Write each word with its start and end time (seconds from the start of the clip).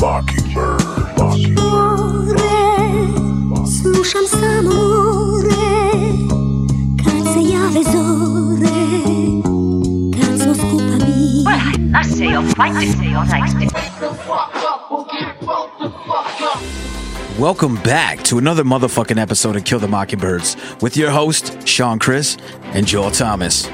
mockingbird. 0.00 0.82
Mockingbird. 1.18 2.40
Slušam 3.82 4.26
samo 4.26 4.62
more 4.62 5.56
Kad 7.04 7.32
se 7.32 7.40
jave 7.52 7.82
zore 7.92 8.78
Kad 10.20 10.40
smo 10.40 10.54
skupa 10.54 10.96
mi 11.06 11.44
I 11.94 12.04
say 12.04 12.26
you'll 12.26 12.54
fight 12.54 12.74
to 12.74 12.92
say 12.92 13.06
you'll 13.10 13.24
like. 13.24 13.46
Welcome 17.38 17.76
back 17.84 18.22
to 18.24 18.38
another 18.38 18.64
motherfucking 18.64 19.20
episode 19.20 19.56
of 19.56 19.64
Kill 19.64 19.78
the 19.78 19.88
Mockingbirds 19.88 20.56
with 20.80 20.96
your 20.96 21.10
host, 21.10 21.66
Sean 21.66 21.98
Chris 21.98 22.36
and 22.74 22.86
Joel 22.86 23.10
Thomas. 23.10 23.68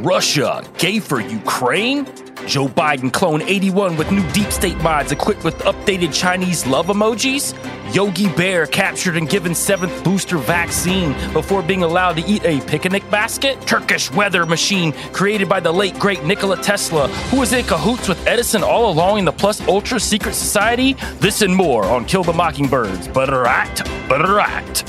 Russia, 0.00 0.62
gay 0.78 1.00
for 1.00 1.20
Ukraine? 1.20 2.06
Joe 2.46 2.68
Biden 2.68 3.12
clone 3.12 3.42
81 3.42 3.96
with 3.96 4.10
new 4.10 4.28
deep 4.32 4.50
state 4.50 4.76
mods 4.78 5.12
equipped 5.12 5.44
with 5.44 5.56
updated 5.60 6.12
Chinese 6.12 6.66
love 6.66 6.86
emojis? 6.86 7.54
Yogi 7.94 8.28
Bear 8.34 8.66
captured 8.66 9.16
and 9.16 9.28
given 9.28 9.54
seventh 9.54 10.04
booster 10.04 10.38
vaccine 10.38 11.12
before 11.32 11.62
being 11.62 11.82
allowed 11.82 12.16
to 12.16 12.24
eat 12.24 12.44
a 12.44 12.60
picnic 12.66 13.08
basket? 13.10 13.60
Turkish 13.66 14.10
weather 14.12 14.44
machine 14.46 14.92
created 15.12 15.48
by 15.48 15.60
the 15.60 15.72
late 15.72 15.98
great 15.98 16.24
Nikola 16.24 16.56
Tesla, 16.56 17.08
who 17.08 17.40
was 17.40 17.52
in 17.52 17.64
cahoots 17.64 18.08
with 18.08 18.26
Edison 18.26 18.62
all 18.62 18.90
along 18.90 19.20
in 19.20 19.24
the 19.24 19.32
plus 19.32 19.60
ultra 19.68 19.98
secret 19.98 20.34
society? 20.34 20.94
This 21.20 21.42
and 21.42 21.54
more 21.54 21.84
on 21.84 22.04
Kill 22.04 22.24
the 22.24 22.32
Mockingbirds. 22.32 23.08
Better 23.08 23.46
act, 23.46 23.84
better 24.08 24.38
act. 24.40 24.88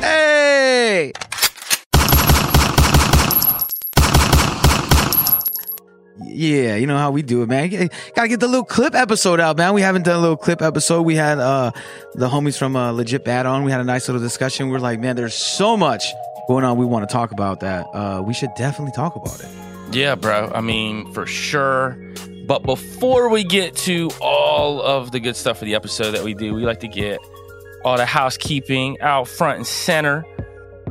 Hey! 0.00 1.12
Yeah, 6.20 6.74
you 6.74 6.86
know 6.86 6.98
how 6.98 7.10
we 7.10 7.22
do 7.22 7.42
it, 7.42 7.48
man. 7.48 7.68
Gotta 8.14 8.28
get 8.28 8.40
the 8.40 8.48
little 8.48 8.64
clip 8.64 8.94
episode 8.94 9.40
out, 9.40 9.56
man. 9.56 9.72
We 9.74 9.82
haven't 9.82 10.02
done 10.04 10.16
a 10.16 10.20
little 10.20 10.36
clip 10.36 10.62
episode. 10.62 11.02
We 11.02 11.14
had 11.14 11.38
uh 11.38 11.70
the 12.14 12.28
homies 12.28 12.58
from 12.58 12.74
uh, 12.76 12.90
Legit 12.92 13.24
Bad 13.24 13.46
on. 13.46 13.64
We 13.64 13.70
had 13.70 13.80
a 13.80 13.84
nice 13.84 14.08
little 14.08 14.20
discussion. 14.20 14.68
We're 14.68 14.80
like, 14.80 14.98
man, 15.00 15.16
there's 15.16 15.34
so 15.34 15.76
much 15.76 16.04
going 16.48 16.64
on. 16.64 16.76
We 16.76 16.86
want 16.86 17.08
to 17.08 17.12
talk 17.12 17.30
about 17.30 17.60
that. 17.60 17.86
Uh, 17.94 18.22
we 18.26 18.34
should 18.34 18.50
definitely 18.56 18.92
talk 18.92 19.14
about 19.14 19.38
it. 19.40 19.48
Yeah, 19.92 20.16
bro. 20.16 20.50
I 20.54 20.60
mean, 20.60 21.12
for 21.12 21.26
sure. 21.26 21.96
But 22.46 22.62
before 22.62 23.28
we 23.28 23.44
get 23.44 23.76
to 23.76 24.10
all 24.20 24.82
of 24.82 25.12
the 25.12 25.20
good 25.20 25.36
stuff 25.36 25.58
for 25.58 25.66
the 25.66 25.74
episode 25.74 26.12
that 26.12 26.24
we 26.24 26.34
do, 26.34 26.54
we 26.54 26.62
like 26.64 26.80
to 26.80 26.88
get 26.88 27.20
all 27.84 27.96
the 27.96 28.06
housekeeping 28.06 29.00
out 29.00 29.28
front 29.28 29.58
and 29.58 29.66
center. 29.66 30.24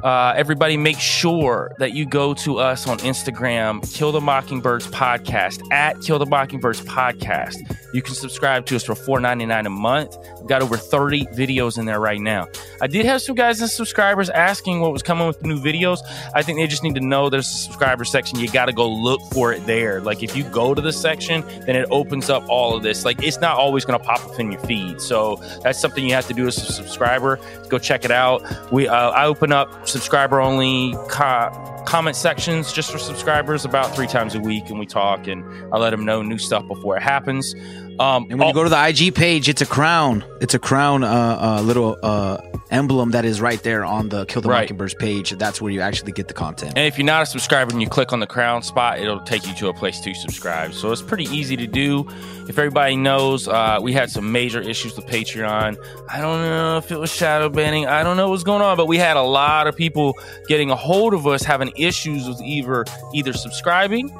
Uh, 0.03 0.33
everybody, 0.35 0.77
make 0.77 0.99
sure 0.99 1.71
that 1.79 1.93
you 1.93 2.05
go 2.05 2.33
to 2.33 2.59
us 2.59 2.87
on 2.87 2.97
Instagram, 2.99 3.81
Kill 3.93 4.11
the 4.11 4.21
Mockingbirds 4.21 4.87
Podcast, 4.87 5.61
at 5.71 5.99
Kill 6.01 6.19
the 6.19 6.25
Mockingbirds 6.25 6.81
Podcast. 6.81 7.57
You 7.93 8.01
can 8.01 8.13
subscribe 8.13 8.65
to 8.67 8.75
us 8.75 8.83
for 8.83 8.93
$4.99 8.93 9.65
a 9.65 9.69
month. 9.69 10.17
We've 10.39 10.47
got 10.47 10.61
over 10.61 10.77
30 10.77 11.25
videos 11.27 11.77
in 11.77 11.85
there 11.85 11.99
right 11.99 12.19
now. 12.19 12.47
I 12.81 12.87
did 12.87 13.05
have 13.05 13.21
some 13.21 13.35
guys 13.35 13.59
and 13.61 13.69
subscribers 13.69 14.29
asking 14.29 14.81
what 14.81 14.91
was 14.91 15.01
coming 15.01 15.25
with 15.25 15.39
the 15.39 15.47
new 15.47 15.59
videos. 15.59 15.99
I 16.35 16.43
think 16.43 16.59
they 16.59 16.67
just 16.67 16.83
need 16.83 16.95
to 16.95 17.01
know 17.01 17.29
there's 17.29 17.47
a 17.47 17.57
subscriber 17.57 18.05
section. 18.05 18.39
You 18.39 18.49
got 18.51 18.65
to 18.65 18.73
go 18.73 18.87
look 18.87 19.21
for 19.31 19.51
it 19.51 19.65
there. 19.65 20.01
Like 20.01 20.21
if 20.21 20.35
you 20.35 20.43
go 20.43 20.73
to 20.73 20.81
the 20.81 20.93
section, 20.93 21.41
then 21.65 21.75
it 21.75 21.87
opens 21.89 22.29
up 22.29 22.47
all 22.49 22.75
of 22.75 22.83
this. 22.83 23.03
Like 23.03 23.23
it's 23.23 23.39
not 23.39 23.57
always 23.57 23.83
going 23.83 23.99
to 23.99 24.05
pop 24.05 24.23
up 24.25 24.39
in 24.39 24.51
your 24.51 24.61
feed. 24.61 25.01
So 25.01 25.37
that's 25.63 25.79
something 25.79 26.05
you 26.05 26.13
have 26.13 26.27
to 26.27 26.33
do 26.33 26.45
as 26.45 26.57
a 26.57 26.71
subscriber. 26.71 27.39
Go 27.69 27.79
check 27.79 28.05
it 28.05 28.11
out. 28.11 28.43
We 28.71 28.87
uh, 28.87 29.09
I 29.09 29.25
open 29.25 29.51
up 29.51 29.87
subscriber 29.97 30.39
only 30.39 30.93
co- 31.09 31.49
comment 31.87 32.15
sections 32.15 32.71
just 32.71 32.91
for 32.91 32.99
subscribers 32.99 33.65
about 33.65 33.95
three 33.95 34.05
times 34.05 34.35
a 34.35 34.39
week, 34.39 34.69
and 34.69 34.77
we 34.77 34.85
talk 34.85 35.25
and 35.25 35.43
I 35.73 35.77
let 35.79 35.89
them 35.89 36.05
know 36.05 36.21
new 36.21 36.37
stuff 36.37 36.67
before 36.67 36.95
it 36.97 37.01
happens. 37.01 37.55
Um, 37.99 38.27
And 38.29 38.39
when 38.39 38.47
you 38.47 38.53
go 38.53 38.63
to 38.63 38.69
the 38.69 38.87
IG 38.87 39.15
page, 39.15 39.49
it's 39.49 39.61
a 39.61 39.65
crown. 39.65 40.23
It's 40.41 40.53
a 40.53 40.59
crown, 40.59 41.03
uh, 41.03 41.07
uh, 41.07 41.61
little 41.61 41.97
uh, 42.03 42.37
emblem 42.69 43.11
that 43.11 43.25
is 43.25 43.39
right 43.41 43.61
there 43.63 43.83
on 43.85 44.09
the 44.09 44.25
Kill 44.25 44.41
the 44.41 44.49
Right. 44.49 44.61
Mockingbirds 44.63 44.93
page. 44.95 45.31
That's 45.31 45.61
where 45.61 45.71
you 45.71 45.81
actually 45.81 46.11
get 46.11 46.27
the 46.27 46.33
content. 46.33 46.73
And 46.75 46.85
if 46.85 46.97
you're 46.97 47.05
not 47.05 47.23
a 47.23 47.25
subscriber 47.25 47.71
and 47.71 47.81
you 47.81 47.87
click 47.87 48.13
on 48.13 48.19
the 48.19 48.27
crown 48.27 48.61
spot, 48.61 48.99
it'll 48.99 49.21
take 49.21 49.47
you 49.47 49.53
to 49.55 49.69
a 49.69 49.73
place 49.73 49.99
to 50.01 50.13
subscribe. 50.13 50.73
So 50.73 50.91
it's 50.91 51.01
pretty 51.01 51.25
easy 51.25 51.55
to 51.57 51.65
do. 51.65 52.07
If 52.47 52.59
everybody 52.59 52.95
knows, 52.95 53.47
uh, 53.47 53.79
we 53.81 53.93
had 53.93 54.11
some 54.11 54.31
major 54.31 54.61
issues 54.61 54.95
with 54.95 55.07
Patreon. 55.07 55.77
I 56.09 56.21
don't 56.21 56.41
know 56.41 56.77
if 56.77 56.91
it 56.91 56.97
was 56.99 57.11
shadow 57.11 57.49
banning. 57.49 57.87
I 57.87 58.03
don't 58.03 58.17
know 58.17 58.29
what's 58.29 58.43
going 58.43 58.61
on, 58.61 58.77
but 58.77 58.87
we 58.87 58.97
had 58.97 59.17
a 59.17 59.23
lot 59.23 59.67
of 59.67 59.75
people 59.75 60.13
getting 60.47 60.69
a 60.69 60.75
hold 60.75 61.13
of 61.13 61.25
us 61.25 61.43
having 61.43 61.71
issues 61.75 62.27
with 62.27 62.41
either 62.41 62.85
either 63.13 63.33
subscribing 63.33 64.11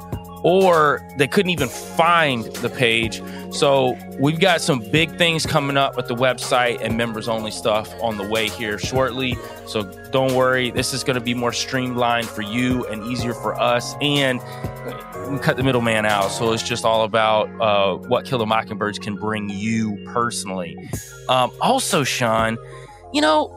or 0.42 1.06
they 1.16 1.26
couldn't 1.26 1.50
even 1.50 1.68
find 1.68 2.44
the 2.56 2.68
page. 2.68 3.22
So 3.50 3.98
we've 4.18 4.38
got 4.40 4.60
some 4.60 4.80
big 4.90 5.16
things 5.16 5.46
coming 5.46 5.76
up 5.76 5.96
with 5.96 6.06
the 6.06 6.14
website 6.14 6.80
and 6.82 6.96
members 6.96 7.28
only 7.28 7.50
stuff 7.50 7.92
on 8.02 8.18
the 8.18 8.28
way 8.28 8.48
here 8.48 8.78
shortly. 8.78 9.36
So 9.66 9.82
don't 10.10 10.34
worry, 10.34 10.70
this 10.70 10.92
is 10.92 11.02
going 11.02 11.14
to 11.14 11.20
be 11.20 11.34
more 11.34 11.52
streamlined 11.52 12.28
for 12.28 12.42
you 12.42 12.86
and 12.86 13.04
easier 13.04 13.34
for 13.34 13.58
us. 13.58 13.94
And 14.00 14.40
we 15.30 15.38
cut 15.38 15.56
the 15.56 15.62
middleman 15.62 16.06
out. 16.06 16.30
So 16.30 16.52
it's 16.52 16.62
just 16.62 16.84
all 16.84 17.04
about 17.04 17.48
uh, 17.60 17.96
what 18.08 18.24
Kill 18.24 18.38
the 18.38 18.46
Mockingbirds 18.46 18.98
can 18.98 19.16
bring 19.16 19.48
you 19.48 19.96
personally. 20.12 20.76
Um, 21.28 21.50
also, 21.60 22.04
Sean, 22.04 22.58
you 23.12 23.20
know, 23.20 23.54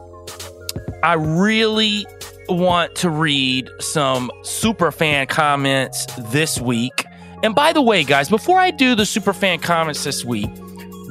I 1.02 1.14
really 1.14 2.06
want 2.52 2.94
to 2.96 3.10
read 3.10 3.70
some 3.80 4.30
super 4.42 4.92
fan 4.92 5.26
comments 5.26 6.06
this 6.30 6.60
week. 6.60 7.04
And 7.42 7.54
by 7.54 7.72
the 7.72 7.82
way, 7.82 8.04
guys, 8.04 8.28
before 8.28 8.58
I 8.58 8.70
do 8.70 8.94
the 8.94 9.06
super 9.06 9.32
fan 9.32 9.58
comments 9.58 10.04
this 10.04 10.24
week, 10.24 10.50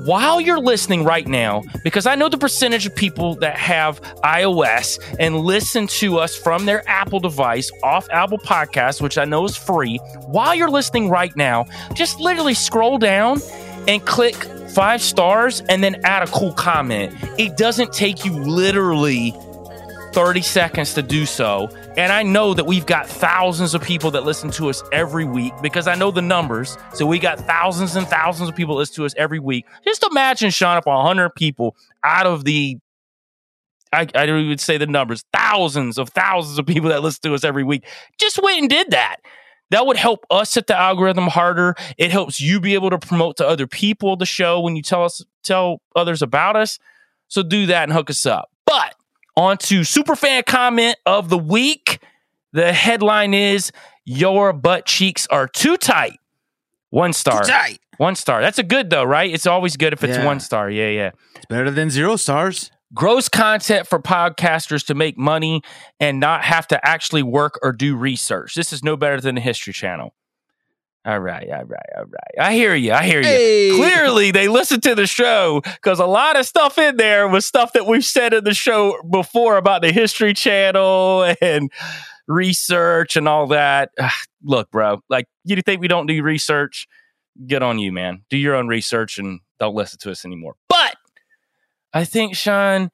while 0.06 0.41
you're 0.41 0.59
listening 0.59 1.03
right 1.03 1.28
now, 1.28 1.62
because 1.84 2.07
I 2.07 2.16
know 2.16 2.28
the 2.28 2.38
percentage 2.38 2.88
of 2.88 2.96
people 2.96 3.35
that 3.35 3.56
have 3.57 4.01
iOS 4.24 5.00
and 5.19 5.41
listen 5.41 5.88
to 5.88 6.18
us 6.18 6.35
from 6.35 6.66
their 6.66 6.88
Apple 6.90 7.19
device 7.19 7.72
off 7.84 8.07
Apple 8.09 8.40
Podcasts, 8.40 9.01
which 9.01 9.18
I 9.18 9.25
know 9.25 9.46
is 9.46 9.56
free, 9.56 9.97
while 10.25 10.56
you're 10.56 10.72
listening 10.72 11.09
right 11.09 11.35
now, 11.35 11.66
just 11.94 12.19
literally 12.19 12.56
scroll 12.56 12.97
down 12.97 13.40
and 13.88 14.03
click 14.06 14.35
five 14.74 15.01
stars 15.01 15.62
and 15.69 15.84
then 15.84 16.01
add 16.03 16.24
a 16.24 16.31
cool 16.31 16.53
comment. 16.53 17.13
It 17.38 17.57
doesn't 17.57 17.94
take 17.94 18.25
you 18.25 18.31
literally 18.31 19.35
30 20.14 20.42
seconds 20.42 20.94
to 20.96 21.02
do 21.02 21.26
so. 21.26 21.70
And 21.98 22.12
I 22.12 22.24
know 22.24 22.54
that 22.54 22.66
we've 22.66 22.86
got 22.86 23.08
thousands 23.08 23.74
of 23.74 23.82
people 23.82 24.12
that 24.12 24.24
listen 24.24 24.52
to 24.52 24.70
us 24.70 24.84
every 24.92 25.26
week 25.26 25.54
because 25.62 25.88
I 25.88 25.96
know 25.96 26.12
the 26.12 26.22
numbers. 26.22 26.78
So 26.94 27.06
we 27.06 27.20
got 27.20 27.40
thousands 27.40 27.96
and 27.96 28.08
thousands 28.08 28.50
of 28.50 28.56
people 28.56 28.76
listen 28.76 28.96
to 28.96 29.06
us 29.06 29.14
every 29.18 29.40
week. 29.40 29.66
Just 29.86 30.06
imagine, 30.10 30.52
Sean, 30.52 30.78
if 30.78 30.86
100 30.86 31.36
people 31.36 31.76
out 32.04 32.26
of 32.26 32.44
the 32.44 32.78
I, 33.94 34.02
I 34.16 34.26
don't 34.26 34.40
even 34.40 34.58
say 34.58 34.78
the 34.78 34.88
numbers, 34.88 35.26
thousands 35.34 35.98
of 35.98 36.10
thousands 36.10 36.58
of 36.58 36.66
people 36.66 36.90
that 36.90 37.02
listen 37.02 37.22
to 37.24 37.34
us 37.34 37.44
every 37.44 37.64
week 37.64 37.86
just 38.18 38.42
went 38.42 38.60
and 38.60 38.70
did 38.70 38.92
that. 38.92 39.18
That 39.72 39.86
would 39.86 39.98
help 39.98 40.26
us 40.30 40.54
hit 40.54 40.68
the 40.68 40.78
algorithm 40.78 41.28
harder. 41.28 41.76
It 41.98 42.12
helps 42.12 42.40
you 42.40 42.60
be 42.60 42.74
able 42.74 42.90
to 42.90 43.00
promote 43.00 43.38
to 43.38 43.48
other 43.48 43.68
people 43.68 44.16
the 44.18 44.25
show 44.25 44.60
when 44.60 44.75
you 44.75 44.81
tell 44.81 45.04
us 45.04 45.24
tell 45.44 45.81
others 45.96 46.22
about 46.22 46.56
us. 46.56 46.78
So 47.28 47.42
do 47.42 47.66
that 47.68 47.84
and 47.84 47.94
hook 47.94 48.10
us 48.10 48.25
up. 48.25 48.50
But 48.66 48.96
on 49.36 49.57
to 49.60 49.81
superfan 49.81 50.45
comment 50.45 50.98
of 51.06 51.30
the 51.30 51.38
week. 51.38 52.00
The 52.54 52.74
headline 52.74 53.33
is 53.33 53.72
Your 54.04 54.51
butt 54.51 54.86
cheeks 54.86 55.28
are 55.28 55.48
too 55.48 55.78
tight. 55.78 56.18
One 56.89 57.13
star. 57.13 57.44
Too 57.44 57.51
tight. 57.51 57.80
One 57.98 58.16
star. 58.16 58.42
That's 58.42 58.57
a 58.60 58.63
good 58.63 58.89
though, 58.89 59.04
right? 59.04 59.31
It's 59.31 59.45
always 59.48 59.78
good 59.78 59.94
if 59.94 60.04
it's 60.04 60.18
Yeah. 60.18 60.25
one 60.25 60.39
star. 60.39 60.69
Yeah, 60.69 60.89
yeah. 60.89 61.12
It's 61.36 61.45
better 61.45 61.69
than 61.72 61.89
zero 61.89 62.16
stars. 62.16 62.72
Gross 62.94 63.30
content 63.30 63.88
for 63.88 64.00
podcasters 64.01 64.86
to 64.88 64.95
make 64.95 65.18
money 65.18 65.62
and 66.00 66.19
not 66.19 66.44
have 66.44 66.68
to 66.69 66.86
actually 66.86 67.24
work 67.24 67.57
or 67.63 67.72
do 67.72 67.95
research. 67.95 68.56
This 68.56 68.74
is 68.74 68.83
no 68.83 68.98
better 68.98 69.22
than 69.22 69.36
the 69.36 69.42
History 69.42 69.72
Channel. 69.72 70.13
All 71.03 71.19
right, 71.19 71.50
all 71.50 71.63
right, 71.63 71.89
all 71.98 72.03
right. 72.03 72.39
I 72.39 72.53
hear 72.53 72.75
you. 72.75 72.92
I 72.94 73.03
hear 73.03 73.21
you. 73.21 73.27
Hey. 73.27 73.71
Clearly, 73.75 74.30
they 74.30 74.48
listened 74.48 74.83
to 74.83 74.94
the 74.94 75.07
show 75.07 75.62
because 75.63 76.00
a 76.00 76.06
lot 76.06 76.39
of 76.39 76.45
stuff 76.45 76.77
in 76.77 76.98
there 76.98 77.27
was 77.27 77.44
stuff 77.44 77.74
that 77.74 77.88
we've 77.88 78.06
said 78.06 78.33
in 78.33 78.44
the 78.44 78.53
show 78.53 79.01
before 79.09 79.57
about 79.57 79.81
the 79.81 79.92
History 79.92 80.36
Channel 80.36 81.33
and 81.42 81.71
research 82.27 83.15
and 83.15 83.27
all 83.27 83.48
that. 83.48 83.89
Ugh, 84.00 84.12
look, 84.44 84.69
bro, 84.69 85.01
like 85.09 85.27
you 85.44 85.59
think 85.63 85.81
we 85.81 85.88
don't 85.88 86.06
do 86.06 86.21
research? 86.21 86.88
Get 87.47 87.63
on 87.63 87.80
you, 87.80 87.92
man. 87.92 88.24
Do 88.30 88.38
your 88.38 88.56
own 88.56 88.68
research 88.68 89.18
and 89.18 89.39
don't 89.59 89.74
listen 89.74 89.97
to 90.00 90.12
us 90.12 90.24
anymore. 90.24 90.56
But 90.69 90.95
I 91.94 92.06
think, 92.06 92.36
Sean, 92.36 92.92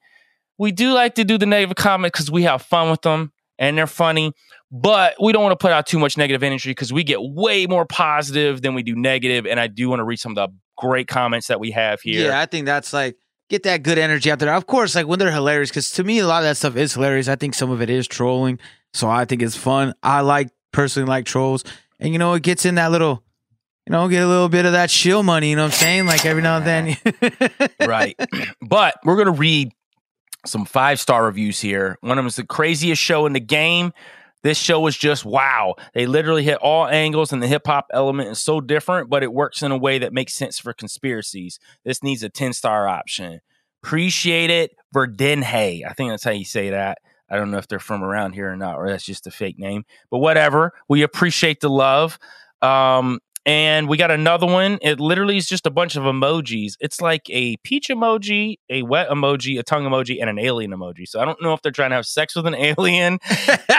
we 0.56 0.72
do 0.72 0.92
like 0.92 1.14
to 1.16 1.24
do 1.24 1.36
the 1.36 1.46
negative 1.46 1.76
comments 1.76 2.18
because 2.18 2.30
we 2.30 2.44
have 2.44 2.62
fun 2.62 2.90
with 2.90 3.02
them 3.02 3.32
and 3.58 3.76
they're 3.76 3.86
funny. 3.86 4.32
But 4.70 5.14
we 5.20 5.32
don't 5.32 5.42
want 5.42 5.52
to 5.52 5.62
put 5.62 5.72
out 5.72 5.86
too 5.86 5.98
much 5.98 6.18
negative 6.18 6.42
energy 6.42 6.70
because 6.70 6.92
we 6.92 7.02
get 7.02 7.18
way 7.22 7.66
more 7.66 7.86
positive 7.86 8.60
than 8.60 8.74
we 8.74 8.82
do 8.82 8.94
negative. 8.94 9.46
And 9.46 9.58
I 9.58 9.66
do 9.66 9.88
want 9.88 10.00
to 10.00 10.04
read 10.04 10.18
some 10.18 10.32
of 10.32 10.36
the 10.36 10.48
great 10.76 11.08
comments 11.08 11.46
that 11.46 11.58
we 11.58 11.70
have 11.70 12.00
here. 12.02 12.28
Yeah, 12.28 12.40
I 12.40 12.46
think 12.46 12.66
that's 12.66 12.92
like 12.92 13.16
get 13.48 13.62
that 13.62 13.82
good 13.82 13.98
energy 13.98 14.30
out 14.30 14.38
there. 14.38 14.52
Of 14.54 14.66
course, 14.66 14.94
like 14.94 15.06
when 15.06 15.18
they're 15.18 15.32
hilarious, 15.32 15.70
because 15.70 15.90
to 15.92 16.04
me 16.04 16.18
a 16.18 16.26
lot 16.26 16.38
of 16.38 16.44
that 16.44 16.56
stuff 16.56 16.76
is 16.76 16.94
hilarious. 16.94 17.28
I 17.28 17.36
think 17.36 17.54
some 17.54 17.70
of 17.70 17.80
it 17.80 17.88
is 17.88 18.06
trolling, 18.06 18.58
so 18.92 19.08
I 19.08 19.24
think 19.24 19.42
it's 19.42 19.56
fun. 19.56 19.94
I 20.02 20.20
like 20.20 20.50
personally 20.72 21.08
like 21.08 21.24
trolls, 21.24 21.64
and 21.98 22.12
you 22.12 22.18
know 22.18 22.34
it 22.34 22.42
gets 22.42 22.66
in 22.66 22.74
that 22.74 22.90
little, 22.90 23.24
you 23.86 23.92
know, 23.92 24.06
get 24.08 24.22
a 24.22 24.28
little 24.28 24.48
bit 24.50 24.66
of 24.66 24.72
that 24.72 24.90
shill 24.90 25.22
money. 25.22 25.50
You 25.50 25.56
know 25.56 25.62
what 25.62 25.72
I'm 25.72 25.78
saying? 25.78 26.06
Like 26.06 26.26
every 26.26 26.42
now 26.42 26.58
and 26.58 26.66
then. 26.66 26.96
right. 27.86 28.18
But 28.60 28.96
we're 29.04 29.16
going 29.16 29.26
to 29.26 29.32
read 29.32 29.72
some 30.46 30.64
five 30.64 31.00
star 31.00 31.24
reviews 31.24 31.60
here. 31.60 31.96
One 32.00 32.12
of 32.12 32.16
them 32.16 32.26
is 32.26 32.36
the 32.36 32.46
craziest 32.46 33.00
show 33.00 33.26
in 33.26 33.32
the 33.32 33.40
game. 33.40 33.92
This 34.42 34.58
show 34.58 34.86
is 34.86 34.96
just 34.96 35.24
wow. 35.24 35.74
They 35.94 36.06
literally 36.06 36.44
hit 36.44 36.58
all 36.58 36.86
angles, 36.86 37.32
and 37.32 37.42
the 37.42 37.48
hip 37.48 37.66
hop 37.66 37.86
element 37.92 38.30
is 38.30 38.38
so 38.38 38.60
different, 38.60 39.10
but 39.10 39.22
it 39.22 39.32
works 39.32 39.62
in 39.62 39.72
a 39.72 39.78
way 39.78 39.98
that 39.98 40.12
makes 40.12 40.34
sense 40.34 40.58
for 40.58 40.72
conspiracies. 40.72 41.58
This 41.84 42.02
needs 42.02 42.22
a 42.22 42.28
10 42.28 42.52
star 42.52 42.86
option. 42.86 43.40
Appreciate 43.82 44.50
it, 44.50 44.76
Verdenhay. 44.94 45.84
I 45.88 45.92
think 45.92 46.10
that's 46.10 46.24
how 46.24 46.30
you 46.30 46.44
say 46.44 46.70
that. 46.70 46.98
I 47.30 47.36
don't 47.36 47.50
know 47.50 47.58
if 47.58 47.68
they're 47.68 47.78
from 47.78 48.02
around 48.02 48.32
here 48.32 48.50
or 48.50 48.56
not, 48.56 48.76
or 48.76 48.88
that's 48.88 49.04
just 49.04 49.26
a 49.26 49.30
fake 49.30 49.58
name, 49.58 49.84
but 50.10 50.18
whatever. 50.18 50.72
We 50.88 51.02
appreciate 51.02 51.60
the 51.60 51.68
love. 51.68 52.18
Um, 52.62 53.20
and 53.48 53.88
we 53.88 53.96
got 53.96 54.10
another 54.10 54.46
one. 54.46 54.78
It 54.82 55.00
literally 55.00 55.38
is 55.38 55.46
just 55.46 55.64
a 55.64 55.70
bunch 55.70 55.96
of 55.96 56.02
emojis. 56.02 56.74
It's 56.80 57.00
like 57.00 57.22
a 57.30 57.56
peach 57.64 57.88
emoji, 57.88 58.56
a 58.68 58.82
wet 58.82 59.08
emoji, 59.08 59.58
a 59.58 59.62
tongue 59.62 59.84
emoji, 59.84 60.18
and 60.20 60.28
an 60.28 60.38
alien 60.38 60.70
emoji. 60.70 61.08
So 61.08 61.18
I 61.18 61.24
don't 61.24 61.40
know 61.40 61.54
if 61.54 61.62
they're 61.62 61.72
trying 61.72 61.88
to 61.88 61.96
have 61.96 62.04
sex 62.04 62.36
with 62.36 62.46
an 62.46 62.54
alien 62.54 63.18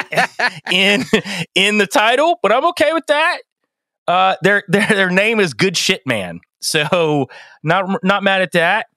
in 0.71 1.05
in 1.53 1.77
the 1.77 1.85
title, 1.85 2.39
but 2.41 2.51
I'm 2.51 2.65
okay 2.69 2.93
with 2.93 3.05
that. 3.09 3.41
Uh, 4.07 4.37
their 4.41 4.63
their 4.69 4.87
their 4.87 5.09
name 5.11 5.39
is 5.39 5.53
Good 5.53 5.77
Shit 5.77 6.01
Man, 6.03 6.39
so 6.61 7.27
not 7.61 8.03
not 8.03 8.23
mad 8.23 8.41
at 8.41 8.53
that. 8.53 8.87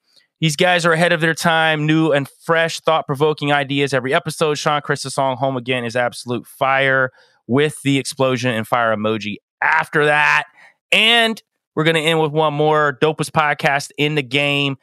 These 0.41 0.57
guys 0.57 0.87
are 0.87 0.93
ahead 0.93 1.13
of 1.13 1.21
their 1.21 1.35
time, 1.35 1.85
new 1.85 2.13
and 2.13 2.27
fresh, 2.47 2.81
thought 2.81 3.07
provoking 3.07 3.53
ideas 3.53 3.93
every 3.93 4.15
episode. 4.15 4.55
Sean 4.55 4.81
Chris's 4.81 5.13
song 5.13 5.37
"Home 5.37 5.59
Again" 5.59 5.85
is 5.85 5.97
absolute 5.97 6.47
fire 6.47 7.11
with 7.47 7.77
the 7.85 7.99
explosion 7.99 8.55
and 8.55 8.67
fire 8.67 8.97
emoji 8.97 9.37
after 9.63 10.07
that. 10.07 10.45
And 10.91 11.43
we're 11.75 11.85
going 11.85 11.97
to 11.97 12.03
end 12.03 12.21
with 12.21 12.33
one 12.33 12.55
more 12.55 12.99
dopest 13.01 13.31
podcast 13.31 13.91
in 13.97 14.15
the 14.15 14.23
game. 14.23 14.77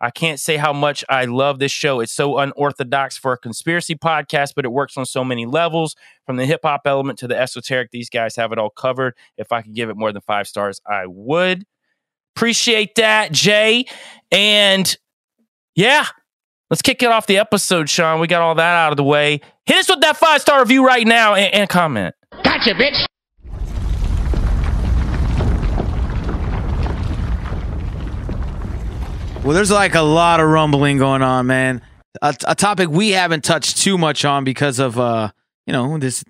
I 0.00 0.10
can't 0.10 0.38
say 0.38 0.56
how 0.58 0.72
much 0.74 1.04
I 1.08 1.24
love 1.24 1.58
this 1.58 1.72
show. 1.72 2.00
It's 2.00 2.12
so 2.12 2.38
unorthodox 2.38 3.16
for 3.16 3.32
a 3.32 3.38
conspiracy 3.38 3.94
podcast, 3.94 4.52
but 4.54 4.66
it 4.66 4.68
works 4.72 4.96
on 4.96 5.06
so 5.06 5.24
many 5.24 5.46
levels 5.46 5.96
from 6.26 6.36
the 6.36 6.44
hip 6.44 6.60
hop 6.64 6.82
element 6.84 7.18
to 7.20 7.28
the 7.28 7.38
esoteric. 7.38 7.90
These 7.90 8.10
guys 8.10 8.36
have 8.36 8.52
it 8.52 8.58
all 8.58 8.68
covered. 8.70 9.14
If 9.38 9.52
I 9.52 9.62
could 9.62 9.74
give 9.74 9.88
it 9.88 9.96
more 9.96 10.12
than 10.12 10.20
five 10.22 10.46
stars, 10.46 10.80
I 10.86 11.06
would. 11.06 11.64
Appreciate 12.36 12.96
that, 12.96 13.32
Jay. 13.32 13.86
And 14.30 14.94
yeah, 15.74 16.06
let's 16.68 16.82
kick 16.82 17.02
it 17.02 17.10
off 17.10 17.26
the 17.26 17.38
episode, 17.38 17.88
Sean. 17.88 18.20
We 18.20 18.26
got 18.26 18.42
all 18.42 18.54
that 18.54 18.76
out 18.76 18.92
of 18.92 18.98
the 18.98 19.04
way. 19.04 19.40
Hit 19.64 19.78
us 19.78 19.88
with 19.88 20.02
that 20.02 20.18
five 20.18 20.42
star 20.42 20.60
review 20.60 20.86
right 20.86 21.06
now 21.06 21.34
and, 21.34 21.54
and 21.54 21.68
comment. 21.70 22.14
Gotcha, 22.44 22.74
bitch. 22.74 23.06
Well, 29.46 29.54
there's 29.54 29.70
like 29.70 29.94
a 29.94 30.02
lot 30.02 30.40
of 30.40 30.48
rumbling 30.48 30.98
going 30.98 31.22
on, 31.22 31.46
man. 31.46 31.80
A, 32.20 32.34
a 32.48 32.56
topic 32.56 32.88
we 32.88 33.10
haven't 33.10 33.44
touched 33.44 33.76
too 33.76 33.96
much 33.96 34.24
on 34.24 34.42
because 34.42 34.80
of 34.80 34.98
uh, 34.98 35.30
you 35.68 35.72
know, 35.72 35.98
this 35.98 36.24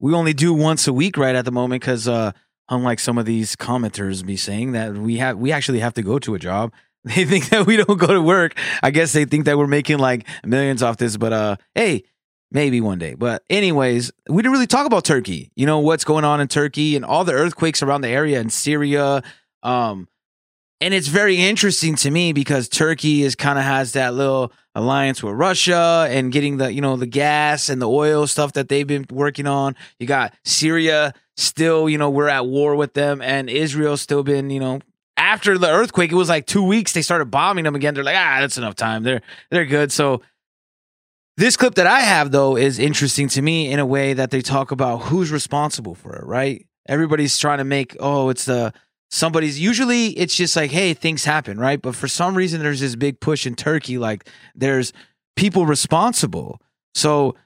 we 0.00 0.14
only 0.14 0.32
do 0.32 0.54
once 0.54 0.88
a 0.88 0.92
week 0.94 1.18
right 1.18 1.34
at 1.34 1.44
the 1.44 1.52
moment 1.52 1.82
because 1.82 2.08
uh 2.08 2.32
unlike 2.70 2.98
some 2.98 3.18
of 3.18 3.26
these 3.26 3.56
commenters 3.56 4.24
be 4.24 4.38
saying 4.38 4.72
that 4.72 4.94
we 4.94 5.18
have 5.18 5.36
we 5.36 5.52
actually 5.52 5.80
have 5.80 5.92
to 5.92 6.02
go 6.02 6.18
to 6.20 6.34
a 6.34 6.38
job. 6.38 6.72
They 7.04 7.26
think 7.26 7.50
that 7.50 7.66
we 7.66 7.76
don't 7.76 7.98
go 7.98 8.06
to 8.06 8.22
work. 8.22 8.56
I 8.82 8.90
guess 8.90 9.12
they 9.12 9.26
think 9.26 9.44
that 9.44 9.58
we're 9.58 9.66
making 9.66 9.98
like 9.98 10.26
millions 10.42 10.82
off 10.82 10.96
this, 10.96 11.18
but 11.18 11.34
uh 11.34 11.56
hey, 11.74 12.04
maybe 12.50 12.80
one 12.80 12.98
day. 12.98 13.12
But 13.12 13.42
anyways, 13.50 14.12
we 14.30 14.40
didn't 14.40 14.52
really 14.52 14.66
talk 14.66 14.86
about 14.86 15.04
Turkey. 15.04 15.50
You 15.56 15.66
know 15.66 15.80
what's 15.80 16.04
going 16.04 16.24
on 16.24 16.40
in 16.40 16.48
Turkey 16.48 16.96
and 16.96 17.04
all 17.04 17.24
the 17.24 17.34
earthquakes 17.34 17.82
around 17.82 18.00
the 18.00 18.08
area 18.08 18.40
in 18.40 18.48
Syria. 18.48 19.22
Um 19.62 20.08
and 20.82 20.92
it's 20.92 21.06
very 21.06 21.36
interesting 21.36 21.94
to 21.94 22.10
me 22.10 22.32
because 22.32 22.68
Turkey 22.68 23.22
is 23.22 23.36
kind 23.36 23.56
of 23.56 23.64
has 23.64 23.92
that 23.92 24.14
little 24.14 24.52
alliance 24.74 25.22
with 25.22 25.34
Russia 25.34 26.08
and 26.10 26.32
getting 26.32 26.56
the 26.56 26.72
you 26.72 26.80
know 26.80 26.96
the 26.96 27.06
gas 27.06 27.68
and 27.68 27.80
the 27.80 27.88
oil 27.88 28.26
stuff 28.26 28.54
that 28.54 28.68
they've 28.68 28.86
been 28.86 29.06
working 29.08 29.46
on. 29.46 29.76
You 30.00 30.08
got 30.08 30.34
Syria 30.44 31.14
still, 31.36 31.88
you 31.88 31.98
know, 31.98 32.10
we're 32.10 32.28
at 32.28 32.46
war 32.46 32.74
with 32.74 32.94
them, 32.94 33.22
and 33.22 33.48
Israel 33.48 33.96
still 33.96 34.24
been, 34.24 34.50
you 34.50 34.58
know, 34.58 34.80
after 35.16 35.56
the 35.56 35.70
earthquake, 35.70 36.10
it 36.10 36.16
was 36.16 36.28
like 36.28 36.46
two 36.46 36.64
weeks 36.64 36.92
they 36.92 37.02
started 37.02 37.26
bombing 37.26 37.62
them 37.62 37.76
again. 37.76 37.94
They're 37.94 38.02
like, 38.02 38.16
ah, 38.16 38.38
that's 38.40 38.58
enough 38.58 38.74
time. 38.74 39.04
They're 39.04 39.22
they're 39.50 39.66
good. 39.66 39.92
So 39.92 40.20
this 41.36 41.56
clip 41.56 41.76
that 41.76 41.86
I 41.86 42.00
have 42.00 42.32
though 42.32 42.56
is 42.56 42.80
interesting 42.80 43.28
to 43.28 43.42
me 43.42 43.70
in 43.70 43.78
a 43.78 43.86
way 43.86 44.14
that 44.14 44.32
they 44.32 44.40
talk 44.40 44.72
about 44.72 45.02
who's 45.02 45.30
responsible 45.30 45.94
for 45.94 46.16
it, 46.16 46.26
right? 46.26 46.66
Everybody's 46.88 47.38
trying 47.38 47.58
to 47.58 47.64
make, 47.64 47.96
oh, 48.00 48.30
it's 48.30 48.46
the 48.46 48.72
somebody's 49.12 49.60
usually 49.60 50.06
it's 50.18 50.34
just 50.34 50.56
like 50.56 50.70
hey 50.70 50.94
things 50.94 51.24
happen 51.24 51.60
right 51.60 51.82
but 51.82 51.94
for 51.94 52.08
some 52.08 52.34
reason 52.34 52.62
there's 52.62 52.80
this 52.80 52.96
big 52.96 53.20
push 53.20 53.46
in 53.46 53.54
turkey 53.54 53.98
like 53.98 54.26
there's 54.54 54.92
people 55.36 55.66
responsible 55.66 56.58
so 56.94 57.36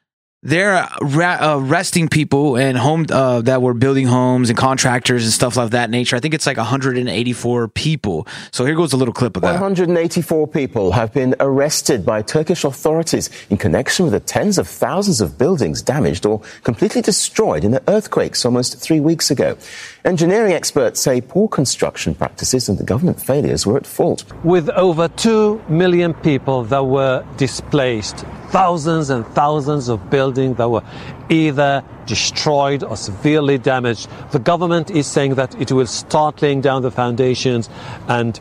they're 0.47 0.89
arresting 1.03 2.09
people 2.09 2.57
and 2.57 2.79
home 2.79 3.07
uh, 3.11 3.41
that 3.41 3.63
were 3.63 3.75
building 3.75 4.07
homes 4.07 4.49
and 4.49 4.57
contractors 4.57 5.25
and 5.25 5.33
stuff 5.33 5.57
like 5.57 5.71
that 5.71 5.91
nature. 5.91 6.15
I 6.15 6.21
think 6.21 6.35
it's 6.35 6.47
like 6.47 6.57
184 6.57 7.69
people. 7.69 8.29
So 8.53 8.65
here 8.65 8.77
goes 8.77 8.93
a 8.93 8.97
little 8.97 9.13
clip 9.13 9.35
of 9.35 9.43
that. 9.43 9.53
184 9.53 10.47
people 10.47 10.93
have 10.93 11.13
been 11.13 11.35
arrested 11.41 12.07
by 12.07 12.23
Turkish 12.23 12.63
authorities 12.63 13.29
in 13.51 13.57
connection 13.57 14.05
with 14.05 14.13
the 14.13 14.21
tens 14.21 14.57
of 14.57 14.69
thousands 14.69 15.21
of 15.21 15.37
buildings 15.37 15.83
damaged 15.83 16.25
or 16.25 16.41
completely 16.63 17.03
destroyed 17.03 17.65
in 17.65 17.73
the 17.73 17.83
earthquakes 17.89 18.45
almost 18.45 18.79
three 18.79 19.01
weeks 19.01 19.33
ago. 19.33 19.59
Engineering 20.07 20.53
experts 20.53 21.01
say 21.01 21.21
poor 21.21 21.49
construction 21.49 22.15
practices 22.15 22.69
and 22.69 22.79
the 22.79 22.85
government 22.85 23.21
failures 23.21 23.67
were 23.67 23.77
at 23.77 23.85
fault. 23.85 24.25
With 24.45 24.69
over 24.69 25.09
2 25.09 25.65
million 25.69 26.15
people 26.15 26.63
that 26.63 26.87
were 26.87 27.27
displaced, 27.37 28.19
thousands 28.51 29.11
and 29.11 29.27
thousands 29.27 29.89
of 29.89 30.09
buildings 30.09 30.59
that 30.59 30.69
were 30.69 30.85
either 31.29 31.83
destroyed 32.07 32.85
or 32.85 32.97
severely 32.97 33.59
damaged, 33.59 34.09
the 34.31 34.39
government 34.39 34.93
is 34.93 35.09
saying 35.09 35.35
that 35.35 35.61
it 35.61 35.73
will 35.73 35.89
start 35.89 36.41
laying 36.41 36.61
down 36.61 36.83
the 36.83 36.93
foundations 36.93 37.69
and 38.07 38.41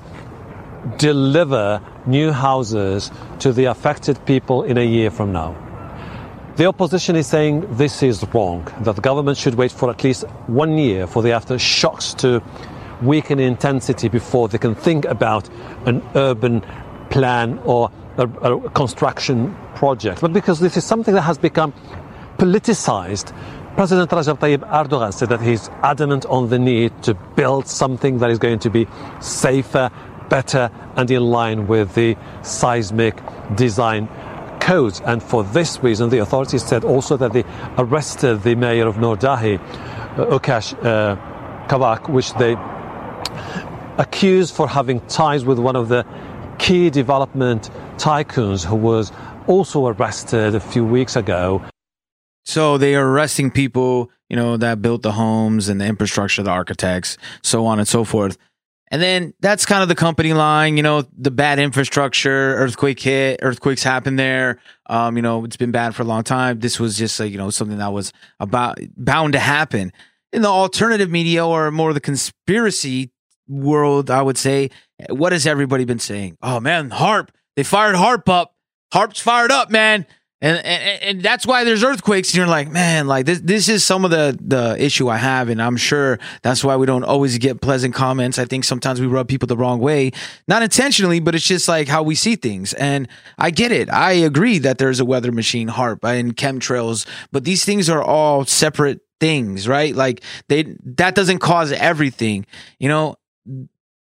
deliver 0.97 1.81
new 2.05 2.31
houses 2.31 3.09
to 3.39 3.51
the 3.51 3.65
affected 3.65 4.23
people 4.27 4.61
in 4.61 4.77
a 4.77 4.85
year 4.85 5.09
from 5.09 5.31
now. 5.31 5.64
The 6.55 6.67
opposition 6.67 7.17
is 7.17 7.27
saying 7.27 7.67
this 7.75 8.01
is 8.01 8.23
wrong, 8.33 8.71
that 8.79 8.95
the 8.95 9.01
government 9.01 9.37
should 9.37 9.55
wait 9.55 9.73
for 9.73 9.89
at 9.89 10.05
least 10.05 10.23
one 10.47 10.77
year 10.77 11.05
for 11.05 11.21
the 11.21 11.31
aftershocks 11.31 12.15
to 12.19 12.41
weaken 13.05 13.39
in 13.39 13.47
intensity 13.51 14.07
before 14.07 14.47
they 14.47 14.57
can 14.57 14.73
think 14.73 15.03
about 15.03 15.49
an 15.85 16.01
urban 16.15 16.61
plan 17.09 17.59
or 17.65 17.91
a, 18.15 18.25
a 18.25 18.69
construction 18.69 19.53
project. 19.75 20.21
But 20.21 20.31
because 20.31 20.61
this 20.61 20.77
is 20.77 20.85
something 20.85 21.13
that 21.13 21.23
has 21.23 21.37
become 21.37 21.73
politicized, 22.37 23.35
President 23.75 24.09
Recep 24.09 24.39
Tayyip 24.39 24.65
Erdogan 24.69 25.13
said 25.13 25.27
that 25.27 25.41
he's 25.41 25.67
adamant 25.83 26.25
on 26.27 26.47
the 26.47 26.57
need 26.57 27.03
to 27.03 27.15
build 27.35 27.67
something 27.67 28.19
that 28.19 28.29
is 28.31 28.39
going 28.39 28.59
to 28.59 28.69
be 28.69 28.87
safer, 29.19 29.91
better, 30.29 30.71
and 30.95 31.11
in 31.11 31.21
line 31.21 31.67
with 31.67 31.95
the 31.95 32.15
seismic 32.43 33.21
design 33.55 34.07
codes. 34.65 35.01
And 35.05 35.21
for 35.21 35.43
this 35.43 35.83
reason, 35.83 36.09
the 36.09 36.17
authorities 36.17 36.65
said 36.65 36.83
also 36.83 37.17
that 37.17 37.33
they 37.33 37.43
arrested 37.77 38.41
the 38.41 38.55
mayor 38.55 38.87
of 38.87 38.95
Nurdagi, 38.95 39.59
uh, 39.59 40.37
Okkes 40.37 40.73
uh, 40.83 41.15
Kavak, 41.67 42.09
which 42.09 42.33
they 42.33 42.55
accused 43.97 44.55
for 44.55 44.67
having 44.67 44.99
ties 45.01 45.45
with 45.45 45.59
one 45.59 45.75
of 45.75 45.87
the 45.89 46.03
key 46.57 46.89
development 46.89 47.69
tycoons 47.97 48.65
who 48.65 48.75
was 48.75 49.11
also 49.47 49.87
arrested 49.87 50.55
a 50.55 50.59
few 50.59 50.83
weeks 50.83 51.15
ago. 51.15 51.61
So 52.43 52.77
they 52.77 52.95
are 52.95 53.07
arresting 53.07 53.51
people, 53.51 54.11
you 54.29 54.35
know, 54.35 54.57
that 54.57 54.81
built 54.81 55.01
the 55.01 55.11
homes 55.11 55.69
and 55.69 55.79
the 55.79 55.85
infrastructure, 55.85 56.43
the 56.43 56.51
architects, 56.51 57.17
so 57.41 57.65
on 57.65 57.79
and 57.79 57.87
so 57.87 58.03
forth. 58.03 58.37
And 58.91 59.01
then 59.01 59.33
that's 59.39 59.65
kind 59.65 59.81
of 59.81 59.89
the 59.89 59.95
company 59.95 60.33
line, 60.33 60.77
you 60.77 60.83
know, 60.83 61.03
the 61.17 61.31
bad 61.31 61.57
infrastructure, 61.57 62.55
earthquake 62.55 62.99
hit, 62.99 63.39
earthquakes 63.41 63.83
happen 63.83 64.15
there. 64.15 64.59
Um, 64.85 65.15
you 65.15 65.23
know, 65.23 65.43
it's 65.43 65.57
been 65.57 65.71
bad 65.71 65.95
for 65.95 66.03
a 66.03 66.05
long 66.05 66.23
time. 66.23 66.59
This 66.59 66.79
was 66.79 66.97
just 66.97 67.19
like, 67.19 67.31
you 67.31 67.37
know, 67.37 67.49
something 67.49 67.79
that 67.79 67.91
was 67.91 68.13
about 68.39 68.77
bound 68.95 69.33
to 69.33 69.39
happen. 69.39 69.91
In 70.31 70.43
the 70.43 70.49
alternative 70.49 71.09
media 71.09 71.45
or 71.45 71.71
more 71.71 71.89
of 71.89 71.95
the 71.95 72.01
conspiracy 72.01 73.11
world, 73.47 74.11
I 74.11 74.21
would 74.21 74.37
say, 74.37 74.69
what 75.09 75.31
has 75.31 75.47
everybody 75.47 75.85
been 75.85 75.99
saying? 75.99 76.37
Oh 76.41 76.59
man, 76.59 76.91
HAARP, 76.91 77.29
they 77.55 77.63
fired 77.63 77.95
HAARP 77.95 78.29
up. 78.29 78.55
HAARP's 78.93 79.19
fired 79.19 79.51
up, 79.51 79.71
man. 79.71 80.05
And, 80.41 80.57
and 80.65 81.03
and 81.03 81.21
that's 81.23 81.47
why 81.47 81.63
there's 81.63 81.83
earthquakes. 81.83 82.29
And 82.29 82.37
you're 82.37 82.47
like, 82.47 82.69
man, 82.69 83.07
like 83.07 83.25
this 83.25 83.39
this 83.39 83.69
is 83.69 83.85
some 83.85 84.03
of 84.03 84.11
the 84.11 84.37
the 84.41 84.75
issue 84.77 85.07
I 85.07 85.15
have, 85.15 85.47
and 85.47 85.61
I'm 85.61 85.77
sure 85.77 86.19
that's 86.43 86.61
why 86.61 86.75
we 86.75 86.85
don't 86.85 87.05
always 87.05 87.37
get 87.37 87.61
pleasant 87.61 87.95
comments. 87.95 88.37
I 88.37 88.43
think 88.43 88.65
sometimes 88.65 88.99
we 88.99 89.07
rub 89.07 89.29
people 89.29 89.47
the 89.47 89.55
wrong 89.55 89.79
way, 89.79 90.11
not 90.47 90.61
intentionally, 90.61 91.21
but 91.21 91.35
it's 91.35 91.47
just 91.47 91.69
like 91.69 91.87
how 91.87 92.03
we 92.03 92.15
see 92.15 92.35
things. 92.35 92.73
And 92.73 93.07
I 93.37 93.49
get 93.49 93.71
it. 93.71 93.89
I 93.89 94.11
agree 94.11 94.59
that 94.59 94.77
there's 94.77 94.99
a 94.99 95.05
weather 95.05 95.31
machine, 95.31 95.69
HAARP, 95.69 96.03
and 96.03 96.35
chemtrails, 96.35 97.07
but 97.31 97.45
these 97.45 97.63
things 97.63 97.89
are 97.89 98.03
all 98.03 98.43
separate 98.43 98.99
things, 99.21 99.69
right? 99.69 99.95
Like 99.95 100.21
they 100.49 100.75
that 100.97 101.15
doesn't 101.15 101.39
cause 101.39 101.71
everything. 101.71 102.45
You 102.77 102.89
know, 102.89 103.15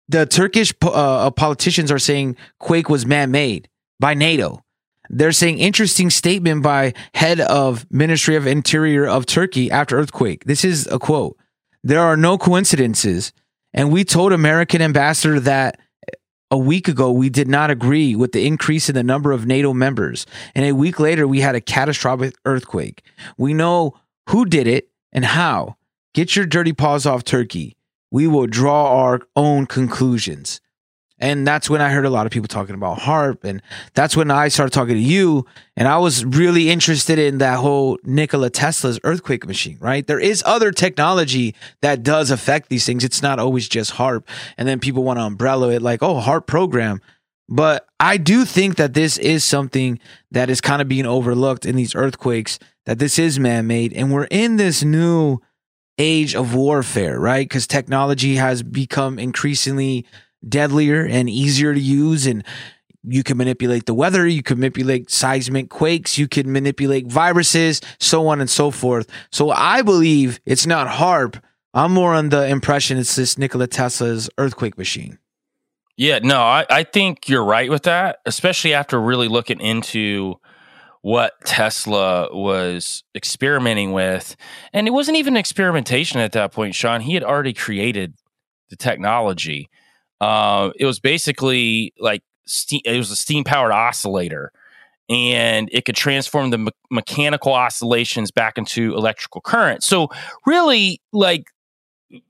the 0.09 0.25
Turkish 0.25 0.73
uh, 0.81 1.29
politicians 1.29 1.91
are 1.91 1.99
saying 1.99 2.37
quake 2.57 2.89
was 2.89 3.05
man 3.05 3.29
made 3.29 3.69
by 3.99 4.15
NATO. 4.15 4.62
They're 5.15 5.31
saying 5.31 5.59
interesting 5.59 6.09
statement 6.09 6.63
by 6.63 6.93
head 7.13 7.39
of 7.39 7.85
Ministry 7.91 8.35
of 8.35 8.47
Interior 8.47 9.07
of 9.07 9.27
Turkey 9.27 9.69
after 9.69 9.97
earthquake. 9.97 10.45
This 10.45 10.65
is 10.65 10.87
a 10.87 10.97
quote. 10.97 11.37
There 11.83 12.01
are 12.01 12.17
no 12.17 12.37
coincidences. 12.37 13.31
And 13.73 13.91
we 13.91 14.03
told 14.03 14.33
American 14.33 14.81
ambassador 14.81 15.39
that 15.41 15.79
a 16.49 16.57
week 16.57 16.87
ago 16.87 17.11
we 17.11 17.29
did 17.29 17.47
not 17.47 17.69
agree 17.69 18.15
with 18.15 18.31
the 18.31 18.45
increase 18.47 18.89
in 18.89 18.95
the 18.95 19.03
number 19.03 19.31
of 19.31 19.45
NATO 19.45 19.71
members. 19.71 20.25
And 20.55 20.65
a 20.65 20.71
week 20.71 20.99
later 20.99 21.27
we 21.27 21.41
had 21.41 21.55
a 21.55 21.61
catastrophic 21.61 22.33
earthquake. 22.45 23.03
We 23.37 23.53
know 23.53 23.93
who 24.29 24.45
did 24.45 24.65
it 24.65 24.89
and 25.11 25.25
how. 25.25 25.77
Get 26.15 26.35
your 26.35 26.47
dirty 26.47 26.73
paws 26.73 27.05
off 27.05 27.23
Turkey. 27.23 27.75
We 28.09 28.27
will 28.27 28.47
draw 28.47 29.03
our 29.03 29.21
own 29.35 29.67
conclusions. 29.67 30.59
And 31.23 31.47
that's 31.47 31.69
when 31.69 31.79
I 31.79 31.89
heard 31.89 32.03
a 32.03 32.09
lot 32.09 32.25
of 32.25 32.33
people 32.33 32.49
talking 32.49 32.75
about 32.75 32.99
HAARP. 32.99 33.45
And 33.45 33.61
that's 33.93 34.17
when 34.17 34.29
I 34.29 34.49
started 34.49 34.73
talking 34.73 34.95
to 34.95 34.99
you. 34.99 35.45
And 35.77 35.87
I 35.87 35.97
was 35.97 36.25
really 36.25 36.69
interested 36.69 37.17
in 37.17 37.37
that 37.37 37.59
whole 37.59 37.97
Nikola 38.03 38.49
Tesla's 38.49 38.99
earthquake 39.05 39.47
machine, 39.47 39.77
right? 39.79 40.05
There 40.05 40.19
is 40.19 40.43
other 40.45 40.73
technology 40.73 41.55
that 41.79 42.03
does 42.03 42.29
affect 42.29 42.67
these 42.67 42.85
things. 42.85 43.05
It's 43.05 43.21
not 43.21 43.39
always 43.39 43.69
just 43.69 43.93
HAARP. 43.93 44.25
And 44.57 44.67
then 44.67 44.81
people 44.81 45.05
want 45.05 45.17
to 45.17 45.23
umbrella 45.23 45.69
it 45.69 45.81
like, 45.81 46.03
oh, 46.03 46.19
HAARP 46.19 46.45
program. 46.45 46.99
But 47.47 47.87
I 48.01 48.17
do 48.17 48.43
think 48.43 48.75
that 48.75 48.93
this 48.93 49.17
is 49.17 49.45
something 49.45 49.99
that 50.31 50.49
is 50.49 50.59
kind 50.59 50.81
of 50.81 50.89
being 50.89 51.05
overlooked 51.05 51.65
in 51.65 51.77
these 51.77 51.95
earthquakes, 51.95 52.59
that 52.85 52.99
this 52.99 53.17
is 53.17 53.39
man 53.39 53.65
made. 53.65 53.93
And 53.93 54.11
we're 54.11 54.27
in 54.29 54.57
this 54.57 54.83
new 54.83 55.39
age 55.97 56.35
of 56.35 56.53
warfare, 56.53 57.17
right? 57.17 57.47
Because 57.47 57.65
technology 57.65 58.35
has 58.35 58.61
become 58.61 59.17
increasingly 59.17 60.05
deadlier 60.47 61.05
and 61.05 61.29
easier 61.29 61.73
to 61.73 61.79
use 61.79 62.25
and 62.25 62.43
you 63.03 63.23
can 63.23 63.37
manipulate 63.37 63.85
the 63.85 63.93
weather, 63.93 64.25
you 64.25 64.41
can 64.41 64.59
manipulate 64.59 65.11
seismic 65.11 65.69
quakes, 65.69 66.17
you 66.17 66.27
can 66.27 66.51
manipulate 66.51 67.07
viruses, 67.07 67.81
so 67.99 68.27
on 68.27 68.39
and 68.39 68.49
so 68.49 68.71
forth. 68.71 69.09
So 69.31 69.51
I 69.51 69.81
believe 69.81 70.39
it's 70.45 70.65
not 70.65 70.87
HAARP. 70.87 71.41
I'm 71.73 71.91
more 71.91 72.13
on 72.13 72.29
the 72.29 72.47
impression 72.47 72.97
it's 72.97 73.15
this 73.15 73.37
Nikola 73.37 73.67
Tesla's 73.67 74.29
earthquake 74.37 74.77
machine. 74.77 75.19
Yeah, 75.97 76.19
no, 76.23 76.39
I, 76.39 76.65
I 76.69 76.83
think 76.83 77.29
you're 77.29 77.43
right 77.43 77.69
with 77.69 77.83
that, 77.83 78.19
especially 78.25 78.73
after 78.73 78.99
really 78.99 79.27
looking 79.27 79.59
into 79.59 80.35
what 81.01 81.33
Tesla 81.45 82.29
was 82.31 83.03
experimenting 83.13 83.91
with. 83.91 84.35
And 84.71 84.87
it 84.87 84.91
wasn't 84.91 85.17
even 85.17 85.35
experimentation 85.35 86.19
at 86.19 86.31
that 86.31 86.51
point, 86.53 86.75
Sean. 86.75 87.01
He 87.01 87.13
had 87.13 87.23
already 87.23 87.53
created 87.53 88.15
the 88.69 88.77
technology. 88.77 89.69
Uh, 90.23 90.71
it 90.79 90.85
was 90.85 91.01
basically 91.01 91.93
like 91.99 92.23
steam, 92.45 92.79
it 92.85 92.97
was 92.97 93.11
a 93.11 93.15
steam 93.15 93.43
powered 93.43 93.73
oscillator, 93.73 94.53
and 95.09 95.67
it 95.73 95.83
could 95.83 95.97
transform 95.97 96.49
the 96.49 96.57
me- 96.57 96.71
mechanical 96.89 97.53
oscillations 97.53 98.31
back 98.31 98.57
into 98.57 98.95
electrical 98.95 99.41
current. 99.41 99.83
So, 99.83 100.07
really, 100.45 101.01
like 101.11 101.47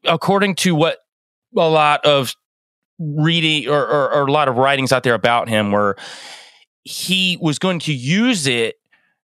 according 0.05 0.55
to 0.55 0.73
what 0.73 0.99
a 1.55 1.69
lot 1.69 2.03
of 2.03 2.33
reading 2.97 3.69
or, 3.69 3.85
or, 3.85 4.11
or 4.11 4.21
a 4.23 4.31
lot 4.31 4.47
of 4.47 4.57
writings 4.57 4.91
out 4.91 5.03
there 5.03 5.13
about 5.13 5.47
him 5.47 5.71
were 5.71 5.95
he 6.83 7.37
was 7.41 7.59
going 7.59 7.77
to 7.77 7.93
use 7.93 8.47
it 8.47 8.75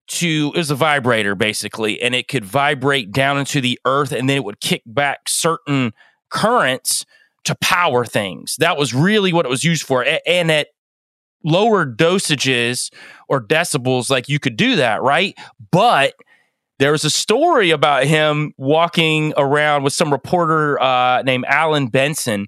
to 0.08 0.52
it 0.56 0.58
was 0.58 0.72
a 0.72 0.76
vibrator 0.76 1.36
basically 1.36 2.02
and 2.02 2.16
it 2.16 2.28
could 2.28 2.44
vibrate 2.44 3.12
down 3.12 3.38
into 3.38 3.62
the 3.62 3.80
earth 3.86 4.12
and 4.12 4.30
then 4.30 4.38
it 4.38 4.44
would 4.44 4.60
kick 4.60 4.82
back 4.86 5.28
certain 5.28 5.94
currents 6.30 7.06
to 7.48 7.56
power 7.56 8.06
things. 8.06 8.56
That 8.60 8.78
was 8.78 8.94
really 8.94 9.34
what 9.34 9.46
it 9.46 9.50
was 9.50 9.64
used 9.64 9.84
for. 9.84 10.06
And 10.26 10.52
at 10.52 10.68
lower 11.44 11.86
dosages 11.86 12.92
or 13.30 13.42
decibels, 13.42 14.10
like 14.10 14.28
you 14.28 14.38
could 14.38 14.58
do 14.58 14.76
that, 14.76 15.02
right? 15.02 15.34
But 15.72 16.14
there 16.80 16.92
was 16.92 17.06
a 17.06 17.10
story 17.10 17.72
about 17.72 18.04
him 18.04 18.54
walking 18.58 19.34
around 19.38 19.84
with 19.84 19.94
some 19.94 20.12
reporter 20.12 20.80
uh, 20.82 21.22
named 21.24 21.46
Alan 21.48 21.88
Benson. 21.88 22.48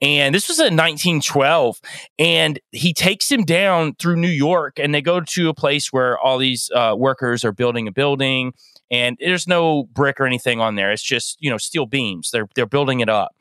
And 0.00 0.34
this 0.34 0.48
was 0.48 0.58
in 0.58 0.76
1912. 0.76 1.80
And 2.18 2.60
he 2.70 2.94
takes 2.94 3.30
him 3.30 3.44
down 3.44 3.94
through 3.98 4.16
New 4.16 4.28
York, 4.28 4.78
and 4.78 4.94
they 4.94 5.02
go 5.02 5.20
to 5.20 5.48
a 5.48 5.54
place 5.54 5.92
where 5.92 6.18
all 6.18 6.38
these 6.38 6.70
uh, 6.74 6.94
workers 6.96 7.44
are 7.44 7.52
building 7.52 7.88
a 7.88 7.92
building. 7.92 8.52
And 8.90 9.16
there's 9.18 9.48
no 9.48 9.84
brick 9.84 10.20
or 10.20 10.26
anything 10.26 10.60
on 10.60 10.76
there. 10.76 10.92
It's 10.92 11.02
just, 11.02 11.36
you 11.40 11.50
know, 11.50 11.58
steel 11.58 11.86
beams. 11.86 12.30
They're 12.30 12.46
they're 12.54 12.66
building 12.66 13.00
it 13.00 13.08
up 13.08 13.34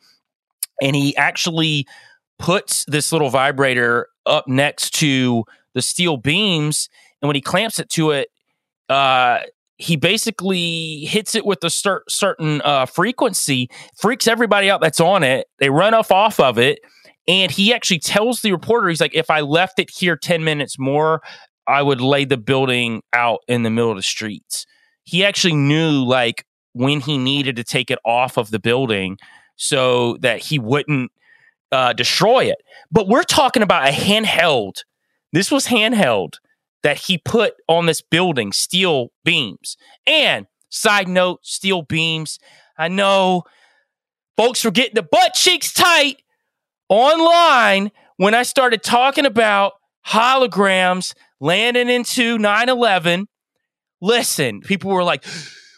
and 0.82 0.96
he 0.96 1.16
actually 1.18 1.88
puts 2.40 2.86
this 2.86 3.12
little 3.12 3.30
vibrator 3.30 4.08
up 4.26 4.48
next 4.48 4.94
to 4.96 5.44
the 5.74 5.82
steel 5.82 6.18
beams 6.18 6.90
and 7.22 7.28
when 7.28 7.36
he 7.36 7.42
clamps 7.42 7.80
it 7.80 7.90
to 7.90 8.12
it 8.12 8.30
uh, 8.90 9.40
he 9.78 9.96
basically 9.96 11.06
hits 11.06 11.36
it 11.36 11.46
with 11.46 11.64
a 11.64 11.70
cer- 11.70 12.04
certain 12.08 12.62
uh, 12.64 12.86
frequency 12.86 13.70
freaks 13.98 14.28
everybody 14.28 14.70
out 14.70 14.82
that's 14.82 15.00
on 15.00 15.24
it 15.24 15.48
they 15.60 15.70
run 15.70 15.94
off 15.94 16.12
off 16.12 16.40
of 16.40 16.58
it 16.58 16.80
and 17.28 17.52
he 17.52 17.74
actually 17.74 18.00
tells 18.00 18.42
the 18.42 18.52
reporter 18.52 18.90
he's 18.90 19.02
like 19.02 19.16
if 19.16 19.30
i 19.30 19.42
left 19.42 19.80
it 19.80 19.90
here 19.90 20.16
10 20.18 20.44
minutes 20.44 20.78
more 20.78 21.22
i 21.68 21.82
would 21.82 22.02
lay 22.02 22.26
the 22.26 22.38
building 22.38 23.02
out 23.14 23.40
in 23.48 23.64
the 23.64 23.70
middle 23.70 23.92
of 23.92 23.98
the 23.98 24.04
streets. 24.04 24.66
He 25.04 25.24
actually 25.24 25.56
knew 25.56 26.04
like 26.04 26.46
when 26.74 27.00
he 27.00 27.18
needed 27.18 27.56
to 27.56 27.64
take 27.64 27.90
it 27.90 28.00
off 28.06 28.38
of 28.38 28.52
the 28.52 28.60
building 28.60 29.18
so 29.56 30.18
that 30.22 30.40
he 30.40 30.60
wouldn't 30.60 31.12
uh, 31.72 31.94
destroy 31.94 32.46
it. 32.46 32.58
But 32.92 33.08
we're 33.08 33.24
talking 33.24 33.64
about 33.64 33.88
a 33.88 33.92
handheld. 33.92 34.84
This 35.34 35.52
was 35.52 35.68
handheld 35.68 36.36
that 36.84 36.98
he 36.98 37.18
put 37.18 37.56
on 37.68 37.88
this 37.88 38.02
building, 38.02 38.52
steel 38.52 39.10
beams. 39.24 39.76
And 40.06 40.46
side 40.70 41.08
note, 41.08 41.40
steel 41.44 41.82
beams. 41.82 42.40
I 42.78 42.90
know 42.90 43.44
folks 44.38 44.64
were 44.64 44.72
getting 44.72 44.96
the 44.96 45.04
butt 45.04 45.34
cheeks 45.34 45.74
tight 45.74 46.22
online 46.90 47.92
when 48.18 48.34
I 48.34 48.44
started 48.44 48.84
talking 48.84 49.26
about 49.26 49.74
holograms 50.08 51.14
landing 51.40 51.90
into 51.90 52.38
9 52.38 52.70
11. 52.70 53.28
Listen, 54.02 54.62
people 54.62 54.92
were 54.92 55.04
like, 55.04 55.26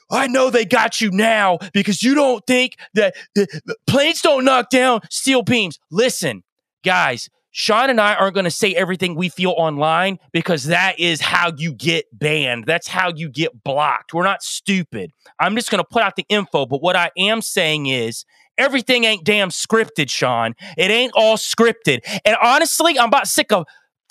I 0.09 0.27
know 0.27 0.49
they 0.49 0.65
got 0.65 1.01
you 1.01 1.11
now 1.11 1.57
because 1.73 2.01
you 2.01 2.15
don't 2.15 2.45
think 2.47 2.77
that 2.93 3.15
the, 3.35 3.47
planes 3.87 4.21
don't 4.21 4.45
knock 4.45 4.69
down 4.69 5.01
steel 5.09 5.41
beams. 5.41 5.79
Listen, 5.91 6.43
guys, 6.83 7.29
Sean 7.51 7.89
and 7.89 7.99
I 7.99 8.13
aren't 8.13 8.35
going 8.35 8.43
to 8.43 8.51
say 8.51 8.75
everything 8.75 9.15
we 9.15 9.29
feel 9.29 9.55
online 9.57 10.19
because 10.31 10.65
that 10.65 10.99
is 10.99 11.19
how 11.19 11.51
you 11.57 11.73
get 11.73 12.05
banned. 12.13 12.65
That's 12.67 12.87
how 12.87 13.11
you 13.15 13.29
get 13.29 13.63
blocked. 13.63 14.13
We're 14.13 14.23
not 14.23 14.43
stupid. 14.43 15.11
I'm 15.39 15.55
just 15.55 15.71
going 15.71 15.83
to 15.83 15.87
put 15.89 16.03
out 16.03 16.15
the 16.15 16.25
info. 16.29 16.67
But 16.67 16.83
what 16.83 16.95
I 16.95 17.09
am 17.17 17.41
saying 17.41 17.87
is 17.87 18.25
everything 18.59 19.05
ain't 19.05 19.23
damn 19.23 19.49
scripted, 19.49 20.09
Sean. 20.11 20.53
It 20.77 20.91
ain't 20.91 21.13
all 21.15 21.35
scripted. 21.35 22.01
And 22.23 22.37
honestly, 22.41 22.99
I'm 22.99 23.07
about 23.07 23.27
sick 23.27 23.51
of 23.51 23.65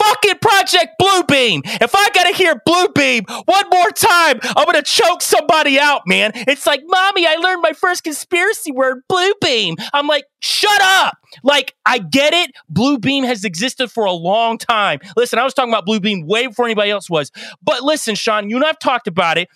fucking 0.07 0.39
Project 0.41 0.95
Bluebeam. 1.01 1.63
If 1.65 1.95
I 1.95 2.09
gotta 2.15 2.35
hear 2.35 2.61
Bluebeam 2.67 3.29
one 3.47 3.65
more 3.71 3.91
time, 3.91 4.39
I'm 4.57 4.67
gonna 4.67 4.83
choke 4.83 5.23
somebody 5.23 5.79
out, 5.79 6.03
man. 6.07 6.33
It's 6.35 6.67
like, 6.67 6.83
mommy, 6.87 7.27
I 7.27 7.37
learned 7.37 7.63
my 7.63 7.73
first 7.73 8.05
conspiracy 8.05 8.73
word, 8.73 9.03
Bluebeam. 9.11 9.75
I'm 9.93 10.07
like, 10.07 10.25
shut 10.41 10.81
up. 10.83 11.17
Like, 11.43 11.75
I 11.85 11.99
get 11.99 12.33
it. 12.33 12.53
Bluebeam 12.73 13.25
has 13.25 13.45
existed 13.45 13.91
for 13.91 14.05
a 14.05 14.13
long 14.13 14.59
time. 14.59 15.01
Listen, 15.17 15.39
I 15.39 15.45
was 15.45 15.55
talking 15.55 15.73
about 15.73 15.87
Bluebeam 15.87 16.27
way 16.27 16.47
before 16.47 16.65
anybody 16.65 16.91
else 16.91 17.11
was. 17.11 17.31
But 17.63 17.83
listen, 17.83 18.15
Sean, 18.15 18.49
you 18.49 18.57
and 18.57 18.65
I've 18.65 18.79
talked 18.79 19.07
about 19.07 19.39
it 19.39 19.49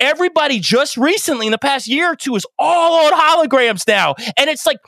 everybody 0.00 0.58
just 0.58 0.96
recently 0.96 1.46
in 1.46 1.52
the 1.52 1.58
past 1.58 1.86
year 1.86 2.12
or 2.12 2.16
two 2.16 2.34
is 2.34 2.44
all 2.58 3.06
on 3.06 3.12
holograms 3.12 3.86
now. 3.86 4.14
And 4.36 4.50
it's 4.50 4.66
like, 4.66 4.78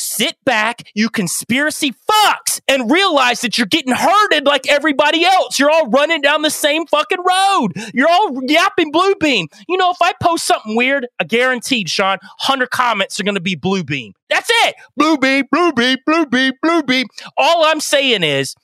sit 0.00 0.36
back, 0.44 0.82
you 0.94 1.08
conspiracy 1.10 1.92
fucks, 1.92 2.60
and 2.68 2.90
realize 2.90 3.40
that 3.42 3.58
you're 3.58 3.66
getting 3.66 3.94
herded 3.94 4.46
like 4.46 4.68
everybody 4.68 5.24
else. 5.24 5.58
You're 5.58 5.70
all 5.70 5.88
running 5.88 6.20
down 6.20 6.42
the 6.42 6.50
same 6.50 6.86
fucking 6.86 7.18
road. 7.18 7.72
You're 7.94 8.10
all 8.10 8.40
yapping 8.46 8.90
blue 8.92 9.14
beam. 9.16 9.48
You 9.68 9.76
know, 9.76 9.90
if 9.90 9.98
I 10.00 10.14
post 10.22 10.46
something 10.46 10.76
weird, 10.76 11.06
I 11.20 11.24
guaranteed, 11.24 11.88
Sean, 11.88 12.18
100 12.22 12.70
comments 12.70 13.20
are 13.20 13.24
going 13.24 13.34
to 13.34 13.40
be 13.40 13.54
blue 13.54 13.84
beam. 13.84 14.14
That's 14.28 14.50
it. 14.64 14.74
Blue 14.96 15.18
beam, 15.18 15.44
blue 15.50 15.72
beam, 15.72 15.98
blue 16.06 16.26
beam, 16.26 16.52
blue 16.62 16.82
beam. 16.82 17.06
All 17.36 17.64
I'm 17.64 17.80
saying 17.80 18.22
is, 18.22 18.54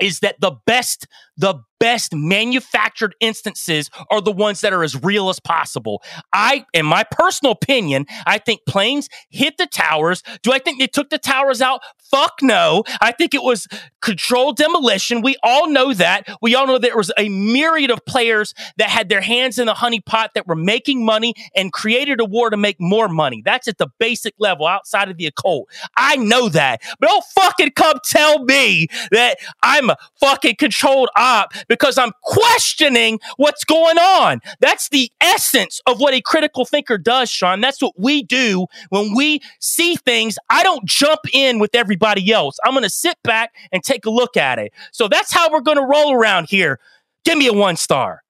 is 0.00 0.20
that 0.20 0.40
the 0.40 0.52
best 0.66 1.06
the 1.36 1.54
best 1.84 2.14
manufactured 2.14 3.14
instances 3.20 3.90
are 4.10 4.22
the 4.22 4.32
ones 4.32 4.62
that 4.62 4.72
are 4.72 4.82
as 4.82 4.96
real 5.02 5.28
as 5.28 5.38
possible. 5.38 6.02
I, 6.32 6.64
in 6.72 6.86
my 6.86 7.04
personal 7.04 7.52
opinion, 7.52 8.06
I 8.24 8.38
think 8.38 8.62
planes 8.66 9.10
hit 9.28 9.58
the 9.58 9.66
towers. 9.66 10.22
Do 10.42 10.50
I 10.50 10.60
think 10.60 10.78
they 10.78 10.86
took 10.86 11.10
the 11.10 11.18
towers 11.18 11.60
out? 11.60 11.82
Fuck 12.14 12.42
no. 12.42 12.84
I 13.00 13.10
think 13.10 13.34
it 13.34 13.42
was 13.42 13.66
controlled 14.00 14.56
demolition. 14.56 15.20
We 15.20 15.34
all 15.42 15.68
know 15.68 15.92
that. 15.94 16.28
We 16.40 16.54
all 16.54 16.64
know 16.64 16.78
there 16.78 16.96
was 16.96 17.10
a 17.18 17.28
myriad 17.28 17.90
of 17.90 18.04
players 18.06 18.54
that 18.76 18.88
had 18.88 19.08
their 19.08 19.20
hands 19.20 19.58
in 19.58 19.66
the 19.66 19.74
honey 19.74 20.00
pot 20.00 20.30
that 20.36 20.46
were 20.46 20.54
making 20.54 21.04
money 21.04 21.34
and 21.56 21.72
created 21.72 22.20
a 22.20 22.24
war 22.24 22.50
to 22.50 22.56
make 22.56 22.76
more 22.78 23.08
money. 23.08 23.42
That's 23.44 23.66
at 23.66 23.78
the 23.78 23.88
basic 23.98 24.34
level 24.38 24.64
outside 24.64 25.10
of 25.10 25.16
the 25.16 25.26
occult. 25.26 25.68
I 25.96 26.14
know 26.14 26.48
that. 26.50 26.82
But 27.00 27.08
don't 27.08 27.24
fucking 27.34 27.72
come 27.72 27.98
tell 28.04 28.44
me 28.44 28.86
that 29.10 29.38
I'm 29.64 29.90
a 29.90 29.96
fucking 30.20 30.54
controlled 30.56 31.08
op 31.16 31.52
because 31.66 31.98
I'm 31.98 32.12
questioning 32.22 33.18
what's 33.38 33.64
going 33.64 33.98
on. 33.98 34.40
That's 34.60 34.88
the 34.90 35.10
essence 35.20 35.80
of 35.88 35.98
what 35.98 36.14
a 36.14 36.20
critical 36.20 36.64
thinker 36.64 36.96
does, 36.96 37.28
Sean. 37.28 37.60
That's 37.60 37.82
what 37.82 37.94
we 37.98 38.22
do 38.22 38.68
when 38.90 39.16
we 39.16 39.40
see 39.58 39.96
things. 39.96 40.36
I 40.48 40.62
don't 40.62 40.84
jump 40.84 41.20
in 41.32 41.58
with 41.58 41.74
everybody 41.74 42.03
else. 42.32 42.58
I'm 42.64 42.72
going 42.72 42.82
to 42.82 42.90
sit 42.90 43.16
back 43.22 43.54
and 43.72 43.82
take 43.82 44.06
a 44.06 44.10
look 44.10 44.36
at 44.36 44.58
it. 44.58 44.72
So 44.92 45.08
that's 45.08 45.32
how 45.32 45.50
we're 45.50 45.60
going 45.60 45.76
to 45.76 45.84
roll 45.84 46.12
around 46.12 46.48
here. 46.48 46.80
Give 47.24 47.38
me 47.38 47.46
a 47.46 47.52
one 47.52 47.76
star. 47.76 48.23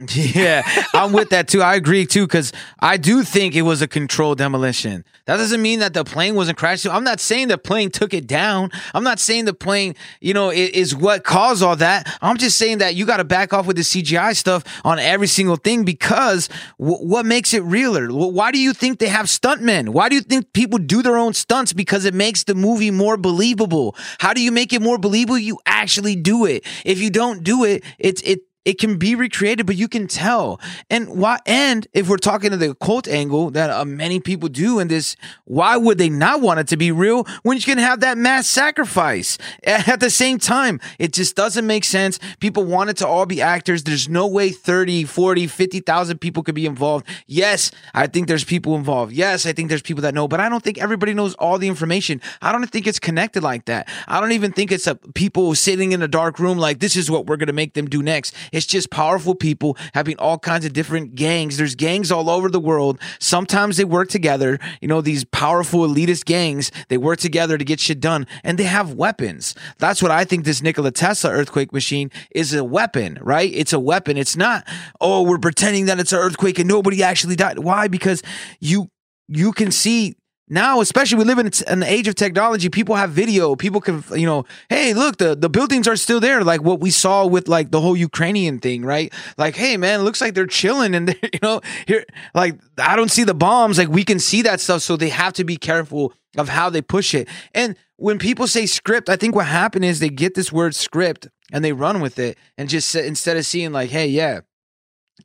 Yeah, 0.14 0.62
I'm 0.94 1.12
with 1.12 1.28
that 1.30 1.48
too. 1.48 1.60
I 1.60 1.74
agree 1.74 2.06
too 2.06 2.26
because 2.26 2.52
I 2.80 2.96
do 2.96 3.22
think 3.22 3.54
it 3.54 3.62
was 3.62 3.82
a 3.82 3.88
controlled 3.88 4.38
demolition. 4.38 5.04
That 5.26 5.36
doesn't 5.36 5.60
mean 5.60 5.80
that 5.80 5.92
the 5.92 6.04
plane 6.04 6.34
wasn't 6.34 6.56
crashed. 6.56 6.86
I'm 6.86 7.04
not 7.04 7.20
saying 7.20 7.48
the 7.48 7.58
plane 7.58 7.90
took 7.90 8.14
it 8.14 8.26
down. 8.26 8.70
I'm 8.94 9.04
not 9.04 9.20
saying 9.20 9.44
the 9.44 9.52
plane, 9.52 9.94
you 10.20 10.32
know, 10.32 10.50
is 10.50 10.96
what 10.96 11.24
caused 11.24 11.62
all 11.62 11.76
that. 11.76 12.10
I'm 12.22 12.38
just 12.38 12.56
saying 12.56 12.78
that 12.78 12.94
you 12.94 13.04
got 13.04 13.18
to 13.18 13.24
back 13.24 13.52
off 13.52 13.66
with 13.66 13.76
the 13.76 13.82
CGI 13.82 14.34
stuff 14.34 14.64
on 14.84 14.98
every 14.98 15.26
single 15.26 15.56
thing 15.56 15.84
because 15.84 16.48
w- 16.78 16.98
what 16.98 17.26
makes 17.26 17.52
it 17.52 17.62
realer? 17.64 18.08
Why 18.08 18.50
do 18.52 18.58
you 18.58 18.72
think 18.72 19.00
they 19.00 19.08
have 19.08 19.26
stuntmen? 19.26 19.90
Why 19.90 20.08
do 20.08 20.14
you 20.14 20.22
think 20.22 20.52
people 20.54 20.78
do 20.78 21.02
their 21.02 21.18
own 21.18 21.34
stunts? 21.34 21.74
Because 21.74 22.06
it 22.06 22.14
makes 22.14 22.44
the 22.44 22.54
movie 22.54 22.90
more 22.90 23.18
believable. 23.18 23.94
How 24.18 24.32
do 24.32 24.40
you 24.42 24.50
make 24.50 24.72
it 24.72 24.80
more 24.80 24.98
believable? 24.98 25.38
You 25.38 25.58
actually 25.66 26.16
do 26.16 26.46
it. 26.46 26.64
If 26.84 27.00
you 27.00 27.10
don't 27.10 27.44
do 27.44 27.64
it, 27.64 27.84
it's 27.98 28.22
it 28.22 28.40
it 28.64 28.78
can 28.78 28.98
be 28.98 29.14
recreated, 29.14 29.66
but 29.66 29.76
you 29.76 29.88
can 29.88 30.06
tell. 30.06 30.60
And 30.90 31.08
why? 31.08 31.38
And 31.46 31.86
if 31.94 32.08
we're 32.08 32.18
talking 32.18 32.50
to 32.50 32.56
the 32.56 32.74
cult 32.74 33.08
angle 33.08 33.50
that 33.52 33.70
uh, 33.70 33.84
many 33.84 34.20
people 34.20 34.48
do 34.48 34.78
in 34.78 34.88
this, 34.88 35.16
why 35.44 35.76
would 35.76 35.96
they 35.96 36.10
not 36.10 36.42
want 36.42 36.60
it 36.60 36.68
to 36.68 36.76
be 36.76 36.92
real 36.92 37.26
when 37.42 37.56
you 37.56 37.62
can 37.62 37.78
have 37.78 38.00
that 38.00 38.18
mass 38.18 38.46
sacrifice 38.46 39.38
at 39.64 40.00
the 40.00 40.10
same 40.10 40.38
time? 40.38 40.78
It 40.98 41.12
just 41.14 41.36
doesn't 41.36 41.66
make 41.66 41.84
sense. 41.84 42.18
People 42.38 42.64
want 42.64 42.90
it 42.90 42.98
to 42.98 43.06
all 43.06 43.24
be 43.24 43.40
actors. 43.40 43.84
There's 43.84 44.08
no 44.08 44.26
way 44.26 44.50
30, 44.50 45.04
40, 45.04 45.46
50,000 45.46 46.18
people 46.18 46.42
could 46.42 46.54
be 46.54 46.66
involved. 46.66 47.06
Yes, 47.26 47.70
I 47.94 48.08
think 48.08 48.28
there's 48.28 48.44
people 48.44 48.76
involved. 48.76 49.12
Yes, 49.12 49.46
I 49.46 49.52
think 49.52 49.70
there's 49.70 49.82
people 49.82 50.02
that 50.02 50.14
know, 50.14 50.28
but 50.28 50.38
I 50.38 50.50
don't 50.50 50.62
think 50.62 50.78
everybody 50.78 51.14
knows 51.14 51.34
all 51.34 51.56
the 51.56 51.68
information. 51.68 52.20
I 52.42 52.52
don't 52.52 52.66
think 52.66 52.86
it's 52.86 52.98
connected 52.98 53.42
like 53.42 53.64
that. 53.64 53.88
I 54.06 54.20
don't 54.20 54.32
even 54.32 54.52
think 54.52 54.70
it's 54.70 54.86
a 54.86 54.96
people 55.14 55.54
sitting 55.54 55.92
in 55.92 56.02
a 56.02 56.08
dark 56.08 56.38
room 56.38 56.58
like 56.58 56.80
this 56.80 56.94
is 56.94 57.10
what 57.10 57.26
we're 57.26 57.36
going 57.36 57.46
to 57.46 57.52
make 57.54 57.72
them 57.72 57.86
do 57.86 58.02
next. 58.02 58.34
It's 58.52 58.66
just 58.66 58.90
powerful 58.90 59.34
people 59.34 59.76
having 59.94 60.16
all 60.18 60.38
kinds 60.38 60.64
of 60.64 60.72
different 60.72 61.14
gangs. 61.14 61.56
There's 61.56 61.74
gangs 61.74 62.10
all 62.10 62.30
over 62.30 62.48
the 62.48 62.60
world. 62.60 62.98
Sometimes 63.18 63.76
they 63.76 63.84
work 63.84 64.08
together. 64.08 64.58
You 64.80 64.88
know, 64.88 65.00
these 65.00 65.24
powerful 65.24 65.86
elitist 65.86 66.24
gangs, 66.24 66.70
they 66.88 66.98
work 66.98 67.18
together 67.18 67.58
to 67.58 67.64
get 67.64 67.80
shit 67.80 68.00
done 68.00 68.26
and 68.44 68.58
they 68.58 68.64
have 68.64 68.94
weapons. 68.94 69.54
That's 69.78 70.02
what 70.02 70.10
I 70.10 70.24
think 70.24 70.44
this 70.44 70.62
Nikola 70.62 70.90
Tesla 70.90 71.30
earthquake 71.30 71.72
machine 71.72 72.10
is 72.30 72.54
a 72.54 72.64
weapon, 72.64 73.18
right? 73.20 73.50
It's 73.52 73.72
a 73.72 73.80
weapon. 73.80 74.16
It's 74.16 74.36
not, 74.36 74.66
oh, 75.00 75.22
we're 75.22 75.38
pretending 75.38 75.86
that 75.86 75.98
it's 76.00 76.12
an 76.12 76.18
earthquake 76.18 76.58
and 76.58 76.68
nobody 76.68 77.02
actually 77.02 77.36
died. 77.36 77.58
Why? 77.58 77.88
Because 77.88 78.22
you 78.60 78.90
you 79.32 79.52
can 79.52 79.70
see 79.70 80.16
now, 80.52 80.80
especially 80.80 81.18
we 81.18 81.24
live 81.24 81.38
in 81.38 81.50
an 81.68 81.84
age 81.84 82.08
of 82.08 82.16
technology, 82.16 82.68
people 82.68 82.96
have 82.96 83.10
video. 83.10 83.54
People 83.54 83.80
can, 83.80 84.02
you 84.16 84.26
know, 84.26 84.44
hey, 84.68 84.92
look, 84.94 85.18
the, 85.18 85.36
the 85.36 85.48
buildings 85.48 85.86
are 85.86 85.94
still 85.94 86.18
there. 86.18 86.42
Like 86.42 86.60
what 86.60 86.80
we 86.80 86.90
saw 86.90 87.24
with 87.24 87.46
like 87.46 87.70
the 87.70 87.80
whole 87.80 87.96
Ukrainian 87.96 88.58
thing, 88.58 88.84
right? 88.84 89.12
Like, 89.38 89.54
hey, 89.54 89.76
man, 89.76 90.02
looks 90.02 90.20
like 90.20 90.34
they're 90.34 90.48
chilling 90.48 90.96
and, 90.96 91.08
you 91.32 91.38
know, 91.40 91.60
here, 91.86 92.04
like, 92.34 92.56
I 92.76 92.96
don't 92.96 93.12
see 93.12 93.22
the 93.22 93.32
bombs. 93.32 93.78
Like 93.78 93.88
we 93.88 94.04
can 94.04 94.18
see 94.18 94.42
that 94.42 94.60
stuff. 94.60 94.82
So 94.82 94.96
they 94.96 95.10
have 95.10 95.34
to 95.34 95.44
be 95.44 95.56
careful 95.56 96.12
of 96.36 96.48
how 96.48 96.68
they 96.68 96.82
push 96.82 97.14
it. 97.14 97.28
And 97.54 97.76
when 97.96 98.18
people 98.18 98.48
say 98.48 98.66
script, 98.66 99.08
I 99.08 99.14
think 99.14 99.36
what 99.36 99.46
happened 99.46 99.84
is 99.84 100.00
they 100.00 100.08
get 100.08 100.34
this 100.34 100.52
word 100.52 100.74
script 100.74 101.28
and 101.52 101.64
they 101.64 101.72
run 101.72 102.00
with 102.00 102.18
it 102.18 102.36
and 102.58 102.68
just 102.68 102.92
instead 102.96 103.36
of 103.36 103.46
seeing 103.46 103.70
like, 103.70 103.90
hey, 103.90 104.08
yeah, 104.08 104.40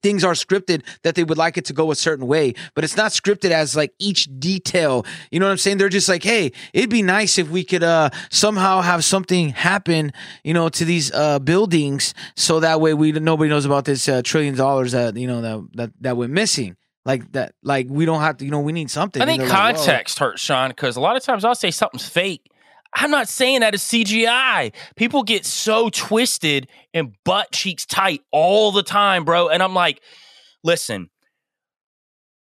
things 0.02 0.24
are 0.24 0.34
scripted 0.34 0.84
that 1.04 1.16
they 1.16 1.24
would 1.24 1.38
like 1.38 1.58
it 1.58 1.66
to 1.66 1.74
go 1.74 1.92
a 1.92 1.96
certain 1.96 2.28
way, 2.28 2.54
but 2.74 2.84
it's 2.84 2.98
not 2.98 3.12
scripted 3.12 3.52
as 3.52 3.76
like 3.76 3.94
each 4.00 4.28
detail. 4.40 5.06
You 5.32 5.40
know 5.40 5.48
what 5.48 5.52
I'm 5.52 5.58
saying? 5.58 5.78
They're 5.78 5.90
just 5.90 6.10
like, 6.10 6.24
hey, 6.24 6.52
it'd 6.74 6.90
be 6.90 7.02
nice 7.02 7.38
if 7.38 7.50
we 7.50 7.64
could 7.64 7.84
uh 7.84 8.10
somehow 8.30 8.82
have 8.82 9.04
something 9.04 9.50
happen, 9.50 10.12
you 10.44 10.54
know, 10.54 10.70
to 10.70 10.86
these 10.86 11.12
uh 11.12 11.40
buildings 11.40 12.14
so 12.36 12.60
that 12.60 12.82
way 12.82 12.94
we 12.94 13.12
nobody 13.12 13.50
knows 13.50 13.66
about 13.66 13.86
this 13.86 14.08
uh, 14.08 14.22
trillion 14.24 14.56
dollars 14.56 14.92
that 14.92 15.16
you 15.18 15.28
know 15.28 15.42
that 15.42 15.68
that 15.74 15.92
that 16.02 16.18
we're 16.18 16.28
missing. 16.28 16.76
Like 17.06 17.34
that, 17.34 17.54
like 17.62 17.86
we 17.88 18.06
don't 18.06 18.22
have 18.22 18.38
to, 18.38 18.46
you 18.46 18.50
know, 18.50 18.62
we 18.62 18.74
need 18.74 18.90
something. 18.90 19.22
I 19.22 19.28
think 19.28 19.44
like, 19.44 19.52
context 19.52 20.18
hurts, 20.18 20.42
Sean, 20.42 20.70
because 20.70 20.96
a 20.96 21.00
lot 21.00 21.16
of 21.16 21.22
times 21.22 21.46
I'll 21.46 21.54
say 21.54 21.70
something's 21.70 22.10
fake 22.10 22.50
I'm 22.96 23.12
not 23.12 23.28
saying 23.28 23.60
that 23.60 23.76
is 23.76 23.82
CGI. 23.82 24.74
People 24.96 25.24
get 25.24 25.46
so 25.46 25.90
twisted 25.90 26.68
and 26.94 27.14
butt 27.26 27.52
cheeks 27.52 27.86
tight 27.86 28.22
all 28.32 28.72
the 28.72 28.84
time, 28.84 29.26
bro. 29.26 29.50
And 29.50 29.62
I'm 29.62 29.74
like, 29.74 30.02
listen, 30.64 31.10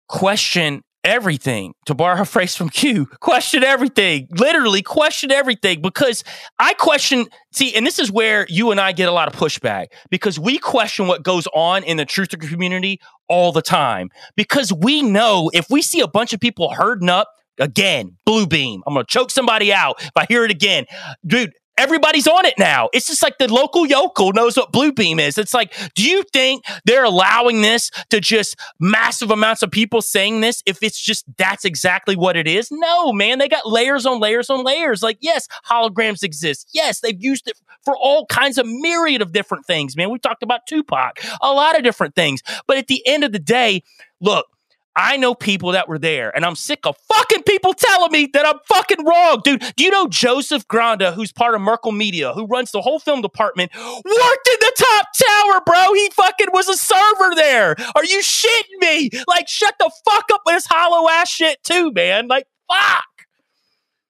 question 0.08 0.84
everything. 1.04 1.74
To 1.86 1.94
borrow 1.94 2.22
a 2.22 2.26
phrase 2.26 2.56
from 2.56 2.70
Q, 2.70 3.08
question 3.20 3.64
everything. 3.64 4.28
Literally 4.32 4.82
question 4.82 5.32
everything 5.32 5.82
because 5.82 6.24
I 6.60 6.74
question. 6.74 7.28
See, 7.52 7.76
and 7.76 7.86
this 7.86 8.00
is 8.00 8.12
where 8.12 8.46
you 8.50 8.72
and 8.72 8.80
I 8.80 8.92
get 8.92 9.10
a 9.10 9.12
lot 9.12 9.28
of 9.28 9.40
pushback 9.40 9.88
because 10.10 10.40
we 10.40 10.58
question 10.58 11.08
what 11.08 11.24
goes 11.24 11.48
on 11.54 11.84
in 11.84 11.98
the 11.98 12.06
truther 12.06 12.40
community 12.40 13.00
all 13.28 13.52
the 13.52 13.62
time 13.62 14.10
because 14.36 14.72
we 14.72 15.02
know 15.02 15.50
if 15.54 15.70
we 15.70 15.82
see 15.82 16.00
a 16.00 16.08
bunch 16.08 16.34
of 16.34 16.40
people 16.40 16.74
herding 16.74 17.10
up 17.10 17.30
Again, 17.60 18.18
blue 18.26 18.48
beam. 18.48 18.84
I'm 18.86 18.96
to 18.96 19.04
choke 19.04 19.32
somebody 19.32 19.74
out 19.74 20.02
if 20.02 20.12
I 20.16 20.26
hear 20.28 20.46
it 20.46 20.52
again. 20.52 20.86
Dude, 21.26 21.54
everybody's 21.78 22.28
on 22.28 22.46
it 22.46 22.56
now. 22.58 22.90
It's 22.94 23.08
just 23.08 23.22
like 23.22 23.38
the 23.38 23.52
local 23.52 23.86
yokel 23.86 24.34
knows 24.34 24.58
what 24.58 24.72
blue 24.72 24.92
beam 24.92 25.20
is. 25.20 25.38
It's 25.38 25.54
like, 25.54 25.74
do 25.96 26.04
you 26.04 26.24
think 26.34 26.66
they're 26.86 27.04
allowing 27.04 27.62
this 27.62 27.92
to 28.10 28.20
just 28.20 28.56
massive 28.80 29.32
amounts 29.32 29.62
of 29.62 29.72
people 29.72 30.02
saying 30.02 30.42
this 30.42 30.64
if 30.66 30.82
it's 30.82 31.00
just 31.00 31.26
that's 31.38 31.66
exactly 31.66 32.16
what 32.16 32.36
it 32.36 32.48
is? 32.48 32.70
No, 32.72 33.14
man. 33.14 33.40
They 33.40 33.48
got 33.48 33.68
layers 33.68 34.06
on 34.06 34.20
layers 34.20 34.50
on 34.50 34.64
layers. 34.64 35.04
Like, 35.04 35.18
yes, 35.22 35.48
holograms 35.70 36.24
exist. 36.24 36.70
Yes, 36.74 37.00
they've 37.00 37.22
used 37.22 37.48
it 37.48 37.58
for 37.84 37.96
all 37.96 38.26
kinds 38.26 38.58
of 38.58 38.66
myriad 38.68 39.22
of 39.22 39.32
different 39.32 39.66
things, 39.66 39.96
man. 39.96 40.10
We 40.10 40.20
talked 40.20 40.44
about 40.44 40.62
Tupac, 40.68 41.20
a 41.42 41.54
lot 41.54 41.78
of 41.78 41.84
different 41.84 42.16
things. 42.16 42.42
But 42.68 42.78
at 42.78 42.88
the 42.88 43.06
end 43.08 43.24
of 43.24 43.32
the 43.32 43.40
day, 43.40 43.84
look, 44.20 44.48
I 44.98 45.16
know 45.16 45.36
people 45.36 45.74
that 45.74 45.88
were 45.88 46.00
there, 46.00 46.36
and 46.36 46.44
I'm 46.44 46.56
sick 46.56 46.80
of 46.86 46.98
fucking 47.14 47.44
people 47.44 47.76
telling 47.76 48.12
me 48.12 48.30
that 48.34 48.48
I'm 48.48 48.58
fucking 48.68 49.06
wrong, 49.06 49.42
dude. 49.44 49.64
Do 49.76 49.84
you 49.84 49.92
know 49.92 50.08
Joseph 50.08 50.68
Granda, 50.68 51.14
who's 51.14 51.32
part 51.32 51.54
of 51.54 51.62
Merkel 51.62 51.92
Media, 51.92 52.34
who 52.34 52.48
runs 52.48 52.72
the 52.72 52.82
whole 52.82 52.98
film 52.98 53.22
department, 53.22 53.72
worked 53.76 54.04
in 54.04 54.58
the 54.60 54.74
top 54.76 55.08
tower, 55.16 55.62
bro? 55.68 55.94
He 55.94 56.10
fucking 56.10 56.48
was 56.52 56.68
a 56.68 56.76
server 56.76 57.36
there. 57.36 57.76
Are 57.96 58.06
you 58.06 58.22
shitting 58.24 58.82
me? 58.82 59.12
Like, 59.28 59.48
shut 59.48 59.76
the 59.78 59.92
fuck 60.04 60.26
up 60.34 60.42
with 60.48 60.56
this 60.56 60.66
hollow 60.66 61.08
ass 61.10 61.30
shit, 61.30 61.64
too, 61.64 61.92
man. 61.92 62.28
Like, 62.28 62.48
fuck. 62.68 63.06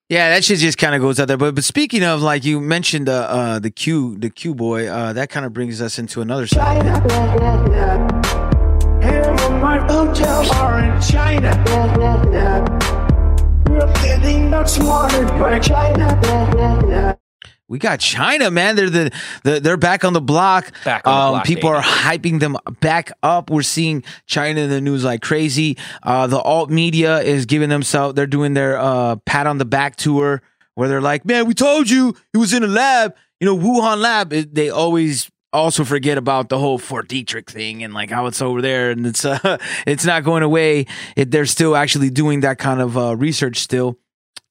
Yeah, 0.08 0.30
that 0.30 0.46
shit 0.46 0.60
just 0.60 0.78
kind 0.78 0.96
of 0.96 1.02
goes 1.02 1.20
out 1.20 1.28
there. 1.28 1.36
But 1.36 1.54
but 1.54 1.66
speaking 1.66 2.02
of, 2.02 2.22
like 2.22 2.46
you 2.46 2.62
mentioned, 2.62 3.10
uh, 3.10 3.28
uh 3.30 3.60
the 3.60 3.70
Q 3.70 4.16
the 4.18 4.30
Q 4.30 4.56
boy, 4.56 4.88
uh, 4.88 5.12
that 5.12 5.30
kind 5.30 5.46
of 5.46 5.52
brings 5.52 5.82
us 5.82 6.00
into 6.00 6.22
another 6.22 6.48
side 6.48 6.86
my 6.86 8.17
hotels 9.88 10.50
are 10.52 10.80
in 10.84 11.02
China. 11.02 11.52
We're 13.70 13.94
getting 14.04 14.54
outsmarted 14.54 15.28
by 15.40 15.60
China. 15.60 17.18
we 17.68 17.80
got 17.80 18.00
China, 18.00 18.50
man. 18.50 18.76
They're 18.76 18.90
the, 18.90 19.12
the 19.44 19.60
they're 19.60 19.78
back 19.78 20.04
on 20.06 20.14
the 20.14 20.22
block. 20.22 20.72
Back 20.84 21.06
on 21.08 21.14
the 21.14 21.20
um, 21.22 21.32
block, 21.34 21.46
people 21.46 21.70
baby. 21.72 21.78
are 21.80 21.84
hyping 21.84 22.40
them 22.40 22.58
back 22.80 23.12
up. 23.24 23.50
We're 23.50 23.62
seeing 23.62 24.04
China 24.26 24.62
in 24.62 24.70
the 24.70 24.82
news 24.82 25.04
like 25.04 25.22
crazy. 25.22 25.78
Uh, 26.04 26.28
the 26.28 26.40
alt 26.40 26.70
media 26.70 27.20
is 27.20 27.46
giving 27.46 27.70
themselves. 27.70 28.16
They're 28.16 28.28
doing 28.28 28.54
their 28.54 28.78
uh, 28.80 29.18
pat 29.26 29.48
on 29.48 29.58
the 29.58 29.66
back 29.66 29.96
tour 29.98 30.42
where 30.76 30.88
they're 30.90 31.02
like, 31.02 31.26
"Man, 31.26 31.46
we 31.46 31.54
told 31.54 31.90
you 31.90 32.16
it 32.34 32.38
was 32.38 32.54
in 32.54 32.64
a 32.64 32.68
lab. 32.68 33.16
You 33.40 33.46
know, 33.46 33.58
Wuhan 33.58 34.00
lab." 34.00 34.34
It- 34.34 34.56
they 34.56 34.70
always 34.70 35.30
also 35.54 35.84
forget 35.84 36.18
about 36.18 36.50
the 36.50 36.60
whole 36.60 36.78
Fort 36.78 37.08
Detrick 37.08 37.48
thing 37.50 37.84
and 37.84 37.94
like 37.94 38.10
how 38.10 38.26
it's 38.26 38.42
over 38.42 38.62
there 38.62 38.92
and 38.92 39.06
it's 39.06 39.26
uh, 39.26 39.58
it's 39.86 40.06
not 40.06 40.24
going 40.24 40.44
away. 40.44 40.86
It, 41.16 41.32
they're 41.32 41.46
still 41.46 41.76
actually 41.76 42.10
doing 42.10 42.42
that 42.42 42.58
kind 42.58 42.82
of 42.82 42.98
uh, 42.98 43.16
research 43.16 43.58
still. 43.58 43.98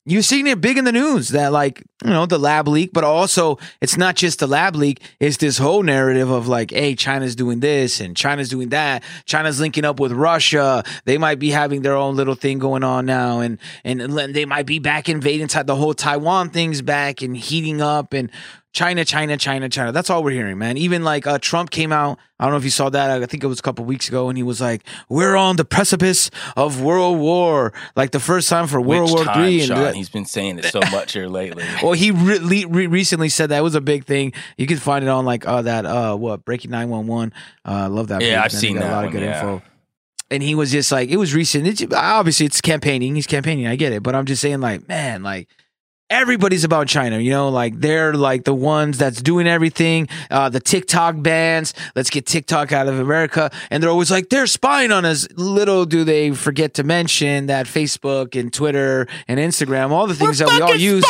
You've 0.09 0.23
seen 0.23 0.47
it 0.47 0.61
big 0.61 0.77
in 0.77 0.85
the 0.85 0.93
news 0.93 1.29
that 1.29 1.51
like 1.51 1.83
you 2.01 2.11
know 2.11 2.25
the 2.25 2.39
lab 2.39 2.69
leak 2.69 2.91
but 2.93 3.03
also 3.03 3.59
it's 3.81 3.97
not 3.97 4.15
just 4.15 4.39
the 4.39 4.47
lab 4.47 4.73
leak. 4.73 5.01
It's 5.19 5.35
this 5.35 5.57
whole 5.57 5.83
narrative 5.83 6.29
of 6.29 6.47
like 6.47 6.71
hey 6.71 6.95
china's 6.95 7.35
doing 7.35 7.59
this 7.59 7.99
and 7.99 8.15
china's 8.15 8.47
doing 8.47 8.69
that. 8.69 9.03
China's 9.25 9.59
linking 9.59 9.83
up 9.83 9.99
with 9.99 10.13
russia. 10.13 10.85
They 11.03 11.17
might 11.17 11.39
be 11.39 11.51
having 11.51 11.81
their 11.81 11.97
own 11.97 12.15
little 12.15 12.35
thing 12.35 12.57
going 12.57 12.85
on 12.85 13.05
now 13.05 13.41
and 13.41 13.57
and 13.83 13.99
they 13.99 14.45
might 14.45 14.65
be 14.65 14.79
back 14.79 15.09
invading 15.09 15.47
the 15.65 15.75
whole 15.75 15.93
taiwan 15.93 16.51
thing's 16.51 16.81
back 16.81 17.21
and 17.21 17.35
heating 17.35 17.81
up 17.81 18.13
and 18.13 18.31
China, 18.77 19.03
China, 19.03 19.37
China, 19.37 19.67
China. 19.69 19.91
That's 19.91 20.11
all 20.11 20.23
we're 20.23 20.33
hearing, 20.33 20.59
man. 20.59 20.77
Even 20.77 21.03
like 21.03 21.25
uh, 21.25 21.39
Trump 21.39 21.71
came 21.71 21.91
out. 21.91 22.19
I 22.39 22.43
don't 22.43 22.51
know 22.51 22.57
if 22.57 22.63
you 22.63 22.69
saw 22.69 22.91
that. 22.91 23.23
I 23.23 23.25
think 23.25 23.43
it 23.43 23.47
was 23.47 23.57
a 23.57 23.63
couple 23.63 23.83
weeks 23.85 24.07
ago, 24.07 24.29
and 24.29 24.37
he 24.37 24.43
was 24.43 24.61
like, 24.61 24.83
"We're 25.09 25.35
on 25.35 25.55
the 25.55 25.65
precipice 25.65 26.29
of 26.55 26.79
World 26.79 27.17
War, 27.17 27.73
like 27.95 28.11
the 28.11 28.19
first 28.19 28.47
time 28.49 28.67
for 28.67 28.79
World 28.79 29.09
Which 29.09 29.13
War 29.13 29.25
time, 29.25 29.45
Three." 29.45 29.61
And 29.61 29.67
Sean? 29.69 29.93
He's 29.95 30.09
been 30.09 30.25
saying 30.25 30.59
it 30.59 30.65
so 30.65 30.79
much 30.91 31.13
here 31.13 31.25
lately. 31.25 31.65
well, 31.81 31.93
he 31.93 32.11
re- 32.11 32.65
re- 32.65 32.85
recently 32.85 33.29
said 33.29 33.49
that 33.49 33.57
it 33.57 33.63
was 33.63 33.73
a 33.73 33.81
big 33.81 34.05
thing. 34.05 34.31
You 34.59 34.67
can 34.67 34.77
find 34.77 35.03
it 35.03 35.07
on 35.07 35.25
like 35.25 35.47
uh 35.47 35.63
that 35.63 35.87
uh 35.87 36.15
what 36.15 36.45
Breaking 36.45 36.69
Nine 36.69 36.89
One 36.89 37.07
One. 37.07 37.33
Uh, 37.65 37.89
love 37.89 38.09
that. 38.09 38.21
Yeah, 38.21 38.43
page, 38.43 38.45
I've 38.45 38.53
man. 38.53 38.61
Seen 38.61 38.73
got 38.75 38.81
that 38.81 38.91
a 38.91 38.95
lot 38.95 39.05
of 39.05 39.11
good 39.11 39.23
yeah. 39.23 39.39
info. 39.39 39.63
And 40.29 40.43
he 40.43 40.53
was 40.53 40.71
just 40.71 40.91
like, 40.91 41.09
it 41.09 41.17
was 41.17 41.33
recent. 41.33 41.65
It's, 41.65 41.83
obviously, 41.91 42.45
it's 42.45 42.61
campaigning. 42.61 43.15
He's 43.15 43.25
campaigning. 43.25 43.65
I 43.65 43.75
get 43.75 43.91
it, 43.91 44.03
but 44.03 44.13
I'm 44.13 44.25
just 44.25 44.41
saying, 44.41 44.59
like, 44.59 44.87
man, 44.87 45.23
like 45.23 45.47
everybody's 46.09 46.63
about 46.63 46.87
China, 46.87 47.19
you 47.19 47.31
know, 47.31 47.49
like 47.49 47.79
they're 47.79 48.13
like 48.13 48.43
the 48.45 48.53
ones 48.53 48.97
that's 48.97 49.21
doing 49.21 49.47
everything. 49.47 50.07
Uh, 50.31 50.49
the 50.49 50.59
TikTok 50.59 51.21
bans, 51.21 51.73
let's 51.95 52.09
get 52.09 52.25
TikTok 52.25 52.71
out 52.71 52.87
of 52.87 52.99
America. 52.99 53.51
And 53.69 53.81
they're 53.83 53.89
always 53.89 54.11
like, 54.11 54.29
they're 54.29 54.47
spying 54.47 54.91
on 54.91 55.05
us. 55.05 55.27
Little 55.35 55.85
do 55.85 56.03
they 56.03 56.31
forget 56.31 56.73
to 56.75 56.83
mention 56.83 57.47
that 57.47 57.65
Facebook 57.65 58.39
and 58.39 58.51
Twitter 58.53 59.07
and 59.27 59.39
Instagram, 59.39 59.91
all 59.91 60.07
the 60.07 60.15
things 60.15 60.39
that 60.39 60.49
we 60.49 60.61
all 60.61 60.75
use. 60.75 61.03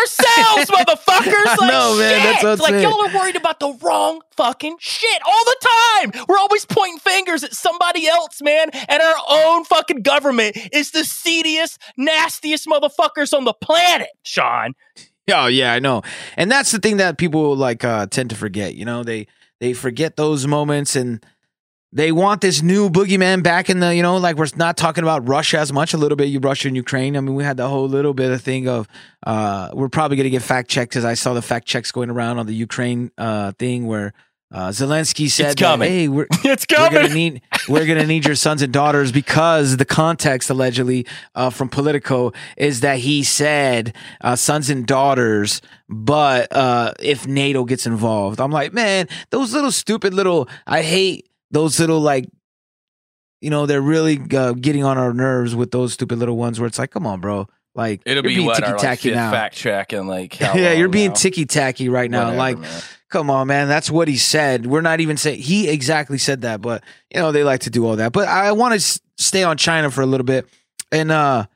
Ourselves, 0.00 0.70
motherfuckers. 0.70 1.58
Like, 1.58 1.70
know, 1.70 1.96
man, 1.98 2.20
shit. 2.20 2.22
that's 2.22 2.44
what's 2.44 2.62
like 2.62 2.82
y'all 2.82 3.00
are 3.06 3.14
worried 3.14 3.36
about 3.36 3.60
the 3.60 3.76
wrong 3.82 4.20
fucking 4.36 4.76
shit 4.80 5.22
all 5.26 5.44
the 5.44 5.56
time. 5.60 6.24
We're 6.28 6.38
always 6.38 6.64
pointing 6.64 6.98
fingers 6.98 7.44
at 7.44 7.54
somebody 7.54 8.06
else, 8.06 8.40
man. 8.42 8.70
And 8.72 9.02
our 9.02 9.16
own 9.28 9.64
fucking 9.64 10.02
government 10.02 10.56
is 10.72 10.90
the 10.92 11.04
seediest, 11.04 11.80
nastiest 11.96 12.66
motherfuckers 12.66 13.32
on 13.32 13.44
the 13.44 13.54
planet, 13.54 14.08
Sean. 14.22 14.74
Oh 15.32 15.46
yeah, 15.46 15.72
I 15.72 15.78
know. 15.78 16.02
And 16.36 16.50
that's 16.50 16.72
the 16.72 16.78
thing 16.78 16.96
that 16.96 17.18
people 17.18 17.56
like 17.56 17.84
uh 17.84 18.06
tend 18.06 18.30
to 18.30 18.36
forget, 18.36 18.74
you 18.74 18.84
know, 18.84 19.02
they 19.02 19.26
they 19.60 19.72
forget 19.72 20.16
those 20.16 20.46
moments 20.46 20.96
and 20.96 21.24
they 21.92 22.12
want 22.12 22.40
this 22.40 22.62
new 22.62 22.88
boogeyman 22.88 23.42
back 23.42 23.68
in 23.68 23.80
the, 23.80 23.94
you 23.94 24.02
know, 24.02 24.16
like 24.16 24.36
we're 24.36 24.46
not 24.56 24.76
talking 24.76 25.02
about 25.02 25.26
Russia 25.28 25.58
as 25.58 25.72
much, 25.72 25.92
a 25.92 25.96
little 25.96 26.14
bit, 26.16 26.26
you 26.26 26.38
Russia 26.38 26.68
and 26.68 26.76
Ukraine. 26.76 27.16
I 27.16 27.20
mean, 27.20 27.34
we 27.34 27.42
had 27.42 27.56
the 27.56 27.68
whole 27.68 27.88
little 27.88 28.14
bit 28.14 28.30
of 28.30 28.40
thing 28.40 28.68
of 28.68 28.86
uh 29.26 29.70
we're 29.72 29.88
probably 29.88 30.16
gonna 30.16 30.30
get 30.30 30.42
fact 30.42 30.68
checked 30.70 30.90
because 30.92 31.04
I 31.04 31.14
saw 31.14 31.34
the 31.34 31.42
fact 31.42 31.66
checks 31.66 31.90
going 31.90 32.10
around 32.10 32.38
on 32.38 32.46
the 32.46 32.54
Ukraine 32.54 33.10
uh 33.18 33.52
thing 33.58 33.86
where 33.86 34.12
uh 34.52 34.68
Zelensky 34.68 35.28
said 35.28 35.56
that, 35.56 35.88
hey, 35.88 36.08
we're 36.08 36.26
It's 36.44 36.64
coming. 36.66 36.92
we're 36.92 37.02
gonna 37.02 37.14
need 37.14 37.42
we're 37.68 37.86
gonna 37.86 38.06
need 38.06 38.24
your 38.24 38.36
sons 38.36 38.62
and 38.62 38.72
daughters 38.72 39.10
because 39.12 39.76
the 39.76 39.84
context 39.84 40.48
allegedly 40.50 41.06
uh, 41.34 41.50
from 41.50 41.68
Politico 41.68 42.32
is 42.56 42.80
that 42.80 42.98
he 42.98 43.22
said 43.24 43.94
uh, 44.20 44.36
sons 44.36 44.70
and 44.70 44.86
daughters, 44.86 45.60
but 45.88 46.52
uh, 46.52 46.92
if 47.00 47.26
NATO 47.26 47.64
gets 47.64 47.86
involved, 47.86 48.40
I'm 48.40 48.50
like, 48.50 48.72
man, 48.72 49.08
those 49.30 49.52
little 49.54 49.72
stupid 49.72 50.14
little. 50.14 50.48
I 50.66 50.82
hate 50.82 51.29
those 51.50 51.78
little 51.80 52.00
like. 52.00 52.28
You 53.40 53.48
know 53.48 53.64
they're 53.64 53.80
really 53.80 54.20
uh, 54.34 54.52
getting 54.52 54.84
on 54.84 54.98
our 54.98 55.14
nerves 55.14 55.56
with 55.56 55.70
those 55.70 55.94
stupid 55.94 56.18
little 56.18 56.36
ones 56.36 56.60
where 56.60 56.66
it's 56.66 56.78
like, 56.78 56.90
come 56.90 57.06
on, 57.06 57.20
bro, 57.20 57.48
like 57.74 58.02
It'll 58.04 58.22
be 58.22 58.34
being 58.34 58.46
what 58.46 58.62
our 58.62 58.72
like, 58.72 58.78
ticky-tacky 58.78 59.08
fifth 59.08 59.14
now. 59.16 59.30
fact 59.30 59.54
check 59.54 59.92
and 59.92 60.08
like 60.08 60.38
yeah, 60.40 60.72
you're 60.72 60.88
being 60.88 61.12
ticky 61.12 61.46
tacky 61.46 61.88
right 61.88 62.10
now. 62.10 62.24
Whatever, 62.24 62.36
like, 62.36 62.58
man. 62.58 62.82
come 63.08 63.30
on, 63.30 63.46
man. 63.46 63.68
That's 63.68 63.90
what 63.90 64.08
he 64.08 64.16
said. 64.16 64.66
We're 64.66 64.80
not 64.80 65.00
even 65.00 65.16
saying 65.16 65.40
he 65.40 65.68
exactly 65.68 66.18
said 66.18 66.42
that, 66.42 66.60
but 66.60 66.82
you 67.14 67.20
know 67.20 67.32
they 67.32 67.44
like 67.44 67.60
to 67.60 67.70
do 67.70 67.86
all 67.86 67.96
that. 67.96 68.12
But 68.12 68.28
I 68.28 68.52
want 68.52 68.72
to 68.72 68.76
s- 68.76 69.00
stay 69.16 69.44
on 69.44 69.56
China 69.56 69.90
for 69.90 70.02
a 70.02 70.06
little 70.06 70.24
bit. 70.24 70.48
And 70.90 71.12
uh, 71.12 71.46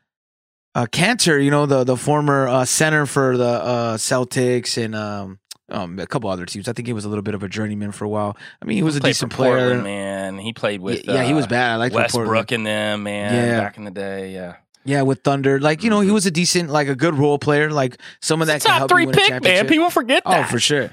uh 0.75 0.87
Kanter, 0.87 1.45
you 1.45 1.51
know 1.51 1.67
the 1.67 1.83
the 1.83 1.97
former 1.97 2.47
uh, 2.47 2.65
center 2.65 3.07
for 3.07 3.37
the 3.37 3.45
uh, 3.45 3.97
Celtics 3.97 4.83
and 4.83 4.95
um, 4.95 5.41
um 5.71 5.99
a 5.99 6.07
couple 6.07 6.31
other 6.31 6.47
teams. 6.47 6.69
I 6.69 6.73
think 6.73 6.87
he 6.87 6.93
was 6.93 7.05
a 7.05 7.09
little 7.09 7.23
bit 7.23 7.35
of 7.35 7.43
a 7.43 7.49
journeyman 7.49 7.93
for 7.93 8.05
a 8.05 8.09
while. 8.09 8.37
I 8.61 8.65
mean, 8.65 8.77
he 8.77 8.83
was 8.83 8.97
a 8.97 9.01
decent 9.01 9.33
player. 9.33 9.59
Portland, 9.59 9.85
man. 9.85 10.39
He 10.39 10.53
played 10.53 10.81
with 10.81 11.07
yeah, 11.07 11.25
he 11.25 11.33
uh, 11.33 11.37
was 11.37 11.47
bad. 11.47 11.81
I 11.81 11.89
Portland- 11.89 12.13
Westbrook 12.15 12.53
and 12.53 12.67
them, 12.67 13.03
man. 13.05 13.35
Yeah. 13.35 13.61
back 13.61 13.77
in 13.77 13.85
the 13.85 13.91
day, 13.91 14.33
yeah. 14.33 14.57
Yeah, 14.87 15.01
with 15.03 15.23
Thunder, 15.23 15.59
like 15.61 15.83
you 15.83 15.89
know, 15.89 16.01
he 16.01 16.11
was 16.11 16.27
a 16.27 16.31
decent, 16.31 16.69
like 16.69 16.89
a 16.89 16.95
good 16.95 17.15
role 17.15 17.39
player, 17.39 17.71
like 17.71 17.99
someone 18.21 18.49
that 18.49 18.61
can 18.61 18.71
Top 18.71 18.79
help 18.81 18.91
three 18.91 19.03
you 19.05 19.09
win 19.09 19.19
a 19.19 19.21
pick, 19.21 19.43
man. 19.43 19.67
People 19.67 19.89
forget 19.89 20.23
that. 20.25 20.47
Oh, 20.47 20.51
for 20.51 20.61
sure. 20.61 20.91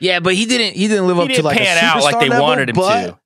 Yeah, 0.00 0.20
but 0.20 0.34
he 0.34 0.46
didn't. 0.46 0.74
He 0.74 0.88
didn't 0.88 1.06
live 1.06 1.16
He 1.16 1.22
up 1.22 1.28
to 1.28 1.34
didn't 1.34 1.44
like 1.44 1.58
pan 1.58 1.76
a 1.76 1.86
out 1.86 2.02
like 2.02 2.18
they 2.18 2.28
level, 2.30 2.44
wanted 2.46 2.70
him 2.70 2.76
to. 2.76 3.18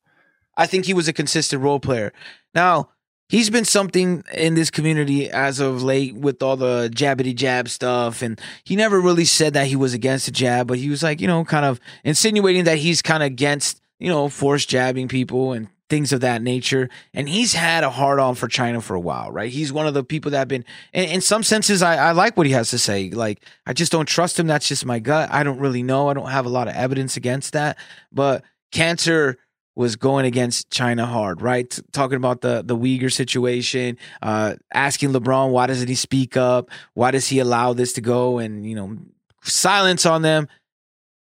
I 0.57 0.66
think 0.66 0.85
he 0.85 0.94
was 0.94 1.07
a 1.07 1.12
consistent 1.12 1.62
role 1.62 1.79
player. 1.81 2.12
Now 2.55 2.90
he's 3.31 3.49
been 3.49 3.64
something 3.64 4.25
in 4.35 4.55
this 4.55 4.71
community 4.71 5.31
as 5.31 5.61
of 5.61 5.83
late 5.83 6.14
with 6.14 6.43
all 6.43 6.57
the 6.57 6.90
jabbity 6.93 7.35
jab 7.35 7.69
stuff, 7.69 8.21
and 8.21 8.38
he 8.64 8.77
never 8.77 9.01
really 9.01 9.25
said 9.25 9.55
that 9.55 9.69
he 9.69 9.77
was 9.77 9.95
against 9.95 10.27
the 10.27 10.33
jab, 10.33 10.66
but 10.66 10.79
he 10.79 10.90
was 10.90 11.03
like, 11.03 11.21
you 11.21 11.27
know, 11.27 11.45
kind 11.45 11.64
of 11.64 11.81
insinuating 12.05 12.64
that 12.64 12.79
he's 12.79 13.01
kind 13.01 13.23
of 13.23 13.29
against, 13.29 13.81
you 13.99 14.09
know, 14.09 14.29
force 14.29 14.66
jabbing 14.66 15.09
people 15.09 15.53
and 15.53 15.69
things 15.88 16.12
of 16.12 16.21
that 16.21 16.43
nature. 16.43 16.88
And 17.14 17.29
he's 17.29 17.53
had 17.53 17.85
a 17.85 17.90
hard 17.90 18.19
on 18.19 18.35
for 18.35 18.49
China 18.49 18.81
for 18.81 18.95
a 18.95 19.01
while, 19.01 19.31
right? 19.31 19.51
He's 19.51 19.73
one 19.73 19.87
of 19.87 19.95
the 19.95 20.05
people 20.05 20.31
that 20.31 20.38
have 20.38 20.49
been, 20.49 20.64
in, 20.93 21.21
some 21.21 21.43
senses, 21.43 21.83
I, 21.83 21.97
I 21.97 22.12
like 22.12 22.37
what 22.37 22.47
he 22.47 22.53
has 22.53 22.71
to 22.71 22.79
say. 22.79 23.11
Like, 23.11 23.45
I 23.66 23.73
just 23.73 23.93
don't 23.93 24.07
trust 24.07 24.38
him. 24.38 24.47
That's 24.47 24.69
just 24.69 24.87
my 24.87 25.01
gut. 25.01 25.31
I 25.33 25.43
don't 25.43 25.59
really 25.59 25.83
know. 25.83 26.09
I 26.09 26.14
don't 26.14 26.31
have 26.31 26.47
a 26.47 26.51
lot 26.51 26.69
of 26.69 26.75
evidence 26.75 27.16
against 27.16 27.53
that. 27.53 27.77
But 28.12 28.45
Kanter 28.73 29.37
was 29.74 29.96
going 29.96 30.26
against 30.26 30.70
China 30.70 31.06
hard, 31.06 31.42
right? 31.42 31.78
Talking 31.92 32.16
about 32.16 32.40
the 32.40 32.62
the 32.62 32.76
Uyghur 32.76 33.12
situation, 33.12 33.96
uh, 34.22 34.54
asking 34.72 35.11
LeBron 35.12 35.50
why 35.50 35.66
doesn't 35.66 35.88
he 35.88 35.94
speak 35.94 36.37
up? 36.37 36.70
Why 36.94 37.11
does 37.11 37.28
he 37.28 37.38
allow 37.38 37.72
this 37.72 37.92
to 37.94 38.00
go? 38.00 38.38
And 38.38 38.66
you 38.66 38.74
know, 38.74 38.96
silence 39.42 40.06
on 40.06 40.22
them. 40.22 40.48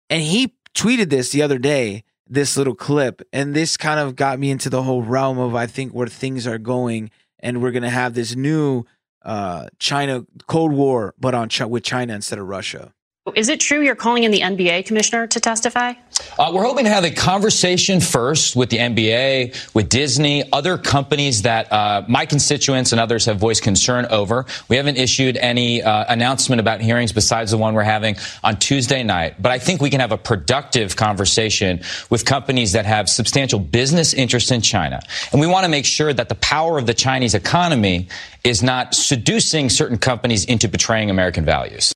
And 0.10 0.22
he 0.22 0.56
tweeted 0.76 1.10
this 1.10 1.30
the 1.30 1.42
other 1.42 1.58
day, 1.58 2.04
this 2.28 2.58
little 2.58 2.76
clip, 2.76 3.22
and 3.32 3.54
this 3.54 3.78
kind 3.78 4.00
of 4.00 4.16
got 4.16 4.40
me 4.40 4.52
into 4.52 4.70
the 4.70 4.84
whole 4.84 5.04
realm 5.04 5.38
of 5.38 5.56
I 5.56 5.68
think 5.68 5.94
where 5.94 6.08
things 6.08 6.48
are 6.48 6.58
going, 6.58 7.12
and 7.40 7.62
we're 7.62 7.72
gonna 7.72 7.90
have 7.90 8.14
this 8.14 8.36
new 8.36 8.86
uh 9.24 9.68
China 9.80 10.26
Cold 10.48 10.74
War, 10.74 11.14
but 11.20 11.36
on 11.36 11.50
Chi- 11.50 11.66
with 11.66 11.84
China 11.84 12.16
instead 12.16 12.40
of 12.40 12.48
Russia. 12.48 12.94
Is 13.36 13.50
it 13.50 13.60
true 13.60 13.82
you're 13.82 13.96
calling 13.96 14.24
in 14.24 14.32
the 14.32 14.42
NBA 14.42 14.86
commissioner 14.86 15.28
to 15.28 15.40
testify? 15.40 15.94
Uh, 16.38 16.52
we're 16.54 16.64
hoping 16.64 16.86
to 16.86 16.90
have 16.90 17.04
a 17.04 17.12
conversation 17.12 18.00
first 18.00 18.56
with 18.56 18.70
the 18.70 18.78
NBA, 18.78 19.74
with 19.74 19.90
Disney, 19.90 20.44
other 20.52 20.78
companies 20.78 21.44
that 21.44 21.72
uh, 21.72 22.04
my 22.08 22.26
constituents 22.26 22.92
and 22.92 23.02
others 23.02 23.26
have 23.26 23.38
voiced 23.38 23.64
concern 23.64 24.06
over. 24.08 24.46
We 24.70 24.76
haven't 24.76 24.98
issued 24.98 25.38
any 25.38 25.82
uh, 25.82 26.06
announcement 26.08 26.60
about 26.60 26.82
hearings 26.82 27.12
besides 27.12 27.52
the 27.52 27.58
one 27.58 27.74
we're 27.74 27.84
having 27.84 28.18
on 28.44 28.58
Tuesday 28.58 29.04
night. 29.04 29.42
But 29.42 29.52
I 29.52 29.60
think 29.60 29.82
we 29.82 29.90
can 29.90 30.00
have 30.00 30.12
a 30.12 30.18
productive 30.18 30.96
conversation 30.96 31.82
with 32.10 32.26
companies 32.26 32.74
that 32.74 32.86
have 32.86 33.10
substantial 33.10 33.60
business 33.60 34.14
interests 34.14 34.52
in 34.52 34.62
China. 34.62 35.02
And 35.32 35.42
we 35.42 35.48
want 35.48 35.66
to 35.66 35.70
make 35.70 35.86
sure 35.86 36.14
that 36.14 36.30
the 36.30 36.36
power 36.36 36.78
of 36.78 36.86
the 36.86 36.94
Chinese 36.94 37.34
economy 37.34 38.08
is 38.44 38.64
not 38.64 38.96
seducing 38.96 39.70
certain 39.70 39.98
companies 39.98 40.46
into 40.46 40.68
betraying 40.68 41.10
American 41.10 41.46
values. 41.46 41.91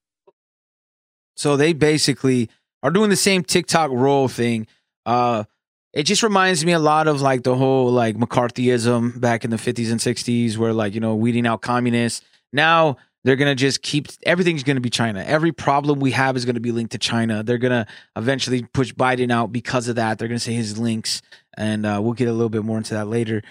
So 1.35 1.57
they 1.57 1.73
basically 1.73 2.49
are 2.83 2.91
doing 2.91 3.09
the 3.09 3.15
same 3.15 3.43
TikTok 3.43 3.91
roll 3.91 4.27
thing. 4.27 4.67
Uh, 5.05 5.45
it 5.93 6.03
just 6.03 6.23
reminds 6.23 6.65
me 6.65 6.73
a 6.73 6.79
lot 6.79 7.07
of 7.07 7.21
like 7.21 7.43
the 7.43 7.55
whole 7.55 7.91
like 7.91 8.17
McCarthyism 8.17 9.19
back 9.19 9.45
in 9.45 9.49
the 9.49 9.57
50s 9.57 9.91
and 9.91 9.99
60s, 9.99 10.57
where 10.57 10.73
like, 10.73 10.93
you 10.93 10.99
know, 10.99 11.15
weeding 11.15 11.47
out 11.47 11.61
communists. 11.61 12.25
Now 12.51 12.97
they're 13.25 13.35
going 13.35 13.51
to 13.51 13.55
just 13.55 13.81
keep 13.81 14.07
everything's 14.23 14.63
going 14.63 14.75
to 14.75 14.81
be 14.81 14.91
China. 14.91 15.23
Every 15.25 15.51
problem 15.51 15.99
we 15.99 16.11
have 16.11 16.37
is 16.37 16.45
going 16.45 16.55
to 16.55 16.61
be 16.61 16.71
linked 16.71 16.91
to 16.91 16.99
China. 16.99 17.41
They're 17.41 17.57
going 17.57 17.71
to 17.71 17.87
eventually 18.15 18.61
push 18.61 18.93
Biden 18.93 19.31
out 19.31 19.51
because 19.51 19.87
of 19.87 19.95
that. 19.95 20.19
They're 20.19 20.27
going 20.27 20.37
to 20.37 20.43
say 20.43 20.53
his 20.53 20.77
links, 20.77 21.23
and 21.57 21.87
uh, 21.87 21.99
we'll 22.03 22.13
get 22.13 22.27
a 22.27 22.33
little 22.33 22.49
bit 22.49 22.63
more 22.63 22.77
into 22.77 22.93
that 22.93 23.07
later. 23.07 23.41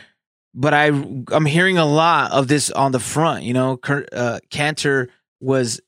But 0.55 0.75
I, 0.75 0.87
I'm 1.33 1.45
hearing 1.45 1.77
a 1.77 1.85
lot 1.85 2.31
of 2.31 2.47
this 2.47 2.71
on 2.71 2.93
the 2.93 3.01
front. 3.01 3.43
You 3.43 3.55
know, 3.55 3.73
uh, 3.73 4.39
Kanter 4.49 5.09
was 5.41 5.81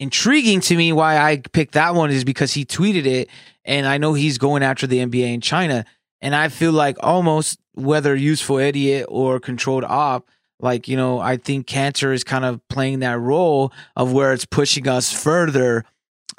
intriguing 0.00 0.60
to 0.62 0.76
me 0.76 0.92
why 0.92 1.18
I 1.18 1.36
picked 1.36 1.74
that 1.74 1.94
one 1.94 2.10
is 2.10 2.24
because 2.24 2.52
he 2.52 2.64
tweeted 2.64 3.06
it, 3.06 3.28
and 3.64 3.86
I 3.86 3.98
know 3.98 4.14
he's 4.14 4.38
going 4.38 4.64
after 4.64 4.88
the 4.88 4.98
NBA 4.98 5.34
in 5.34 5.40
China, 5.40 5.84
and 6.20 6.34
I 6.34 6.48
feel 6.48 6.72
like 6.72 6.96
almost 7.00 7.60
whether 7.74 8.16
useful 8.16 8.58
idiot 8.58 9.06
or 9.08 9.38
controlled 9.38 9.84
op. 9.84 10.28
Like, 10.58 10.88
you 10.88 10.96
know, 10.96 11.20
I 11.20 11.36
think 11.36 11.66
Kanter 11.66 12.12
is 12.12 12.24
kind 12.24 12.44
of 12.44 12.60
playing 12.68 12.98
that 12.98 13.18
role 13.18 13.72
of 13.96 14.12
where 14.12 14.32
it's 14.32 14.44
pushing 14.44 14.88
us 14.88 15.10
further 15.10 15.84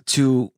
to 0.07 0.51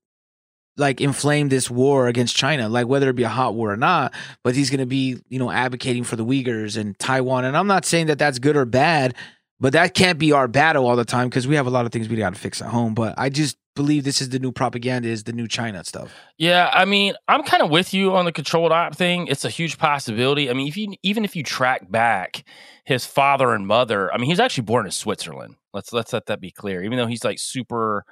like 0.75 0.99
inflame 0.99 1.49
this 1.49 1.69
war 1.69 2.07
against 2.07 2.35
China, 2.35 2.67
like 2.67 2.87
whether 2.87 3.09
it 3.09 3.15
be 3.15 3.23
a 3.23 3.29
hot 3.29 3.55
war 3.55 3.71
or 3.71 3.77
not. 3.77 4.13
But 4.43 4.55
he's 4.55 4.69
going 4.69 4.81
to 4.81 4.85
be, 4.85 5.17
you 5.29 5.39
know, 5.39 5.49
advocating 5.49 6.03
for 6.03 6.15
the 6.17 6.25
Uyghurs 6.25 6.77
and 6.77 6.97
Taiwan. 6.99 7.45
And 7.45 7.55
I'm 7.55 7.67
not 7.67 7.85
saying 7.85 8.07
that 8.07 8.19
that's 8.19 8.39
good 8.39 8.57
or 8.57 8.65
bad, 8.65 9.15
but 9.63 9.71
that 9.71 9.93
can't 9.93 10.19
be 10.19 10.33
our 10.33 10.49
battle 10.49 10.85
all 10.85 10.97
the 10.97 11.05
time 11.05 11.29
because 11.29 11.47
we 11.47 11.55
have 11.55 11.65
a 11.65 11.69
lot 11.69 11.85
of 11.85 11.93
things 11.93 12.09
we 12.09 12.17
got 12.17 12.33
to 12.33 12.39
fix 12.39 12.61
at 12.61 12.67
home. 12.67 12.93
But 12.93 13.13
I 13.17 13.29
just 13.29 13.55
believe 13.77 14.03
this 14.03 14.21
is 14.21 14.27
the 14.27 14.37
new 14.37 14.51
propaganda, 14.51 15.07
is 15.07 15.23
the 15.23 15.31
new 15.31 15.47
China 15.47 15.85
stuff. 15.85 16.13
Yeah, 16.37 16.69
I 16.73 16.83
mean, 16.83 17.13
I'm 17.29 17.43
kind 17.43 17.63
of 17.63 17.69
with 17.69 17.93
you 17.93 18.13
on 18.13 18.25
the 18.25 18.33
controlled 18.33 18.73
op 18.73 18.93
thing. 18.93 19.25
It's 19.27 19.45
a 19.45 19.49
huge 19.49 19.77
possibility. 19.77 20.49
I 20.49 20.53
mean, 20.53 20.67
if 20.67 20.75
you 20.75 20.93
even 21.01 21.23
if 21.23 21.33
you 21.33 21.43
track 21.43 21.89
back 21.89 22.43
his 22.83 23.05
father 23.05 23.53
and 23.53 23.65
mother, 23.65 24.13
I 24.13 24.17
mean, 24.17 24.25
he's 24.25 24.41
actually 24.41 24.65
born 24.65 24.85
in 24.85 24.91
Switzerland. 24.91 25.55
Let's 25.73 25.93
let's 25.93 26.11
let 26.11 26.25
that 26.25 26.41
be 26.41 26.51
clear. 26.51 26.83
Even 26.83 26.97
though 26.97 27.07
he's 27.07 27.23
like 27.23 27.39
super 27.39 28.03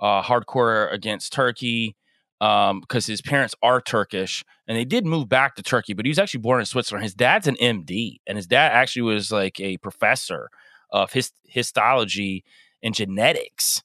uh, 0.00 0.22
hardcore 0.22 0.90
against 0.90 1.30
Turkey, 1.30 1.94
um, 2.40 2.80
because 2.80 3.04
his 3.04 3.20
parents 3.20 3.54
are 3.62 3.82
Turkish 3.82 4.46
and 4.66 4.78
they 4.78 4.86
did 4.86 5.04
move 5.04 5.28
back 5.28 5.56
to 5.56 5.62
Turkey, 5.62 5.92
but 5.92 6.06
he 6.06 6.10
was 6.10 6.18
actually 6.18 6.40
born 6.40 6.58
in 6.58 6.64
Switzerland. 6.64 7.04
His 7.04 7.14
dad's 7.14 7.46
an 7.46 7.56
MD, 7.56 8.20
and 8.26 8.38
his 8.38 8.46
dad 8.46 8.72
actually 8.72 9.02
was 9.02 9.30
like 9.30 9.60
a 9.60 9.76
professor 9.76 10.48
of 10.90 11.12
hist- 11.12 11.34
histology 11.46 12.44
and 12.82 12.94
genetics 12.94 13.82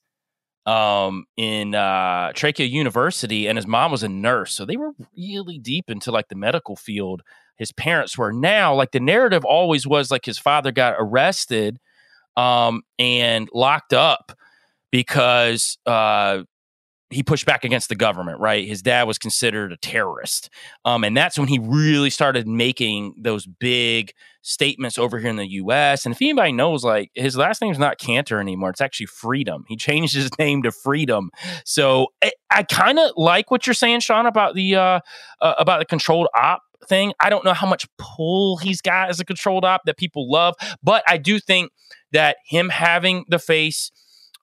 um 0.66 1.24
in 1.36 1.74
uh 1.74 2.30
Trakya 2.34 2.70
University 2.70 3.48
and 3.48 3.58
his 3.58 3.66
mom 3.66 3.90
was 3.90 4.04
a 4.04 4.08
nurse 4.08 4.52
so 4.52 4.64
they 4.64 4.76
were 4.76 4.92
really 5.16 5.58
deep 5.58 5.90
into 5.90 6.12
like 6.12 6.28
the 6.28 6.36
medical 6.36 6.76
field 6.76 7.22
his 7.56 7.72
parents 7.72 8.16
were 8.16 8.32
now 8.32 8.72
like 8.72 8.92
the 8.92 9.00
narrative 9.00 9.44
always 9.44 9.86
was 9.86 10.10
like 10.10 10.24
his 10.24 10.38
father 10.38 10.70
got 10.70 10.94
arrested 10.98 11.80
um 12.36 12.82
and 12.98 13.48
locked 13.52 13.92
up 13.92 14.32
because 14.92 15.78
uh 15.86 16.42
he 17.12 17.22
pushed 17.22 17.46
back 17.46 17.64
against 17.64 17.88
the 17.88 17.94
government, 17.94 18.40
right? 18.40 18.66
His 18.66 18.82
dad 18.82 19.04
was 19.06 19.18
considered 19.18 19.72
a 19.72 19.76
terrorist. 19.76 20.50
Um, 20.84 21.04
and 21.04 21.16
that's 21.16 21.38
when 21.38 21.48
he 21.48 21.58
really 21.58 22.10
started 22.10 22.48
making 22.48 23.14
those 23.18 23.46
big 23.46 24.12
statements 24.42 24.98
over 24.98 25.18
here 25.18 25.30
in 25.30 25.36
the 25.36 25.50
US. 25.52 26.04
And 26.04 26.14
if 26.14 26.20
anybody 26.20 26.52
knows, 26.52 26.84
like 26.84 27.10
his 27.14 27.36
last 27.36 27.62
name's 27.62 27.78
not 27.78 27.98
Kanter 27.98 28.40
anymore, 28.40 28.70
it's 28.70 28.80
actually 28.80 29.06
Freedom. 29.06 29.64
He 29.68 29.76
changed 29.88 30.14
his 30.14 30.36
name 30.38 30.62
to 30.64 30.72
Freedom. 30.72 31.30
So 31.64 32.08
I, 32.22 32.32
I 32.50 32.62
kind 32.64 32.98
of 32.98 33.12
like 33.16 33.50
what 33.50 33.66
you're 33.66 33.74
saying, 33.74 34.00
Sean, 34.00 34.26
about 34.26 34.54
the 34.54 34.76
uh, 34.76 35.00
uh, 35.40 35.54
about 35.58 35.78
the 35.78 35.86
controlled 35.86 36.28
op 36.34 36.62
thing. 36.88 37.12
I 37.20 37.30
don't 37.30 37.44
know 37.44 37.54
how 37.54 37.68
much 37.68 37.86
pull 37.96 38.56
he's 38.58 38.80
got 38.80 39.08
as 39.08 39.20
a 39.20 39.24
controlled 39.24 39.64
op 39.64 39.82
that 39.86 39.96
people 39.96 40.30
love, 40.30 40.54
but 40.82 41.04
I 41.06 41.16
do 41.16 41.38
think 41.38 41.70
that 42.10 42.36
him 42.44 42.68
having 42.68 43.24
the 43.28 43.38
face 43.38 43.90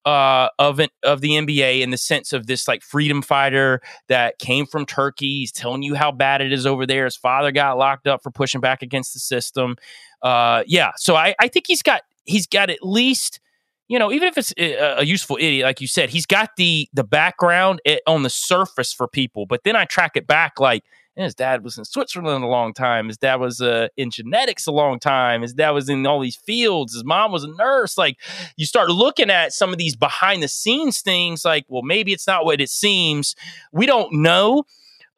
uh, 0.06 0.50
of 0.58 0.80
an, 0.80 0.90
of 1.04 1.22
the 1.22 1.32
NBA 1.32 1.82
in 1.82 1.90
the 1.90 1.98
sense 1.98 2.34
of 2.34 2.48
this 2.48 2.68
like 2.68 2.82
freedom 2.82 3.22
fighter 3.22 3.82
that 4.08 4.40
came 4.40 4.66
from 4.66 4.86
Turkey. 4.86 5.40
He's 5.40 5.52
telling 5.52 5.84
you 5.84 5.96
how 5.96 6.12
bad 6.12 6.42
it 6.42 6.52
is 6.52 6.66
over 6.66 6.86
there. 6.86 7.06
His 7.06 7.16
father 7.16 7.52
got 7.52 7.78
locked 7.78 8.08
up 8.08 8.24
for 8.24 8.32
pushing 8.32 8.62
back 8.62 8.82
against 8.82 9.14
the 9.14 9.20
system. 9.20 9.76
Uh, 10.22 10.64
yeah, 10.68 10.92
so 10.98 11.16
I, 11.16 11.36
I 11.40 11.48
think 11.48 11.66
he's 11.68 11.82
got 11.82 12.02
he's 12.26 12.48
got 12.48 12.70
at 12.70 12.80
least 12.82 13.40
you 13.88 13.98
know 13.98 14.12
even 14.12 14.28
if 14.28 14.38
it's 14.38 14.54
a, 14.58 15.00
a 15.00 15.04
useful 15.04 15.38
idiot 15.40 15.66
like 15.66 15.82
you 15.82 15.88
said 15.88 16.10
he's 16.10 16.26
got 16.26 16.56
the 16.58 16.88
the 16.94 17.04
background 17.04 17.82
on 18.06 18.24
the 18.24 18.30
surface 18.30 18.94
for 18.94 19.08
people 19.08 19.46
but 19.46 19.64
then 19.64 19.76
i 19.76 19.84
track 19.86 20.12
it 20.16 20.28
back 20.28 20.60
like 20.60 20.84
and 21.20 21.26
his 21.26 21.36
dad 21.36 21.66
was 21.66 21.78
in 21.78 21.84
Switzerland 21.84 22.46
a 22.46 22.48
long 22.48 22.74
time. 22.74 23.08
His 23.08 23.18
dad 23.18 23.42
was 23.42 23.60
uh, 23.60 23.90
in 23.98 24.10
genetics 24.10 24.68
a 24.68 24.72
long 24.72 25.00
time. 25.00 25.42
His 25.42 25.54
dad 25.54 25.72
was 25.72 25.90
in 25.90 26.08
all 26.08 26.22
these 26.22 26.38
fields. 26.38 26.94
His 26.94 27.04
mom 27.04 27.34
was 27.34 27.44
a 27.44 27.50
nurse. 27.58 27.98
Like 27.98 28.18
you 28.56 28.66
start 28.66 28.90
looking 28.90 29.30
at 29.30 29.52
some 29.52 29.74
of 29.74 29.78
these 29.78 29.98
behind 29.98 30.42
the 30.42 30.48
scenes 30.48 31.02
things, 31.02 31.44
like, 31.44 31.66
well, 31.68 31.82
maybe 31.82 32.14
it's 32.14 32.26
not 32.26 32.46
what 32.46 32.62
it 32.62 32.70
seems. 32.70 33.36
We 33.74 33.86
don't 33.86 34.14
know. 34.14 34.64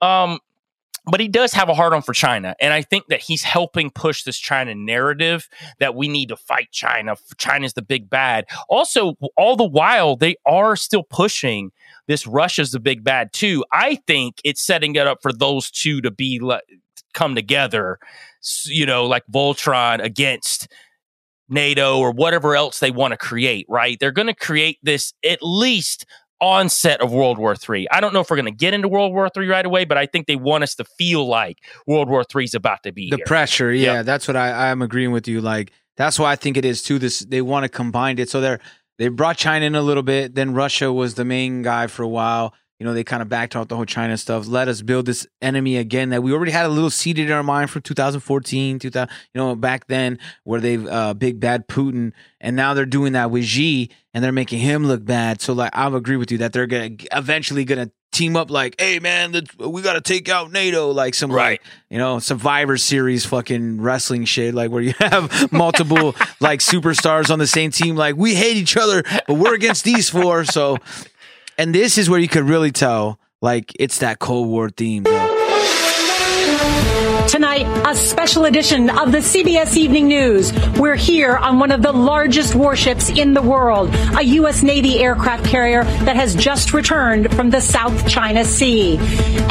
Um, 0.01 0.39
but 1.05 1.19
he 1.19 1.27
does 1.27 1.53
have 1.53 1.69
a 1.69 1.73
hard 1.73 1.93
on 1.93 2.01
for 2.01 2.13
China. 2.13 2.55
And 2.59 2.73
I 2.73 2.81
think 2.81 3.07
that 3.07 3.21
he's 3.21 3.43
helping 3.43 3.89
push 3.89 4.23
this 4.23 4.37
China 4.37 4.75
narrative 4.75 5.49
that 5.79 5.95
we 5.95 6.07
need 6.07 6.29
to 6.29 6.37
fight 6.37 6.71
China. 6.71 7.15
China's 7.37 7.73
the 7.73 7.81
big 7.81 8.09
bad. 8.09 8.45
Also, 8.69 9.15
all 9.35 9.55
the 9.55 9.67
while, 9.67 10.15
they 10.15 10.35
are 10.45 10.75
still 10.75 11.03
pushing 11.03 11.71
this 12.07 12.27
Russia's 12.27 12.71
the 12.71 12.79
big 12.79 13.03
bad 13.03 13.33
too. 13.33 13.65
I 13.71 13.95
think 14.07 14.41
it's 14.43 14.63
setting 14.63 14.95
it 14.95 15.07
up 15.07 15.19
for 15.21 15.33
those 15.33 15.71
two 15.71 16.01
to 16.01 16.11
be 16.11 16.39
le- 16.39 16.61
come 17.13 17.35
together, 17.35 17.99
you 18.65 18.85
know, 18.85 19.05
like 19.05 19.23
Voltron 19.31 20.03
against 20.03 20.67
NATO 21.49 21.99
or 21.99 22.11
whatever 22.11 22.55
else 22.55 22.79
they 22.79 22.91
want 22.91 23.11
to 23.11 23.17
create, 23.17 23.65
right? 23.67 23.97
They're 23.99 24.11
going 24.11 24.27
to 24.27 24.35
create 24.35 24.77
this 24.81 25.13
at 25.23 25.39
least 25.41 26.05
onset 26.41 26.99
of 27.01 27.13
World 27.13 27.37
War 27.37 27.55
III. 27.55 27.87
I 27.91 28.01
don't 28.01 28.13
know 28.13 28.19
if 28.19 28.29
we're 28.29 28.35
going 28.35 28.45
to 28.45 28.51
get 28.51 28.73
into 28.73 28.87
World 28.87 29.13
War 29.13 29.29
III 29.35 29.47
right 29.47 29.65
away, 29.65 29.85
but 29.85 29.97
I 29.97 30.07
think 30.07 30.27
they 30.27 30.35
want 30.35 30.63
us 30.63 30.75
to 30.75 30.83
feel 30.83 31.27
like 31.27 31.59
World 31.87 32.09
War 32.09 32.25
III 32.35 32.43
is 32.43 32.55
about 32.55 32.83
to 32.83 32.91
be 32.91 33.09
the 33.09 33.17
here. 33.17 33.25
pressure. 33.25 33.71
Yeah, 33.71 34.01
that's 34.01 34.27
what 34.27 34.35
I, 34.35 34.71
I'm 34.71 34.81
agreeing 34.81 35.11
with 35.11 35.27
you. 35.27 35.39
Like 35.39 35.71
that's 35.95 36.19
why 36.19 36.31
I 36.31 36.35
think 36.35 36.57
it 36.57 36.65
is 36.65 36.81
too. 36.81 36.99
This 36.99 37.19
they 37.19 37.41
want 37.41 37.63
to 37.63 37.69
combine 37.69 38.17
it, 38.19 38.29
so 38.29 38.41
they're 38.41 38.59
they 38.97 39.07
brought 39.07 39.37
China 39.37 39.65
in 39.65 39.75
a 39.75 39.81
little 39.81 40.03
bit. 40.03 40.35
Then 40.35 40.53
Russia 40.53 40.91
was 40.91 41.13
the 41.13 41.25
main 41.25 41.61
guy 41.61 41.87
for 41.87 42.03
a 42.03 42.07
while. 42.07 42.53
You 42.81 42.87
know, 42.87 42.95
they 42.95 43.03
kind 43.03 43.21
of 43.21 43.29
backed 43.29 43.55
off 43.55 43.67
the 43.67 43.75
whole 43.75 43.85
China 43.85 44.17
stuff. 44.17 44.47
Let 44.47 44.67
us 44.67 44.81
build 44.81 45.05
this 45.05 45.27
enemy 45.39 45.77
again 45.77 46.09
that 46.09 46.23
we 46.23 46.33
already 46.33 46.51
had 46.51 46.65
a 46.65 46.69
little 46.69 46.89
seeded 46.89 47.27
in 47.27 47.31
our 47.31 47.43
mind 47.43 47.69
from 47.69 47.83
2014, 47.83 48.79
2000, 48.79 49.07
you 49.35 49.39
know, 49.39 49.53
back 49.53 49.85
then 49.85 50.17
where 50.45 50.59
they've 50.59 50.87
uh, 50.87 51.13
big 51.13 51.39
bad 51.39 51.67
Putin, 51.67 52.11
and 52.39 52.55
now 52.55 52.73
they're 52.73 52.87
doing 52.87 53.13
that 53.13 53.29
with 53.29 53.45
Xi, 53.45 53.91
and 54.15 54.23
they're 54.23 54.31
making 54.31 54.57
him 54.57 54.87
look 54.87 55.05
bad. 55.05 55.41
So, 55.41 55.53
like, 55.53 55.69
I 55.77 55.95
agree 55.95 56.17
with 56.17 56.31
you 56.31 56.39
that 56.39 56.53
they're 56.53 56.65
gonna 56.65 56.95
eventually 57.11 57.65
gonna 57.65 57.91
team 58.11 58.35
up. 58.35 58.51
Like, 58.51 58.79
hey 58.79 58.99
man, 58.99 59.33
we 59.59 59.81
got 59.81 59.93
to 59.93 60.01
take 60.01 60.29
out 60.29 60.51
NATO. 60.51 60.91
Like 60.91 61.13
some 61.13 61.31
right, 61.31 61.61
you 61.89 61.97
know, 61.97 62.19
Survivor 62.19 62.77
Series 62.77 63.25
fucking 63.25 63.81
wrestling 63.81 64.25
shit. 64.25 64.53
Like 64.53 64.71
where 64.71 64.81
you 64.81 64.93
have 64.99 65.51
multiple 65.51 66.15
like 66.39 66.59
superstars 66.59 67.29
on 67.31 67.39
the 67.39 67.47
same 67.47 67.71
team. 67.71 67.95
Like 67.95 68.15
we 68.15 68.35
hate 68.35 68.57
each 68.57 68.77
other, 68.77 69.03
but 69.27 69.35
we're 69.35 69.55
against 69.55 69.83
these 69.83 70.09
four. 70.09 70.45
So, 70.45 70.77
and 71.61 71.75
this 71.75 71.99
is 71.99 72.09
where 72.09 72.19
you 72.19 72.27
could 72.27 72.45
really 72.45 72.71
tell, 72.71 73.19
like, 73.39 73.71
it's 73.79 73.99
that 73.99 74.17
Cold 74.17 74.47
War 74.47 74.71
theme. 74.71 75.03
Tonight, 77.27 77.67
a 77.87 77.95
special 77.95 78.45
edition 78.45 78.89
of 78.89 79.11
the 79.11 79.19
CBS 79.19 79.77
Evening 79.77 80.07
News. 80.07 80.51
We're 80.79 80.95
here 80.95 81.37
on 81.37 81.59
one 81.59 81.71
of 81.71 81.83
the 81.83 81.91
largest 81.91 82.55
warships 82.55 83.11
in 83.11 83.35
the 83.35 83.43
world, 83.43 83.91
a 84.17 84.23
U.S. 84.23 84.63
Navy 84.63 84.97
aircraft 85.03 85.45
carrier 85.45 85.83
that 85.83 86.15
has 86.15 86.33
just 86.33 86.73
returned 86.73 87.31
from 87.35 87.51
the 87.51 87.61
South 87.61 88.09
China 88.09 88.43
Sea. 88.43 88.97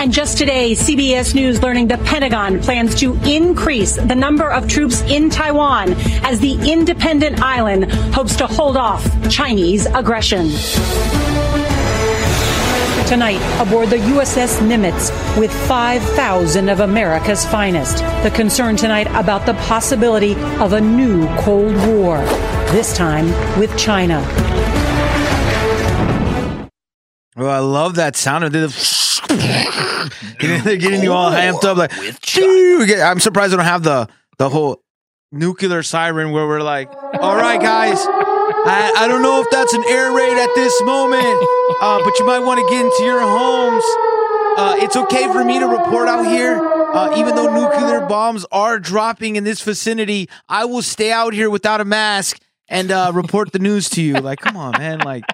And 0.00 0.12
just 0.12 0.36
today, 0.36 0.72
CBS 0.72 1.32
News 1.32 1.62
learning 1.62 1.86
the 1.86 1.98
Pentagon 1.98 2.60
plans 2.60 2.96
to 2.96 3.14
increase 3.24 3.94
the 3.94 4.16
number 4.16 4.50
of 4.50 4.66
troops 4.66 5.00
in 5.02 5.30
Taiwan 5.30 5.92
as 6.24 6.40
the 6.40 6.54
independent 6.72 7.40
island 7.40 7.84
hopes 8.12 8.34
to 8.36 8.48
hold 8.48 8.76
off 8.76 9.08
Chinese 9.30 9.86
aggression. 9.86 10.50
Tonight, 13.10 13.40
aboard 13.60 13.90
the 13.90 13.96
USS 13.96 14.60
Nimitz 14.60 15.10
with 15.36 15.52
5,000 15.66 16.68
of 16.68 16.78
America's 16.78 17.44
finest. 17.44 17.96
The 18.22 18.30
concern 18.30 18.76
tonight 18.76 19.08
about 19.08 19.46
the 19.46 19.54
possibility 19.54 20.36
of 20.60 20.74
a 20.74 20.80
new 20.80 21.26
Cold 21.38 21.74
War, 21.88 22.18
this 22.70 22.96
time 22.96 23.26
with 23.58 23.76
China. 23.76 24.22
Oh, 27.36 27.48
I 27.48 27.58
love 27.58 27.96
that 27.96 28.14
sound 28.14 28.44
of 28.44 28.52
the. 28.52 28.68
They're 30.62 30.76
getting 30.76 31.02
you 31.02 31.12
all 31.12 31.32
amped 31.32 31.64
up. 31.64 31.78
Like, 31.78 31.90
"Phew." 31.90 32.84
I'm 33.02 33.18
surprised 33.18 33.52
they 33.52 33.56
don't 33.56 33.64
have 33.64 33.82
the 33.82 34.08
the 34.38 34.48
whole 34.48 34.84
nuclear 35.32 35.82
siren 35.82 36.30
where 36.30 36.46
we're 36.46 36.62
like, 36.62 36.92
all 37.20 37.36
right, 37.36 37.60
guys. 37.60 37.98
I, 38.62 38.92
I 38.98 39.08
don't 39.08 39.22
know 39.22 39.40
if 39.40 39.50
that's 39.50 39.72
an 39.72 39.84
air 39.88 40.12
raid 40.12 40.36
at 40.36 40.54
this 40.54 40.82
moment, 40.82 41.48
uh, 41.80 42.02
but 42.02 42.18
you 42.18 42.26
might 42.26 42.40
want 42.40 42.60
to 42.60 42.66
get 42.74 42.84
into 42.84 43.02
your 43.04 43.20
homes. 43.20 43.84
Uh, 44.58 44.76
it's 44.78 44.96
okay 44.96 45.26
for 45.32 45.44
me 45.44 45.58
to 45.58 45.66
report 45.66 46.08
out 46.08 46.24
here. 46.24 46.58
Uh, 46.92 47.16
even 47.16 47.34
though 47.36 47.54
nuclear 47.54 48.00
bombs 48.06 48.44
are 48.50 48.78
dropping 48.78 49.36
in 49.36 49.44
this 49.44 49.62
vicinity, 49.62 50.28
I 50.48 50.64
will 50.64 50.82
stay 50.82 51.12
out 51.12 51.32
here 51.32 51.48
without 51.48 51.80
a 51.80 51.84
mask 51.84 52.40
and 52.68 52.90
uh, 52.90 53.12
report 53.14 53.52
the 53.52 53.58
news 53.58 53.88
to 53.90 54.02
you. 54.02 54.14
Like, 54.14 54.40
come 54.40 54.56
on, 54.56 54.72
man. 54.72 54.98
Like, 55.00 55.24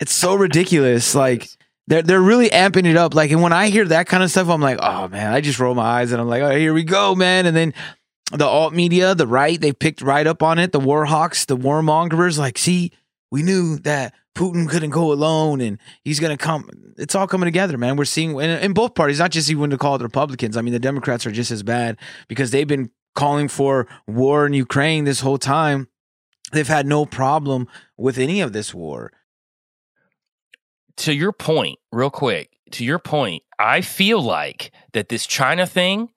it's 0.00 0.12
so 0.12 0.34
ridiculous. 0.34 1.14
Like, 1.14 1.48
they're 1.88 2.02
they're 2.02 2.20
really 2.20 2.48
amping 2.50 2.86
it 2.86 2.96
up. 2.96 3.14
Like, 3.14 3.30
and 3.30 3.42
when 3.42 3.52
I 3.52 3.68
hear 3.68 3.84
that 3.86 4.06
kind 4.06 4.22
of 4.22 4.30
stuff, 4.30 4.48
I'm 4.48 4.60
like, 4.60 4.78
oh 4.80 5.08
man, 5.08 5.32
I 5.32 5.40
just 5.40 5.58
roll 5.58 5.74
my 5.74 5.82
eyes 5.82 6.12
and 6.12 6.20
I'm 6.20 6.28
like, 6.28 6.42
oh, 6.42 6.56
here 6.56 6.72
we 6.72 6.84
go, 6.84 7.14
man. 7.14 7.46
And 7.46 7.56
then 7.56 7.74
the 8.32 8.46
alt 8.46 8.72
media, 8.72 9.14
the 9.14 9.26
right, 9.26 9.60
they 9.60 9.72
picked 9.72 10.00
right 10.00 10.26
up 10.26 10.42
on 10.42 10.58
it. 10.58 10.72
The 10.72 10.80
war 10.80 11.04
hawks, 11.04 11.44
the 11.44 11.56
warmongers, 11.56 12.38
like, 12.38 12.56
see, 12.58 12.92
we 13.30 13.42
knew 13.42 13.78
that 13.80 14.14
Putin 14.34 14.68
couldn't 14.68 14.90
go 14.90 15.12
alone 15.12 15.60
and 15.60 15.78
he's 16.04 16.18
going 16.18 16.36
to 16.36 16.42
come. 16.42 16.68
It's 16.96 17.14
all 17.14 17.26
coming 17.26 17.46
together, 17.46 17.76
man. 17.76 17.96
We're 17.96 18.04
seeing 18.04 18.38
in, 18.40 18.72
both 18.72 18.94
parties, 18.94 19.18
not 19.18 19.30
just 19.30 19.50
even 19.50 19.70
to 19.70 19.78
call 19.78 19.96
it 19.96 19.98
the 19.98 20.04
Republicans. 20.04 20.56
I 20.56 20.62
mean, 20.62 20.72
the 20.72 20.78
Democrats 20.78 21.26
are 21.26 21.30
just 21.30 21.50
as 21.50 21.62
bad 21.62 21.98
because 22.28 22.50
they've 22.50 22.66
been 22.66 22.90
calling 23.14 23.48
for 23.48 23.86
war 24.06 24.46
in 24.46 24.54
Ukraine 24.54 25.04
this 25.04 25.20
whole 25.20 25.38
time. 25.38 25.88
They've 26.52 26.68
had 26.68 26.86
no 26.86 27.06
problem 27.06 27.68
with 27.96 28.18
any 28.18 28.40
of 28.40 28.52
this 28.52 28.74
war. 28.74 29.12
To 30.98 31.14
your 31.14 31.32
point, 31.32 31.78
real 31.90 32.10
quick, 32.10 32.50
to 32.72 32.84
your 32.84 32.98
point, 32.98 33.42
I 33.58 33.80
feel 33.80 34.20
like 34.22 34.72
that 34.92 35.08
this 35.08 35.26
China 35.26 35.66
thing 35.66 36.10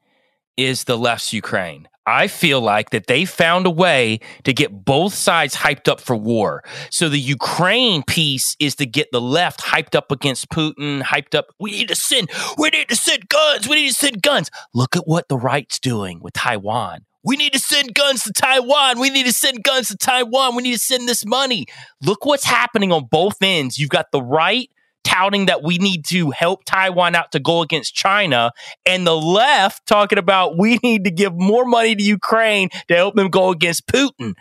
is 0.58 0.86
the 0.86 0.98
left's 0.98 1.34
Ukraine. 1.34 1.88
I 2.08 2.28
feel 2.28 2.62
like 2.62 2.92
that 2.92 3.08
they 3.08 3.26
found 3.26 3.66
a 3.66 3.72
way 3.72 4.20
to 4.44 4.54
get 4.54 4.86
both 4.86 5.14
sides 5.14 5.56
hyped 5.56 5.88
up 5.88 6.00
for 6.00 6.16
war. 6.16 6.64
So 6.92 7.10
the 7.10 7.20
Ukraine 7.20 8.04
piece 8.04 8.56
is 8.60 8.76
to 8.76 8.86
get 8.86 9.12
the 9.12 9.22
left 9.22 9.62
hyped 9.62 9.96
up 9.96 10.12
against 10.12 10.50
Putin, 10.50 11.02
hyped 11.02 11.36
up. 11.36 11.48
We 11.60 11.72
need 11.72 11.88
to 11.88 11.96
send, 11.96 12.30
we 12.58 12.70
need 12.70 12.90
to 12.90 12.96
send 12.96 13.28
guns. 13.30 13.68
We 13.68 13.76
need 13.76 13.90
to 13.90 13.96
send 13.96 14.22
guns. 14.22 14.52
Look 14.74 14.96
at 14.96 15.08
what 15.08 15.30
the 15.30 15.38
right's 15.38 15.80
doing 15.80 16.20
with 16.22 16.34
Taiwan. 16.34 17.06
We 17.24 17.38
need 17.38 17.54
to 17.54 17.60
send 17.60 17.96
guns 17.96 18.22
to 18.24 18.32
Taiwan. 18.32 19.00
We 19.00 19.10
need 19.10 19.26
to 19.26 19.34
send 19.34 19.64
guns 19.64 19.88
to 19.88 19.98
Taiwan. 19.98 20.56
We 20.56 20.62
need 20.62 20.74
to 20.74 20.80
send 20.80 21.10
this 21.10 21.26
money. 21.26 21.66
Look 22.04 22.24
what's 22.24 22.46
happening 22.46 22.92
on 22.92 23.06
both 23.06 23.38
ends. 23.42 23.80
You've 23.80 23.90
got 23.90 24.12
the 24.12 24.22
right 24.22 24.70
touting 25.06 25.46
that 25.46 25.64
we 25.64 25.78
need 25.78 26.04
to 26.06 26.32
help 26.32 26.66
Taiwan 26.66 27.16
out 27.16 27.32
to 27.32 27.40
go 27.40 27.62
against 27.62 27.96
China, 27.96 28.52
and 28.86 29.08
the 29.08 29.16
left 29.16 29.86
talking 29.86 30.18
about 30.18 30.58
we 30.58 30.78
need 30.84 31.06
to 31.06 31.12
give 31.12 31.34
more 31.34 31.64
money 31.64 31.96
to 31.96 32.04
Ukraine 32.04 32.70
to 32.90 32.96
help 32.96 33.16
them 33.16 33.30
go 33.30 33.52
against 33.52 33.88
Putin. 33.88 34.34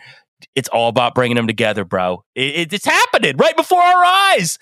It's 0.55 0.67
all 0.69 0.89
about 0.89 1.15
bringing 1.15 1.37
them 1.37 1.47
together, 1.47 1.85
bro. 1.85 2.25
It, 2.35 2.73
it's 2.73 2.85
happening 2.85 3.37
right 3.37 3.55
before 3.55 3.81
our 3.81 4.03
eyes. 4.03 4.57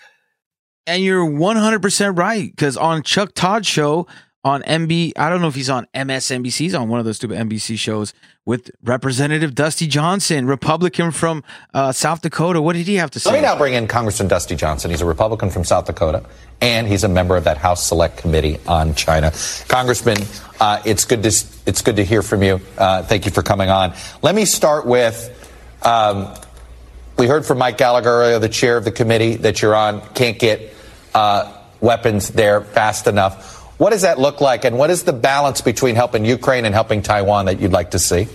And 0.86 1.02
you're 1.02 1.26
100% 1.26 2.18
right 2.18 2.52
because 2.52 2.76
on 2.76 3.04
Chuck 3.04 3.32
Todd 3.34 3.66
show 3.66 4.06
on 4.44 4.62
MB, 4.64 5.14
I 5.16 5.30
don't 5.30 5.42
know 5.42 5.48
if 5.48 5.56
he's 5.56 5.70
on 5.70 5.88
MSNBC, 5.94 6.58
he's 6.58 6.76
on 6.76 6.90
one 6.90 7.00
of 7.00 7.06
those 7.06 7.16
stupid 7.16 7.38
NBC 7.38 7.78
shows 7.78 8.14
with 8.46 8.72
Representative 8.84 9.56
Dusty 9.56 9.88
Johnson, 9.88 10.48
Republican 10.48 11.12
from 11.12 11.44
uh, 11.74 11.94
South 11.94 12.22
Dakota. 12.22 12.62
What 12.62 12.76
did 12.76 12.88
he 12.88 12.96
have 12.96 13.10
to 13.12 13.20
say? 13.20 13.32
Let 13.32 13.38
me 13.38 13.42
now 13.42 13.58
bring 13.58 13.74
in 13.74 13.88
Congressman 13.88 14.28
Dusty 14.28 14.56
Johnson. 14.56 14.92
He's 14.92 15.02
a 15.02 15.06
Republican 15.06 15.50
from 15.50 15.64
South 15.64 15.86
Dakota, 15.86 16.26
and 16.60 16.88
he's 16.88 17.06
a 17.06 17.08
member 17.08 17.38
of 17.38 17.46
that 17.46 17.58
House 17.58 17.88
Select 17.88 18.18
Committee 18.18 18.60
on 18.68 18.96
China. 18.96 19.32
Congressman, 19.70 20.18
uh, 20.60 20.82
it's 20.86 21.06
good 21.06 21.24
to 21.24 21.30
it's 21.66 21.82
good 21.82 21.96
to 21.96 22.04
hear 22.04 22.22
from 22.22 22.44
you. 22.44 22.60
Uh, 22.78 23.04
thank 23.04 23.26
you 23.26 23.32
for 23.32 23.44
coming 23.44 23.70
on. 23.70 23.94
Let 24.22 24.36
me 24.36 24.46
start 24.46 24.86
with. 24.86 25.40
Um, 25.84 26.34
we 27.18 27.28
heard 27.28 27.46
from 27.46 27.60
Mike 27.60 27.78
Gallagher 27.78 28.10
earlier, 28.10 28.40
the 28.40 28.50
chair 28.50 28.76
of 28.76 28.86
the 28.86 28.92
committee 28.92 29.36
that 29.36 29.62
you're 29.62 29.76
on, 29.76 30.02
can't 30.16 30.40
get 30.40 30.74
uh, 31.14 31.56
weapons 31.80 32.30
there 32.30 32.62
fast 32.62 33.08
enough. 33.08 33.53
What 33.78 33.90
does 33.90 34.04
that 34.04 34.20
look 34.20 34.40
like, 34.40 34.66
and 34.66 34.78
what 34.78 34.90
is 34.90 35.04
the 35.04 35.14
balance 35.14 35.62
between 35.62 35.96
helping 35.96 36.26
Ukraine 36.26 36.66
and 36.66 36.74
helping 36.74 37.02
Taiwan 37.02 37.46
that 37.46 37.60
you'd 37.60 37.72
like 37.72 37.92
to 37.92 38.00
see? 38.00 38.28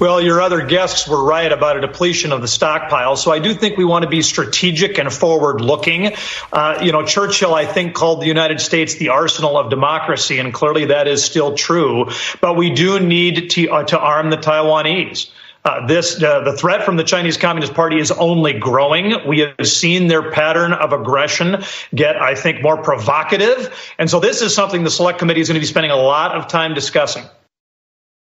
Well, 0.00 0.20
your 0.20 0.40
other 0.40 0.66
guests 0.66 1.06
were 1.06 1.22
right 1.22 1.50
about 1.50 1.76
a 1.76 1.80
depletion 1.80 2.32
of 2.32 2.40
the 2.40 2.48
stockpile. 2.48 3.14
So 3.14 3.30
I 3.30 3.38
do 3.38 3.54
think 3.54 3.76
we 3.76 3.84
want 3.84 4.02
to 4.02 4.08
be 4.08 4.22
strategic 4.22 4.98
and 4.98 5.12
forward 5.12 5.60
looking. 5.60 6.14
Uh, 6.52 6.80
you 6.82 6.90
know, 6.90 7.04
Churchill, 7.04 7.54
I 7.54 7.64
think, 7.64 7.94
called 7.94 8.20
the 8.20 8.26
United 8.26 8.60
States 8.60 8.96
the 8.96 9.10
arsenal 9.10 9.56
of 9.56 9.70
democracy, 9.70 10.40
and 10.40 10.52
clearly 10.52 10.86
that 10.86 11.06
is 11.06 11.24
still 11.24 11.54
true. 11.54 12.10
But 12.40 12.56
we 12.56 12.70
do 12.70 12.98
need 12.98 13.50
to, 13.50 13.68
uh, 13.68 13.84
to 13.84 13.98
arm 13.98 14.30
the 14.30 14.36
Taiwanese. 14.36 15.28
Uh, 15.66 15.86
this 15.86 16.22
uh, 16.22 16.40
the 16.40 16.52
threat 16.52 16.84
from 16.84 16.96
the 16.96 17.04
Chinese 17.04 17.38
Communist 17.38 17.72
Party 17.72 17.98
is 17.98 18.10
only 18.10 18.52
growing. 18.52 19.14
We 19.26 19.38
have 19.40 19.66
seen 19.66 20.08
their 20.08 20.30
pattern 20.30 20.74
of 20.74 20.92
aggression 20.92 21.64
get, 21.94 22.16
I 22.16 22.34
think, 22.34 22.62
more 22.62 22.82
provocative, 22.82 23.74
and 23.98 24.10
so 24.10 24.20
this 24.20 24.42
is 24.42 24.54
something 24.54 24.84
the 24.84 24.90
Select 24.90 25.18
Committee 25.18 25.40
is 25.40 25.48
going 25.48 25.54
to 25.54 25.60
be 25.60 25.66
spending 25.66 25.90
a 25.90 25.96
lot 25.96 26.32
of 26.32 26.48
time 26.48 26.74
discussing. 26.74 27.24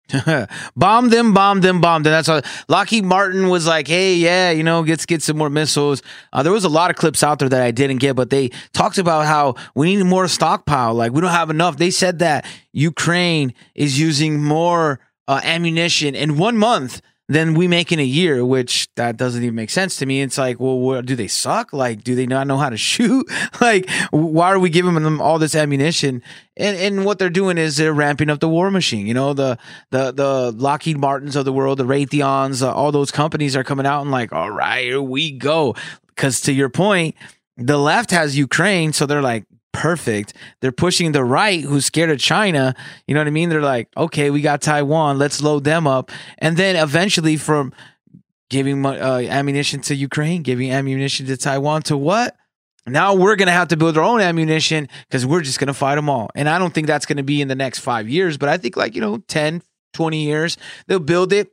bomb 0.77 1.09
them, 1.09 1.33
bomb 1.33 1.59
them, 1.59 1.81
bomb 1.81 2.03
them. 2.03 2.11
That's 2.11 2.29
what 2.29 2.45
Lockheed 2.69 3.03
Martin 3.03 3.49
was 3.49 3.67
like. 3.67 3.89
Hey, 3.89 4.15
yeah, 4.15 4.51
you 4.51 4.63
know, 4.63 4.83
get 4.83 5.05
get 5.05 5.21
some 5.21 5.37
more 5.37 5.49
missiles. 5.49 6.01
Uh, 6.31 6.43
there 6.43 6.53
was 6.53 6.63
a 6.63 6.69
lot 6.69 6.91
of 6.91 6.95
clips 6.95 7.23
out 7.23 7.39
there 7.39 7.49
that 7.49 7.61
I 7.61 7.71
didn't 7.71 7.97
get, 7.97 8.15
but 8.15 8.29
they 8.29 8.51
talked 8.71 8.97
about 8.97 9.25
how 9.25 9.55
we 9.75 9.93
need 9.93 10.03
more 10.05 10.29
stockpile. 10.29 10.93
Like 10.93 11.11
we 11.11 11.19
don't 11.19 11.29
have 11.31 11.49
enough. 11.49 11.75
They 11.75 11.91
said 11.91 12.19
that 12.19 12.45
Ukraine 12.71 13.53
is 13.75 13.99
using 13.99 14.41
more 14.41 15.01
uh, 15.27 15.41
ammunition 15.43 16.15
in 16.15 16.37
one 16.37 16.55
month 16.55 17.01
than 17.29 17.53
we 17.53 17.67
make 17.67 17.91
in 17.91 17.99
a 17.99 18.03
year, 18.03 18.45
which 18.45 18.89
that 18.95 19.15
doesn't 19.15 19.43
even 19.43 19.55
make 19.55 19.69
sense 19.69 19.95
to 19.97 20.05
me. 20.05 20.21
It's 20.21 20.37
like, 20.37 20.59
well, 20.59 20.77
what, 20.79 21.05
do 21.05 21.15
they 21.15 21.27
suck? 21.27 21.71
Like, 21.71 22.03
do 22.03 22.15
they 22.15 22.25
not 22.25 22.47
know 22.47 22.57
how 22.57 22.69
to 22.69 22.77
shoot? 22.91 23.29
like, 23.61 23.89
why 24.11 24.51
are 24.51 24.59
we 24.59 24.69
giving 24.69 24.93
them 24.93 25.21
all 25.21 25.39
this 25.39 25.55
ammunition? 25.55 26.21
And 26.55 26.77
and 26.77 27.05
what 27.05 27.17
they're 27.19 27.29
doing 27.29 27.57
is 27.57 27.77
they're 27.77 27.93
ramping 27.93 28.29
up 28.29 28.39
the 28.39 28.49
war 28.49 28.69
machine. 28.69 29.07
You 29.07 29.13
know, 29.13 29.33
the 29.33 29.57
the 29.89 30.11
the 30.11 30.51
Lockheed 30.51 30.97
Martins 30.97 31.35
of 31.35 31.45
the 31.45 31.53
world, 31.53 31.79
the 31.79 31.85
Raytheons, 31.85 32.61
uh, 32.61 32.71
all 32.71 32.91
those 32.91 33.09
companies 33.11 33.55
are 33.55 33.63
coming 33.63 33.85
out 33.85 34.01
and 34.01 34.11
like, 34.11 34.31
all 34.33 34.51
right, 34.51 34.83
here 34.83 35.01
we 35.01 35.31
go. 35.31 35.75
Because 36.07 36.41
to 36.41 36.53
your 36.53 36.69
point, 36.69 37.15
the 37.57 37.77
left 37.77 38.11
has 38.11 38.37
Ukraine, 38.37 38.93
so 38.93 39.05
they're 39.07 39.21
like, 39.21 39.45
perfect. 39.73 40.33
They're 40.61 40.71
pushing 40.71 41.11
the 41.11 41.25
right, 41.25 41.61
who's 41.61 41.85
scared 41.85 42.09
of 42.09 42.19
China. 42.19 42.73
You 43.07 43.13
know 43.13 43.19
what 43.19 43.27
I 43.27 43.31
mean? 43.31 43.49
They're 43.49 43.61
like, 43.61 43.89
okay, 43.97 44.29
we 44.29 44.39
got 44.39 44.61
Taiwan, 44.61 45.17
let's 45.17 45.41
load 45.41 45.65
them 45.65 45.85
up, 45.85 46.11
and 46.37 46.55
then 46.55 46.77
eventually 46.77 47.35
from 47.35 47.73
giving 48.49 48.85
uh, 48.85 49.25
ammunition 49.29 49.81
to 49.81 49.95
Ukraine, 49.95 50.43
giving 50.43 50.71
ammunition 50.71 51.25
to 51.25 51.35
Taiwan, 51.35 51.81
to 51.83 51.97
what? 51.97 52.35
Now 52.85 53.15
we're 53.15 53.35
going 53.35 53.47
to 53.47 53.53
have 53.53 53.69
to 53.69 53.77
build 53.77 53.97
our 53.97 54.03
own 54.03 54.21
ammunition 54.21 54.89
because 55.07 55.25
we're 55.25 55.41
just 55.41 55.57
going 55.57 55.67
to 55.67 55.73
fight 55.73 55.95
them 55.95 56.09
all. 56.09 56.29
And 56.35 56.49
I 56.49 56.59
don't 56.59 56.73
think 56.73 56.87
that's 56.87 57.05
going 57.05 57.17
to 57.17 57.23
be 57.23 57.41
in 57.41 57.47
the 57.47 57.55
next 57.55 57.79
five 57.79 58.09
years, 58.09 58.37
but 58.37 58.49
I 58.49 58.57
think 58.57 58.77
like, 58.77 58.93
you 58.93 59.01
know, 59.01 59.17
10, 59.27 59.63
20 59.93 60.23
years, 60.23 60.57
they'll 60.87 60.99
build 60.99 61.33
it 61.33 61.52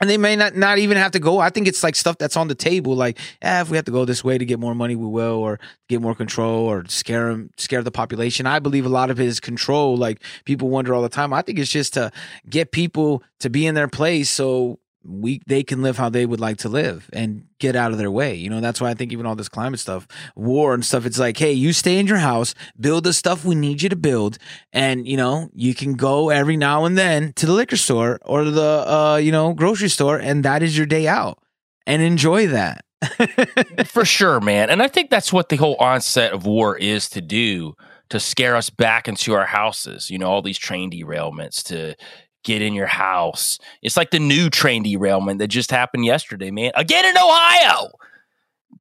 and 0.00 0.08
they 0.08 0.16
may 0.16 0.34
not 0.34 0.56
not 0.56 0.78
even 0.78 0.96
have 0.96 1.12
to 1.12 1.18
go. 1.18 1.38
I 1.38 1.50
think 1.50 1.68
it's 1.68 1.82
like 1.82 1.94
stuff 1.94 2.18
that's 2.18 2.36
on 2.36 2.48
the 2.48 2.54
table. 2.54 2.94
Like, 2.94 3.18
eh, 3.42 3.60
if 3.60 3.70
we 3.70 3.76
have 3.76 3.84
to 3.84 3.92
go 3.92 4.04
this 4.04 4.24
way 4.24 4.38
to 4.38 4.44
get 4.44 4.58
more 4.58 4.74
money, 4.74 4.96
we 4.96 5.06
will, 5.06 5.36
or 5.36 5.60
get 5.88 6.00
more 6.00 6.14
control, 6.14 6.66
or 6.66 6.84
scare 6.88 7.28
them, 7.30 7.50
scare 7.56 7.82
the 7.82 7.90
population. 7.90 8.46
I 8.46 8.58
believe 8.58 8.86
a 8.86 8.90
lot 8.90 9.10
of 9.10 9.20
it 9.20 9.26
is 9.26 9.40
control. 9.40 9.96
Like 9.96 10.22
people 10.44 10.68
wonder 10.68 10.94
all 10.94 11.02
the 11.02 11.08
time. 11.08 11.32
I 11.32 11.42
think 11.42 11.58
it's 11.58 11.70
just 11.70 11.94
to 11.94 12.10
get 12.48 12.72
people 12.72 13.22
to 13.40 13.50
be 13.50 13.66
in 13.66 13.74
their 13.74 13.88
place, 13.88 14.30
so 14.30 14.78
we 15.04 15.40
they 15.46 15.62
can 15.62 15.82
live 15.82 15.96
how 15.96 16.08
they 16.08 16.26
would 16.26 16.40
like 16.40 16.58
to 16.58 16.68
live 16.68 17.08
and 17.12 17.44
get 17.58 17.74
out 17.74 17.92
of 17.92 17.98
their 17.98 18.10
way. 18.10 18.34
You 18.34 18.50
know, 18.50 18.60
that's 18.60 18.80
why 18.80 18.90
I 18.90 18.94
think 18.94 19.12
even 19.12 19.26
all 19.26 19.36
this 19.36 19.48
climate 19.48 19.80
stuff, 19.80 20.06
war 20.34 20.74
and 20.74 20.84
stuff, 20.84 21.06
it's 21.06 21.18
like, 21.18 21.38
hey, 21.38 21.52
you 21.52 21.72
stay 21.72 21.98
in 21.98 22.06
your 22.06 22.18
house, 22.18 22.54
build 22.78 23.04
the 23.04 23.12
stuff 23.12 23.44
we 23.44 23.54
need 23.54 23.82
you 23.82 23.88
to 23.88 23.96
build, 23.96 24.38
and 24.72 25.06
you 25.06 25.16
know, 25.16 25.50
you 25.54 25.74
can 25.74 25.94
go 25.94 26.30
every 26.30 26.56
now 26.56 26.84
and 26.84 26.98
then 26.98 27.32
to 27.34 27.46
the 27.46 27.52
liquor 27.52 27.76
store 27.76 28.18
or 28.22 28.44
the 28.44 28.84
uh, 28.86 29.16
you 29.16 29.32
know, 29.32 29.52
grocery 29.52 29.88
store, 29.88 30.18
and 30.18 30.44
that 30.44 30.62
is 30.62 30.76
your 30.76 30.86
day 30.86 31.06
out. 31.06 31.38
And 31.86 32.02
enjoy 32.02 32.46
that. 32.48 32.84
For 33.86 34.04
sure, 34.04 34.40
man. 34.40 34.70
And 34.70 34.82
I 34.82 34.88
think 34.88 35.10
that's 35.10 35.32
what 35.32 35.48
the 35.48 35.56
whole 35.56 35.76
onset 35.76 36.32
of 36.32 36.44
war 36.44 36.76
is 36.76 37.08
to 37.10 37.20
do 37.20 37.74
to 38.10 38.20
scare 38.20 38.56
us 38.56 38.70
back 38.70 39.08
into 39.08 39.32
our 39.32 39.46
houses. 39.46 40.10
You 40.10 40.18
know, 40.18 40.28
all 40.28 40.42
these 40.42 40.58
train 40.58 40.90
derailments 40.90 41.62
to 41.64 41.94
get 42.44 42.62
in 42.62 42.74
your 42.74 42.86
house. 42.86 43.58
It's 43.82 43.96
like 43.96 44.10
the 44.10 44.18
new 44.18 44.50
train 44.50 44.82
derailment 44.82 45.38
that 45.38 45.48
just 45.48 45.70
happened 45.70 46.04
yesterday, 46.04 46.50
man. 46.50 46.72
Again 46.74 47.04
in 47.04 47.16
Ohio. 47.16 47.90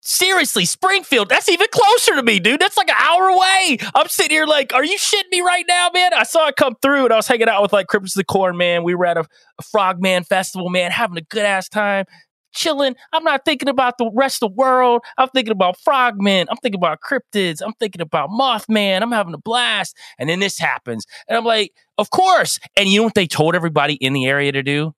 Seriously, 0.01 0.63
Springfield, 0.63 1.27
that's 1.27 1.49
even 1.49 1.67
closer 1.71 2.15
to 2.15 2.23
me, 2.23 2.39
dude. 2.39 2.61
That's 2.61 2.77
like 2.77 2.89
an 2.89 2.95
hour 2.97 3.27
away. 3.27 3.79
I'm 3.93 4.07
sitting 4.07 4.31
here 4.31 4.45
like, 4.45 4.73
are 4.73 4.85
you 4.85 4.97
shitting 4.97 5.29
me 5.29 5.41
right 5.41 5.65
now, 5.67 5.89
man? 5.93 6.13
I 6.13 6.23
saw 6.23 6.47
it 6.47 6.55
come 6.55 6.75
through 6.81 7.05
and 7.05 7.13
I 7.13 7.17
was 7.17 7.27
hanging 7.27 7.49
out 7.49 7.61
with 7.61 7.73
like 7.73 7.87
Cripples 7.87 8.13
the 8.13 8.23
Corn, 8.23 8.55
man. 8.55 8.83
We 8.83 8.95
were 8.95 9.05
at 9.05 9.17
a, 9.17 9.25
a 9.59 9.63
Frogman 9.63 10.23
festival, 10.23 10.69
man, 10.69 10.91
having 10.91 11.17
a 11.17 11.21
good 11.21 11.43
ass 11.43 11.67
time 11.67 12.05
chilling. 12.53 12.95
I'm 13.13 13.23
not 13.23 13.45
thinking 13.45 13.69
about 13.69 13.97
the 13.97 14.09
rest 14.13 14.41
of 14.43 14.51
the 14.51 14.55
world. 14.55 15.03
I'm 15.17 15.29
thinking 15.29 15.51
about 15.51 15.77
frogmen. 15.79 16.47
I'm 16.49 16.57
thinking 16.57 16.79
about 16.79 16.99
cryptids. 17.01 17.61
I'm 17.63 17.73
thinking 17.73 18.01
about 18.01 18.29
Mothman. 18.29 19.01
I'm 19.01 19.11
having 19.11 19.33
a 19.33 19.39
blast. 19.39 19.95
And 20.17 20.29
then 20.29 20.39
this 20.39 20.59
happens. 20.59 21.05
And 21.27 21.37
I'm 21.37 21.45
like, 21.45 21.73
of 21.97 22.09
course. 22.09 22.59
And 22.77 22.89
you 22.89 22.99
know 22.99 23.03
what 23.05 23.15
they 23.15 23.27
told 23.27 23.55
everybody 23.55 23.95
in 23.95 24.13
the 24.13 24.25
area 24.25 24.51
to 24.51 24.63
do? 24.63 24.93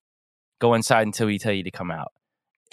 Go 0.60 0.74
inside 0.74 1.06
until 1.06 1.26
we 1.26 1.38
tell 1.38 1.52
you 1.52 1.64
to 1.64 1.70
come 1.70 1.90
out. 1.90 2.12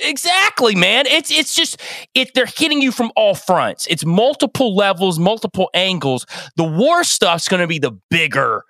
Exactly, 0.02 0.76
man. 0.76 1.06
It's 1.08 1.30
it's 1.30 1.54
just 1.54 1.82
it 2.14 2.34
they're 2.34 2.46
hitting 2.46 2.82
you 2.82 2.92
from 2.92 3.12
all 3.16 3.36
fronts. 3.36 3.86
It's 3.88 4.06
multiple 4.06 4.74
levels, 4.76 5.20
multiple 5.20 5.70
angles. 5.74 6.26
The 6.56 6.64
war 6.64 7.04
stuff's 7.04 7.50
going 7.50 7.62
to 7.62 7.68
be 7.68 7.80
the 7.80 7.92
bigger 8.10 8.64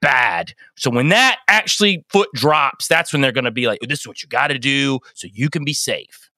bad. 0.00 0.54
So 0.76 0.90
when 0.90 1.08
that 1.10 1.38
actually 1.48 2.04
foot 2.10 2.28
drops, 2.34 2.88
that's 2.88 3.12
when 3.12 3.22
they're 3.22 3.32
going 3.32 3.44
to 3.44 3.50
be 3.50 3.66
like, 3.66 3.80
this 3.80 4.00
is 4.00 4.06
what 4.06 4.22
you 4.22 4.28
got 4.28 4.48
to 4.48 4.58
do 4.58 5.00
so 5.14 5.28
you 5.32 5.50
can 5.50 5.64
be 5.64 5.72
safe. 5.74 6.30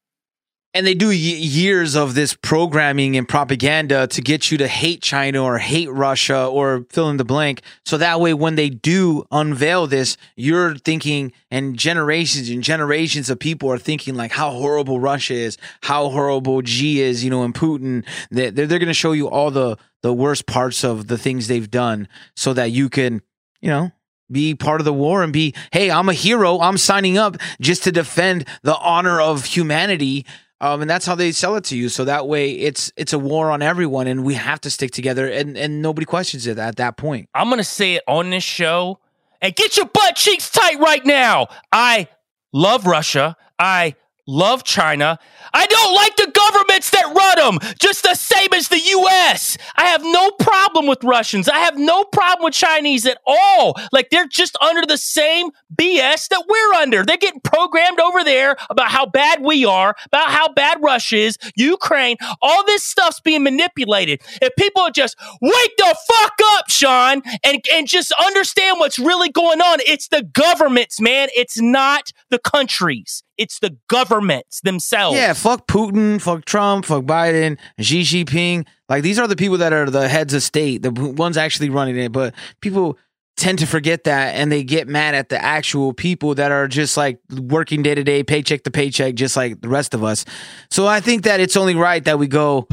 and 0.73 0.87
they 0.87 0.95
do 0.95 1.09
y- 1.09 1.15
years 1.15 1.97
of 1.97 2.15
this 2.15 2.33
programming 2.35 3.17
and 3.17 3.29
propaganda 3.29 4.07
to 4.07 4.23
get 4.23 4.53
you 4.53 4.59
to 4.59 4.69
hate 4.69 5.03
China 5.03 5.43
or 5.43 5.59
hate 5.59 5.91
Russia 5.91 6.47
or 6.47 6.87
fill 6.91 7.11
in 7.11 7.17
the 7.17 7.25
blank. 7.25 7.63
So 7.85 7.99
that 7.99 8.21
way, 8.21 8.35
when 8.35 8.55
they 8.55 8.71
do 8.71 9.25
unveil 9.33 9.89
this, 9.89 10.17
you're 10.37 10.77
thinking, 10.77 11.33
and 11.51 11.77
generations 11.77 12.49
and 12.51 12.63
generations 12.63 13.29
of 13.31 13.41
people 13.41 13.69
are 13.73 13.79
thinking 13.79 14.15
like 14.15 14.31
how 14.31 14.51
horrible 14.53 15.01
Russia 15.01 15.35
is, 15.35 15.59
how 15.83 16.09
horrible 16.09 16.63
G 16.63 17.01
is, 17.01 17.25
you 17.25 17.31
know, 17.31 17.43
and 17.43 17.53
Putin. 17.55 18.05
They're, 18.31 18.53
they're 18.53 18.79
going 18.79 18.87
to 18.87 18.95
show 18.95 19.13
you 19.13 19.29
all 19.29 19.51
the 19.51 19.77
the 20.03 20.15
worst 20.15 20.47
parts 20.47 20.83
of 20.85 21.09
the 21.09 21.19
things 21.19 21.49
they've 21.49 21.71
done, 21.71 22.09
so 22.35 22.55
that 22.55 22.71
you 22.71 22.89
can, 22.89 23.21
you 23.61 23.69
know, 23.69 23.93
be 24.31 24.55
part 24.55 24.81
of 24.81 24.85
the 24.85 24.93
war 24.93 25.23
and 25.23 25.33
be, 25.33 25.55
hey, 25.73 25.91
I'm 25.91 26.09
a 26.09 26.13
hero. 26.13 26.61
I'm 26.61 26.79
signing 26.79 27.19
up 27.19 27.37
just 27.61 27.85
to 27.85 27.93
defend 27.93 28.47
the 28.63 28.77
honor 28.77 29.21
of 29.21 29.45
humanity. 29.45 30.27
Um, 30.61 30.83
and 30.83 30.91
that's 30.91 31.07
how 31.07 31.15
they 31.15 31.33
sell 31.33 31.57
it 31.57 31.65
to 31.65 31.77
you. 31.77 31.89
So 31.89 32.05
that 32.05 32.29
way, 32.29 32.53
it's 32.53 32.93
it's 32.97 33.15
a 33.15 33.19
war 33.19 33.51
on 33.51 33.63
everyone, 33.63 34.07
and 34.07 34.25
we 34.25 34.35
have 34.35 34.61
to 34.61 34.71
stick 34.71 34.91
together, 34.91 35.27
and 35.27 35.57
and 35.57 35.81
nobody 35.81 36.05
questions 36.05 36.47
it 36.47 36.59
at 36.59 36.77
that 36.77 36.99
point. 36.99 37.31
I'm 37.35 37.49
gonna 37.49 37.65
say 37.65 37.95
it 37.95 38.03
on 38.07 38.29
this 38.29 38.45
show, 38.45 38.99
and 39.41 39.57
get 39.57 39.79
your 39.79 39.87
butt 39.87 40.17
cheeks 40.17 40.51
tight 40.51 40.79
right 40.79 41.05
now. 41.05 41.47
I 41.73 42.09
love 42.53 42.85
Russia. 42.87 43.39
I 43.59 43.95
love 44.27 44.63
China. 44.65 45.19
I 45.53 45.67
don't 45.67 45.95
like 45.95 46.17
the 46.17 46.31
governments 46.33 46.91
that 46.91 47.13
run 47.15 47.59
them, 47.59 47.75
just 47.79 48.03
the 48.03 48.15
same 48.15 48.49
as 48.55 48.69
the 48.69 48.79
US. 48.79 49.57
I 49.77 49.87
have 49.87 50.03
no 50.03 50.31
problem 50.33 50.87
with 50.87 51.03
Russians. 51.05 51.49
I 51.49 51.59
have 51.59 51.77
no 51.77 52.05
problem 52.05 52.45
with 52.45 52.55
Chinese 52.55 53.07
at 53.07 53.19
all. 53.27 53.77
Like 53.93 54.11
they're 54.11 54.29
just 54.29 54.57
under 54.61 54.87
the 54.87 54.97
same 54.97 55.51
BS 55.75 56.29
that 56.29 56.45
we're 56.49 56.81
under. 56.81 57.05
They're 57.05 57.17
getting 57.17 57.41
programmed 57.41 58.01
over 58.01 58.25
there 58.25 58.57
about 58.69 58.91
how 58.91 59.07
bad 59.07 59.43
we 59.43 59.65
are, 59.65 59.95
about 60.07 60.31
how 60.31 60.53
bad 60.53 60.79
Russia 60.83 61.17
is, 61.17 61.39
Ukraine. 61.57 62.17
All 62.43 62.65
this 62.65 62.85
stuff's 62.85 63.21
being 63.21 63.43
manipulated. 63.43 64.21
If 64.43 64.55
people 64.57 64.89
just 64.91 65.17
wake 65.41 65.77
the 65.77 65.97
fuck 66.09 66.35
up, 66.57 66.71
Sean, 66.71 67.23
and, 67.45 67.65
and 67.73 67.87
just 67.87 68.13
understand 68.25 68.79
what's 68.79 68.99
really 68.99 69.31
going 69.31 69.61
on, 69.61 69.79
it's 69.87 70.09
the 70.09 70.23
governments, 70.23 71.01
man. 71.01 71.29
It's 71.35 71.61
not 71.61 72.13
the 72.31 72.39
countries. 72.39 73.23
It's 73.41 73.59
the 73.59 73.79
governments 73.89 74.61
themselves. 74.61 75.17
Yeah, 75.17 75.33
fuck 75.41 75.67
Putin, 75.67 76.21
fuck 76.21 76.45
Trump, 76.45 76.85
fuck 76.85 77.05
Biden, 77.05 77.59
Xi 77.81 78.03
Jinping. 78.03 78.67
Like 78.89 79.03
these 79.03 79.19
are 79.19 79.27
the 79.27 79.37
people 79.37 79.59
that 79.59 79.73
are 79.73 79.89
the 79.89 80.09
heads 80.09 80.35
of 80.35 80.43
state, 80.43 80.83
the 80.83 80.91
ones 80.91 81.37
actually 81.37 81.71
running 81.71 81.97
it. 81.97 82.13
But 82.13 82.35
people 82.61 82.99
tend 83.37 83.59
to 83.61 83.67
forget 83.67 84.05
that 84.05 84.35
and 84.35 84.53
they 84.53 84.63
get 84.63 84.87
mad 84.87 85.15
at 85.15 85.31
the 85.31 85.43
actual 85.43 85.95
people 85.95 86.35
that 86.35 86.53
are 86.53 86.69
just 86.69 86.97
like 86.97 87.19
working 87.31 87.83
day 87.83 87.95
to 87.95 88.05
day, 88.05 88.23
paycheck 88.23 88.65
to 88.65 88.71
paycheck, 88.71 89.15
just 89.15 89.37
like 89.37 89.61
the 89.63 89.69
rest 89.69 89.95
of 89.95 90.05
us. 90.05 90.25
So 90.71 90.87
I 90.87 91.01
think 91.01 91.23
that 91.23 91.41
it's 91.41 91.57
only 91.57 91.75
right 91.75 92.05
that 92.05 92.19
we 92.19 92.27
go 92.27 92.67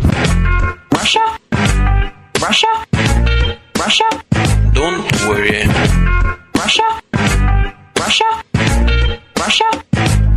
Russia? 0.91 1.39
Russia? 2.41 2.85
Russia? 3.77 4.23
Don't 4.73 5.11
worry. 5.27 5.63
Russia? 6.55 7.01
Russia? 7.97 8.43
Russia? 9.37 9.83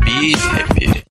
Be 0.04 0.32
happy. 0.38 1.09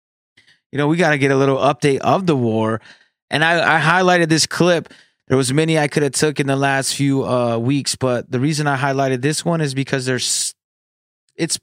You 0.71 0.77
know, 0.77 0.87
we 0.87 0.97
got 0.97 1.11
to 1.11 1.17
get 1.17 1.31
a 1.31 1.35
little 1.35 1.57
update 1.57 1.99
of 1.99 2.25
the 2.25 2.35
war. 2.35 2.81
And 3.29 3.43
I, 3.43 3.77
I 3.77 3.81
highlighted 3.81 4.29
this 4.29 4.45
clip. 4.45 4.93
There 5.27 5.37
was 5.37 5.53
many 5.53 5.77
I 5.77 5.87
could 5.87 6.03
have 6.03 6.13
took 6.13 6.39
in 6.39 6.47
the 6.47 6.55
last 6.55 6.95
few 6.95 7.25
uh, 7.25 7.57
weeks, 7.57 7.95
but 7.95 8.29
the 8.31 8.39
reason 8.39 8.67
I 8.67 8.77
highlighted 8.77 9.21
this 9.21 9.45
one 9.45 9.61
is 9.61 9.73
because 9.73 10.05
there's, 10.05 10.55
it's 11.35 11.59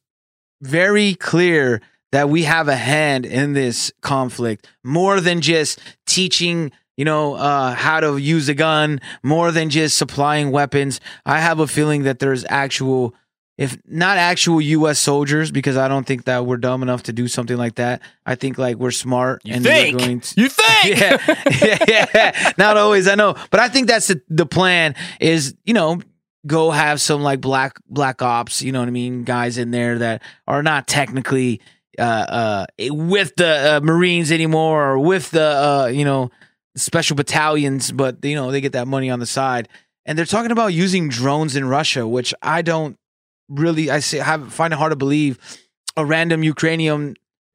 very 0.60 1.14
clear 1.14 1.80
that 2.12 2.28
we 2.28 2.44
have 2.44 2.68
a 2.68 2.76
hand 2.76 3.26
in 3.26 3.52
this 3.52 3.92
conflict 4.00 4.68
more 4.84 5.20
than 5.20 5.40
just 5.40 5.80
teaching 6.06 6.72
you 6.96 7.04
know 7.04 7.34
uh, 7.34 7.74
how 7.74 8.00
to 8.00 8.16
use 8.16 8.48
a 8.48 8.54
gun 8.54 9.00
more 9.22 9.52
than 9.52 9.68
just 9.68 9.98
supplying 9.98 10.50
weapons 10.50 11.00
i 11.26 11.40
have 11.40 11.60
a 11.60 11.66
feeling 11.66 12.04
that 12.04 12.18
there's 12.18 12.44
actual 12.48 13.14
if 13.58 13.78
not 13.86 14.18
actual 14.18 14.58
us 14.86 14.98
soldiers 14.98 15.50
because 15.50 15.76
i 15.76 15.88
don't 15.88 16.06
think 16.06 16.24
that 16.24 16.44
we're 16.46 16.56
dumb 16.56 16.82
enough 16.82 17.04
to 17.04 17.12
do 17.12 17.26
something 17.28 17.56
like 17.56 17.76
that 17.76 18.02
i 18.26 18.34
think 18.34 18.58
like 18.58 18.76
we're 18.76 18.90
smart 18.90 19.40
You 19.44 19.54
and 19.54 19.64
think? 19.64 19.98
we're 19.98 20.06
going 20.06 20.20
to 20.20 20.40
You 20.40 20.48
think? 20.48 20.98
yeah, 21.00 21.78
yeah, 21.88 22.06
yeah. 22.14 22.52
not 22.58 22.76
always 22.76 23.08
i 23.08 23.14
know 23.14 23.34
but 23.50 23.60
i 23.60 23.68
think 23.68 23.88
that's 23.88 24.08
the, 24.08 24.20
the 24.28 24.46
plan 24.46 24.94
is 25.20 25.54
you 25.64 25.74
know 25.74 26.00
go 26.46 26.70
have 26.70 27.00
some 27.00 27.22
like 27.22 27.40
black 27.40 27.78
black 27.88 28.22
ops 28.22 28.62
you 28.62 28.72
know 28.72 28.80
what 28.80 28.88
i 28.88 28.92
mean 28.92 29.24
guys 29.24 29.58
in 29.58 29.70
there 29.70 29.98
that 29.98 30.22
are 30.46 30.62
not 30.62 30.86
technically 30.86 31.60
uh 31.98 32.02
uh 32.02 32.66
with 32.90 33.34
the 33.36 33.76
uh, 33.76 33.80
marines 33.82 34.30
anymore 34.30 34.84
or 34.90 34.98
with 34.98 35.30
the 35.30 35.42
uh 35.42 35.86
you 35.86 36.04
know 36.04 36.30
special 36.76 37.16
battalions 37.16 37.90
but 37.90 38.22
you 38.22 38.34
know 38.34 38.50
they 38.50 38.60
get 38.60 38.72
that 38.72 38.86
money 38.86 39.08
on 39.08 39.18
the 39.18 39.26
side 39.26 39.66
and 40.04 40.16
they're 40.18 40.26
talking 40.26 40.50
about 40.52 40.68
using 40.74 41.08
drones 41.08 41.56
in 41.56 41.64
russia 41.64 42.06
which 42.06 42.34
i 42.42 42.60
don't 42.60 42.98
really 43.48 43.90
i 43.90 43.98
say 43.98 44.18
have 44.18 44.52
find 44.52 44.72
it 44.72 44.76
hard 44.76 44.92
to 44.92 44.96
believe 44.96 45.38
a 45.96 46.04
random 46.04 46.42
ukrainian 46.42 47.14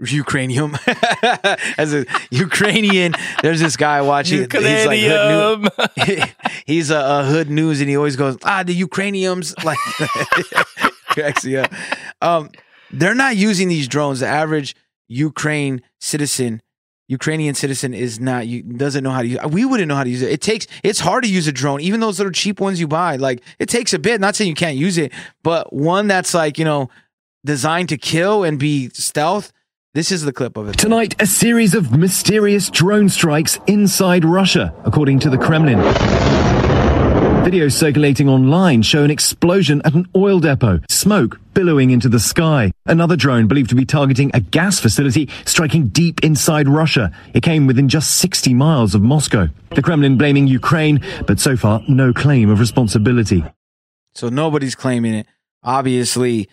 Ukrainian 0.09 0.73
as 1.77 1.93
a 1.93 2.05
Ukrainian. 2.31 3.13
There's 3.41 3.59
this 3.59 3.77
guy 3.77 4.01
watching. 4.01 4.39
He's 4.39 4.85
like 4.87 4.99
hood 4.99 5.61
news. 5.61 6.23
He's 6.65 6.89
a, 6.89 6.99
a 6.99 7.23
hood 7.23 7.49
news, 7.49 7.81
and 7.81 7.89
he 7.89 7.97
always 7.97 8.15
goes, 8.15 8.37
"Ah, 8.43 8.63
the 8.63 8.73
Ukrainians." 8.73 9.53
Like 9.63 9.77
cracks 11.09 11.45
me 11.45 11.57
up. 11.57 11.71
Um, 12.21 12.49
they're 12.91 13.15
not 13.15 13.35
using 13.35 13.67
these 13.67 13.87
drones. 13.87 14.21
The 14.21 14.27
average 14.27 14.75
Ukraine 15.07 15.81
citizen, 15.99 16.61
Ukrainian 17.11 17.53
citizen, 17.55 17.93
is 17.93 18.21
not 18.21 18.47
you 18.47 18.63
doesn't 18.63 19.03
know 19.03 19.11
how 19.11 19.21
to 19.21 19.27
use. 19.27 19.39
We 19.49 19.65
wouldn't 19.65 19.89
know 19.89 19.95
how 19.95 20.05
to 20.05 20.09
use 20.09 20.21
it. 20.21 20.31
It 20.31 20.41
takes. 20.41 20.65
It's 20.81 21.01
hard 21.01 21.25
to 21.25 21.29
use 21.29 21.45
a 21.45 21.51
drone, 21.51 21.81
even 21.81 21.99
those 21.99 22.17
little 22.19 22.31
cheap 22.31 22.61
ones 22.61 22.79
you 22.79 22.87
buy. 22.87 23.17
Like 23.17 23.43
it 23.59 23.67
takes 23.67 23.93
a 23.93 23.99
bit. 23.99 24.21
Not 24.21 24.37
saying 24.37 24.47
you 24.47 24.55
can't 24.55 24.77
use 24.77 24.97
it, 24.97 25.11
but 25.43 25.73
one 25.73 26.07
that's 26.07 26.33
like 26.33 26.57
you 26.57 26.63
know 26.63 26.89
designed 27.43 27.89
to 27.89 27.97
kill 27.97 28.45
and 28.45 28.57
be 28.57 28.89
stealth. 28.89 29.51
This 29.93 30.09
is 30.09 30.23
the 30.23 30.31
clip 30.31 30.55
of 30.55 30.69
it. 30.69 30.77
Tonight, 30.77 31.21
a 31.21 31.27
series 31.27 31.75
of 31.75 31.97
mysterious 31.97 32.69
drone 32.69 33.09
strikes 33.09 33.59
inside 33.67 34.23
Russia, 34.23 34.73
according 34.85 35.19
to 35.19 35.29
the 35.29 35.37
Kremlin. 35.37 35.79
Videos 37.41 37.71
circulating 37.73 38.29
online 38.29 38.83
show 38.83 39.03
an 39.03 39.09
explosion 39.09 39.81
at 39.83 39.95
an 39.95 40.07
oil 40.15 40.39
depot, 40.39 40.79
smoke 40.87 41.39
billowing 41.55 41.89
into 41.89 42.07
the 42.07 42.19
sky. 42.19 42.71
Another 42.85 43.15
drone 43.15 43.47
believed 43.47 43.69
to 43.71 43.75
be 43.75 43.83
targeting 43.83 44.29
a 44.35 44.39
gas 44.39 44.79
facility 44.79 45.27
striking 45.43 45.87
deep 45.87 46.23
inside 46.23 46.69
Russia. 46.69 47.11
It 47.33 47.41
came 47.41 47.65
within 47.65 47.89
just 47.89 48.17
60 48.17 48.53
miles 48.53 48.93
of 48.93 49.01
Moscow. 49.01 49.47
The 49.73 49.81
Kremlin 49.81 50.19
blaming 50.19 50.45
Ukraine, 50.45 51.03
but 51.25 51.39
so 51.39 51.57
far 51.57 51.81
no 51.89 52.13
claim 52.13 52.51
of 52.51 52.59
responsibility. 52.59 53.43
So 54.13 54.29
nobody's 54.29 54.75
claiming 54.75 55.15
it. 55.15 55.25
Obviously, 55.63 56.47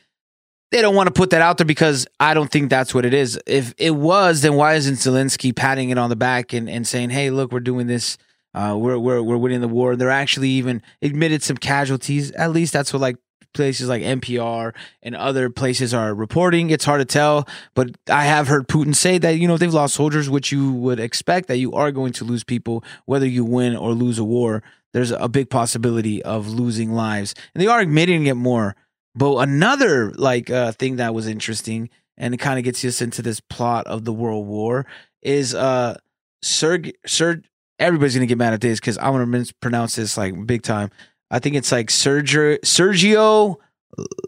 they 0.71 0.81
don't 0.81 0.95
want 0.95 1.09
to 1.09 1.13
put 1.13 1.29
that 1.31 1.43
out 1.43 1.59
there 1.59 1.67
because 1.67 2.07
I 2.19 2.33
don't 2.33 2.51
think 2.51 2.71
that's 2.71 2.95
what 2.95 3.05
it 3.05 3.13
is. 3.13 3.39
If 3.47 3.75
it 3.77 3.91
was, 3.91 4.41
then 4.41 4.55
why 4.55 4.75
isn't 4.77 4.95
Zelensky 4.95 5.55
patting 5.55 5.91
it 5.91 5.99
on 5.99 6.09
the 6.09 6.17
back 6.17 6.55
and, 6.55 6.69
and 6.69 6.87
saying, 6.87 7.11
"Hey, 7.11 7.29
look, 7.29 7.53
we're 7.53 7.61
doing 7.61 7.89
this. 7.89 8.17
Uh, 8.55 8.77
we're 8.79 8.99
we're 8.99 9.23
we're 9.23 9.37
winning 9.37 9.61
the 9.61 9.69
war." 9.69 9.97
They're 9.97 10.11
actually 10.11 10.51
even 10.51 10.83
admitted 11.03 11.43
some 11.43 11.57
casualties. 11.57 12.31
At 12.33 12.53
least 12.53 12.73
that's 12.73 12.93
what 12.93 13.03
like 13.03 13.17
places 13.55 13.89
like 13.89 14.03
NPR 14.03 14.75
and 15.03 15.17
other 15.17 15.51
places 15.51 15.95
are 15.95 16.15
reporting. 16.15 16.71
It's 16.71 16.85
hard 16.85 17.01
to 17.01 17.05
tell, 17.05 17.49
but 17.75 17.97
I 18.09 18.25
have 18.25 18.49
heard 18.49 18.69
Putin 18.69 18.95
say 18.95 19.19
that 19.19 19.39
you 19.39 19.49
know 19.49 19.57
they've 19.57 19.73
lost 19.73 19.95
soldiers, 19.95 20.31
which 20.31 20.53
you 20.53 20.73
would 20.73 21.01
expect 21.01 21.49
that 21.49 21.59
you 21.59 21.73
are 21.73 21.93
going 21.93 22.13
to 22.15 22.25
lose 22.25 22.45
people 22.45 22.85
whether 23.07 23.27
you 23.27 23.45
win 23.45 23.77
or 23.77 23.93
lose 23.93 24.19
a 24.19 24.25
war. 24.25 24.63
There's 24.93 25.11
a 25.11 25.29
big 25.29 25.51
possibility 25.51 26.23
of 26.23 26.49
losing 26.49 26.93
lives, 26.93 27.35
and 27.55 27.63
they 27.63 27.67
are 27.67 27.81
admitting 27.81 28.27
it 28.27 28.35
more. 28.35 28.75
But 29.15 29.37
another 29.39 30.13
like 30.13 30.51
uh, 30.51 30.73
thing 30.73 30.97
that 30.97 31.15
was 31.15 31.27
interesting, 31.27 31.91
and 32.17 32.35
it 32.35 32.39
kind 32.39 32.59
of 32.59 32.65
gets 32.65 32.85
us 32.85 33.03
into 33.03 33.21
this 33.21 33.41
plot 33.41 33.87
of 33.87 34.05
the 34.05 34.13
World 34.13 34.47
War, 34.47 34.87
is 35.23 35.55
uh, 35.55 35.97
Serg 36.45 36.93
Serg. 37.07 37.45
Everybody's 37.79 38.15
gonna 38.15 38.27
get 38.27 38.39
mad 38.39 38.53
at 38.55 38.61
this 38.61 38.81
because 38.81 38.99
I'm 38.99 39.13
gonna 39.13 39.27
mispronounce 39.27 39.97
this 39.97 40.17
like 40.17 40.47
big 40.47 40.63
time. 40.63 40.91
I 41.31 41.39
think 41.39 41.57
it's 41.57 41.71
like 41.73 41.89
Sergio 41.89 42.59
Sergio 42.61 43.57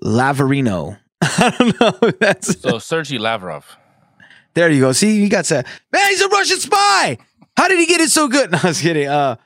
Lavarino. 0.03 0.99
I 1.23 1.55
don't 1.59 1.81
know. 1.81 2.11
That's 2.21 2.61
So 2.61 2.79
Sergey 2.79 3.19
Lavrov. 3.19 3.77
there. 4.55 4.71
You 4.71 4.81
go. 4.81 4.93
See, 4.93 5.21
he 5.21 5.29
got 5.29 5.45
to 5.47 5.65
man. 5.93 6.09
He's 6.09 6.21
a 6.23 6.29
Russian 6.29 6.59
spy. 6.59 7.19
How 7.57 7.69
did 7.69 7.79
he 7.79 7.87
get 7.87 8.01
it 8.01 8.11
so 8.11 8.29
good? 8.29 8.51
No, 8.53 8.59
I 8.63 8.69
was 8.69 8.81
kidding. 8.81 9.09
Uh, 9.09 9.37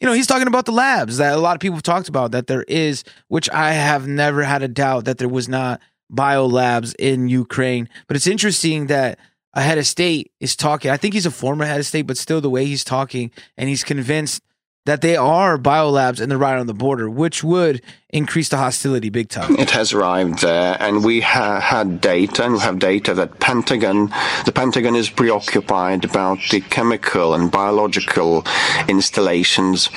you 0.00 0.06
know, 0.06 0.12
he's 0.12 0.26
talking 0.26 0.46
about 0.46 0.66
the 0.66 0.72
labs 0.72 1.16
that 1.16 1.32
a 1.32 1.38
lot 1.38 1.56
of 1.56 1.60
people 1.60 1.76
have 1.76 1.82
talked 1.82 2.08
about 2.08 2.32
that 2.32 2.46
there 2.48 2.62
is, 2.64 3.02
which 3.28 3.48
I 3.50 3.72
have 3.72 4.06
never 4.06 4.42
had 4.42 4.62
a 4.62 4.68
doubt 4.68 5.06
that 5.06 5.18
there 5.18 5.28
was 5.28 5.48
not 5.48 5.80
bio 6.10 6.46
labs 6.46 6.94
in 6.98 7.28
Ukraine. 7.28 7.88
But 8.06 8.16
it's 8.16 8.26
interesting 8.26 8.86
that 8.88 9.18
a 9.56 9.62
head 9.62 9.78
of 9.78 9.86
state 9.86 10.30
is 10.38 10.54
talking. 10.54 10.90
I 10.90 10.98
think 10.98 11.14
he's 11.14 11.26
a 11.26 11.30
former 11.30 11.64
head 11.64 11.80
of 11.80 11.86
state, 11.86 12.02
but 12.02 12.18
still 12.18 12.42
the 12.42 12.50
way 12.50 12.66
he's 12.66 12.84
talking 12.84 13.30
and 13.56 13.70
he's 13.70 13.82
convinced 13.82 14.42
that 14.84 15.00
they 15.00 15.16
are 15.16 15.56
bio 15.56 15.88
labs 15.88 16.20
and 16.20 16.30
they're 16.30 16.38
right 16.38 16.58
on 16.58 16.66
the 16.66 16.74
border, 16.74 17.08
which 17.08 17.42
would 17.42 17.82
increased 18.10 18.52
the 18.52 18.56
hostility 18.56 19.10
big 19.10 19.28
time. 19.28 19.56
It 19.58 19.70
has 19.70 19.92
arrived 19.92 20.40
there, 20.40 20.76
and 20.80 21.04
we 21.04 21.20
ha- 21.20 21.60
had 21.60 22.00
data, 22.00 22.44
and 22.44 22.54
we 22.54 22.60
have 22.60 22.78
data 22.78 23.14
that 23.14 23.40
Pentagon, 23.40 24.12
the 24.44 24.52
Pentagon 24.54 24.94
is 24.94 25.10
preoccupied 25.10 26.04
about 26.04 26.38
the 26.50 26.60
chemical 26.60 27.34
and 27.34 27.50
biological 27.50 28.46
installations 28.88 29.88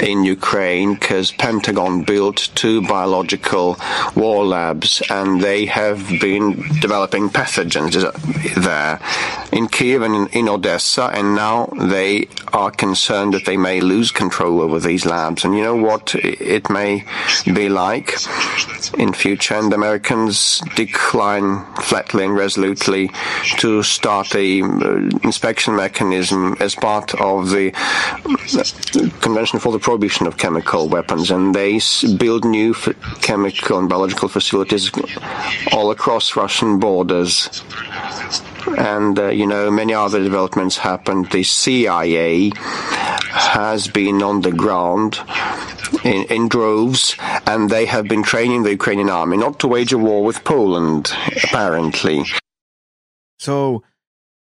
in 0.00 0.24
Ukraine 0.24 0.94
because 0.94 1.30
Pentagon 1.32 2.04
built 2.04 2.48
two 2.54 2.80
biological 2.86 3.76
war 4.16 4.46
labs, 4.46 5.02
and 5.10 5.42
they 5.42 5.66
have 5.66 6.08
been 6.20 6.62
developing 6.80 7.28
pathogens 7.28 7.94
there 8.54 8.98
in 9.52 9.68
Kiev 9.68 10.00
and 10.02 10.14
in, 10.14 10.26
in 10.28 10.48
Odessa, 10.48 11.10
and 11.12 11.34
now 11.34 11.66
they 11.78 12.28
are 12.54 12.70
concerned 12.70 13.34
that 13.34 13.44
they 13.44 13.58
may 13.58 13.82
lose 13.82 14.10
control 14.10 14.62
over 14.62 14.80
these 14.80 15.04
labs. 15.04 15.44
And 15.44 15.54
you 15.54 15.62
know 15.62 15.76
what 15.76 16.14
it 16.14 16.70
may 16.70 17.04
be 17.44 17.57
like 17.66 18.14
in 18.98 19.12
future, 19.12 19.54
and 19.54 19.72
Americans 19.72 20.60
decline 20.76 21.64
flatly 21.82 22.24
and 22.24 22.36
resolutely 22.36 23.10
to 23.56 23.82
start 23.82 24.34
a 24.34 24.62
uh, 24.62 24.68
inspection 25.24 25.74
mechanism 25.74 26.56
as 26.60 26.74
part 26.74 27.14
of 27.14 27.50
the 27.50 27.72
uh, 27.74 29.20
Convention 29.20 29.58
for 29.58 29.72
the 29.72 29.78
Prohibition 29.78 30.26
of 30.26 30.36
Chemical 30.36 30.88
Weapons, 30.88 31.30
and 31.30 31.54
they 31.54 31.80
build 32.16 32.44
new 32.44 32.74
chemical 33.22 33.78
and 33.78 33.88
biological 33.88 34.28
facilities 34.28 34.90
all 35.72 35.90
across 35.90 36.36
Russian 36.36 36.78
borders 36.78 37.62
and 38.76 39.18
uh, 39.18 39.28
you 39.28 39.46
know 39.46 39.70
many 39.70 39.94
other 39.94 40.22
developments 40.22 40.76
happened. 40.76 41.30
The 41.30 41.42
CIA 41.42 42.52
has 42.56 43.88
been 43.88 44.22
on 44.22 44.42
the 44.42 44.52
ground 44.52 45.20
in, 46.04 46.24
in 46.24 46.48
droves, 46.48 47.16
and 47.48 47.70
they 47.70 47.86
have 47.86 48.06
been 48.06 48.22
training 48.22 48.62
the 48.62 48.70
Ukrainian 48.70 49.08
army 49.08 49.38
not 49.38 49.58
to 49.60 49.68
wage 49.68 49.92
a 49.94 49.98
war 49.98 50.22
with 50.22 50.44
Poland, 50.44 51.10
apparently. 51.44 52.26
So 53.38 53.82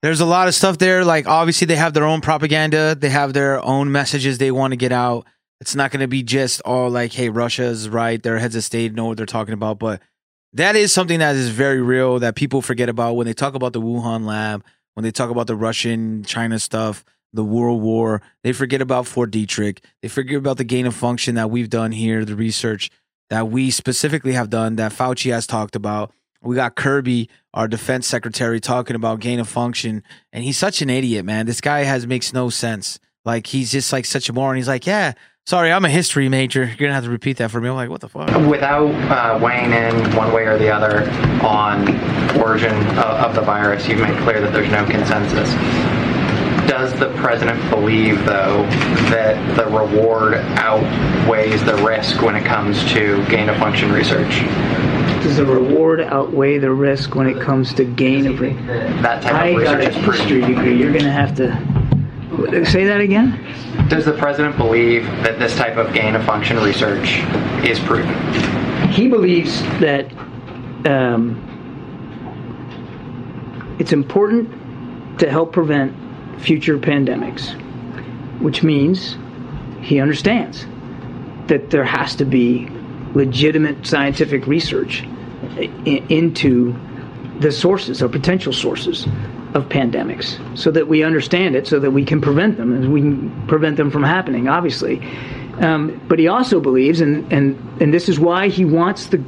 there's 0.04 0.22
a 0.22 0.26
lot 0.26 0.47
of 0.47 0.54
stuff 0.54 0.78
there. 0.78 1.04
Like 1.04 1.28
obviously 1.28 1.66
they 1.66 1.76
have 1.78 1.95
their 1.95 2.06
own 2.06 2.22
propaganda, 2.22 2.93
they 2.93 3.10
have 3.10 3.34
their 3.34 3.64
own 3.66 3.91
messages 3.91 4.38
they 4.38 4.52
want 4.52 4.72
to 4.74 4.78
get 4.78 4.91
out. 4.91 5.26
It's 5.60 5.76
not 5.76 5.89
going 5.91 6.02
to 6.02 6.08
be 6.08 6.24
just 6.24 6.62
all 6.62 6.89
like, 6.89 7.14
"Hey, 7.14 7.30
Russia's 7.30 7.89
right. 7.89 8.22
Their 8.22 8.39
heads 8.39 8.56
of 8.56 8.64
state 8.64 8.93
know 8.93 9.06
what 9.06 9.18
they're 9.18 9.26
talking 9.26 9.54
about." 9.54 9.80
But 9.80 10.02
that 10.54 10.76
is 10.76 10.93
something 10.93 11.20
that 11.20 11.36
is 11.36 11.49
very 11.49 11.82
real 11.82 12.20
that 12.20 12.36
people 12.36 12.62
forget 12.62 12.89
about 12.89 13.16
when 13.16 13.26
they 13.26 13.34
talk 13.34 13.54
about 13.56 13.74
the 13.74 13.82
Wuhan 13.82 14.26
lab, 14.26 14.64
when 14.93 15.04
they 15.04 15.12
talk 15.12 15.30
about 15.30 15.47
the 15.47 15.56
Russian 15.56 16.24
China 16.24 16.58
stuff, 16.60 17.06
the 17.34 17.43
World 17.43 17.82
War. 17.82 18.21
They 18.43 18.53
forget 18.53 18.82
about 18.82 19.07
Fort 19.07 19.32
Detrick. 19.32 19.79
They 20.01 20.07
forget 20.07 20.38
about 20.38 20.57
the 20.57 20.63
gain 20.63 20.86
of 20.86 20.95
function 20.95 21.36
that 21.36 21.49
we've 21.49 21.69
done 21.69 21.91
here, 21.91 22.25
the 22.25 22.36
research 22.36 22.89
that 23.29 23.49
we 23.49 23.71
specifically 23.71 24.34
have 24.34 24.49
done 24.49 24.75
that 24.75 24.91
Fauci 24.91 25.32
has 25.32 25.47
talked 25.47 25.75
about. 25.75 26.11
We 26.43 26.55
got 26.55 26.75
Kirby, 26.75 27.29
our 27.53 27.67
defense 27.67 28.07
secretary, 28.07 28.59
talking 28.59 28.95
about 28.95 29.19
gain 29.19 29.39
of 29.39 29.47
function, 29.47 30.03
and 30.34 30.43
he's 30.43 30.57
such 30.57 30.82
an 30.82 30.89
idiot, 30.89 31.23
man. 31.23 31.45
This 31.45 31.61
guy 31.61 31.84
has 31.84 32.07
makes 32.07 32.34
no 32.34 32.49
sense. 32.49 32.99
Like 33.23 33.47
he's 33.47 33.71
just 33.71 33.93
like 33.93 34.05
such 34.05 34.27
a 34.27 34.34
moron. 34.34 34.55
He's 34.55 34.67
like, 34.67 34.88
yeah, 34.88 35.13
sorry, 35.45 35.71
I'm 35.71 35.86
a 35.86 35.89
history 35.89 36.27
major. 36.29 36.63
You're 36.65 36.75
gonna 36.75 36.93
have 36.93 37.03
to 37.03 37.09
repeat 37.09 37.38
that 37.38 37.51
for 37.51 37.61
me. 37.61 37.69
I'm 37.69 37.75
like, 37.75 37.89
what 37.89 38.01
the 38.01 38.09
fuck? 38.09 38.27
Without 38.49 38.89
uh, 39.11 39.39
weighing 39.41 39.71
in 39.71 40.15
one 40.15 40.34
way 40.34 40.45
or 40.45 40.57
the 40.57 40.69
other 40.73 41.09
on 41.45 41.88
origin 42.39 42.75
of, 42.97 42.97
of 42.97 43.36
the 43.36 43.41
virus, 43.41 43.88
you've 43.88 43.99
made 43.99 44.17
clear 44.23 44.41
that 44.41 44.51
there's 44.51 44.71
no 44.71 44.84
consensus. 44.86 45.49
Does 46.72 46.97
the 46.97 47.09
president 47.17 47.59
believe, 47.69 48.24
though, 48.26 48.63
that 49.11 49.57
the 49.57 49.65
reward 49.65 50.36
outweighs 50.36 51.61
the 51.65 51.76
risk 51.84 52.22
when 52.22 52.34
it 52.38 52.45
comes 52.45 52.82
to 52.93 53.22
gain 53.28 53.49
of 53.49 53.57
function 53.57 53.91
research? 53.91 54.39
Does 55.22 55.36
the 55.36 55.45
reward 55.45 55.99
outweigh 55.99 56.59
the 56.59 56.72
risk 56.72 57.13
when 57.13 57.28
it 57.28 57.41
comes 57.41 57.74
to 57.74 57.84
gain 57.84 58.26
of 58.26 58.39
re- 58.39 58.53
That 59.01 59.22
type 59.22 59.34
I 59.34 59.47
of 59.47 59.63
got 59.65 59.78
research 59.80 59.84
a 59.84 59.89
is 59.89 59.95
proven. 60.05 60.13
history 60.13 60.41
degree. 60.55 60.78
You're 60.80 60.93
going 60.93 61.03
to 61.03 61.11
have 61.11 61.36
to 61.36 62.65
say 62.65 62.86
that 62.86 63.01
again. 63.01 63.38
Does 63.89 64.05
the 64.05 64.13
president 64.13 64.55
believe 64.55 65.03
that 65.26 65.39
this 65.39 65.53
type 65.57 65.76
of 65.76 65.93
gain 65.93 66.15
of 66.15 66.24
function 66.24 66.55
research 66.63 67.19
is 67.65 67.82
proven? 67.82 68.15
He 68.93 69.09
believes 69.09 69.61
that 69.82 70.09
um, 70.88 71.36
it's 73.78 73.91
important 73.91 75.19
to 75.19 75.30
help 75.30 75.51
prevent 75.51 75.97
future 76.41 76.77
pandemics, 76.77 77.51
which 78.41 78.63
means 78.63 79.17
he 79.81 79.99
understands 79.99 80.65
that 81.47 81.69
there 81.69 81.83
has 81.83 82.15
to 82.15 82.25
be 82.25 82.69
legitimate 83.13 83.85
scientific 83.85 84.47
research 84.47 85.03
into 85.85 86.75
the 87.39 87.51
sources 87.51 88.01
or 88.01 88.07
potential 88.07 88.53
sources 88.53 89.05
of 89.53 89.67
pandemics 89.67 90.39
so 90.57 90.71
that 90.71 90.87
we 90.87 91.03
understand 91.03 91.55
it 91.55 91.67
so 91.67 91.79
that 91.79 91.91
we 91.91 92.05
can 92.05 92.21
prevent 92.21 92.57
them 92.57 92.73
and 92.73 92.93
we 92.93 93.01
can 93.01 93.47
prevent 93.47 93.75
them 93.75 93.91
from 93.91 94.03
happening 94.03 94.47
obviously. 94.47 95.01
Um, 95.59 96.01
but 96.07 96.19
he 96.19 96.27
also 96.27 96.61
believes 96.61 97.01
and, 97.01 97.31
and, 97.33 97.81
and 97.81 97.93
this 97.93 98.07
is 98.07 98.19
why 98.19 98.47
he 98.47 98.63
wants 98.63 99.07
the, 99.07 99.21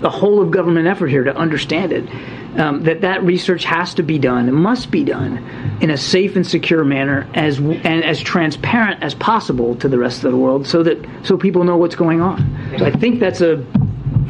the 0.00 0.10
whole 0.10 0.42
of 0.42 0.50
government 0.50 0.88
effort 0.88 1.08
here 1.08 1.22
to 1.24 1.36
understand 1.36 1.92
it 1.92 2.08
um, 2.56 2.82
that 2.84 3.00
that 3.00 3.22
research 3.22 3.64
has 3.64 3.94
to 3.94 4.02
be 4.02 4.18
done 4.18 4.48
and 4.48 4.56
must 4.56 4.90
be 4.90 5.04
done 5.04 5.38
in 5.80 5.90
a 5.90 5.96
safe 5.96 6.36
and 6.36 6.46
secure 6.46 6.84
manner 6.84 7.28
as 7.34 7.58
and 7.58 8.04
as 8.04 8.20
transparent 8.20 9.02
as 9.02 9.14
possible 9.14 9.74
to 9.76 9.88
the 9.88 9.98
rest 9.98 10.24
of 10.24 10.32
the 10.32 10.38
world 10.38 10.66
so 10.66 10.82
that 10.82 10.98
so 11.22 11.36
people 11.36 11.64
know 11.64 11.76
what's 11.76 11.96
going 11.96 12.20
on. 12.20 12.38
So 12.78 12.84
I 12.84 12.90
think 12.90 13.20
that's 13.20 13.40
a 13.40 13.64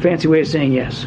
fancy 0.01 0.27
way 0.27 0.41
of 0.41 0.47
saying 0.47 0.73
yes 0.73 1.05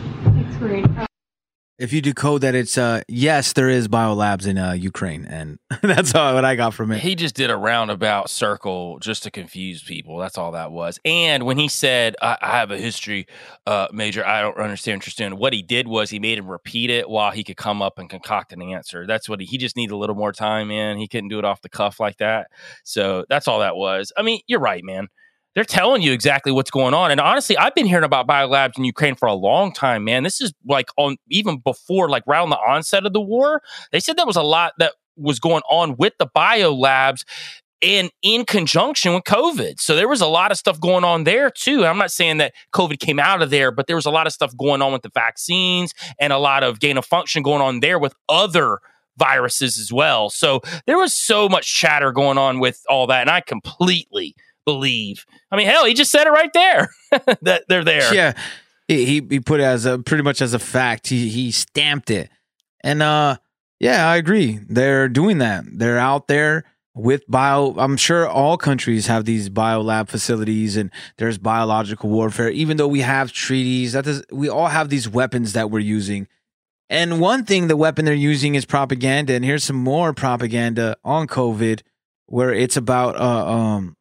If 1.78 1.92
you 1.92 2.00
decode 2.00 2.40
that, 2.40 2.54
it's 2.54 2.78
uh 2.78 3.02
yes, 3.08 3.52
there 3.52 3.68
is 3.68 3.88
biolabs 3.88 4.46
in 4.46 4.58
uh 4.58 4.72
Ukraine, 4.72 5.24
and 5.24 5.58
that's 5.82 6.14
all 6.14 6.34
what 6.34 6.44
I 6.44 6.54
got 6.54 6.74
from 6.74 6.92
it. 6.92 7.00
He 7.00 7.14
just 7.14 7.34
did 7.34 7.50
a 7.50 7.56
roundabout 7.56 8.28
circle 8.30 8.98
just 8.98 9.22
to 9.24 9.30
confuse 9.30 9.82
people. 9.82 10.18
That's 10.18 10.38
all 10.38 10.52
that 10.52 10.72
was. 10.72 10.98
And 11.04 11.44
when 11.44 11.58
he 11.58 11.68
said, 11.68 12.16
I, 12.20 12.38
I 12.40 12.58
have 12.58 12.70
a 12.70 12.78
history 12.78 13.26
uh, 13.66 13.88
major, 13.92 14.26
I 14.26 14.42
don't 14.42 14.56
understand 14.58 15.02
what. 15.34 15.46
What 15.46 15.52
he 15.52 15.62
did 15.62 15.86
was 15.86 16.10
he 16.10 16.18
made 16.18 16.38
him 16.38 16.48
repeat 16.48 16.90
it 16.90 17.08
while 17.08 17.30
he 17.30 17.44
could 17.44 17.56
come 17.56 17.80
up 17.80 18.00
and 18.00 18.10
concoct 18.10 18.52
an 18.52 18.60
answer. 18.60 19.06
That's 19.06 19.28
what 19.28 19.40
he, 19.40 19.46
he 19.46 19.58
just 19.58 19.76
needed 19.76 19.92
a 19.92 19.96
little 19.96 20.16
more 20.16 20.32
time 20.32 20.72
in. 20.72 20.98
He 20.98 21.06
couldn't 21.06 21.28
do 21.28 21.38
it 21.38 21.44
off 21.44 21.62
the 21.62 21.68
cuff 21.68 22.00
like 22.00 22.16
that. 22.16 22.48
So 22.82 23.24
that's 23.28 23.46
all 23.46 23.60
that 23.60 23.76
was. 23.76 24.12
I 24.16 24.22
mean, 24.22 24.40
you're 24.48 24.58
right, 24.58 24.82
man. 24.82 25.06
They're 25.56 25.64
telling 25.64 26.02
you 26.02 26.12
exactly 26.12 26.52
what's 26.52 26.70
going 26.70 26.92
on. 26.92 27.10
And 27.10 27.18
honestly, 27.18 27.56
I've 27.56 27.74
been 27.74 27.86
hearing 27.86 28.04
about 28.04 28.28
biolabs 28.28 28.76
in 28.76 28.84
Ukraine 28.84 29.14
for 29.14 29.26
a 29.26 29.32
long 29.32 29.72
time, 29.72 30.04
man. 30.04 30.22
This 30.22 30.42
is 30.42 30.52
like 30.68 30.90
on 30.98 31.16
even 31.30 31.60
before, 31.60 32.10
like 32.10 32.24
around 32.28 32.50
the 32.50 32.58
onset 32.58 33.06
of 33.06 33.14
the 33.14 33.22
war. 33.22 33.62
They 33.90 33.98
said 33.98 34.18
there 34.18 34.26
was 34.26 34.36
a 34.36 34.42
lot 34.42 34.74
that 34.78 34.92
was 35.16 35.40
going 35.40 35.62
on 35.70 35.96
with 35.96 36.12
the 36.18 36.26
biolabs 36.26 37.24
and 37.80 38.10
in 38.20 38.44
conjunction 38.44 39.14
with 39.14 39.24
COVID. 39.24 39.80
So 39.80 39.96
there 39.96 40.08
was 40.08 40.20
a 40.20 40.26
lot 40.26 40.50
of 40.50 40.58
stuff 40.58 40.78
going 40.78 41.04
on 41.04 41.24
there 41.24 41.48
too. 41.48 41.86
I'm 41.86 41.96
not 41.96 42.10
saying 42.10 42.36
that 42.36 42.52
COVID 42.74 42.98
came 42.98 43.18
out 43.18 43.40
of 43.40 43.48
there, 43.48 43.70
but 43.70 43.86
there 43.86 43.96
was 43.96 44.06
a 44.06 44.10
lot 44.10 44.26
of 44.26 44.34
stuff 44.34 44.54
going 44.58 44.82
on 44.82 44.92
with 44.92 45.02
the 45.02 45.10
vaccines 45.14 45.94
and 46.20 46.34
a 46.34 46.38
lot 46.38 46.64
of 46.64 46.80
gain 46.80 46.98
of 46.98 47.06
function 47.06 47.42
going 47.42 47.62
on 47.62 47.80
there 47.80 47.98
with 47.98 48.14
other 48.28 48.80
viruses 49.18 49.78
as 49.78 49.90
well. 49.90 50.28
So 50.28 50.60
there 50.86 50.98
was 50.98 51.14
so 51.14 51.48
much 51.48 51.74
chatter 51.74 52.12
going 52.12 52.36
on 52.36 52.60
with 52.60 52.82
all 52.90 53.06
that. 53.06 53.22
And 53.22 53.30
I 53.30 53.40
completely 53.40 54.36
believe. 54.66 55.24
I 55.50 55.56
mean, 55.56 55.66
hell, 55.66 55.86
he 55.86 55.94
just 55.94 56.10
said 56.10 56.26
it 56.26 56.30
right 56.30 56.52
there 56.52 56.90
that 57.42 57.64
they're 57.68 57.84
there. 57.84 58.12
Yeah, 58.12 58.34
he 58.88 59.22
he 59.28 59.40
put 59.40 59.60
it 59.60 59.64
as 59.64 59.86
a 59.86 59.98
pretty 59.98 60.22
much 60.22 60.42
as 60.42 60.52
a 60.52 60.58
fact. 60.58 61.06
He 61.08 61.30
he 61.30 61.50
stamped 61.50 62.10
it, 62.10 62.28
and 62.84 63.02
uh, 63.02 63.38
yeah, 63.80 64.08
I 64.08 64.16
agree. 64.16 64.60
They're 64.68 65.08
doing 65.08 65.38
that. 65.38 65.64
They're 65.72 65.98
out 65.98 66.28
there 66.28 66.64
with 66.94 67.22
bio. 67.28 67.74
I'm 67.78 67.96
sure 67.96 68.28
all 68.28 68.56
countries 68.56 69.06
have 69.06 69.24
these 69.24 69.48
bio 69.48 69.80
lab 69.80 70.08
facilities, 70.08 70.76
and 70.76 70.90
there's 71.18 71.38
biological 71.38 72.10
warfare. 72.10 72.50
Even 72.50 72.76
though 72.76 72.88
we 72.88 73.00
have 73.00 73.32
treaties, 73.32 73.92
that 73.92 74.04
does 74.04 74.24
we 74.30 74.48
all 74.48 74.68
have 74.68 74.88
these 74.88 75.08
weapons 75.08 75.52
that 75.52 75.70
we're 75.70 75.78
using. 75.78 76.26
And 76.88 77.20
one 77.20 77.44
thing, 77.44 77.66
the 77.66 77.76
weapon 77.76 78.04
they're 78.04 78.14
using 78.14 78.54
is 78.54 78.64
propaganda. 78.64 79.32
And 79.32 79.44
here's 79.44 79.64
some 79.64 79.76
more 79.76 80.12
propaganda 80.12 80.96
on 81.04 81.26
COVID, 81.26 81.82
where 82.26 82.52
it's 82.52 82.76
about 82.76 83.16
uh, 83.16 83.46
um 83.50 83.96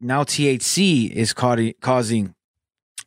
now 0.00 0.24
THC 0.24 1.10
is 1.10 1.32
ca- 1.32 1.72
causing 1.80 2.34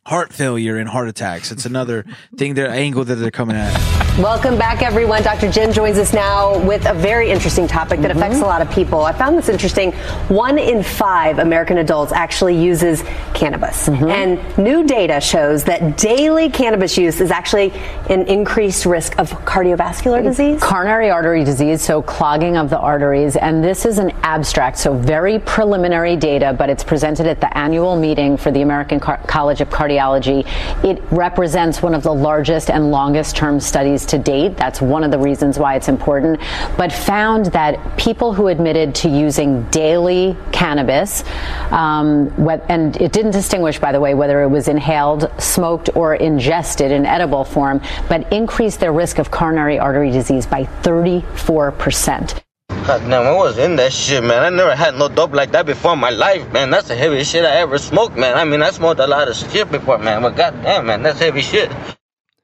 heart 0.06 0.32
failure 0.32 0.76
and 0.76 0.88
heart 0.88 1.08
attacks. 1.08 1.50
It's 1.52 1.66
another 1.66 2.04
thing, 2.36 2.54
their 2.54 2.70
angle 2.70 3.04
that 3.04 3.16
they're 3.16 3.30
coming 3.30 3.56
at. 3.56 4.09
Welcome 4.18 4.58
back, 4.58 4.82
everyone. 4.82 5.22
Dr. 5.22 5.50
Jen 5.50 5.72
joins 5.72 5.96
us 5.96 6.12
now 6.12 6.58
with 6.66 6.84
a 6.84 6.92
very 6.92 7.30
interesting 7.30 7.66
topic 7.66 8.00
that 8.00 8.10
affects 8.10 8.36
a 8.36 8.40
mm-hmm. 8.40 8.48
lot 8.48 8.60
of 8.60 8.70
people. 8.70 9.02
I 9.02 9.12
found 9.12 9.38
this 9.38 9.48
interesting. 9.48 9.92
One 10.28 10.58
in 10.58 10.82
five 10.82 11.38
American 11.38 11.78
adults 11.78 12.12
actually 12.12 12.60
uses 12.62 13.02
cannabis. 13.34 13.88
Mm-hmm. 13.88 14.08
And 14.08 14.58
new 14.58 14.84
data 14.84 15.20
shows 15.20 15.64
that 15.64 15.96
daily 15.96 16.50
cannabis 16.50 16.98
use 16.98 17.20
is 17.20 17.30
actually 17.30 17.72
an 18.10 18.26
increased 18.26 18.84
risk 18.84 19.18
of 19.18 19.30
cardiovascular 19.30 20.22
disease. 20.22 20.60
Coronary 20.60 21.08
artery 21.08 21.44
disease, 21.44 21.80
so 21.80 22.02
clogging 22.02 22.58
of 22.58 22.68
the 22.68 22.78
arteries. 22.78 23.36
And 23.36 23.64
this 23.64 23.86
is 23.86 23.98
an 23.98 24.10
abstract, 24.22 24.76
so 24.76 24.92
very 24.92 25.38
preliminary 25.38 26.16
data, 26.16 26.52
but 26.52 26.68
it's 26.68 26.84
presented 26.84 27.26
at 27.26 27.40
the 27.40 27.56
annual 27.56 27.96
meeting 27.96 28.36
for 28.36 28.50
the 28.50 28.60
American 28.60 29.00
Car- 29.00 29.20
College 29.26 29.62
of 29.62 29.70
Cardiology. 29.70 30.44
It 30.84 31.02
represents 31.10 31.80
one 31.80 31.94
of 31.94 32.02
the 32.02 32.12
largest 32.12 32.70
and 32.70 32.90
longest 32.90 33.34
term 33.34 33.60
studies 33.60 33.99
to 34.06 34.18
date. 34.18 34.56
That's 34.56 34.80
one 34.80 35.04
of 35.04 35.10
the 35.10 35.18
reasons 35.18 35.58
why 35.58 35.76
it's 35.76 35.88
important. 35.88 36.40
But 36.76 36.92
found 36.92 37.46
that 37.46 37.98
people 37.98 38.32
who 38.32 38.48
admitted 38.48 38.94
to 38.96 39.08
using 39.08 39.64
daily 39.70 40.36
cannabis, 40.52 41.24
um, 41.70 42.28
and 42.68 42.96
it 42.96 43.12
didn't 43.12 43.32
distinguish, 43.32 43.78
by 43.78 43.92
the 43.92 44.00
way, 44.00 44.14
whether 44.14 44.42
it 44.42 44.48
was 44.48 44.68
inhaled, 44.68 45.30
smoked, 45.38 45.90
or 45.94 46.14
ingested 46.14 46.92
in 46.92 47.06
edible 47.06 47.44
form, 47.44 47.80
but 48.08 48.30
increased 48.32 48.80
their 48.80 48.92
risk 48.92 49.18
of 49.18 49.30
coronary 49.30 49.78
artery 49.78 50.10
disease 50.10 50.46
by 50.46 50.64
34%. 50.82 52.40
God 52.86 53.00
damn, 53.08 53.26
I 53.26 53.32
was 53.32 53.58
in 53.58 53.76
that 53.76 53.92
shit, 53.92 54.24
man. 54.24 54.42
I 54.42 54.48
never 54.48 54.74
had 54.74 54.96
no 54.96 55.08
dope 55.08 55.32
like 55.32 55.52
that 55.52 55.66
before 55.66 55.92
in 55.92 55.98
my 55.98 56.10
life, 56.10 56.50
man. 56.52 56.70
That's 56.70 56.88
the 56.88 56.96
heaviest 56.96 57.30
shit 57.30 57.44
I 57.44 57.56
ever 57.56 57.78
smoked, 57.78 58.16
man. 58.16 58.36
I 58.36 58.44
mean, 58.44 58.62
I 58.62 58.70
smoked 58.70 59.00
a 59.00 59.06
lot 59.06 59.28
of 59.28 59.36
shit 59.36 59.70
before, 59.70 59.98
man, 59.98 60.22
but 60.22 60.34
god 60.34 60.62
damn, 60.62 60.86
man, 60.86 61.02
that's 61.02 61.18
heavy 61.18 61.42
shit. 61.42 61.70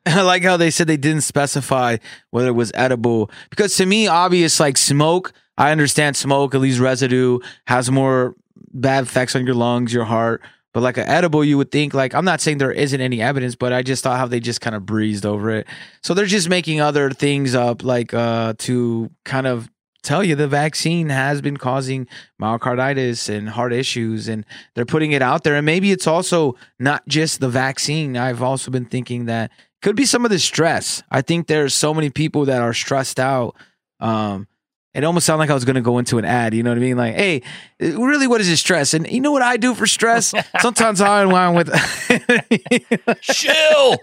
I 0.15 0.23
like 0.23 0.45
how 0.45 0.57
they 0.57 0.71
said 0.71 0.87
they 0.87 0.97
didn't 0.97 1.23
specify 1.23 1.97
whether 2.31 2.49
it 2.49 2.53
was 2.53 2.71
edible 2.75 3.31
because 3.51 3.77
to 3.77 3.87
me, 3.87 4.07
obvious 4.07 4.61
like 4.61 4.77
smoke. 4.77 5.33
I 5.59 5.73
understand 5.73 6.17
smoke, 6.17 6.55
at 6.55 6.61
least 6.61 6.79
residue, 6.79 7.39
has 7.67 7.91
more 7.91 8.37
bad 8.73 9.05
effects 9.05 9.35
on 9.35 9.47
your 9.47 9.55
lungs, 9.55 9.93
your 9.93 10.05
heart. 10.05 10.43
But 10.73 10.83
like 10.83 10.99
an 10.99 11.09
edible, 11.09 11.43
you 11.43 11.57
would 11.57 11.73
think 11.73 11.95
like 11.95 12.15
I'm 12.15 12.25
not 12.25 12.41
saying 12.41 12.59
there 12.59 12.71
isn't 12.71 13.01
any 13.01 13.21
evidence, 13.21 13.57
but 13.57 13.73
I 13.73 13.83
just 13.83 14.05
thought 14.05 14.19
how 14.19 14.27
they 14.27 14.41
just 14.41 14.61
kind 14.61 14.77
of 14.77 14.87
breezed 14.87 15.27
over 15.27 15.51
it. 15.51 15.67
So 16.03 16.15
they're 16.15 16.27
just 16.27 16.49
making 16.49 16.81
other 16.81 17.11
things 17.11 17.55
up, 17.55 17.83
like 17.83 18.15
uh 18.15 18.55
to 18.59 19.11
kind 19.25 19.47
of 19.47 19.69
tell 20.07 20.23
you 20.23 20.37
the 20.37 20.47
vaccine 20.47 21.09
has 21.09 21.41
been 21.41 21.57
causing 21.57 22.07
myocarditis 22.41 23.29
and 23.29 23.49
heart 23.49 23.73
issues 23.73 24.29
and 24.29 24.47
they're 24.75 24.87
putting 24.87 25.11
it 25.11 25.21
out 25.21 25.43
there 25.43 25.57
and 25.57 25.67
maybe 25.67 25.91
it's 25.91 26.07
also 26.07 26.55
not 26.79 27.03
just 27.09 27.41
the 27.41 27.49
vaccine 27.49 28.17
i've 28.17 28.41
also 28.41 28.71
been 28.71 28.85
thinking 28.85 29.25
that 29.25 29.51
could 29.83 29.97
be 29.97 30.05
some 30.05 30.25
of 30.25 30.31
the 30.31 30.39
stress 30.39 31.03
i 31.11 31.23
think 31.23 31.47
there's 31.47 31.75
so 31.75 31.93
many 31.95 32.11
people 32.11 32.45
that 32.47 32.61
are 32.63 32.75
stressed 32.75 33.21
out 33.21 33.55
um 34.01 34.47
it 34.97 35.05
almost 35.05 35.27
sounded 35.27 35.41
like 35.41 35.51
I 35.51 35.55
was 35.55 35.67
going 35.67 35.77
to 35.77 35.83
go 35.83 35.99
into 35.99 36.17
an 36.17 36.25
ad. 36.25 36.55
You 36.55 36.63
know 36.63 36.71
what 36.71 36.79
I 36.79 36.81
mean? 36.81 36.97
Like, 36.97 37.15
hey, 37.17 37.43
really, 37.79 38.27
what 38.27 38.41
is 38.41 38.49
this 38.49 38.61
stress? 38.61 38.95
And 38.95 39.07
you 39.07 39.21
know 39.21 39.31
what 39.31 39.43
I 39.43 39.59
do 39.59 39.75
for 39.75 39.87
stress? 39.87 40.33
Sometimes 40.61 41.03
I 41.03 41.21
unwind 41.21 41.55
with 41.55 41.69
chill. 43.21 43.99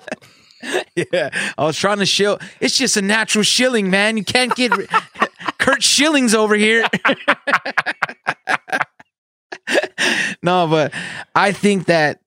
yeah, 0.95 1.30
I 1.57 1.63
was 1.63 1.80
trying 1.80 1.97
to 1.97 2.05
chill. 2.05 2.38
It's 2.59 2.78
just 2.78 2.95
a 2.95 3.01
natural 3.01 3.41
shilling, 3.43 3.89
man. 3.89 4.17
You 4.17 4.24
can't 4.24 4.53
get 4.55 4.71
Curt 5.57 5.80
Schillings 5.82 6.36
over 6.36 6.53
here. 6.53 6.86
no, 10.43 10.67
but 10.67 10.93
I 11.34 11.53
think 11.53 11.86
that 11.86 12.19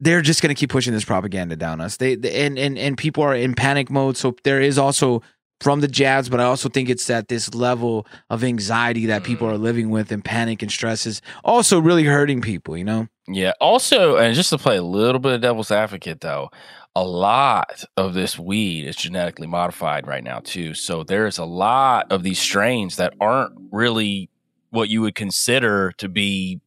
they're 0.00 0.22
just 0.22 0.42
going 0.42 0.54
to 0.54 0.58
keep 0.58 0.70
pushing 0.70 0.92
this 0.92 1.04
propaganda 1.04 1.56
down 1.56 1.80
us. 1.80 1.96
They, 1.96 2.14
they 2.14 2.44
and 2.46 2.58
and 2.58 2.78
and 2.78 2.98
people 2.98 3.22
are 3.22 3.34
in 3.34 3.54
panic 3.54 3.90
mode. 3.90 4.16
So 4.16 4.36
there 4.44 4.60
is 4.60 4.78
also 4.78 5.22
from 5.60 5.80
the 5.80 5.88
jabs, 5.88 6.28
but 6.28 6.38
I 6.40 6.44
also 6.44 6.68
think 6.68 6.90
it's 6.90 7.06
that 7.06 7.28
this 7.28 7.54
level 7.54 8.06
of 8.28 8.44
anxiety 8.44 9.06
that 9.06 9.24
people 9.24 9.48
mm. 9.48 9.52
are 9.52 9.58
living 9.58 9.88
with 9.90 10.12
and 10.12 10.24
panic 10.24 10.60
and 10.62 10.70
stress 10.70 11.06
is 11.06 11.22
also 11.44 11.78
really 11.80 12.04
hurting 12.04 12.42
people. 12.42 12.76
You 12.76 12.84
know. 12.84 13.08
Yeah. 13.28 13.52
Also, 13.60 14.16
and 14.16 14.34
just 14.34 14.50
to 14.50 14.58
play 14.58 14.76
a 14.76 14.82
little 14.82 15.18
bit 15.18 15.32
of 15.32 15.40
devil's 15.40 15.70
advocate, 15.72 16.20
though, 16.20 16.50
a 16.94 17.04
lot 17.04 17.84
of 17.96 18.14
this 18.14 18.38
weed 18.38 18.86
is 18.86 18.96
genetically 18.96 19.46
modified 19.46 20.06
right 20.06 20.22
now, 20.22 20.40
too. 20.40 20.74
So 20.74 21.02
there's 21.02 21.38
a 21.38 21.44
lot 21.44 22.12
of 22.12 22.22
these 22.22 22.38
strains 22.38 22.96
that 22.96 23.14
aren't 23.20 23.52
really 23.72 24.30
what 24.70 24.88
you 24.88 25.00
would 25.02 25.14
consider 25.14 25.92
to 25.98 26.08
be 26.08 26.60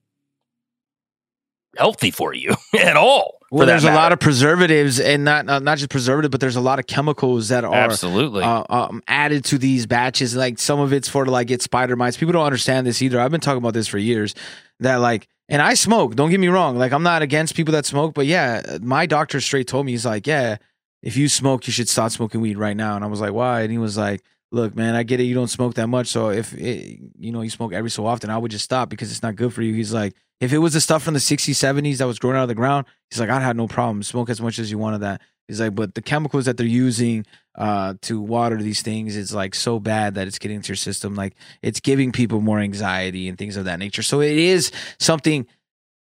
healthy 1.79 2.11
for 2.11 2.33
you 2.33 2.53
at 2.79 2.97
all. 2.97 3.39
Well, 3.51 3.65
there's 3.65 3.83
a 3.83 3.91
lot 3.91 4.11
of 4.11 4.19
preservatives, 4.19 4.99
and 4.99 5.23
not 5.23 5.49
uh, 5.49 5.57
not 5.57 5.79
just 5.79 5.89
preservative, 5.89 6.29
but 6.29 6.39
there's 6.39 6.55
a 6.55 6.61
lot 6.61 6.77
of 6.77 6.85
chemicals 6.85 7.47
that 7.47 7.63
are 7.63 7.73
Absolutely. 7.73 8.43
uh, 8.43 8.63
um, 8.69 9.01
added 9.07 9.43
to 9.45 9.57
these 9.57 9.87
batches. 9.87 10.35
Like 10.35 10.59
some 10.59 10.79
of 10.79 10.93
it's 10.93 11.09
for 11.09 11.25
to 11.25 11.31
like 11.31 11.47
get 11.47 11.63
spider 11.63 11.95
mites. 11.95 12.15
People 12.15 12.33
don't 12.33 12.45
understand 12.45 12.85
this 12.85 13.01
either. 13.01 13.19
I've 13.19 13.31
been 13.31 13.41
talking 13.41 13.57
about 13.57 13.73
this 13.73 13.87
for 13.87 13.97
years. 13.97 14.35
That 14.81 14.97
like, 14.97 15.27
and 15.47 15.63
I 15.63 15.73
smoke. 15.73 16.15
Don't 16.15 16.29
get 16.29 16.39
me 16.39 16.47
wrong. 16.49 16.77
Like 16.77 16.91
I'm 16.91 17.01
not 17.01 17.23
against 17.23 17.55
people 17.55 17.71
that 17.71 17.87
smoke, 17.87 18.13
but 18.13 18.27
yeah, 18.27 18.77
my 18.81 19.07
doctor 19.07 19.41
straight 19.41 19.67
told 19.67 19.87
me 19.87 19.93
he's 19.93 20.05
like, 20.05 20.27
yeah, 20.27 20.57
if 21.01 21.17
you 21.17 21.27
smoke, 21.27 21.65
you 21.65 21.73
should 21.73 21.89
stop 21.89 22.11
smoking 22.11 22.41
weed 22.41 22.57
right 22.57 22.77
now. 22.77 22.95
And 22.95 23.03
I 23.03 23.07
was 23.07 23.19
like, 23.19 23.33
why? 23.33 23.61
And 23.61 23.71
he 23.71 23.77
was 23.77 23.97
like. 23.97 24.21
Look, 24.51 24.75
man, 24.75 24.95
I 24.95 25.03
get 25.03 25.19
it. 25.19 25.25
You 25.25 25.35
don't 25.35 25.47
smoke 25.47 25.75
that 25.75 25.85
much, 25.85 26.07
so 26.07 26.31
if 26.31 26.55
it, 26.55 26.99
you 27.19 27.31
know 27.31 27.41
you 27.41 27.51
smoke 27.51 27.71
every 27.71 27.91
so 27.91 28.07
often, 28.07 28.31
I 28.31 28.37
would 28.39 28.49
just 28.49 28.65
stop 28.65 28.89
because 28.89 29.11
it's 29.11 29.21
not 29.21 29.35
good 29.35 29.53
for 29.53 29.61
you. 29.61 29.75
He's 29.75 29.93
like, 29.93 30.15
if 30.39 30.53
it 30.53 30.59
was 30.59 30.73
the 30.73 30.81
stuff 30.81 31.03
from 31.03 31.13
the 31.13 31.19
60s, 31.19 31.53
70s 31.53 31.97
that 31.97 32.07
was 32.07 32.19
growing 32.19 32.37
out 32.37 32.43
of 32.43 32.47
the 32.47 32.55
ground, 32.55 32.85
he's 33.09 33.19
like, 33.19 33.29
I'd 33.29 33.41
have 33.41 33.55
no 33.55 33.67
problem. 33.67 34.03
Smoke 34.03 34.29
as 34.29 34.41
much 34.41 34.59
as 34.59 34.71
you 34.71 34.77
wanted 34.77 34.99
that. 35.01 35.21
He's 35.47 35.59
like, 35.59 35.75
but 35.75 35.95
the 35.95 36.01
chemicals 36.01 36.45
that 36.45 36.57
they're 36.57 36.65
using 36.67 37.25
uh, 37.55 37.95
to 38.03 38.21
water 38.21 38.57
these 38.57 38.81
things 38.81 39.15
is 39.15 39.33
like 39.33 39.55
so 39.55 39.79
bad 39.79 40.15
that 40.15 40.27
it's 40.27 40.37
getting 40.37 40.57
into 40.57 40.69
your 40.69 40.75
system. 40.75 41.15
Like 41.15 41.35
it's 41.61 41.79
giving 41.79 42.11
people 42.11 42.39
more 42.39 42.59
anxiety 42.59 43.27
and 43.27 43.37
things 43.37 43.57
of 43.57 43.65
that 43.65 43.79
nature. 43.79 44.03
So 44.03 44.21
it 44.21 44.37
is 44.37 44.71
something 44.99 45.47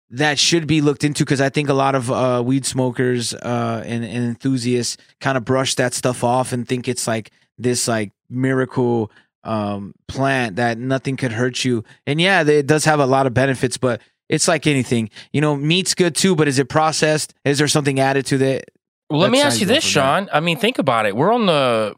that 0.10 0.40
should 0.40 0.68
be 0.68 0.82
looked 0.82 1.04
into 1.04 1.24
because 1.24 1.42
I 1.42 1.50
think 1.50 1.70
a 1.70 1.74
lot 1.74 1.96
of 1.96 2.12
uh, 2.12 2.42
weed 2.46 2.66
smokers 2.66 3.34
uh, 3.34 3.84
and, 3.86 4.04
and 4.04 4.26
enthusiasts 4.26 4.98
kind 5.22 5.38
of 5.38 5.46
brush 5.46 5.76
that 5.76 5.94
stuff 5.94 6.24
off 6.24 6.52
and 6.52 6.68
think 6.68 6.88
it's 6.88 7.08
like 7.08 7.32
this 7.58 7.88
like 7.88 8.12
miracle 8.30 9.12
um, 9.44 9.94
plant 10.08 10.56
that 10.56 10.78
nothing 10.78 11.18
could 11.18 11.32
hurt 11.32 11.64
you. 11.64 11.84
And 12.08 12.20
yeah, 12.20 12.44
it 12.44 12.66
does 12.66 12.86
have 12.86 13.00
a 13.00 13.06
lot 13.06 13.28
of 13.28 13.34
benefits, 13.34 13.78
but 13.78 14.02
it's 14.30 14.48
like 14.48 14.68
anything. 14.68 15.10
You 15.34 15.42
know, 15.42 15.56
meat's 15.56 15.94
good 15.94 16.16
too, 16.16 16.36
but 16.36 16.48
is 16.48 16.60
it 16.60 16.70
processed? 16.70 17.34
Is 17.44 17.58
there 17.58 17.68
something 17.68 18.00
added 18.00 18.26
to 18.28 18.44
it? 18.44 18.72
Well, 19.10 19.20
let 19.20 19.32
me 19.32 19.42
ask 19.42 19.60
you 19.60 19.68
this. 19.68 19.84
Sean. 19.84 20.30
I 20.34 20.40
mean, 20.40 20.58
think 20.58 20.80
about 20.80 21.06
it. 21.06 21.16
We're 21.16 21.32
on 21.32 21.46
the 21.46 21.96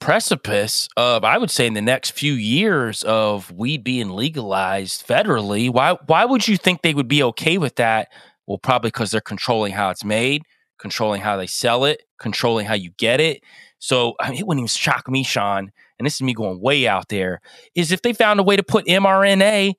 precipice 0.00 0.88
of, 0.96 1.22
I 1.24 1.36
would 1.36 1.50
say, 1.50 1.66
in 1.66 1.74
the 1.74 1.82
next 1.82 2.12
few 2.12 2.32
years 2.32 3.02
of 3.02 3.50
weed 3.52 3.84
being 3.84 4.10
legalized 4.10 5.06
federally. 5.06 5.70
Why? 5.70 5.98
Why 6.06 6.24
would 6.24 6.48
you 6.48 6.56
think 6.56 6.80
they 6.80 6.94
would 6.94 7.08
be 7.08 7.22
okay 7.22 7.58
with 7.58 7.76
that? 7.76 8.08
Well, 8.46 8.58
probably 8.58 8.88
because 8.88 9.10
they're 9.10 9.20
controlling 9.20 9.72
how 9.72 9.90
it's 9.90 10.04
made, 10.04 10.44
controlling 10.78 11.20
how 11.20 11.36
they 11.36 11.46
sell 11.46 11.84
it, 11.84 12.02
controlling 12.18 12.66
how 12.66 12.74
you 12.74 12.90
get 12.96 13.20
it. 13.20 13.42
So, 13.78 14.14
I 14.18 14.30
mean, 14.30 14.38
it 14.38 14.46
wouldn't 14.46 14.62
even 14.62 14.68
shock 14.68 15.10
me, 15.10 15.24
Sean. 15.24 15.70
And 15.98 16.06
this 16.06 16.14
is 16.14 16.22
me 16.22 16.32
going 16.32 16.58
way 16.58 16.88
out 16.88 17.10
there. 17.10 17.42
Is 17.74 17.92
if 17.92 18.00
they 18.00 18.14
found 18.14 18.40
a 18.40 18.42
way 18.42 18.56
to 18.56 18.62
put 18.62 18.86
mRNA 18.86 19.74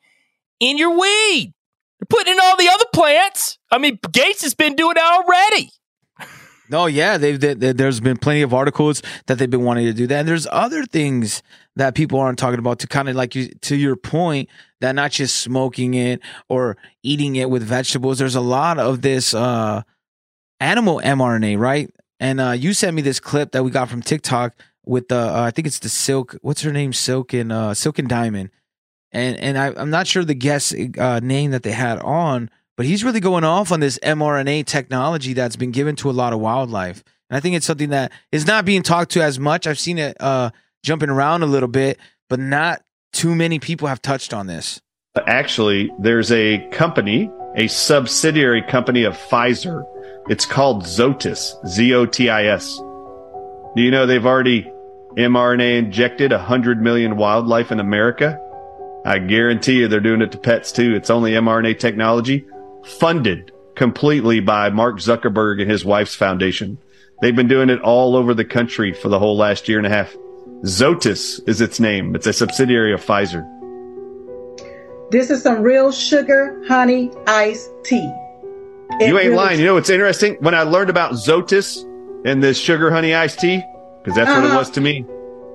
in 0.59 0.77
your 0.77 0.91
weed. 0.91 1.53
Putting 2.09 2.33
in 2.33 2.39
all 2.39 2.57
the 2.57 2.69
other 2.69 2.85
plants. 2.93 3.57
I 3.71 3.77
mean, 3.77 3.99
Gates 4.11 4.41
has 4.43 4.53
been 4.53 4.75
doing 4.75 4.95
it 4.97 5.01
already. 5.03 5.69
No, 6.69 6.87
yeah, 6.87 7.17
they've 7.17 7.39
they, 7.39 7.53
they- 7.53 7.73
there's 7.73 7.99
been 7.99 8.17
plenty 8.17 8.41
of 8.41 8.53
articles 8.53 9.03
that 9.27 9.37
they've 9.37 9.49
been 9.49 9.63
wanting 9.63 9.85
to 9.85 9.93
do 9.93 10.07
that, 10.07 10.19
and 10.21 10.27
there's 10.27 10.47
other 10.51 10.83
things 10.85 11.43
that 11.75 11.93
people 11.93 12.19
aren't 12.19 12.39
talking 12.39 12.57
about 12.59 12.79
to 12.79 12.87
kind 12.87 13.07
of 13.07 13.15
like 13.15 13.35
you 13.35 13.49
to 13.61 13.75
your 13.75 13.95
point 13.95 14.49
that 14.81 14.93
not 14.93 15.11
just 15.11 15.35
smoking 15.41 15.93
it 15.93 16.21
or 16.49 16.75
eating 17.03 17.35
it 17.35 17.49
with 17.51 17.61
vegetables. 17.63 18.17
There's 18.17 18.33
a 18.35 18.41
lot 18.41 18.79
of 18.79 19.01
this 19.03 19.33
uh, 19.35 19.83
animal 20.59 21.01
mRNA, 21.03 21.59
right? 21.59 21.89
And 22.19 22.39
uh, 22.41 22.51
you 22.51 22.73
sent 22.73 22.95
me 22.95 23.01
this 23.03 23.19
clip 23.19 23.51
that 23.51 23.63
we 23.63 23.69
got 23.69 23.89
from 23.89 24.01
TikTok 24.01 24.55
with 24.85 25.07
the 25.09 25.17
uh, 25.17 25.43
I 25.43 25.51
think 25.51 25.67
it's 25.67 25.79
the 25.79 25.89
Silk. 25.89 26.35
What's 26.41 26.61
her 26.61 26.71
name? 26.73 26.93
Silk 26.93 27.33
and 27.33 27.51
uh, 27.51 27.73
Silk 27.75 27.99
and 27.99 28.07
Diamond. 28.07 28.49
And 29.15 29.39
and 29.39 29.57
I, 29.57 29.67
I'm 29.77 29.89
not 29.89 30.07
sure 30.07 30.25
the 30.25 30.35
guest 30.35 30.75
uh, 30.97 31.21
name 31.23 31.51
that 31.51 31.63
they 31.63 31.71
had 31.71 31.99
on, 31.99 32.49
but 32.75 32.85
he's 32.85 33.01
really 33.01 33.21
going 33.21 33.45
off 33.45 33.71
on 33.71 33.79
this 33.79 33.97
mRNA 33.99 34.65
technology 34.65 35.31
that's 35.31 35.55
been 35.55 35.71
given 35.71 35.95
to 35.97 36.09
a 36.09 36.11
lot 36.11 36.33
of 36.33 36.41
wildlife. 36.41 37.01
And 37.29 37.37
I 37.37 37.39
think 37.39 37.55
it's 37.55 37.65
something 37.65 37.91
that 37.91 38.11
is 38.33 38.45
not 38.45 38.65
being 38.65 38.83
talked 38.83 39.11
to 39.11 39.23
as 39.23 39.39
much. 39.39 39.67
I've 39.67 39.79
seen 39.79 39.99
it 39.99 40.17
uh, 40.19 40.49
jumping 40.83 41.09
around 41.09 41.43
a 41.43 41.45
little 41.45 41.69
bit, 41.69 41.97
but 42.27 42.41
not 42.41 42.83
too 43.13 43.33
many 43.33 43.57
people 43.57 43.87
have 43.87 44.01
touched 44.01 44.33
on 44.33 44.47
this. 44.47 44.81
Actually, 45.27 45.89
there's 45.97 46.29
a 46.33 46.67
company, 46.73 47.31
a 47.55 47.67
subsidiary 47.67 48.63
company 48.63 49.05
of 49.05 49.15
Pfizer. 49.17 49.85
It's 50.27 50.45
called 50.45 50.83
Zotis, 50.83 51.53
Z 51.65 51.93
O 51.93 52.05
T 52.05 52.29
I 52.29 52.47
S. 52.47 52.75
Do 53.77 53.81
you 53.81 53.91
know 53.91 54.05
they've 54.05 54.25
already 54.25 54.69
mRNA 55.15 55.77
injected 55.77 56.31
100 56.31 56.81
million 56.81 57.15
wildlife 57.15 57.71
in 57.71 57.79
America? 57.79 58.41
I 59.05 59.19
guarantee 59.19 59.79
you 59.79 59.87
they're 59.87 59.99
doing 59.99 60.21
it 60.21 60.31
to 60.31 60.37
pets 60.37 60.71
too. 60.71 60.95
It's 60.95 61.09
only 61.09 61.31
mRNA 61.33 61.77
technology 61.79 62.45
funded 62.99 63.51
completely 63.75 64.39
by 64.39 64.69
Mark 64.69 64.97
Zuckerberg 64.97 65.61
and 65.61 65.69
his 65.69 65.85
wife's 65.85 66.15
foundation. 66.15 66.77
They've 67.21 67.35
been 67.35 67.47
doing 67.47 67.69
it 67.69 67.81
all 67.81 68.15
over 68.15 68.33
the 68.33 68.45
country 68.45 68.93
for 68.93 69.09
the 69.09 69.19
whole 69.19 69.37
last 69.37 69.69
year 69.69 69.77
and 69.77 69.85
a 69.87 69.89
half. 69.89 70.15
Zoetis 70.63 71.47
is 71.47 71.61
its 71.61 71.79
name. 71.79 72.15
It's 72.15 72.27
a 72.27 72.33
subsidiary 72.33 72.93
of 72.93 73.05
Pfizer. 73.05 73.45
This 75.11 75.29
is 75.29 75.43
some 75.43 75.61
real 75.61 75.91
sugar 75.91 76.63
honey 76.67 77.11
iced 77.27 77.69
tea. 77.83 78.11
It 78.99 79.07
you 79.09 79.17
ain't 79.19 79.29
really- 79.29 79.35
lying. 79.35 79.59
You 79.59 79.65
know 79.65 79.73
what's 79.75 79.89
interesting? 79.89 80.37
When 80.39 80.55
I 80.55 80.63
learned 80.63 80.89
about 80.89 81.13
Zoetis 81.13 81.83
and 82.25 82.41
this 82.41 82.57
sugar 82.57 82.89
honey 82.91 83.13
iced 83.13 83.39
tea, 83.39 83.61
because 84.03 84.15
that's 84.15 84.29
what 84.31 84.39
it 84.43 84.47
Uh-huh. 84.47 84.57
was 84.57 84.69
to 84.71 84.81
me. 84.81 85.05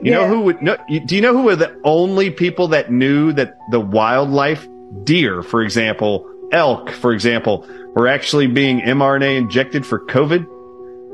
You 0.02 0.12
know 0.12 0.26
who 0.26 0.40
would? 0.42 0.62
No, 0.62 0.76
you, 0.88 1.00
do 1.00 1.14
you 1.14 1.20
know 1.20 1.32
who 1.32 1.42
were 1.42 1.56
the 1.56 1.78
only 1.84 2.30
people 2.30 2.68
that 2.68 2.90
knew 2.90 3.32
that 3.34 3.58
the 3.70 3.80
wildlife, 3.80 4.66
deer, 5.04 5.42
for 5.42 5.62
example, 5.62 6.26
elk, 6.52 6.90
for 6.90 7.12
example, 7.12 7.66
were 7.94 8.08
actually 8.08 8.46
being 8.46 8.80
mRNA 8.80 9.36
injected 9.36 9.84
for 9.84 10.04
COVID? 10.06 10.46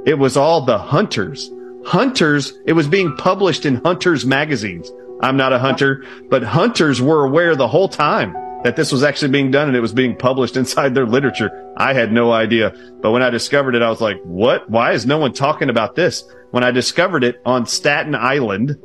It 0.07 0.18
was 0.18 0.37
all 0.37 0.61
the 0.61 0.78
hunters. 0.78 1.51
Hunters. 1.84 2.53
It 2.64 2.74
was 2.74 2.87
being 2.87 3.16
published 3.16 3.66
in 3.66 3.76
hunters 3.76 4.24
magazines. 4.24 4.91
I'm 5.20 5.37
not 5.37 5.53
a 5.53 5.59
hunter, 5.59 6.05
but 6.28 6.43
hunters 6.43 7.01
were 7.01 7.24
aware 7.24 7.57
the 7.57 7.68
whole 7.68 7.89
time 7.89 8.34
that 8.62 8.76
this 8.76 8.93
was 8.93 9.03
actually 9.03 9.30
being 9.30 9.51
done 9.51 9.68
and 9.68 9.76
it 9.76 9.80
was 9.80 9.93
being 9.93 10.16
published 10.16 10.57
inside 10.62 10.95
their 10.95 11.07
literature. 11.07 11.51
I 11.76 11.93
had 11.93 12.12
no 12.12 12.32
idea. 12.32 12.72
But 13.03 13.11
when 13.11 13.22
I 13.22 13.30
discovered 13.30 13.74
it, 13.74 13.82
I 13.82 13.91
was 13.91 14.01
like, 14.01 14.20
what? 14.24 14.68
Why 14.70 14.93
is 14.93 15.07
no 15.07 15.18
one 15.18 15.32
talking 15.32 15.70
about 15.70 15.95
this? 15.97 16.24
When 16.51 16.65
I 16.65 16.71
discovered 16.71 17.25
it 17.25 17.41
on 17.45 17.67
Staten 17.67 18.15
Island, 18.15 18.77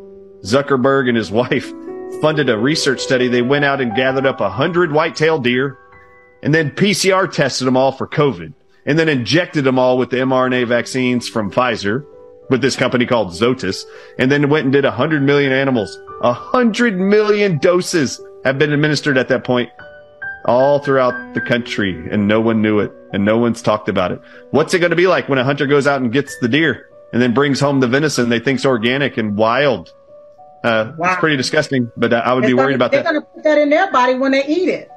Zuckerberg 0.43 1.07
and 1.07 1.17
his 1.17 1.31
wife 1.31 1.71
funded 2.19 2.49
a 2.49 2.57
research 2.57 2.99
study. 2.99 3.27
They 3.27 3.41
went 3.41 3.65
out 3.65 3.81
and 3.81 3.95
gathered 3.95 4.25
up 4.25 4.41
a 4.41 4.49
hundred 4.49 4.91
white-tailed 4.91 5.43
deer 5.43 5.77
and 6.43 6.53
then 6.53 6.71
PCR 6.71 7.31
tested 7.31 7.67
them 7.67 7.77
all 7.77 7.91
for 7.91 8.07
COVID 8.07 8.53
and 8.85 8.97
then 8.97 9.07
injected 9.07 9.63
them 9.63 9.77
all 9.77 9.97
with 9.97 10.09
the 10.09 10.17
mRNA 10.17 10.67
vaccines 10.67 11.29
from 11.29 11.51
Pfizer 11.51 12.05
with 12.49 12.61
this 12.61 12.75
company 12.75 13.05
called 13.05 13.29
Zoetis 13.29 13.83
and 14.17 14.31
then 14.31 14.49
went 14.49 14.65
and 14.65 14.73
did 14.73 14.85
a 14.85 14.91
hundred 14.91 15.21
million 15.21 15.51
animals. 15.51 15.97
A 16.21 16.33
hundred 16.33 16.99
million 16.99 17.59
doses 17.59 18.19
have 18.43 18.57
been 18.57 18.73
administered 18.73 19.17
at 19.17 19.27
that 19.29 19.43
point 19.43 19.69
all 20.45 20.79
throughout 20.79 21.33
the 21.35 21.41
country 21.41 22.07
and 22.09 22.27
no 22.27 22.41
one 22.41 22.61
knew 22.61 22.79
it 22.79 22.91
and 23.13 23.23
no 23.23 23.37
one's 23.37 23.61
talked 23.61 23.87
about 23.87 24.11
it. 24.11 24.19
What's 24.49 24.73
it 24.73 24.79
going 24.79 24.89
to 24.89 24.95
be 24.95 25.07
like 25.07 25.29
when 25.29 25.37
a 25.37 25.43
hunter 25.43 25.67
goes 25.67 25.85
out 25.85 26.01
and 26.01 26.11
gets 26.11 26.37
the 26.39 26.47
deer 26.47 26.87
and 27.13 27.21
then 27.21 27.33
brings 27.33 27.59
home 27.59 27.79
the 27.79 27.87
venison 27.87 28.29
they 28.29 28.39
think's 28.39 28.65
organic 28.65 29.17
and 29.17 29.35
wild? 29.37 29.93
Uh, 30.63 30.91
Wow. 30.97 31.11
It's 31.11 31.19
pretty 31.19 31.37
disgusting, 31.37 31.91
but 31.97 32.13
uh, 32.13 32.21
I 32.23 32.33
would 32.33 32.41
be 32.41 32.47
They're 32.47 32.57
worried 32.57 32.73
gonna- 32.73 32.75
about 32.75 32.91
they're 32.91 33.03
that. 33.03 33.11
going 33.11 33.21
to 33.21 33.27
put 33.33 33.43
that 33.43 33.57
in 33.57 33.69
their 33.69 33.91
body 33.91 34.13
when 34.15 34.31
they 34.31 34.45
eat 34.45 34.69
it. 34.69 34.89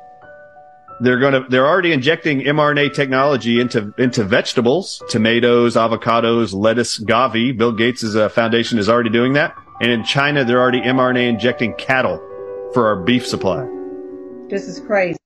They're 1.00 1.18
gonna 1.18 1.44
they're 1.48 1.66
already 1.66 1.92
injecting 1.92 2.42
mRNA 2.42 2.94
technology 2.94 3.60
into 3.60 3.92
into 3.98 4.22
vegetables, 4.22 5.02
tomatoes, 5.08 5.74
avocados, 5.74 6.54
lettuce, 6.54 7.02
Gavi. 7.02 7.56
Bill 7.56 7.72
Gates' 7.72 8.14
uh, 8.14 8.28
foundation 8.28 8.78
is 8.78 8.88
already 8.88 9.10
doing 9.10 9.32
that, 9.32 9.56
and 9.80 9.90
in 9.90 10.04
China 10.04 10.44
they're 10.44 10.60
already 10.60 10.80
mRNA 10.82 11.28
injecting 11.28 11.74
cattle 11.74 12.18
for 12.74 12.86
our 12.86 12.94
beef 13.02 13.26
supply. 13.26 13.66
This 14.48 14.68
is 14.68 14.78
crazy. 14.80 15.16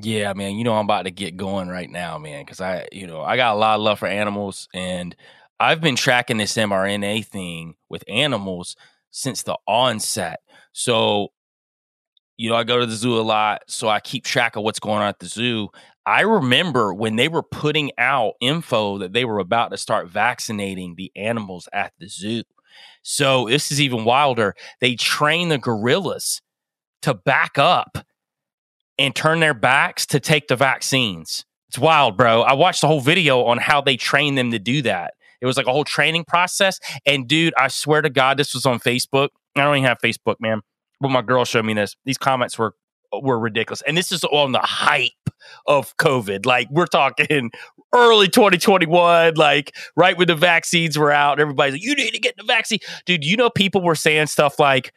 Yeah, 0.00 0.32
man. 0.34 0.56
You 0.56 0.64
know 0.64 0.74
I'm 0.74 0.84
about 0.84 1.02
to 1.04 1.10
get 1.10 1.36
going 1.36 1.68
right 1.68 1.88
now, 1.90 2.18
man, 2.18 2.44
because 2.44 2.60
I, 2.60 2.86
you 2.92 3.06
know, 3.06 3.22
I 3.22 3.36
got 3.36 3.54
a 3.54 3.58
lot 3.58 3.76
of 3.76 3.80
love 3.82 3.98
for 3.98 4.06
animals, 4.06 4.68
and 4.74 5.16
I've 5.58 5.80
been 5.80 5.96
tracking 5.96 6.36
this 6.36 6.54
mRNA 6.56 7.26
thing 7.26 7.74
with 7.88 8.04
animals 8.08 8.76
since 9.10 9.42
the 9.42 9.56
onset. 9.66 10.40
So, 10.72 11.28
you 12.36 12.50
know, 12.50 12.56
I 12.56 12.64
go 12.64 12.78
to 12.80 12.86
the 12.86 12.94
zoo 12.94 13.18
a 13.18 13.22
lot, 13.22 13.62
so 13.66 13.88
I 13.88 14.00
keep 14.00 14.24
track 14.24 14.56
of 14.56 14.62
what's 14.62 14.78
going 14.78 15.00
on 15.02 15.08
at 15.08 15.18
the 15.20 15.26
zoo. 15.26 15.68
I 16.04 16.20
remember 16.20 16.92
when 16.92 17.16
they 17.16 17.28
were 17.28 17.42
putting 17.42 17.90
out 17.98 18.34
info 18.40 18.98
that 18.98 19.12
they 19.12 19.24
were 19.24 19.38
about 19.38 19.70
to 19.70 19.78
start 19.78 20.08
vaccinating 20.08 20.94
the 20.96 21.10
animals 21.16 21.68
at 21.72 21.92
the 21.98 22.08
zoo. 22.08 22.42
So 23.02 23.46
this 23.48 23.72
is 23.72 23.80
even 23.80 24.04
wilder. 24.04 24.54
They 24.80 24.96
train 24.96 25.48
the 25.48 25.58
gorillas 25.58 26.42
to 27.02 27.14
back 27.14 27.58
up 27.58 27.98
and 28.98 29.14
turn 29.14 29.40
their 29.40 29.54
backs 29.54 30.06
to 30.06 30.20
take 30.20 30.48
the 30.48 30.56
vaccines. 30.56 31.44
It's 31.68 31.78
wild, 31.78 32.16
bro. 32.16 32.42
I 32.42 32.54
watched 32.54 32.80
the 32.80 32.86
whole 32.86 33.00
video 33.00 33.44
on 33.44 33.58
how 33.58 33.80
they 33.80 33.96
train 33.96 34.34
them 34.34 34.50
to 34.52 34.58
do 34.58 34.82
that. 34.82 35.14
It 35.40 35.46
was 35.46 35.56
like 35.56 35.66
a 35.66 35.72
whole 35.72 35.84
training 35.84 36.24
process. 36.24 36.80
And 37.04 37.28
dude, 37.28 37.54
I 37.58 37.68
swear 37.68 38.02
to 38.02 38.10
God, 38.10 38.38
this 38.38 38.54
was 38.54 38.64
on 38.64 38.80
Facebook. 38.80 39.28
I 39.56 39.64
don't 39.64 39.76
even 39.76 39.88
have 39.88 39.98
Facebook, 39.98 40.36
man. 40.40 40.62
But 41.00 41.10
my 41.10 41.22
girl 41.22 41.44
showed 41.44 41.64
me 41.64 41.74
this. 41.74 41.96
These 42.04 42.18
comments 42.18 42.58
were 42.58 42.74
were 43.12 43.38
ridiculous. 43.38 43.82
And 43.82 43.96
this 43.96 44.12
is 44.12 44.24
on 44.24 44.52
the 44.52 44.60
hype 44.60 45.12
of 45.66 45.96
COVID. 45.96 46.46
Like 46.46 46.68
we're 46.70 46.86
talking 46.86 47.50
early 47.92 48.28
2021, 48.28 49.34
like 49.34 49.74
right 49.96 50.16
when 50.16 50.28
the 50.28 50.34
vaccines 50.34 50.98
were 50.98 51.12
out. 51.12 51.40
Everybody's 51.40 51.74
like, 51.74 51.82
you 51.82 51.94
need 51.94 52.12
to 52.12 52.18
get 52.18 52.36
the 52.36 52.44
vaccine. 52.44 52.78
Dude, 53.04 53.24
you 53.24 53.36
know, 53.36 53.50
people 53.50 53.82
were 53.82 53.94
saying 53.94 54.26
stuff 54.26 54.58
like, 54.58 54.92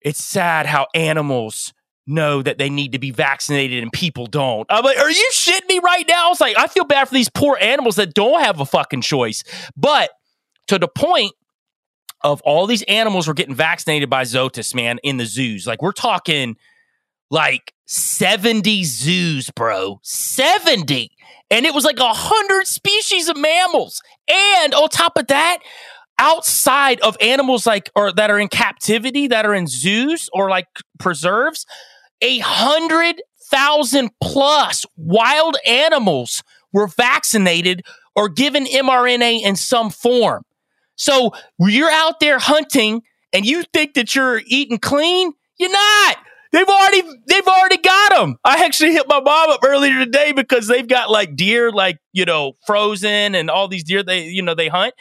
it's 0.00 0.22
sad 0.22 0.66
how 0.66 0.86
animals 0.94 1.72
know 2.06 2.42
that 2.42 2.58
they 2.58 2.68
need 2.68 2.92
to 2.92 2.98
be 2.98 3.10
vaccinated 3.10 3.82
and 3.82 3.92
people 3.92 4.26
don't. 4.26 4.66
I'm 4.68 4.84
like, 4.84 4.98
are 4.98 5.10
you 5.10 5.30
shitting 5.32 5.68
me 5.68 5.80
right 5.82 6.04
now? 6.08 6.26
I 6.26 6.28
was 6.28 6.40
like, 6.40 6.58
I 6.58 6.66
feel 6.66 6.84
bad 6.84 7.08
for 7.08 7.14
these 7.14 7.28
poor 7.28 7.56
animals 7.60 7.96
that 7.96 8.14
don't 8.14 8.42
have 8.42 8.60
a 8.60 8.64
fucking 8.64 9.02
choice. 9.02 9.44
But 9.76 10.10
to 10.68 10.78
the 10.78 10.88
point 10.88 11.32
of 12.22 12.40
all 12.42 12.66
these 12.66 12.82
animals 12.82 13.26
were 13.26 13.34
getting 13.34 13.54
vaccinated 13.54 14.08
by 14.08 14.22
Zoetis, 14.22 14.74
man, 14.74 14.98
in 15.02 15.16
the 15.16 15.26
zoos. 15.26 15.66
Like 15.66 15.82
we're 15.82 15.92
talking 15.92 16.56
like 17.30 17.72
70 17.86 18.84
zoos, 18.84 19.50
bro. 19.50 20.00
70. 20.02 21.10
And 21.50 21.66
it 21.66 21.74
was 21.74 21.84
like 21.84 21.98
a 21.98 22.12
hundred 22.12 22.66
species 22.66 23.28
of 23.28 23.36
mammals. 23.36 24.02
And 24.30 24.74
on 24.74 24.88
top 24.88 25.18
of 25.18 25.26
that, 25.28 25.58
outside 26.18 27.00
of 27.00 27.16
animals 27.20 27.66
like 27.66 27.90
or 27.96 28.12
that 28.12 28.30
are 28.30 28.38
in 28.38 28.48
captivity, 28.48 29.26
that 29.28 29.44
are 29.44 29.54
in 29.54 29.66
zoos 29.66 30.30
or 30.32 30.48
like 30.48 30.68
preserves, 30.98 31.66
a 32.22 32.38
hundred 32.38 33.22
thousand 33.50 34.10
plus 34.22 34.86
wild 34.96 35.56
animals 35.66 36.42
were 36.72 36.86
vaccinated 36.86 37.82
or 38.16 38.28
given 38.28 38.64
mRNA 38.64 39.42
in 39.42 39.56
some 39.56 39.90
form. 39.90 40.42
So 40.96 41.32
you're 41.58 41.90
out 41.90 42.20
there 42.20 42.38
hunting 42.38 43.02
and 43.32 43.44
you 43.44 43.64
think 43.74 43.94
that 43.94 44.14
you're 44.14 44.40
eating 44.46 44.78
clean, 44.78 45.32
you're 45.58 45.70
not. 45.70 46.16
They've 46.52 46.68
already 46.68 47.02
they've 47.28 47.46
already 47.46 47.78
got 47.78 48.14
them. 48.14 48.36
I 48.44 48.64
actually 48.64 48.92
hit 48.92 49.08
my 49.08 49.20
mom 49.20 49.50
up 49.50 49.60
earlier 49.64 50.04
today 50.04 50.32
because 50.32 50.68
they've 50.68 50.86
got 50.86 51.10
like 51.10 51.34
deer 51.34 51.72
like, 51.72 51.98
you 52.12 52.26
know, 52.26 52.52
frozen 52.66 53.34
and 53.34 53.50
all 53.50 53.68
these 53.68 53.84
deer 53.84 54.02
they 54.02 54.26
you 54.26 54.42
know 54.42 54.54
they 54.54 54.68
hunt. 54.68 54.92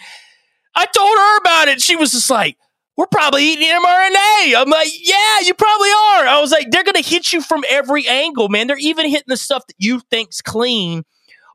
I 0.76 0.86
told 0.86 1.18
her 1.18 1.38
about 1.40 1.68
it. 1.68 1.82
She 1.82 1.98
was 1.98 2.14
just 2.14 2.30
like, 2.30 2.56
"We're 3.02 3.08
probably 3.08 3.44
eating 3.46 3.68
mRNA." 3.68 4.56
I'm 4.56 4.70
like, 4.70 4.90
"Yeah, 4.92 5.40
you 5.40 5.56
probably 5.56 5.90
are." 5.90 6.28
I 6.28 6.40
was 6.40 6.52
like, 6.52 6.70
"They're 6.70 6.84
going 6.84 7.02
to 7.02 7.10
hit 7.10 7.34
you 7.34 7.42
from 7.42 7.64
every 7.68 8.08
angle, 8.08 8.48
man. 8.48 8.68
They're 8.68 8.78
even 8.78 9.10
hitting 9.10 9.26
the 9.26 9.38
stuff 9.38 9.66
that 9.66 9.76
you 9.80 10.02
think's 10.12 10.40
clean." 10.40 11.04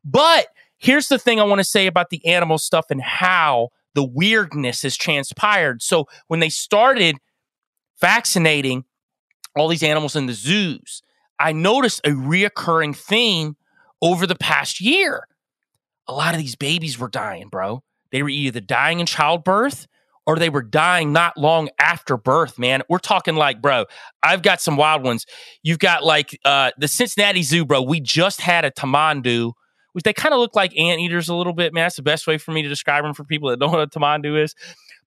But 0.04 0.48
here's 0.76 1.06
the 1.06 1.20
thing 1.20 1.38
I 1.38 1.44
want 1.44 1.60
to 1.60 1.64
say 1.64 1.86
about 1.86 2.10
the 2.10 2.26
animal 2.26 2.58
stuff 2.58 2.86
and 2.90 3.00
how 3.00 3.68
the 3.94 4.02
weirdness 4.02 4.82
has 4.82 4.96
transpired. 4.96 5.82
So 5.82 6.08
when 6.26 6.40
they 6.40 6.48
started 6.48 7.16
vaccinating 8.00 8.84
all 9.54 9.68
these 9.68 9.84
animals 9.84 10.16
in 10.16 10.26
the 10.26 10.34
zoos, 10.34 11.00
I 11.38 11.52
noticed 11.52 12.00
a 12.04 12.10
reoccurring 12.10 12.96
theme 12.96 13.56
over 14.02 14.26
the 14.26 14.34
past 14.34 14.80
year. 14.80 15.28
A 16.08 16.12
lot 16.12 16.34
of 16.34 16.40
these 16.40 16.56
babies 16.56 16.98
were 16.98 17.08
dying, 17.08 17.48
bro. 17.48 17.84
They 18.10 18.24
were 18.24 18.30
either 18.30 18.60
dying 18.60 18.98
in 18.98 19.06
childbirth 19.06 19.86
or 20.26 20.36
they 20.36 20.48
were 20.48 20.62
dying 20.62 21.12
not 21.12 21.36
long 21.36 21.68
after 21.78 22.16
birth, 22.16 22.58
man. 22.58 22.82
We're 22.88 22.98
talking 22.98 23.36
like, 23.36 23.62
bro, 23.62 23.84
I've 24.22 24.42
got 24.42 24.60
some 24.60 24.76
wild 24.76 25.04
ones. 25.04 25.24
You've 25.62 25.78
got 25.78 26.04
like 26.04 26.38
uh, 26.44 26.72
the 26.78 26.88
Cincinnati 26.88 27.42
Zoo, 27.42 27.64
bro. 27.64 27.82
We 27.82 28.00
just 28.00 28.40
had 28.40 28.64
a 28.64 28.70
tamandu, 28.70 29.52
which 29.92 30.02
they 30.02 30.12
kind 30.12 30.34
of 30.34 30.40
look 30.40 30.56
like 30.56 30.76
anteaters 30.76 31.28
a 31.28 31.34
little 31.34 31.52
bit, 31.52 31.72
man. 31.72 31.84
That's 31.84 31.96
the 31.96 32.02
best 32.02 32.26
way 32.26 32.38
for 32.38 32.50
me 32.50 32.62
to 32.62 32.68
describe 32.68 33.04
them 33.04 33.14
for 33.14 33.24
people 33.24 33.50
that 33.50 33.60
don't 33.60 33.70
know 33.70 33.78
what 33.78 33.94
a 33.94 33.98
tamandu 33.98 34.42
is. 34.42 34.54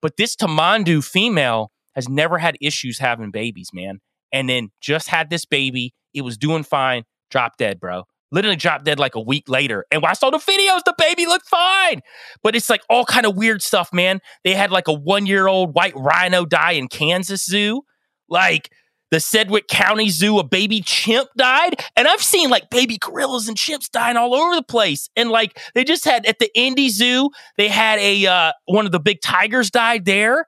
But 0.01 0.15
this 0.17 0.35
tamandu 0.35 1.03
female 1.03 1.71
has 1.95 2.07
never 2.07 2.37
had 2.37 2.55
issues 2.61 2.99
having 2.99 3.31
babies, 3.31 3.71
man. 3.73 3.99
And 4.31 4.47
then 4.47 4.69
just 4.79 5.09
had 5.09 5.29
this 5.29 5.45
baby. 5.45 5.93
It 6.13 6.21
was 6.21 6.37
doing 6.37 6.63
fine. 6.63 7.03
Dropped 7.29 7.59
dead, 7.59 7.79
bro. 7.79 8.03
Literally 8.31 8.55
dropped 8.55 8.85
dead 8.85 8.99
like 8.99 9.15
a 9.15 9.21
week 9.21 9.49
later. 9.49 9.85
And 9.91 10.01
when 10.01 10.11
I 10.11 10.13
saw 10.13 10.29
the 10.29 10.37
videos, 10.37 10.83
the 10.85 10.93
baby 10.97 11.25
looked 11.25 11.47
fine. 11.47 12.01
But 12.43 12.55
it's 12.55 12.69
like 12.69 12.81
all 12.89 13.05
kind 13.05 13.25
of 13.25 13.35
weird 13.35 13.63
stuff, 13.63 13.91
man. 13.91 14.19
They 14.43 14.53
had 14.53 14.71
like 14.71 14.87
a 14.87 14.93
one 14.93 15.25
year 15.25 15.47
old 15.47 15.73
white 15.73 15.93
rhino 15.95 16.45
die 16.45 16.73
in 16.73 16.87
Kansas 16.87 17.43
Zoo. 17.43 17.81
Like 18.27 18.69
the 19.11 19.19
Sedgwick 19.19 19.67
County 19.67 20.09
Zoo, 20.09 20.37
a 20.37 20.43
baby 20.43 20.81
chimp 20.81 21.29
died. 21.35 21.83
And 21.95 22.07
I've 22.07 22.21
seen 22.21 22.49
like 22.49 22.69
baby 22.69 22.97
gorillas 22.97 23.47
and 23.47 23.57
chimps 23.57 23.89
dying 23.89 24.17
all 24.17 24.35
over 24.35 24.55
the 24.55 24.63
place. 24.63 25.09
And 25.15 25.29
like 25.29 25.59
they 25.73 25.83
just 25.83 26.05
had 26.05 26.25
at 26.25 26.39
the 26.39 26.49
Indy 26.55 26.89
Zoo, 26.89 27.31
they 27.57 27.67
had 27.67 27.99
a 27.99 28.25
uh, 28.25 28.51
one 28.65 28.85
of 28.85 28.91
the 28.91 28.99
big 28.99 29.21
tigers 29.21 29.71
died 29.71 30.05
there. 30.05 30.45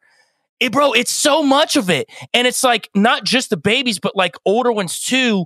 It, 0.60 0.72
bro, 0.72 0.94
it's 0.94 1.12
so 1.12 1.42
much 1.42 1.76
of 1.76 1.90
it. 1.90 2.08
And 2.36 2.46
it's 2.46 2.64
like 2.64 2.90
not 2.94 3.24
just 3.24 3.50
the 3.50 3.58
babies, 3.58 3.98
but 3.98 4.16
like 4.16 4.36
older 4.46 4.72
ones 4.72 5.00
too. 5.00 5.46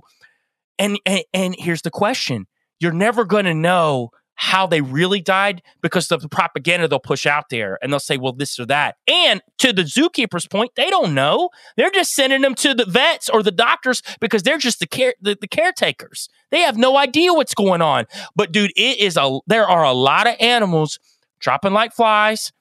And 0.78 0.98
and, 1.06 1.24
and 1.32 1.56
here's 1.58 1.82
the 1.82 1.90
question. 1.90 2.46
You're 2.80 2.92
never 2.92 3.24
gonna 3.24 3.54
know 3.54 4.10
how 4.36 4.66
they 4.66 4.82
really 4.82 5.20
died 5.20 5.62
because 5.80 6.12
of 6.12 6.20
the 6.20 6.28
propaganda 6.28 6.86
they'll 6.86 6.98
push 6.98 7.26
out 7.26 7.44
there 7.48 7.78
and 7.80 7.90
they'll 7.90 7.98
say, 7.98 8.18
well, 8.18 8.34
this 8.34 8.60
or 8.60 8.66
that. 8.66 8.96
And 9.08 9.40
to 9.58 9.72
the 9.72 9.82
zookeeper's 9.82 10.46
point, 10.46 10.72
they 10.76 10.90
don't 10.90 11.14
know. 11.14 11.48
They're 11.76 11.90
just 11.90 12.12
sending 12.12 12.42
them 12.42 12.54
to 12.56 12.74
the 12.74 12.84
vets 12.84 13.30
or 13.30 13.42
the 13.42 13.50
doctors 13.50 14.02
because 14.20 14.42
they're 14.42 14.58
just 14.58 14.78
the 14.78 14.86
care 14.86 15.14
the, 15.20 15.36
the 15.40 15.48
caretakers. 15.48 16.28
They 16.50 16.60
have 16.60 16.76
no 16.76 16.96
idea 16.96 17.32
what's 17.32 17.54
going 17.54 17.82
on. 17.82 18.04
But 18.36 18.52
dude, 18.52 18.72
it 18.76 18.98
is 18.98 19.16
a 19.16 19.38
there 19.46 19.66
are 19.66 19.84
a 19.84 19.92
lot 19.92 20.26
of 20.26 20.36
animals 20.38 20.98
dropping 21.40 21.72
like 21.72 21.92
flies 21.92 22.52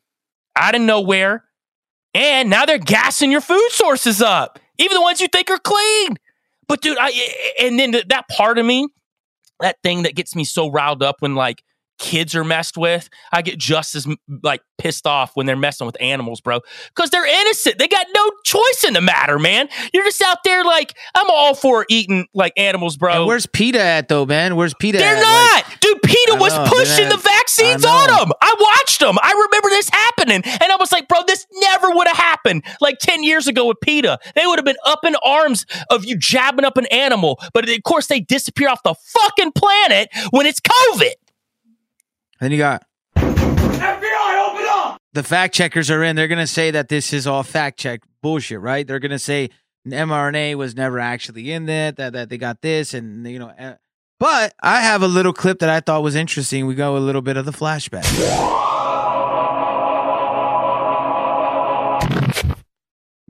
out 0.55 0.75
of 0.75 0.81
nowhere. 0.81 1.43
And 2.13 2.49
now 2.49 2.65
they're 2.65 2.77
gassing 2.77 3.29
your 3.29 3.41
food 3.41 3.69
sources 3.71 4.21
up, 4.21 4.57
even 4.77 4.95
the 4.95 5.01
ones 5.01 5.19
you 5.19 5.27
think 5.27 5.49
are 5.51 5.57
clean. 5.57 6.15
But 6.67 6.81
dude, 6.81 6.97
I 6.99 7.11
and 7.59 7.79
then 7.79 7.91
that 7.91 8.27
part 8.29 8.57
of 8.57 8.65
me, 8.65 8.87
that 9.59 9.77
thing 9.83 10.03
that 10.03 10.15
gets 10.15 10.35
me 10.35 10.43
so 10.43 10.69
riled 10.69 11.03
up 11.03 11.17
when 11.19 11.35
like 11.35 11.63
kids 11.97 12.35
are 12.35 12.43
messed 12.43 12.77
with, 12.77 13.09
I 13.31 13.41
get 13.41 13.57
just 13.57 13.95
as 13.95 14.07
like 14.43 14.61
pissed 14.77 15.07
off 15.07 15.31
when 15.35 15.45
they're 15.45 15.55
messing 15.55 15.85
with 15.85 15.97
animals, 16.01 16.41
bro, 16.41 16.59
because 16.93 17.09
they're 17.09 17.25
innocent. 17.25 17.77
They 17.77 17.87
got 17.87 18.05
no 18.13 18.31
choice 18.43 18.83
in 18.85 18.93
the 18.93 19.01
matter, 19.01 19.39
man. 19.39 19.69
You're 19.93 20.03
just 20.03 20.21
out 20.21 20.39
there 20.43 20.63
like 20.63 20.95
I'm 21.15 21.27
all 21.29 21.55
for 21.55 21.85
eating 21.89 22.27
like 22.33 22.53
animals, 22.57 22.97
bro. 22.97 23.13
And 23.13 23.25
where's 23.25 23.45
PETA 23.45 23.79
at 23.81 24.07
though, 24.07 24.25
man? 24.25 24.55
Where's 24.55 24.73
PETA? 24.73 24.97
They're 24.97 25.15
at? 25.15 25.21
not, 25.21 25.63
Like, 25.69 25.79
dude. 25.79 26.01
PETA 26.01 26.35
was 26.35 26.53
know, 26.55 26.65
pushing 26.67 27.09
the 27.09 27.17
vaccines 27.17 27.83
on 27.85 28.07
them. 28.07 28.31
I 28.41 28.55
watched 28.59 28.99
them. 28.99 29.17
I 29.21 29.31
remember 29.49 29.69
this 29.69 29.89
happening, 29.89 30.41
and 30.45 30.71
I 30.71 30.75
was 30.79 30.91
like, 30.91 31.07
bro, 31.07 31.21
this 31.25 31.45
never 31.53 31.89
would 31.91 32.07
have 32.07 32.17
happened 32.17 32.63
like 32.81 32.99
ten 32.99 33.23
years 33.23 33.47
ago 33.47 33.65
with 33.67 33.79
PETA. 33.81 34.19
They 34.35 34.45
would 34.45 34.59
have 34.59 34.65
been 34.65 34.75
up 34.85 35.03
in 35.05 35.15
arms 35.23 35.65
of 35.89 36.05
you 36.05 36.17
jabbing 36.17 36.65
up 36.65 36.77
an 36.77 36.85
animal, 36.87 37.39
but 37.53 37.67
of 37.67 37.83
course 37.83 38.07
they 38.07 38.19
disappear 38.19 38.69
off 38.69 38.83
the 38.83 38.93
fucking 38.93 39.53
planet 39.53 40.09
when 40.31 40.45
it's 40.45 40.59
COVID. 40.59 41.13
Then 42.45 42.51
you 42.51 42.59
got 42.59 42.85
FBI, 43.15 44.47
open 44.51 44.65
up. 44.69 45.01
The 45.13 45.23
fact 45.23 45.55
checkers 45.55 45.89
are 45.89 46.03
in. 46.03 46.15
They're 46.15 46.27
gonna 46.27 46.45
say 46.45 46.69
that 46.69 46.89
this 46.89 47.11
is 47.11 47.25
all 47.25 47.41
fact 47.41 47.79
check 47.79 48.01
bullshit, 48.21 48.59
right? 48.59 48.85
They're 48.85 48.99
gonna 48.99 49.17
say 49.17 49.49
mRNA 49.87 50.53
was 50.53 50.75
never 50.75 50.99
actually 50.99 51.51
in 51.51 51.65
that. 51.65 51.95
That 51.95 52.13
that 52.13 52.29
they 52.29 52.37
got 52.37 52.61
this, 52.61 52.93
and 52.93 53.25
you 53.25 53.39
know. 53.39 53.51
eh. 53.57 53.73
But 54.19 54.53
I 54.61 54.81
have 54.81 55.01
a 55.01 55.07
little 55.07 55.33
clip 55.33 55.57
that 55.57 55.69
I 55.69 55.79
thought 55.79 56.03
was 56.03 56.13
interesting. 56.13 56.67
We 56.67 56.75
go 56.75 56.95
a 56.95 56.99
little 56.99 57.23
bit 57.23 57.35
of 57.35 57.45
the 57.45 57.51
flashback. 57.51 58.05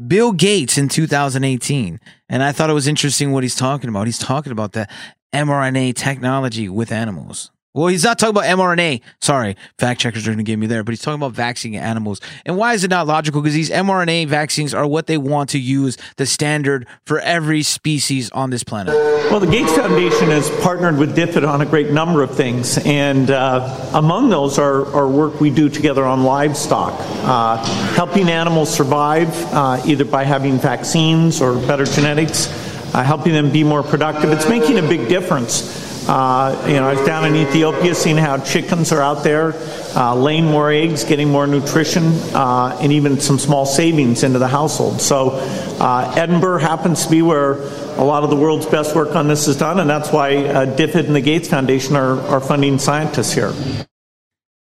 Bill 0.05 0.33
Gates 0.33 0.77
in 0.77 0.89
2018, 0.89 2.01
and 2.27 2.43
I 2.43 2.51
thought 2.51 2.69
it 2.69 2.73
was 2.73 2.85
interesting 2.85 3.31
what 3.31 3.43
he's 3.45 3.55
talking 3.55 3.89
about. 3.89 4.07
He's 4.07 4.19
talking 4.19 4.51
about 4.51 4.73
the 4.73 4.89
mRNA 5.33 5.95
technology 5.95 6.67
with 6.67 6.91
animals. 6.91 7.51
Well, 7.75 7.87
he's 7.87 8.05
not 8.05 8.17
talking 8.17 8.37
about 8.37 8.45
mRNA. 8.45 9.01
Sorry, 9.19 9.57
fact 9.77 9.99
checkers 9.99 10.25
are 10.25 10.31
going 10.31 10.37
to 10.37 10.45
get 10.45 10.57
me 10.57 10.65
there, 10.65 10.81
but 10.81 10.93
he's 10.93 11.01
talking 11.01 11.21
about 11.21 11.33
vaccinating 11.33 11.77
animals. 11.77 12.21
And 12.45 12.55
why 12.55 12.73
is 12.73 12.85
it 12.85 12.89
not 12.89 13.05
logical? 13.05 13.41
Because 13.41 13.53
these 13.53 13.69
mRNA 13.69 14.29
vaccines 14.29 14.73
are 14.73 14.87
what 14.87 15.07
they 15.07 15.17
want 15.17 15.49
to 15.49 15.59
use, 15.59 15.97
the 16.15 16.25
standard 16.25 16.87
for 17.05 17.19
every 17.19 17.63
species 17.63 18.31
on 18.31 18.49
this 18.49 18.63
planet. 18.63 18.93
Well, 19.29 19.41
the 19.41 19.47
Gates 19.47 19.75
Foundation 19.75 20.29
has 20.29 20.49
partnered 20.61 20.97
with 20.97 21.17
DFID 21.17 21.45
on 21.45 21.59
a 21.59 21.65
great 21.65 21.91
number 21.91 22.23
of 22.23 22.33
things, 22.33 22.77
and 22.85 23.29
uh, 23.29 23.89
among 23.93 24.29
those 24.29 24.57
are, 24.57 24.85
are 24.95 25.09
work 25.09 25.41
we 25.41 25.49
do 25.49 25.67
together 25.67 26.05
on 26.05 26.23
livestock, 26.23 26.93
uh, 27.25 27.57
helping 27.95 28.29
animals 28.29 28.73
survive 28.73 29.27
uh, 29.53 29.81
either 29.85 30.05
by 30.05 30.23
having 30.23 30.57
vaccines 30.59 31.41
or 31.41 31.55
better 31.67 31.83
genetics, 31.83 32.47
uh, 32.95 33.03
helping 33.03 33.33
them 33.33 33.51
be 33.51 33.65
more 33.65 33.83
productive. 33.83 34.31
It's 34.31 34.47
making 34.47 34.77
a 34.79 34.81
big 34.81 35.09
difference. 35.09 35.83
Uh, 36.07 36.65
you 36.67 36.73
know, 36.73 36.87
I 36.87 36.93
was 36.93 37.05
down 37.05 37.25
in 37.25 37.35
Ethiopia 37.35 37.95
seeing 37.95 38.17
how 38.17 38.37
chickens 38.37 38.91
are 38.91 39.01
out 39.01 39.23
there 39.23 39.53
uh, 39.95 40.13
laying 40.13 40.45
more 40.45 40.71
eggs, 40.71 41.03
getting 41.03 41.29
more 41.29 41.47
nutrition, 41.47 42.03
uh, 42.33 42.77
and 42.79 42.91
even 42.91 43.19
some 43.19 43.39
small 43.39 43.65
savings 43.65 44.23
into 44.23 44.37
the 44.37 44.47
household. 44.47 45.01
So, 45.01 45.31
uh, 45.79 46.13
Edinburgh 46.15 46.59
happens 46.59 47.05
to 47.05 47.11
be 47.11 47.21
where 47.21 47.53
a 47.97 48.03
lot 48.03 48.23
of 48.23 48.29
the 48.29 48.35
world's 48.35 48.65
best 48.65 48.95
work 48.95 49.15
on 49.15 49.27
this 49.27 49.47
is 49.47 49.57
done, 49.57 49.79
and 49.79 49.89
that's 49.89 50.11
why 50.11 50.35
uh, 50.35 50.65
DFID 50.75 51.07
and 51.07 51.15
the 51.15 51.21
Gates 51.21 51.47
Foundation 51.47 51.95
are, 51.95 52.19
are 52.27 52.41
funding 52.41 52.77
scientists 52.77 53.33
here. 53.33 53.53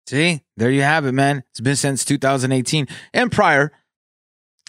See, 0.07 0.41
there 0.57 0.71
you 0.71 0.81
have 0.81 1.05
it, 1.05 1.13
man. 1.13 1.43
It's 1.51 1.61
been 1.61 1.75
since 1.75 2.05
2018 2.05 2.87
and 3.13 3.31
prior. 3.31 3.71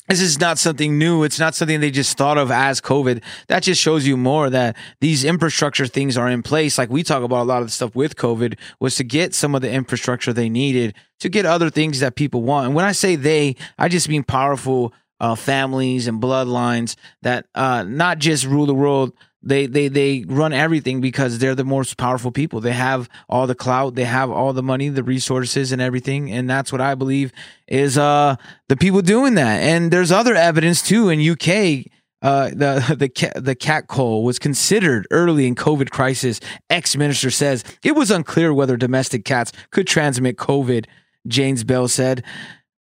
This 0.08 0.20
is 0.20 0.38
not 0.38 0.58
something 0.58 0.98
new. 0.98 1.24
It's 1.24 1.38
not 1.38 1.54
something 1.54 1.80
they 1.80 1.90
just 1.90 2.18
thought 2.18 2.36
of 2.36 2.50
as 2.50 2.80
COVID. 2.80 3.22
That 3.48 3.62
just 3.62 3.80
shows 3.80 4.06
you 4.06 4.18
more 4.18 4.50
that 4.50 4.76
these 5.00 5.24
infrastructure 5.24 5.86
things 5.86 6.18
are 6.18 6.28
in 6.28 6.42
place. 6.42 6.76
Like 6.76 6.90
we 6.90 7.02
talk 7.02 7.22
about 7.22 7.42
a 7.42 7.48
lot 7.48 7.62
of 7.62 7.68
the 7.68 7.72
stuff 7.72 7.94
with 7.94 8.16
COVID 8.16 8.58
was 8.80 8.96
to 8.96 9.04
get 9.04 9.34
some 9.34 9.54
of 9.54 9.62
the 9.62 9.70
infrastructure 9.70 10.32
they 10.32 10.50
needed 10.50 10.94
to 11.20 11.30
get 11.30 11.46
other 11.46 11.70
things 11.70 12.00
that 12.00 12.16
people 12.16 12.42
want. 12.42 12.66
And 12.66 12.74
when 12.74 12.84
I 12.84 12.92
say 12.92 13.16
they, 13.16 13.56
I 13.78 13.88
just 13.88 14.08
mean 14.08 14.24
powerful 14.24 14.92
uh, 15.20 15.34
families 15.34 16.06
and 16.06 16.20
bloodlines 16.20 16.96
that 17.22 17.46
uh, 17.54 17.84
not 17.84 18.18
just 18.18 18.44
rule 18.44 18.66
the 18.66 18.74
world. 18.74 19.12
They 19.44 19.66
they 19.66 19.88
they 19.88 20.24
run 20.26 20.52
everything 20.54 21.00
because 21.00 21.38
they're 21.38 21.54
the 21.54 21.64
most 21.64 21.98
powerful 21.98 22.32
people. 22.32 22.60
They 22.60 22.72
have 22.72 23.08
all 23.28 23.46
the 23.46 23.54
clout, 23.54 23.94
they 23.94 24.04
have 24.04 24.30
all 24.30 24.54
the 24.54 24.62
money, 24.62 24.88
the 24.88 25.02
resources, 25.02 25.70
and 25.70 25.82
everything. 25.82 26.32
And 26.32 26.48
that's 26.48 26.72
what 26.72 26.80
I 26.80 26.94
believe 26.94 27.30
is 27.68 27.98
uh 27.98 28.36
the 28.68 28.76
people 28.76 29.02
doing 29.02 29.34
that. 29.34 29.60
And 29.60 29.90
there's 29.90 30.10
other 30.10 30.34
evidence 30.34 30.82
too 30.82 31.10
in 31.10 31.20
UK. 31.20 31.90
Uh, 32.22 32.48
the 32.48 32.96
the 32.98 33.32
the 33.38 33.54
cat 33.54 33.86
call 33.86 34.24
was 34.24 34.38
considered 34.38 35.06
early 35.10 35.46
in 35.46 35.54
COVID 35.54 35.90
crisis. 35.90 36.40
Ex 36.70 36.96
minister 36.96 37.30
says 37.30 37.64
it 37.84 37.92
was 37.92 38.10
unclear 38.10 38.54
whether 38.54 38.78
domestic 38.78 39.26
cats 39.26 39.52
could 39.70 39.86
transmit 39.86 40.36
COVID. 40.36 40.86
James 41.26 41.64
Bethell 41.64 41.90
said. 41.90 42.24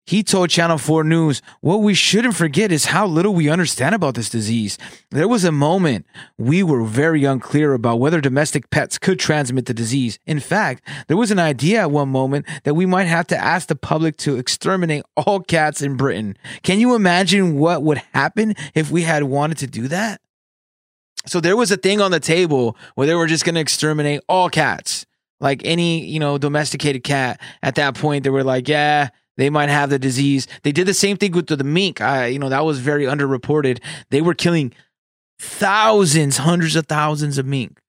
He 0.05 0.23
told 0.23 0.49
Channel 0.49 0.77
4 0.77 1.03
News, 1.03 1.41
What 1.61 1.77
we 1.77 1.93
shouldn't 1.93 2.35
forget 2.35 2.71
is 2.71 2.85
how 2.85 3.05
little 3.05 3.33
we 3.33 3.49
understand 3.49 3.93
about 3.93 4.15
this 4.15 4.29
disease. 4.29 4.77
There 5.11 5.27
was 5.27 5.43
a 5.43 5.51
moment 5.51 6.05
we 6.37 6.63
were 6.63 6.83
very 6.83 7.23
unclear 7.23 7.73
about 7.73 7.99
whether 7.99 8.19
domestic 8.19 8.69
pets 8.71 8.97
could 8.97 9.19
transmit 9.19 9.67
the 9.67 9.73
disease. 9.73 10.17
In 10.25 10.39
fact, 10.39 10.83
there 11.07 11.17
was 11.17 11.31
an 11.31 11.39
idea 11.39 11.81
at 11.81 11.91
one 11.91 12.09
moment 12.09 12.47
that 12.63 12.73
we 12.73 12.85
might 12.85 13.05
have 13.05 13.27
to 13.27 13.37
ask 13.37 13.67
the 13.67 13.75
public 13.75 14.17
to 14.17 14.37
exterminate 14.37 15.03
all 15.15 15.39
cats 15.39 15.81
in 15.81 15.97
Britain. 15.97 16.35
Can 16.63 16.79
you 16.79 16.95
imagine 16.95 17.57
what 17.57 17.83
would 17.83 18.01
happen 18.13 18.55
if 18.73 18.91
we 18.91 19.03
had 19.03 19.23
wanted 19.23 19.59
to 19.59 19.67
do 19.67 19.87
that? 19.87 20.19
So 21.27 21.39
there 21.39 21.55
was 21.55 21.71
a 21.71 21.77
thing 21.77 22.01
on 22.01 22.11
the 22.11 22.19
table 22.19 22.75
where 22.95 23.05
they 23.05 23.15
were 23.15 23.27
just 23.27 23.45
going 23.45 23.55
to 23.55 23.61
exterminate 23.61 24.21
all 24.27 24.49
cats. 24.49 25.05
Like 25.39 25.61
any, 25.65 26.05
you 26.05 26.19
know, 26.19 26.37
domesticated 26.37 27.03
cat. 27.03 27.41
At 27.63 27.75
that 27.75 27.95
point, 27.95 28.23
they 28.23 28.29
were 28.29 28.43
like, 28.43 28.67
yeah, 28.67 29.09
they 29.37 29.49
might 29.49 29.69
have 29.69 29.89
the 29.89 29.99
disease. 29.99 30.47
They 30.63 30.71
did 30.71 30.87
the 30.87 30.93
same 30.93 31.17
thing 31.17 31.31
with 31.31 31.47
the, 31.47 31.55
the 31.55 31.63
mink. 31.63 32.01
I, 32.01 32.27
you 32.27 32.39
know, 32.39 32.49
that 32.49 32.65
was 32.65 32.79
very 32.79 33.05
underreported. 33.05 33.79
They 34.09 34.21
were 34.21 34.33
killing 34.33 34.73
thousands, 35.39 36.37
hundreds 36.37 36.75
of 36.75 36.87
thousands 36.87 37.37
of 37.37 37.45
mink 37.45 37.79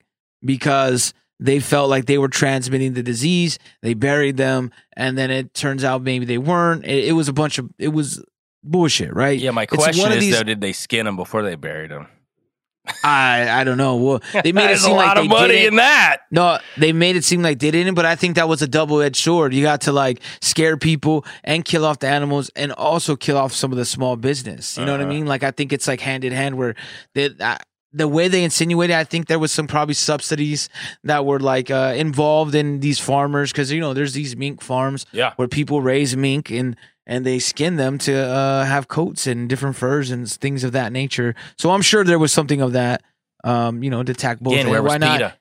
because 0.44 1.12
they 1.40 1.60
felt 1.60 1.90
like 1.90 2.06
they 2.06 2.18
were 2.18 2.28
transmitting 2.28 2.94
the 2.94 3.02
disease. 3.02 3.58
They 3.82 3.94
buried 3.94 4.36
them, 4.36 4.70
and 4.96 5.18
then 5.18 5.30
it 5.30 5.54
turns 5.54 5.84
out 5.84 6.02
maybe 6.02 6.24
they 6.24 6.38
weren't. 6.38 6.84
It, 6.84 7.08
it 7.08 7.12
was 7.12 7.28
a 7.28 7.32
bunch 7.32 7.58
of 7.58 7.68
it 7.78 7.88
was 7.88 8.24
bullshit, 8.62 9.14
right? 9.14 9.38
Yeah, 9.38 9.50
my 9.50 9.66
question 9.66 10.02
one 10.02 10.12
of 10.12 10.18
is 10.18 10.24
these- 10.24 10.36
though, 10.36 10.44
did 10.44 10.60
they 10.60 10.72
skin 10.72 11.06
them 11.06 11.16
before 11.16 11.42
they 11.42 11.56
buried 11.56 11.90
them? 11.90 12.06
I 13.04 13.60
I 13.60 13.64
don't 13.64 13.78
know. 13.78 13.96
Well, 13.96 14.22
they 14.42 14.52
made 14.52 14.64
it 14.64 14.66
There's 14.68 14.80
a 14.82 14.84
seem 14.86 14.96
like 14.96 15.06
lot 15.06 15.18
of 15.18 15.24
they 15.24 15.28
money 15.28 15.48
didn't. 15.54 15.68
in 15.74 15.76
that. 15.76 16.18
No, 16.30 16.58
they 16.76 16.92
made 16.92 17.16
it 17.16 17.24
seem 17.24 17.42
like 17.42 17.58
they 17.58 17.70
didn't, 17.70 17.94
but 17.94 18.04
I 18.04 18.16
think 18.16 18.36
that 18.36 18.48
was 18.48 18.60
a 18.62 18.66
double 18.68 19.00
edged 19.00 19.16
sword. 19.22 19.54
You 19.54 19.62
got 19.62 19.82
to 19.82 19.92
like 19.92 20.20
scare 20.40 20.76
people 20.76 21.24
and 21.44 21.64
kill 21.64 21.84
off 21.84 22.00
the 22.00 22.08
animals, 22.08 22.50
and 22.56 22.72
also 22.72 23.14
kill 23.16 23.38
off 23.38 23.52
some 23.52 23.70
of 23.72 23.78
the 23.78 23.84
small 23.84 24.16
business. 24.16 24.76
You 24.76 24.84
know 24.84 24.92
what 24.92 25.00
I 25.00 25.04
Uh-huh. 25.04 25.12
mean? 25.12 25.26
Like 25.26 25.42
I 25.44 25.52
think 25.52 25.72
it's 25.72 25.86
like 25.86 26.00
hand 26.00 26.24
in 26.24 26.32
hand 26.32 26.56
where 26.56 26.74
they. 27.14 27.30
Uh, 27.38 27.58
the 27.94 28.08
way 28.08 28.26
they 28.26 28.42
insinuated, 28.42 28.96
I 28.96 29.04
think 29.04 29.26
there 29.26 29.38
was 29.38 29.52
some 29.52 29.66
probably 29.66 29.92
subsidies 29.92 30.70
that 31.04 31.26
were 31.26 31.38
like 31.38 31.70
uh, 31.70 31.92
involved 31.94 32.54
in 32.54 32.80
these 32.80 32.98
farmers 32.98 33.52
because 33.52 33.70
you 33.70 33.80
know 33.82 33.92
there's 33.92 34.14
these 34.14 34.34
mink 34.34 34.62
farms 34.62 35.04
Yeah. 35.12 35.34
where 35.36 35.46
people 35.46 35.82
raise 35.82 36.16
mink 36.16 36.50
and 36.50 36.74
and 37.06 37.26
they 37.26 37.38
skin 37.38 37.76
them 37.76 37.98
to 37.98 38.14
uh, 38.14 38.64
have 38.64 38.88
coats 38.88 39.26
and 39.26 39.48
different 39.48 39.76
furs 39.76 40.10
and 40.10 40.30
things 40.30 40.64
of 40.64 40.72
that 40.72 40.92
nature. 40.92 41.34
So 41.58 41.70
I'm 41.70 41.82
sure 41.82 42.04
there 42.04 42.18
was 42.18 42.32
something 42.32 42.60
of 42.60 42.72
that, 42.72 43.02
um, 43.44 43.82
you 43.82 43.90
know, 43.90 44.02
to 44.02 44.12
attack 44.12 44.40
both. 44.40 44.54
Again, 44.54 44.70
where 44.70 44.82
was 44.82 44.90
why 44.90 44.98
not? 44.98 45.18
PETA? 45.18 45.38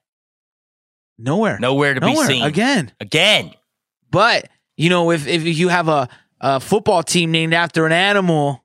Nowhere. 1.18 1.60
Nowhere 1.60 1.94
to 1.94 2.02
be 2.02 2.16
seen. 2.16 2.44
Again. 2.44 2.92
Again. 3.00 3.54
But 4.10 4.50
you 4.78 4.90
know, 4.90 5.12
if 5.12 5.28
if 5.28 5.44
you 5.44 5.70
have 5.70 5.88
a, 5.88 6.10
a 6.40 6.60
football 6.60 7.04
team 7.04 7.32
named 7.32 7.54
after 7.54 7.86
an 7.86 7.92
animal, 7.92 8.64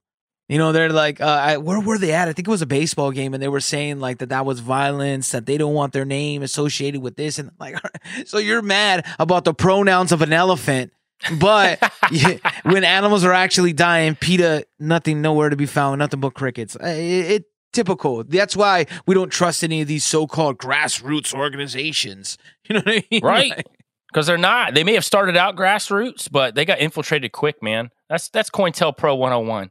you 0.49 0.59
know, 0.59 0.73
they're 0.73 0.91
like, 0.91 1.21
uh, 1.21 1.25
I, 1.27 1.57
where 1.59 1.81
were 1.81 1.99
they 1.99 2.13
at? 2.13 2.29
I 2.29 2.33
think 2.33 2.47
it 2.47 2.51
was 2.51 2.63
a 2.63 2.67
baseball 2.67 3.11
game, 3.11 3.35
and 3.35 3.43
they 3.43 3.49
were 3.49 3.61
saying 3.61 3.99
like 4.01 4.19
that 4.19 4.29
that 4.29 4.47
was 4.47 4.61
violence, 4.61 5.31
that 5.33 5.45
they 5.45 5.59
don't 5.59 5.75
want 5.75 5.93
their 5.93 6.05
name 6.05 6.43
associated 6.43 7.03
with 7.03 7.17
this, 7.17 7.39
and 7.39 7.51
like, 7.59 7.77
so 8.27 8.39
you're 8.39 8.63
mad 8.63 9.05
about 9.19 9.45
the 9.45 9.53
pronouns 9.53 10.13
of 10.13 10.23
an 10.23 10.33
elephant. 10.33 10.93
But 11.39 11.81
when 12.65 12.85
animals 12.85 13.25
are 13.25 13.33
actually 13.33 13.73
dying, 13.73 14.15
PETA, 14.15 14.67
nothing, 14.79 15.23
nowhere 15.23 15.51
to 15.51 15.57
be 15.57 15.67
found, 15.67 15.99
nothing 15.99 16.21
but 16.21 16.35
crickets. 16.35 16.77
It, 16.77 17.31
it 17.31 17.45
typical. 17.73 18.25
That's 18.25 18.57
why 18.57 18.87
we 19.07 19.15
don't 19.15 19.31
trust 19.31 19.63
any 19.63 19.83
of 19.83 19.89
these 19.89 20.05
so-called 20.05 20.59
grassroots 20.59 21.35
organizations. 21.35 22.39
You 22.69 22.75
know 22.75 22.83
what 22.85 22.95
I 22.97 23.05
mean? 23.13 23.21
Right. 23.23 23.67
Because 24.09 24.27
they're 24.27 24.37
not. 24.37 24.75
They 24.75 24.83
may 24.83 24.95
have 24.95 25.05
started 25.05 25.37
out 25.37 25.55
grassroots, 25.55 26.29
but 26.29 26.57
they 26.57 26.65
got 26.65 26.81
infiltrated 26.81 27.31
quick, 27.31 27.63
man. 27.63 27.91
That's 28.09 28.29
that's 28.29 28.51
COINTELPRO 28.51 29.17
101. 29.17 29.71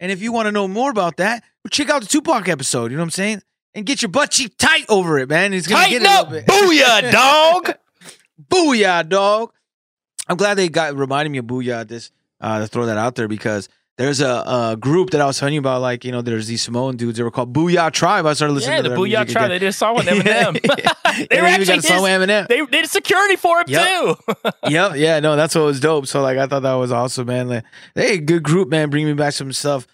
And 0.00 0.10
if 0.10 0.22
you 0.22 0.32
want 0.32 0.46
to 0.46 0.52
know 0.52 0.66
more 0.66 0.90
about 0.90 1.18
that, 1.18 1.44
check 1.70 1.90
out 1.90 2.00
the 2.00 2.08
Tupac 2.08 2.48
episode. 2.48 2.90
You 2.90 2.96
know 2.96 3.02
what 3.02 3.08
I'm 3.08 3.10
saying? 3.10 3.42
And 3.74 3.84
get 3.84 4.00
your 4.00 4.10
butt 4.10 4.30
cheek 4.30 4.56
tight 4.56 4.86
over 4.88 5.18
it, 5.18 5.28
man. 5.28 5.52
It's 5.52 5.66
gonna 5.66 5.84
Tighten 5.84 6.02
get 6.02 6.10
a 6.10 6.20
up, 6.20 6.28
booyah, 6.46 7.12
dog. 7.12 7.76
booyah, 8.50 9.06
dog. 9.06 9.52
I'm 10.28 10.36
glad 10.36 10.54
they 10.54 10.68
got 10.68 10.94
reminded 10.96 11.30
me 11.30 11.38
of 11.38 11.46
booyah. 11.46 11.86
This 11.86 12.10
uh, 12.40 12.60
to 12.60 12.66
throw 12.66 12.86
that 12.86 12.98
out 12.98 13.14
there 13.16 13.28
because 13.28 13.68
there's 13.96 14.20
a, 14.20 14.28
a 14.46 14.76
group 14.78 15.10
that 15.10 15.20
I 15.20 15.26
was 15.26 15.38
telling 15.38 15.54
you 15.54 15.60
about. 15.60 15.80
Like 15.80 16.04
you 16.04 16.12
know, 16.12 16.22
there's 16.22 16.46
these 16.46 16.62
Samoan 16.62 16.96
dudes. 16.96 17.16
They 17.18 17.24
were 17.24 17.30
called 17.30 17.52
Booyah 17.52 17.90
Tribe. 17.92 18.26
I 18.26 18.32
started 18.34 18.54
listening 18.54 18.82
to 18.84 18.88
them. 18.90 18.92
Yeah, 18.92 18.96
to 18.96 19.02
the 19.02 19.08
Booyah 19.16 19.32
Tribe. 19.32 19.44
again. 19.44 19.48
They 19.50 19.58
did 19.58 19.68
a 19.68 19.72
song 19.72 19.96
with 19.96 20.06
Eminem. 20.06 21.28
they 21.30 21.40
were 21.40 21.46
actually 21.48 21.78
a 21.78 21.82
song 21.82 22.02
with 22.02 22.12
his- 22.20 22.28
Eminem. 22.28 22.48
They 22.48 22.64
did 22.66 22.86
security 22.88 23.36
for 23.36 23.58
him 23.60 23.64
Yep. 23.68 23.88
too. 23.88 24.14
yep, 24.68 24.92
yeah, 24.96 25.18
no, 25.20 25.34
that's 25.36 25.54
what 25.54 25.64
was 25.64 25.80
dope. 25.80 26.06
So 26.06 26.22
like, 26.22 26.38
I 26.38 26.46
thought 26.46 26.62
that 26.62 26.74
was 26.74 26.92
awesome, 26.92 27.26
man. 27.26 27.48
Like, 27.48 27.64
hey, 27.94 28.18
good 28.18 28.42
group, 28.44 28.68
man. 28.68 28.88
Bring 28.90 29.04
me 29.06 29.14
back 29.14 29.32
some 29.32 29.52
stuff. 29.52 29.86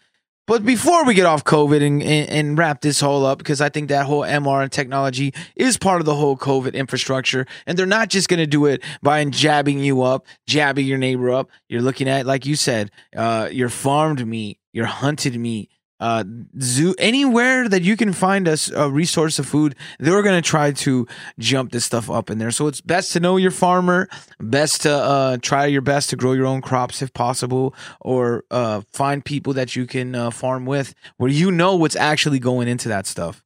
But 0.47 0.65
before 0.65 1.07
we 1.07 1.15
get 1.15 1.25
off 1.25 1.43
COVID 1.43 1.83
and, 1.83 2.03
and, 2.03 2.29
and 2.29 2.59
wrap 2.59 2.83
this 2.83 3.01
whole 3.01 3.25
up, 3.25 3.39
because 3.39 3.63
I 3.63 3.71
think 3.71 3.89
that 3.89 4.05
whole 4.05 4.21
mRNA 4.21 4.71
technology 4.71 5.33
is 5.57 5.79
part 5.79 6.01
of 6.03 6.07
the 6.07 6.15
whole 6.15 6.37
COVID 6.37 6.75
infrastructure, 6.75 7.47
and 7.67 7.79
they're 7.79 7.87
not 7.87 8.11
just 8.11 8.29
going 8.29 8.41
to 8.41 8.47
do 8.47 8.67
it 8.67 8.83
by 9.03 9.25
jabbing 9.25 9.79
you 9.79 10.03
up, 10.03 10.27
jabbing 10.47 10.87
your 10.87 10.99
neighbor 10.99 11.31
up. 11.31 11.49
You're 11.69 11.81
looking 11.81 12.09
at, 12.09 12.27
like 12.27 12.45
you 12.45 12.57
said, 12.57 12.91
uh, 13.17 13.49
your 13.51 13.71
farmed 13.71 14.27
meat, 14.27 14.59
your 14.75 14.85
hunted 14.85 15.39
meat, 15.39 15.71
uh, 16.01 16.25
zoo, 16.61 16.95
anywhere 16.99 17.69
that 17.69 17.83
you 17.83 17.97
can 17.97 18.13
find 18.13 18.49
us 18.49 18.71
a 18.71 18.91
resource 18.91 19.39
of 19.39 19.47
food, 19.47 19.75
they're 19.99 20.23
going 20.23 20.41
to 20.41 20.47
try 20.47 20.73
to 20.73 21.07
jump 21.39 21.73
this 21.73 21.85
stuff 21.85 22.11
up 22.11 22.31
in 22.31 22.39
there. 22.39 22.51
So 22.51 22.67
it's 22.67 22.81
best 22.81 23.13
to 23.13 23.21
know 23.21 23.37
your 23.37 23.51
farmer, 23.51 24.09
best 24.41 24.83
to 24.83 24.93
uh, 24.93 25.37
try 25.41 25.67
your 25.67 25.83
best 25.83 26.11
to 26.11 26.17
grow 26.17 26.33
your 26.33 26.47
own 26.47 26.61
crops 26.61 27.01
if 27.01 27.13
possible, 27.13 27.75
or 28.01 28.45
uh, 28.51 28.83
find 28.93 29.25
people 29.25 29.53
that 29.55 29.77
you 29.77 29.87
can 29.87 30.15
uh, 30.15 30.31
farm 30.31 30.67
with 30.67 30.95
where 31.17 31.31
you 31.31 31.51
know 31.51 31.77
what's 31.77 31.97
actually 31.97 32.39
going 32.39 32.69
into 32.69 32.89
that 32.89 33.07
stuff. 33.07 33.43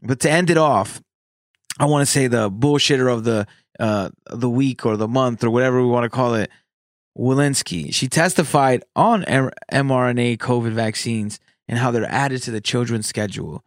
But 0.00 0.20
to 0.20 0.30
end 0.30 0.50
it 0.50 0.58
off, 0.58 1.02
I 1.78 1.84
want 1.84 2.06
to 2.06 2.10
say 2.10 2.26
the 2.28 2.50
bullshitter 2.50 3.12
of 3.12 3.24
the 3.24 3.46
uh, 3.78 4.10
the 4.30 4.50
week 4.50 4.84
or 4.84 4.96
the 4.96 5.06
month 5.06 5.44
or 5.44 5.50
whatever 5.50 5.80
we 5.80 5.88
want 5.88 6.04
to 6.04 6.10
call 6.10 6.34
it, 6.34 6.50
Walensky. 7.16 7.94
She 7.94 8.08
testified 8.08 8.82
on 8.96 9.22
mRNA 9.22 10.38
COVID 10.38 10.72
vaccines 10.72 11.38
and 11.68 11.78
how 11.78 11.90
they're 11.90 12.10
added 12.10 12.42
to 12.44 12.50
the 12.50 12.60
children's 12.60 13.06
schedule. 13.06 13.62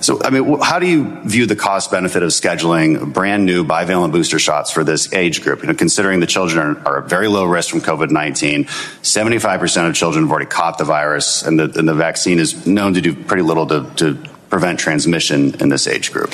So, 0.00 0.22
I 0.22 0.30
mean, 0.30 0.58
how 0.60 0.78
do 0.78 0.86
you 0.86 1.20
view 1.24 1.44
the 1.44 1.54
cost 1.54 1.90
benefit 1.90 2.22
of 2.22 2.30
scheduling 2.30 3.12
brand 3.12 3.44
new 3.44 3.62
bivalent 3.62 4.10
booster 4.10 4.38
shots 4.38 4.70
for 4.70 4.84
this 4.84 5.12
age 5.12 5.42
group? 5.42 5.60
You 5.60 5.68
know, 5.68 5.74
considering 5.74 6.20
the 6.20 6.26
children 6.26 6.78
are, 6.86 7.02
at 7.02 7.10
very 7.10 7.28
low 7.28 7.44
risk 7.44 7.68
from 7.68 7.82
COVID 7.82 8.10
19, 8.10 8.64
75% 8.64 9.88
of 9.88 9.94
children 9.94 10.24
have 10.24 10.30
already 10.30 10.46
caught 10.46 10.78
the 10.78 10.84
virus, 10.84 11.42
and 11.42 11.58
the, 11.58 11.78
and 11.78 11.86
the 11.86 11.94
vaccine 11.94 12.38
is 12.38 12.66
known 12.66 12.94
to 12.94 13.02
do 13.02 13.14
pretty 13.14 13.42
little 13.42 13.66
to, 13.66 13.90
to 13.96 14.14
prevent 14.48 14.80
transmission 14.80 15.54
in 15.60 15.68
this 15.68 15.86
age 15.86 16.10
group. 16.10 16.32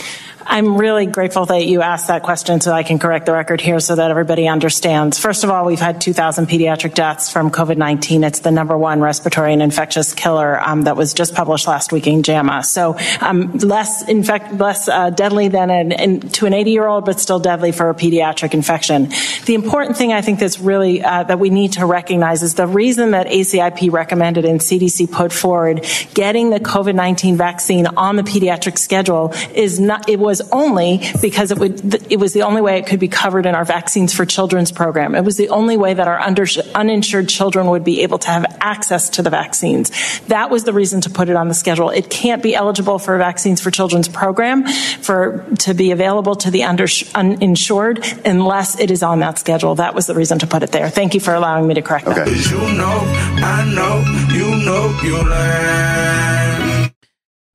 I'm 0.50 0.78
really 0.78 1.04
grateful 1.04 1.44
that 1.46 1.66
you 1.66 1.82
asked 1.82 2.08
that 2.08 2.22
question 2.22 2.62
so 2.62 2.72
I 2.72 2.82
can 2.82 2.98
correct 2.98 3.26
the 3.26 3.34
record 3.34 3.60
here 3.60 3.80
so 3.80 3.94
that 3.96 4.10
everybody 4.10 4.48
understands. 4.48 5.18
First 5.18 5.44
of 5.44 5.50
all, 5.50 5.66
we've 5.66 5.78
had 5.78 6.00
2,000 6.00 6.46
pediatric 6.46 6.94
deaths 6.94 7.30
from 7.30 7.50
COVID 7.50 7.76
19. 7.76 8.24
It's 8.24 8.40
the 8.40 8.50
number 8.50 8.76
one 8.76 9.02
respiratory 9.02 9.52
and 9.52 9.60
infectious 9.60 10.14
killer 10.14 10.58
um, 10.58 10.84
that 10.84 10.96
was 10.96 11.12
just 11.12 11.34
published 11.34 11.66
last 11.66 11.92
week 11.92 12.06
in 12.06 12.22
JAMA. 12.22 12.64
So 12.64 12.96
um, 13.20 13.58
less 13.58 14.08
infect, 14.08 14.54
less 14.54 14.88
uh, 14.88 15.10
deadly 15.10 15.48
than 15.48 15.68
an, 15.68 15.92
in, 15.92 16.20
to 16.20 16.46
an 16.46 16.54
80 16.54 16.70
year 16.70 16.86
old, 16.86 17.04
but 17.04 17.20
still 17.20 17.38
deadly 17.38 17.70
for 17.70 17.90
a 17.90 17.94
pediatric 17.94 18.54
infection. 18.54 19.10
The 19.44 19.54
important 19.54 19.98
thing 19.98 20.14
I 20.14 20.22
think 20.22 20.38
that's 20.38 20.58
really 20.58 21.02
uh, 21.02 21.24
that 21.24 21.38
we 21.38 21.50
need 21.50 21.74
to 21.74 21.84
recognize 21.84 22.42
is 22.42 22.54
the 22.54 22.66
reason 22.66 23.10
that 23.10 23.26
ACIP 23.26 23.92
recommended 23.92 24.46
and 24.46 24.60
CDC 24.60 25.12
put 25.12 25.30
forward 25.30 25.84
getting 26.14 26.48
the 26.48 26.58
COVID 26.58 26.94
19 26.94 27.36
vaccine 27.36 27.86
on 27.86 28.16
the 28.16 28.22
pediatric 28.22 28.78
schedule 28.78 29.34
is 29.54 29.78
not, 29.78 30.08
it 30.08 30.18
was 30.18 30.37
only 30.52 31.02
because 31.20 31.50
it 31.50 31.58
would, 31.58 32.10
it 32.10 32.18
was 32.18 32.32
the 32.32 32.42
only 32.42 32.60
way 32.60 32.78
it 32.78 32.86
could 32.86 33.00
be 33.00 33.08
covered 33.08 33.46
in 33.46 33.54
our 33.54 33.64
Vaccines 33.64 34.14
for 34.14 34.24
Children's 34.24 34.72
program. 34.72 35.14
It 35.14 35.24
was 35.24 35.36
the 35.36 35.48
only 35.50 35.76
way 35.76 35.94
that 35.94 36.08
our 36.08 36.18
under, 36.18 36.46
uninsured 36.74 37.28
children 37.28 37.68
would 37.68 37.84
be 37.84 38.02
able 38.02 38.18
to 38.18 38.28
have 38.28 38.44
access 38.60 39.10
to 39.10 39.22
the 39.22 39.30
vaccines. 39.30 40.20
That 40.28 40.50
was 40.50 40.64
the 40.64 40.72
reason 40.72 41.00
to 41.02 41.10
put 41.10 41.28
it 41.28 41.36
on 41.36 41.48
the 41.48 41.54
schedule. 41.54 41.90
It 41.90 42.10
can't 42.10 42.42
be 42.42 42.54
eligible 42.54 42.98
for 42.98 43.16
Vaccines 43.18 43.60
for 43.60 43.70
Children's 43.70 44.08
program 44.08 44.66
for, 44.66 45.44
to 45.60 45.74
be 45.74 45.90
available 45.90 46.34
to 46.36 46.50
the 46.50 46.64
under, 46.64 46.86
uninsured 47.14 48.04
unless 48.24 48.78
it 48.80 48.90
is 48.90 49.02
on 49.02 49.20
that 49.20 49.38
schedule. 49.38 49.74
That 49.76 49.94
was 49.94 50.06
the 50.06 50.14
reason 50.14 50.38
to 50.40 50.46
put 50.46 50.62
it 50.62 50.72
there. 50.72 50.88
Thank 50.90 51.14
you 51.14 51.20
for 51.20 51.34
allowing 51.34 51.66
me 51.66 51.74
to 51.74 51.82
correct 51.82 52.06
that. 52.06 52.26
You 52.26 52.58
know, 52.76 53.00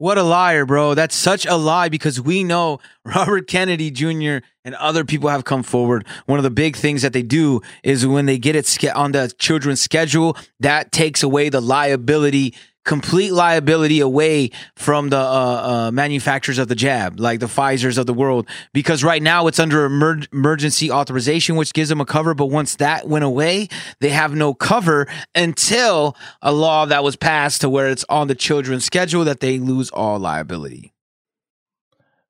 What 0.04 0.18
a 0.18 0.24
liar, 0.24 0.66
bro. 0.66 0.95
That's 0.95 1.16
such 1.16 1.45
a 1.45 1.56
lie 1.56 1.88
because 1.88 2.20
we 2.20 2.43
know 2.43 2.82
Robert 3.06 3.47
Kennedy 3.47 3.89
Jr. 3.89 4.45
and 4.66 4.76
other 4.78 5.06
people 5.06 5.30
have 5.30 5.45
come 5.45 5.64
forward. 5.64 6.06
One 6.26 6.38
of 6.38 6.43
the 6.43 6.51
big 6.51 6.76
things 6.76 7.04
that 7.04 7.14
they 7.14 7.22
do 7.22 7.62
is 7.84 8.06
when 8.06 8.26
they 8.26 8.38
get 8.38 8.58
it 8.58 8.86
on 8.93 9.14
the 9.14 9.34
children's 9.39 9.80
schedule, 9.80 10.36
that 10.60 10.91
takes 10.91 11.24
away 11.24 11.47
the 11.47 11.62
liability, 11.62 12.54
complete 12.84 13.31
liability 13.31 13.99
away 13.99 14.51
from 14.75 15.09
the 15.09 15.17
uh, 15.17 15.88
uh, 15.88 15.91
manufacturers 15.91 16.57
of 16.59 16.67
the 16.67 16.75
jab, 16.75 17.19
like 17.19 17.39
the 17.39 17.45
Pfizer's 17.45 17.97
of 17.97 18.05
the 18.05 18.13
world. 18.13 18.47
Because 18.73 19.03
right 19.03 19.21
now 19.21 19.47
it's 19.47 19.59
under 19.59 19.86
emer- 19.86 20.21
emergency 20.31 20.91
authorization, 20.91 21.55
which 21.55 21.73
gives 21.73 21.89
them 21.89 22.01
a 22.01 22.05
cover. 22.05 22.34
But 22.34 22.47
once 22.47 22.75
that 22.77 23.07
went 23.07 23.25
away, 23.25 23.67
they 23.99 24.09
have 24.09 24.36
no 24.36 24.53
cover 24.53 25.07
until 25.36 26.15
a 26.41 26.51
law 26.51 26.86
that 26.86 27.03
was 27.03 27.15
passed 27.15 27.61
to 27.61 27.69
where 27.69 27.89
it's 27.89 28.05
on 28.09 28.27
the 28.27 28.36
children's 28.36 28.86
schedule 28.86 29.23
that 29.25 29.39
they 29.39 29.59
lose 29.59 29.89
all 29.89 30.19
liability. 30.19 30.93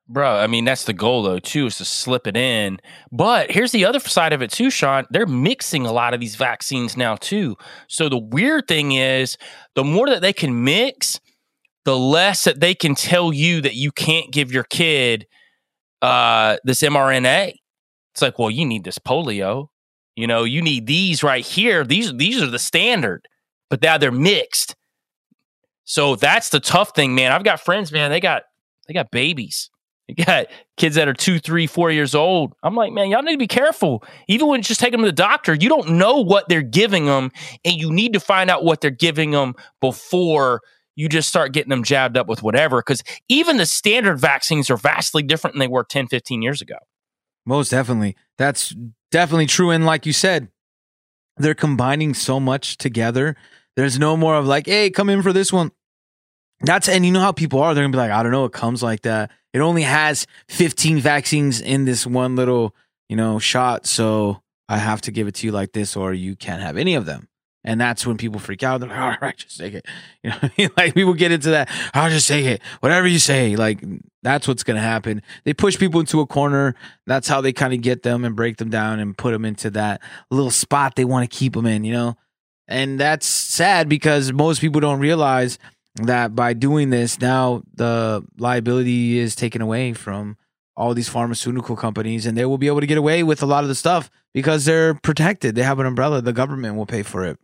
Bro, 0.09 0.35
I 0.35 0.47
mean, 0.47 0.65
that's 0.65 0.83
the 0.83 0.93
goal, 0.93 1.23
though, 1.23 1.39
too, 1.39 1.67
is 1.67 1.77
to 1.77 1.85
slip 1.85 2.27
it 2.27 2.35
in. 2.35 2.79
But 3.11 3.51
here's 3.51 3.71
the 3.71 3.85
other 3.85 3.99
side 3.99 4.33
of 4.33 4.41
it, 4.41 4.51
too, 4.51 4.69
Sean. 4.69 5.05
They're 5.09 5.25
mixing 5.25 5.85
a 5.85 5.93
lot 5.93 6.13
of 6.13 6.19
these 6.19 6.35
vaccines 6.35 6.97
now, 6.97 7.15
too. 7.15 7.55
So 7.87 8.09
the 8.09 8.17
weird 8.17 8.67
thing 8.67 8.91
is, 8.91 9.37
the 9.75 9.83
more 9.83 10.09
that 10.09 10.21
they 10.21 10.33
can 10.33 10.63
mix, 10.65 11.21
the 11.85 11.97
less 11.97 12.43
that 12.43 12.59
they 12.59 12.75
can 12.75 12.95
tell 12.95 13.33
you 13.33 13.61
that 13.61 13.75
you 13.75 13.91
can't 13.91 14.31
give 14.31 14.51
your 14.51 14.65
kid 14.65 15.25
uh, 16.01 16.57
this 16.65 16.81
mRNA. 16.81 17.53
It's 18.13 18.21
like, 18.21 18.37
well, 18.37 18.51
you 18.51 18.65
need 18.65 18.83
this 18.83 18.99
polio. 18.99 19.69
You 20.15 20.27
know, 20.27 20.43
you 20.43 20.61
need 20.61 20.85
these 20.85 21.23
right 21.23 21.45
here. 21.45 21.83
These 21.83 22.13
these 22.13 22.41
are 22.41 22.47
the 22.47 22.59
standard, 22.59 23.27
but 23.69 23.81
now 23.81 23.97
they're 23.97 24.11
mixed. 24.11 24.75
So 25.85 26.15
that's 26.15 26.49
the 26.49 26.59
tough 26.59 26.93
thing, 26.95 27.15
man. 27.15 27.31
I've 27.31 27.43
got 27.43 27.59
friends, 27.59 27.91
man. 27.91 28.11
They 28.11 28.19
got 28.19 28.43
they 28.87 28.93
got 28.93 29.09
babies. 29.09 29.71
They 30.07 30.15
got 30.15 30.47
kids 30.75 30.95
that 30.95 31.07
are 31.07 31.13
two, 31.13 31.39
three, 31.39 31.65
four 31.65 31.89
years 31.89 32.13
old. 32.13 32.53
I'm 32.61 32.75
like, 32.75 32.91
man, 32.91 33.09
y'all 33.09 33.21
need 33.21 33.33
to 33.33 33.37
be 33.37 33.47
careful. 33.47 34.03
Even 34.27 34.47
when 34.47 34.59
you 34.59 34.63
just 34.63 34.81
taking 34.81 34.99
them 34.99 35.05
to 35.05 35.11
the 35.11 35.13
doctor, 35.13 35.53
you 35.53 35.69
don't 35.69 35.91
know 35.91 36.17
what 36.17 36.49
they're 36.49 36.61
giving 36.61 37.05
them, 37.05 37.31
and 37.63 37.75
you 37.75 37.91
need 37.91 38.13
to 38.13 38.19
find 38.19 38.49
out 38.49 38.63
what 38.65 38.81
they're 38.81 38.91
giving 38.91 39.31
them 39.31 39.55
before 39.79 40.61
you 40.95 41.09
just 41.09 41.29
start 41.29 41.53
getting 41.53 41.69
them 41.69 41.83
jabbed 41.83 42.17
up 42.17 42.27
with 42.27 42.43
whatever. 42.43 42.79
Because 42.79 43.01
even 43.29 43.57
the 43.57 43.65
standard 43.65 44.19
vaccines 44.19 44.69
are 44.69 44.77
vastly 44.77 45.23
different 45.23 45.55
than 45.55 45.59
they 45.59 45.67
were 45.67 45.83
10, 45.83 46.07
15 46.07 46.41
years 46.41 46.61
ago. 46.61 46.77
Most 47.45 47.69
definitely. 47.71 48.15
That's 48.37 48.75
definitely 49.11 49.47
true. 49.47 49.69
And 49.69 49.85
like 49.85 50.05
you 50.05 50.13
said, 50.13 50.49
they're 51.37 51.55
combining 51.55 52.13
so 52.13 52.39
much 52.39 52.77
together. 52.77 53.35
There's 53.75 53.97
no 53.97 54.15
more 54.15 54.35
of 54.35 54.45
like, 54.45 54.67
hey, 54.67 54.89
come 54.89 55.09
in 55.09 55.21
for 55.23 55.33
this 55.33 55.51
one. 55.51 55.71
That's 56.61 56.87
and 56.87 57.05
you 57.05 57.11
know 57.11 57.19
how 57.19 57.31
people 57.31 57.61
are. 57.61 57.73
They're 57.73 57.83
gonna 57.83 57.91
be 57.91 57.97
like, 57.97 58.11
I 58.11 58.23
don't 58.23 58.31
know, 58.31 58.45
it 58.45 58.53
comes 58.53 58.81
like 58.81 59.01
that. 59.01 59.31
It 59.53 59.59
only 59.59 59.83
has 59.83 60.25
15 60.49 60.99
vaccines 60.99 61.61
in 61.61 61.85
this 61.85 62.07
one 62.07 62.35
little, 62.35 62.75
you 63.07 63.15
know, 63.15 63.39
shot. 63.39 63.85
So 63.85 64.41
I 64.67 64.77
have 64.77 65.01
to 65.01 65.11
give 65.11 65.27
it 65.27 65.35
to 65.35 65.47
you 65.47 65.51
like 65.51 65.73
this, 65.73 65.95
or 65.95 66.13
you 66.13 66.35
can't 66.35 66.61
have 66.61 66.77
any 66.77 66.95
of 66.95 67.05
them. 67.05 67.27
And 67.65 67.79
that's 67.79 68.05
when 68.05 68.17
people 68.17 68.39
freak 68.39 68.61
out. 68.61 68.81
They're 68.81 68.89
like, 68.89 68.99
all 68.99 69.15
right, 69.21 69.37
just 69.37 69.57
take 69.57 69.73
it. 69.73 69.85
You 70.57 70.67
know, 70.67 70.73
like 70.77 70.93
people 70.93 71.13
get 71.13 71.31
into 71.31 71.51
that. 71.51 71.69
I'll 71.93 72.09
just 72.09 72.27
take 72.27 72.45
it. 72.45 72.61
Whatever 72.81 73.07
you 73.07 73.19
say. 73.19 73.55
Like 73.55 73.83
that's 74.21 74.47
what's 74.47 74.63
gonna 74.63 74.81
happen. 74.81 75.21
They 75.43 75.53
push 75.53 75.77
people 75.77 75.99
into 75.99 76.19
a 76.19 76.25
corner. 76.25 76.75
That's 77.07 77.27
how 77.27 77.41
they 77.41 77.53
kind 77.53 77.73
of 77.73 77.81
get 77.81 78.03
them 78.03 78.25
and 78.25 78.35
break 78.35 78.57
them 78.57 78.69
down 78.69 78.99
and 78.99 79.17
put 79.17 79.31
them 79.31 79.45
into 79.45 79.69
that 79.71 80.01
little 80.29 80.51
spot 80.51 80.95
they 80.95 81.05
want 81.05 81.29
to 81.29 81.37
keep 81.37 81.53
them 81.53 81.65
in. 81.65 81.83
You 81.83 81.93
know, 81.93 82.17
and 82.67 82.99
that's 82.99 83.25
sad 83.25 83.87
because 83.89 84.31
most 84.31 84.61
people 84.61 84.81
don't 84.81 84.99
realize 84.99 85.59
that 85.95 86.35
by 86.35 86.53
doing 86.53 86.89
this, 86.89 87.19
now 87.19 87.63
the 87.73 88.25
liability 88.37 89.17
is 89.17 89.35
taken 89.35 89.61
away 89.61 89.93
from 89.93 90.37
all 90.75 90.93
these 90.93 91.09
pharmaceutical 91.09 91.75
companies, 91.75 92.25
and 92.25 92.37
they 92.37 92.45
will 92.45 92.57
be 92.57 92.67
able 92.67 92.79
to 92.79 92.87
get 92.87 92.97
away 92.97 93.21
with 93.23 93.43
a 93.43 93.45
lot 93.45 93.63
of 93.63 93.67
the 93.67 93.75
stuff 93.75 94.09
because 94.33 94.65
they're 94.65 94.95
protected. 94.95 95.55
They 95.55 95.63
have 95.63 95.79
an 95.79 95.85
umbrella. 95.85 96.21
The 96.21 96.33
government 96.33 96.75
will 96.75 96.87
pay 96.87 97.03
for 97.03 97.23
it. 97.25 97.37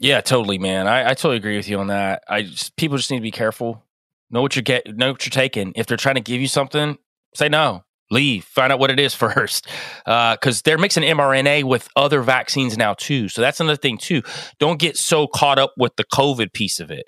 Yeah, 0.00 0.20
totally, 0.20 0.58
man. 0.58 0.86
I, 0.86 1.10
I 1.10 1.14
totally 1.14 1.36
agree 1.36 1.56
with 1.56 1.68
you 1.68 1.78
on 1.78 1.86
that. 1.86 2.22
I 2.28 2.42
just 2.42 2.76
people 2.76 2.96
just 2.96 3.10
need 3.10 3.18
to 3.18 3.22
be 3.22 3.30
careful. 3.30 3.82
Know 4.30 4.42
what 4.42 4.56
you 4.56 4.62
get. 4.62 4.96
Know 4.96 5.12
what 5.12 5.24
you're 5.24 5.30
taking. 5.30 5.72
If 5.76 5.86
they're 5.86 5.96
trying 5.96 6.16
to 6.16 6.20
give 6.20 6.40
you 6.40 6.48
something, 6.48 6.98
say 7.34 7.48
no. 7.48 7.84
Leave, 8.10 8.44
find 8.44 8.72
out 8.72 8.78
what 8.78 8.90
it 8.90 9.00
is 9.00 9.14
first, 9.14 9.68
uh, 10.06 10.36
because 10.36 10.62
they're 10.62 10.78
mixing 10.78 11.02
mRNA 11.02 11.64
with 11.64 11.88
other 11.96 12.22
vaccines 12.22 12.76
now 12.76 12.94
too. 12.94 13.28
So 13.28 13.40
that's 13.40 13.60
another 13.60 13.76
thing 13.76 13.98
too. 13.98 14.22
Don't 14.58 14.78
get 14.78 14.96
so 14.96 15.26
caught 15.26 15.58
up 15.58 15.72
with 15.76 15.96
the 15.96 16.04
COVID 16.04 16.52
piece 16.52 16.80
of 16.80 16.90
it. 16.90 17.06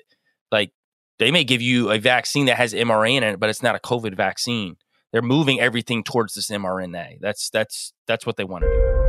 Like 0.51 0.71
they 1.19 1.31
may 1.31 1.43
give 1.43 1.61
you 1.61 1.91
a 1.91 1.99
vaccine 1.99 2.45
that 2.45 2.57
has 2.57 2.73
mRNA 2.73 3.17
in 3.17 3.23
it, 3.23 3.39
but 3.39 3.49
it's 3.49 3.63
not 3.63 3.75
a 3.75 3.79
COVID 3.79 4.15
vaccine. 4.15 4.75
They're 5.11 5.21
moving 5.21 5.59
everything 5.59 6.03
towards 6.03 6.33
this 6.33 6.49
mRNA. 6.49 7.19
That's 7.21 7.49
that's 7.49 7.93
that's 8.07 8.25
what 8.25 8.37
they 8.37 8.43
want 8.43 8.63
to 8.63 8.69
do. 8.69 9.06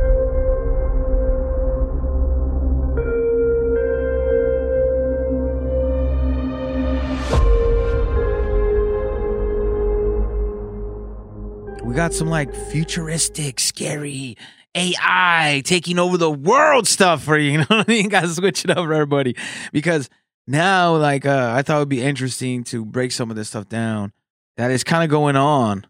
We 11.89 11.95
got 11.95 12.13
some 12.13 12.29
like 12.29 12.53
futuristic, 12.53 13.59
scary 13.59 14.37
AI 14.75 15.63
taking 15.65 15.97
over 15.97 16.19
the 16.19 16.29
world 16.29 16.87
stuff 16.87 17.23
for 17.23 17.35
you. 17.35 17.49
You 17.51 17.57
know 17.57 17.65
what 17.67 17.89
I 17.89 17.91
mean? 17.91 18.09
Got 18.09 18.21
to 18.21 18.27
switch 18.27 18.63
it 18.63 18.69
up 18.69 18.77
for 18.77 18.93
everybody 18.93 19.35
because 19.73 20.07
now, 20.45 20.95
like, 20.97 21.25
uh, 21.25 21.51
I 21.55 21.63
thought 21.63 21.77
it 21.77 21.79
would 21.79 21.89
be 21.89 22.03
interesting 22.03 22.63
to 22.65 22.85
break 22.85 23.11
some 23.11 23.31
of 23.31 23.35
this 23.35 23.47
stuff 23.47 23.69
down 23.69 24.13
that 24.55 24.69
is 24.69 24.83
kind 24.83 25.03
of 25.03 25.09
going 25.09 25.35
on. 25.35 25.87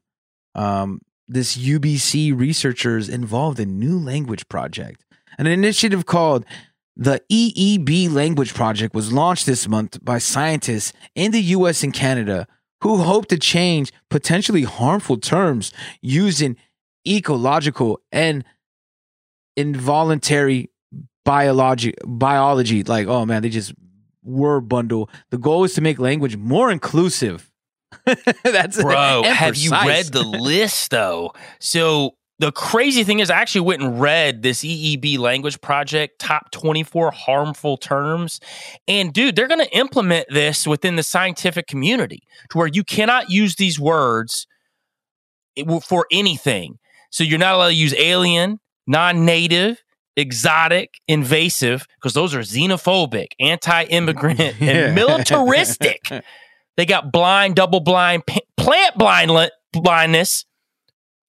Um, 0.56 1.02
this 1.28 1.58
UBC 1.58 2.34
researchers 2.34 3.10
involved 3.10 3.60
in 3.60 3.78
new 3.78 4.00
language 4.00 4.47
project, 4.47 5.04
an 5.38 5.47
initiative 5.47 6.06
called 6.06 6.45
the 6.95 7.22
EEB 7.30 8.10
Language 8.10 8.54
Project 8.54 8.95
was 8.95 9.12
launched 9.12 9.45
this 9.45 9.68
month 9.68 10.00
by 10.02 10.18
scientists 10.18 10.93
in 11.14 11.32
the 11.32 11.41
US 11.41 11.84
and 11.84 11.93
Canada 11.93 12.47
who 12.82 12.97
hope 12.97 13.27
to 13.27 13.38
change 13.38 13.91
potentially 14.09 14.63
harmful 14.63 15.17
terms 15.17 15.73
using 16.01 16.55
ecological 17.07 17.99
and 18.11 18.43
involuntary 19.55 20.69
biology 21.25 21.93
biology. 22.05 22.84
Like 22.84 23.07
oh 23.07 23.25
man 23.25 23.41
they 23.41 23.49
just 23.49 23.73
word 24.23 24.61
bundle. 24.61 25.09
The 25.30 25.38
goal 25.38 25.63
is 25.63 25.73
to 25.75 25.82
make 25.82 25.99
language 25.99 26.38
more 26.38 26.71
inclusive. 26.71 27.49
That's 28.43 28.82
Bro, 28.82 29.23
have 29.23 29.57
you 29.57 29.71
read 29.71 30.07
the 30.07 30.23
list 30.23 30.91
though? 30.91 31.34
So 31.59 32.15
the 32.39 32.53
crazy 32.53 33.03
thing 33.03 33.19
is, 33.19 33.29
I 33.29 33.35
actually 33.35 33.61
went 33.61 33.81
and 33.81 33.99
read 33.99 34.41
this 34.41 34.63
EEB 34.63 35.19
language 35.19 35.59
project 35.59 36.19
top 36.19 36.51
24 36.51 37.11
harmful 37.11 37.75
terms. 37.75 38.39
And 38.87 39.13
dude, 39.13 39.35
they're 39.35 39.47
going 39.47 39.65
to 39.65 39.77
implement 39.77 40.27
this 40.29 40.65
within 40.65 40.95
the 40.95 41.03
scientific 41.03 41.67
community 41.67 42.23
to 42.51 42.57
where 42.57 42.67
you 42.67 42.85
cannot 42.85 43.29
use 43.29 43.55
these 43.55 43.77
words 43.77 44.47
for 45.83 46.07
anything. 46.11 46.79
So 47.11 47.25
you're 47.25 47.39
not 47.39 47.55
allowed 47.55 47.69
to 47.69 47.75
use 47.75 47.93
alien, 47.95 48.59
non 48.87 49.25
native, 49.25 49.83
exotic, 50.15 50.93
invasive, 51.09 51.87
because 51.97 52.13
those 52.13 52.33
are 52.33 52.39
xenophobic, 52.39 53.27
anti 53.39 53.83
immigrant, 53.83 54.39
and 54.61 54.95
militaristic. 54.95 56.09
They 56.77 56.85
got 56.85 57.11
blind, 57.11 57.55
double 57.55 57.81
blind, 57.81 58.23
plant 58.55 58.97
blind, 58.97 59.51
blindness. 59.73 60.45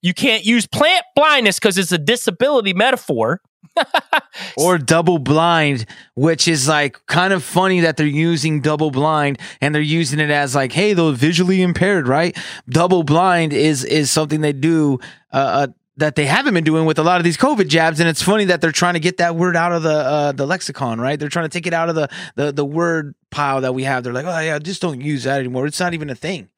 You 0.03 0.14
can't 0.14 0.44
use 0.44 0.66
plant 0.66 1.05
blindness 1.14 1.59
because 1.59 1.78
it's 1.78 1.92
a 1.92 1.98
disability 1.98 2.72
metaphor. 2.72 3.40
or 4.57 4.78
double 4.78 5.18
blind, 5.18 5.86
which 6.14 6.48
is 6.48 6.66
like 6.66 6.98
kind 7.07 7.32
of 7.32 7.44
funny 7.44 7.80
that 7.80 7.96
they're 7.96 8.07
using 8.07 8.61
double 8.61 8.90
blind 8.90 9.38
and 9.61 9.74
they're 9.74 9.82
using 9.82 10.18
it 10.18 10.30
as 10.30 10.55
like, 10.55 10.72
hey, 10.72 10.92
they're 10.92 11.12
visually 11.12 11.62
impaired, 11.62 12.09
right? 12.09 12.36
Double 12.68 13.03
blind 13.03 13.53
is 13.53 13.84
is 13.84 14.11
something 14.11 14.40
they 14.40 14.53
do 14.53 14.98
uh, 15.32 15.36
uh, 15.36 15.66
that 15.98 16.16
they 16.16 16.26
haven't 16.26 16.55
been 16.55 16.64
doing 16.64 16.86
with 16.86 16.98
a 16.98 17.03
lot 17.03 17.20
of 17.20 17.24
these 17.24 17.36
COVID 17.36 17.68
jabs, 17.68 18.01
and 18.01 18.09
it's 18.09 18.22
funny 18.22 18.46
that 18.46 18.61
they're 18.61 18.72
trying 18.72 18.94
to 18.94 19.01
get 19.01 19.18
that 19.18 19.36
word 19.36 19.57
out 19.57 19.72
of 19.72 19.82
the 19.82 19.94
uh, 19.94 20.32
the 20.32 20.46
lexicon, 20.46 21.01
right? 21.01 21.18
They're 21.18 21.28
trying 21.28 21.48
to 21.48 21.51
take 21.51 21.66
it 21.66 21.74
out 21.74 21.88
of 21.88 21.94
the, 21.94 22.09
the 22.34 22.53
the 22.53 22.64
word 22.64 23.14
pile 23.30 23.61
that 23.61 23.74
we 23.74 23.84
have. 23.84 24.03
They're 24.03 24.12
like, 24.12 24.26
oh 24.26 24.40
yeah, 24.40 24.59
just 24.59 24.82
don't 24.82 25.01
use 25.01 25.24
that 25.24 25.38
anymore. 25.38 25.66
It's 25.66 25.80
not 25.80 25.94
even 25.94 26.11
a 26.11 26.14
thing. 26.14 26.48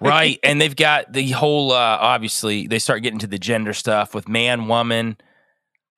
Right. 0.00 0.38
And 0.42 0.60
they've 0.60 0.76
got 0.76 1.12
the 1.12 1.30
whole, 1.30 1.72
uh, 1.72 1.98
obviously, 2.00 2.66
they 2.66 2.78
start 2.78 3.02
getting 3.02 3.18
to 3.20 3.26
the 3.26 3.38
gender 3.38 3.72
stuff 3.72 4.14
with 4.14 4.28
man, 4.28 4.68
woman, 4.68 5.16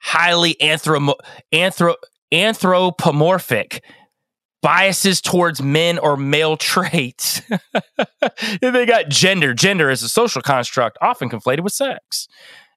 highly 0.00 0.54
anthro- 0.60 1.14
anthro- 1.52 1.96
anthropomorphic 2.32 3.82
biases 4.62 5.20
towards 5.20 5.60
men 5.60 5.98
or 5.98 6.16
male 6.16 6.56
traits. 6.58 7.42
and 8.62 8.74
they 8.74 8.86
got 8.86 9.08
gender. 9.08 9.54
Gender 9.54 9.90
is 9.90 10.02
a 10.02 10.08
social 10.08 10.42
construct 10.42 10.98
often 11.00 11.28
conflated 11.28 11.60
with 11.60 11.72
sex. 11.72 12.28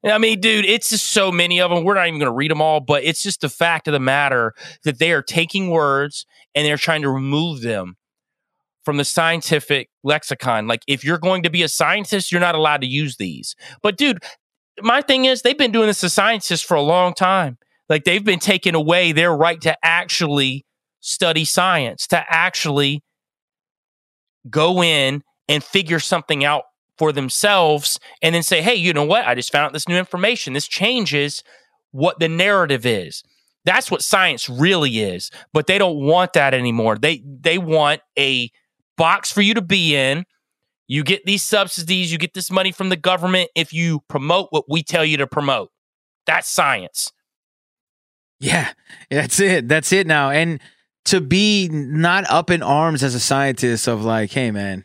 I 0.04 0.20
mean, 0.20 0.40
dude, 0.40 0.66
it's 0.66 0.90
just 0.90 1.08
so 1.08 1.32
many 1.32 1.60
of 1.60 1.72
them. 1.72 1.84
We're 1.84 1.96
not 1.96 2.08
even 2.08 2.20
going 2.20 2.32
to 2.32 2.36
read 2.36 2.52
them 2.52 2.62
all, 2.62 2.80
but 2.80 3.04
it's 3.04 3.24
just 3.24 3.42
the 3.42 3.50
fact 3.50 3.88
of 3.88 3.92
the 3.92 4.00
matter 4.00 4.54
that 4.84 5.00
they 5.00 5.12
are 5.12 5.24
taking 5.24 5.70
words 5.72 6.28
and 6.54 6.66
they're 6.66 6.78
trying 6.78 7.02
to 7.02 7.10
remove 7.10 7.62
them 7.62 7.98
from 8.86 8.98
the 8.98 9.04
scientific 9.04 9.90
lexicon. 10.04 10.68
Like, 10.68 10.84
if 10.88 11.04
you're 11.04 11.18
going 11.18 11.44
to 11.44 11.50
be 11.50 11.64
a 11.64 11.68
scientist, 11.68 12.32
you're 12.32 12.40
not 12.40 12.56
allowed 12.56 12.82
to 12.82 12.88
use 12.88 13.18
these. 13.18 13.56
But, 13.82 13.98
dude, 13.98 14.24
my 14.82 15.02
thing 15.02 15.26
is, 15.26 15.42
they've 15.42 15.58
been 15.58 15.72
doing 15.72 15.88
this 15.88 16.02
to 16.02 16.10
scientists 16.10 16.62
for 16.62 16.76
a 16.76 16.82
long 16.82 17.14
time. 17.14 17.58
Like, 17.90 18.04
they've 18.04 18.24
been 18.24 18.40
taking 18.40 18.76
away 18.76 19.12
their 19.12 19.36
right 19.36 19.60
to 19.62 19.76
actually 19.84 20.66
study 21.02 21.46
science, 21.46 22.08
to 22.08 22.24
actually 22.30 23.04
go 24.50 24.82
in 24.84 25.24
and 25.48 25.64
figure 25.64 26.00
something 26.00 26.44
out 26.44 26.64
for 26.98 27.12
themselves 27.12 28.00
and 28.22 28.34
then 28.34 28.44
say, 28.44 28.62
hey, 28.62 28.76
you 28.76 28.94
know 28.94 29.04
what? 29.04 29.28
I 29.28 29.36
just 29.36 29.52
found 29.52 29.66
out 29.66 29.74
this 29.74 29.88
new 29.88 29.98
information. 29.98 30.54
This 30.54 30.68
changes 30.68 31.44
what 31.92 32.20
the 32.20 32.30
narrative 32.30 32.86
is. 32.86 33.24
That's 33.66 33.90
what 33.90 34.02
science 34.02 34.48
really 34.48 35.00
is. 35.00 35.32
But 35.52 35.68
they 35.68 35.78
don't 35.78 35.98
want 35.98 36.34
that 36.34 36.54
anymore. 36.54 36.98
They 36.98 37.24
they 37.26 37.58
want 37.58 38.02
a 38.18 38.52
box 38.98 39.32
for 39.32 39.42
you 39.42 39.54
to 39.54 39.62
be 39.62 39.96
in. 39.96 40.26
You 40.88 41.04
get 41.04 41.26
these 41.26 41.42
subsidies, 41.44 42.12
you 42.12 42.18
get 42.20 42.34
this 42.36 42.52
money 42.52 42.72
from 42.72 42.90
the 42.90 42.96
government 42.96 43.50
if 43.56 43.74
you 43.74 44.02
promote 44.08 44.50
what 44.52 44.66
we 44.70 44.84
tell 44.84 45.04
you 45.04 45.18
to 45.18 45.26
promote. 45.28 45.72
That's 46.28 46.48
science. 46.50 47.12
Yeah, 48.40 48.72
that's 49.10 49.40
it. 49.40 49.68
That's 49.68 49.92
it 49.92 50.06
now. 50.08 50.30
And 50.30 50.60
to 51.06 51.22
be 51.22 51.70
not 51.72 52.30
up 52.30 52.50
in 52.50 52.62
arms 52.62 53.04
as 53.04 53.16
a 53.16 53.20
scientist 53.20 53.88
of 53.88 54.04
like, 54.04 54.32
hey 54.32 54.52
man, 54.52 54.84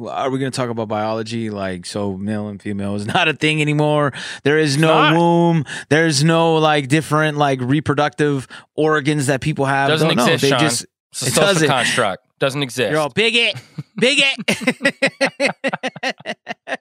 are 0.00 0.30
we 0.30 0.38
going 0.38 0.52
to 0.52 0.56
talk 0.56 0.70
about 0.70 0.86
biology? 0.88 1.50
Like, 1.50 1.86
so 1.86 2.16
male 2.16 2.46
and 2.48 2.60
female 2.62 2.94
is 2.94 3.06
not 3.14 3.26
a 3.28 3.32
thing 3.34 3.60
anymore. 3.60 4.12
There 4.44 4.58
is 4.58 4.76
no 4.76 4.88
not. 4.88 5.16
womb. 5.16 5.64
There's 5.88 6.22
no 6.22 6.56
like 6.56 6.88
different 6.88 7.38
like 7.38 7.60
reproductive 7.60 8.46
organs 8.76 9.26
that 9.26 9.40
people 9.40 9.64
have. 9.64 9.88
Doesn't 9.88 10.10
exist, 10.10 10.42
they 10.42 10.48
Sean. 10.50 10.60
just 10.60 10.86
It's 11.12 11.22
a 11.22 11.26
it 11.26 11.30
social 11.32 11.42
doesn't. 11.42 11.68
construct. 11.68 12.24
Doesn't 12.38 12.62
exist. 12.62 12.90
You're 12.90 13.00
all 13.00 13.08
bigot, 13.08 13.56
bigot, 13.96 14.36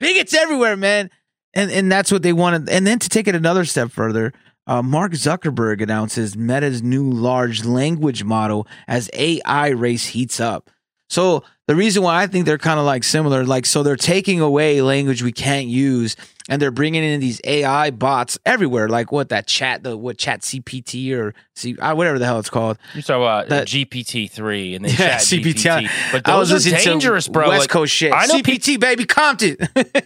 bigots 0.00 0.34
everywhere, 0.34 0.76
man. 0.76 1.10
And 1.54 1.70
and 1.70 1.90
that's 1.90 2.10
what 2.10 2.22
they 2.22 2.32
wanted. 2.32 2.68
And 2.68 2.86
then 2.86 2.98
to 2.98 3.08
take 3.08 3.28
it 3.28 3.34
another 3.34 3.64
step 3.64 3.90
further, 3.90 4.32
uh, 4.66 4.82
Mark 4.82 5.12
Zuckerberg 5.12 5.80
announces 5.80 6.36
Meta's 6.36 6.82
new 6.82 7.08
large 7.08 7.64
language 7.64 8.24
model 8.24 8.66
as 8.88 9.08
AI 9.14 9.68
race 9.68 10.06
heats 10.06 10.40
up. 10.40 10.70
So 11.08 11.44
the 11.66 11.74
reason 11.76 12.02
why 12.02 12.22
I 12.22 12.26
think 12.26 12.46
they're 12.46 12.58
kind 12.58 12.78
of 12.78 12.86
like 12.86 13.04
similar, 13.04 13.44
like 13.44 13.66
so 13.66 13.82
they're 13.82 13.96
taking 13.96 14.40
away 14.40 14.80
language 14.82 15.22
we 15.22 15.32
can't 15.32 15.66
use, 15.66 16.14
and 16.48 16.62
they're 16.62 16.70
bringing 16.70 17.02
in 17.02 17.18
these 17.20 17.40
AI 17.44 17.90
bots 17.90 18.38
everywhere, 18.46 18.88
like 18.88 19.10
what 19.10 19.30
that 19.30 19.46
chat, 19.48 19.82
the 19.82 19.96
what 19.96 20.16
Chat 20.16 20.42
CPT 20.42 21.12
or 21.16 21.34
C, 21.56 21.76
uh, 21.78 21.94
whatever 21.94 22.18
the 22.20 22.24
hell 22.24 22.38
it's 22.38 22.50
called. 22.50 22.78
So 23.00 23.22
about 23.22 23.48
That- 23.48 23.66
GPT 23.66 24.30
three 24.30 24.74
and 24.76 24.84
then 24.84 24.92
Yeah, 24.98 25.18
Chat 25.18 25.20
CPT. 25.22 25.54
GPT. 25.88 26.12
But 26.12 26.28
I 26.28 26.38
was 26.38 26.50
those 26.50 26.66
are 26.68 26.76
dangerous, 26.76 27.26
bro. 27.26 27.48
West 27.48 27.60
Like, 27.62 27.70
Coast 27.70 27.92
shit. 27.92 28.12
I 28.12 28.26
know 28.26 28.34
CPT, 28.36 28.78
baby, 28.78 29.04
Compton. 29.04 29.56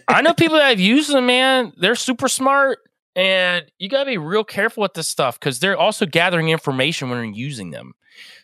I 0.07 0.21
know 0.23 0.33
people 0.33 0.57
that 0.57 0.69
have 0.69 0.79
used 0.79 1.11
them, 1.11 1.27
man. 1.27 1.73
They're 1.77 1.93
super 1.95 2.27
smart, 2.27 2.79
and 3.15 3.65
you 3.77 3.87
gotta 3.87 4.05
be 4.09 4.17
real 4.17 4.43
careful 4.43 4.81
with 4.81 4.95
this 4.95 5.07
stuff 5.07 5.39
because 5.39 5.59
they're 5.59 5.77
also 5.77 6.05
gathering 6.07 6.49
information 6.49 7.09
when 7.11 7.19
you're 7.23 7.35
using 7.35 7.69
them. 7.69 7.93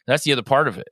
That's 0.05 0.23
the 0.23 0.33
other 0.33 0.43
part 0.43 0.67
of 0.67 0.77
it. 0.77 0.87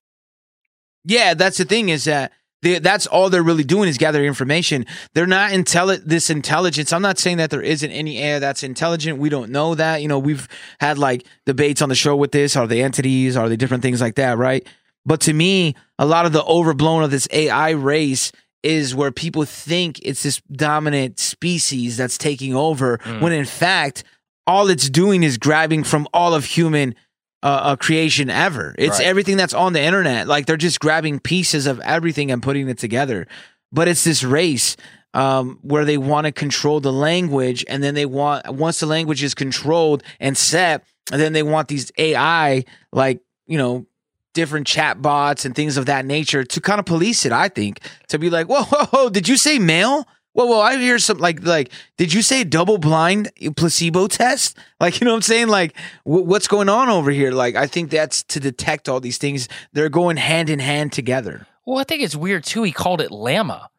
Yeah, 1.05 1.33
that's 1.33 1.57
the 1.57 1.65
thing 1.65 1.89
is 1.89 2.05
that 2.05 2.31
they, 2.61 2.79
that's 2.79 3.05
all 3.05 3.29
they're 3.29 3.43
really 3.43 3.63
doing 3.63 3.87
is 3.89 3.97
gathering 3.97 4.25
information. 4.25 4.85
They're 5.13 5.27
not 5.27 5.51
intelli- 5.51 6.03
this 6.03 6.29
intelligence. 6.29 6.91
I'm 6.91 7.01
not 7.01 7.19
saying 7.19 7.37
that 7.37 7.51
there 7.51 7.61
isn't 7.61 7.91
any 7.91 8.19
AI 8.23 8.39
that's 8.39 8.63
intelligent. 8.63 9.19
We 9.19 9.29
don't 9.29 9.51
know 9.51 9.75
that. 9.75 10.01
You 10.01 10.07
know, 10.07 10.17
we've 10.19 10.47
had 10.79 10.97
like 10.97 11.25
debates 11.45 11.81
on 11.81 11.89
the 11.89 11.95
show 11.95 12.15
with 12.15 12.31
this. 12.31 12.55
Are 12.55 12.65
they 12.65 12.81
entities? 12.81 13.37
Are 13.37 13.47
they 13.49 13.55
different 13.55 13.83
things 13.83 14.01
like 14.01 14.15
that? 14.15 14.37
Right. 14.37 14.65
But 15.05 15.21
to 15.21 15.33
me, 15.33 15.75
a 15.99 16.05
lot 16.07 16.25
of 16.25 16.33
the 16.33 16.43
overblown 16.43 17.03
of 17.03 17.11
this 17.11 17.27
AI 17.31 17.69
race 17.71 18.31
is 18.63 18.95
where 18.95 19.11
people 19.11 19.45
think 19.45 19.99
it's 20.01 20.23
this 20.23 20.41
dominant 20.51 21.19
species 21.19 21.97
that's 21.97 22.17
taking 22.17 22.55
over, 22.55 22.97
Mm. 22.97 23.21
when 23.21 23.31
in 23.31 23.45
fact, 23.45 24.03
all 24.47 24.69
it's 24.69 24.89
doing 24.89 25.21
is 25.21 25.37
grabbing 25.37 25.83
from 25.83 26.07
all 26.13 26.33
of 26.33 26.45
human 26.45 26.95
uh, 27.43 27.47
uh, 27.47 27.75
creation 27.75 28.29
ever. 28.29 28.73
It's 28.77 28.99
Right. 28.99 29.07
everything 29.07 29.37
that's 29.37 29.53
on 29.53 29.73
the 29.73 29.81
internet. 29.81 30.27
Like 30.27 30.45
they're 30.45 30.57
just 30.57 30.79
grabbing 30.79 31.19
pieces 31.19 31.67
of 31.67 31.79
everything 31.81 32.31
and 32.31 32.41
putting 32.41 32.67
it 32.69 32.77
together. 32.77 33.27
But 33.71 33.87
it's 33.87 34.03
this 34.03 34.23
race. 34.23 34.77
um, 35.13 35.59
where 35.61 35.85
they 35.85 35.97
want 35.97 36.25
to 36.25 36.33
control 36.33 36.81
the 36.81 36.91
language, 36.91 37.63
and 37.69 37.81
then 37.81 37.93
they 37.95 38.05
want 38.05 38.49
once 38.53 38.81
the 38.81 38.85
language 38.85 39.23
is 39.23 39.33
controlled 39.33 40.03
and 40.19 40.37
set, 40.37 40.83
and 41.09 41.21
then 41.21 41.31
they 41.31 41.41
want 41.43 41.69
these 41.69 41.89
AI 41.97 42.65
like 42.91 43.21
you 43.47 43.57
know 43.57 43.85
different 44.33 44.67
chat 44.67 45.01
bots 45.01 45.45
and 45.45 45.55
things 45.55 45.77
of 45.77 45.85
that 45.85 46.05
nature 46.05 46.43
to 46.43 46.59
kind 46.59 46.79
of 46.81 46.85
police 46.85 47.25
it. 47.25 47.31
I 47.31 47.47
think 47.47 47.79
to 48.09 48.19
be 48.19 48.29
like, 48.29 48.47
whoa, 48.47 48.63
whoa, 48.63 48.85
whoa 48.87 49.09
did 49.09 49.29
you 49.29 49.37
say 49.37 49.57
male? 49.57 50.05
Whoa, 50.35 50.47
whoa, 50.47 50.59
I 50.59 50.75
hear 50.77 50.99
some 50.99 51.17
like 51.19 51.45
like 51.45 51.71
did 51.97 52.11
you 52.11 52.21
say 52.21 52.43
double 52.43 52.77
blind 52.77 53.31
placebo 53.55 54.07
test? 54.07 54.57
Like 54.81 54.99
you 54.99 55.05
know 55.05 55.11
what 55.11 55.15
I'm 55.17 55.21
saying? 55.21 55.47
Like 55.47 55.73
w- 56.05 56.25
what's 56.25 56.49
going 56.49 56.67
on 56.67 56.89
over 56.89 57.09
here? 57.09 57.31
Like 57.31 57.55
I 57.55 57.67
think 57.67 57.89
that's 57.89 58.21
to 58.23 58.41
detect 58.41 58.89
all 58.89 58.99
these 58.99 59.17
things. 59.17 59.47
They're 59.71 59.87
going 59.87 60.17
hand 60.17 60.49
in 60.49 60.59
hand 60.59 60.91
together. 60.91 61.47
Well, 61.65 61.77
I 61.79 61.85
think 61.85 62.03
it's 62.03 62.17
weird 62.17 62.43
too. 62.43 62.63
He 62.63 62.73
called 62.73 62.99
it 62.99 63.11
Llama. 63.11 63.69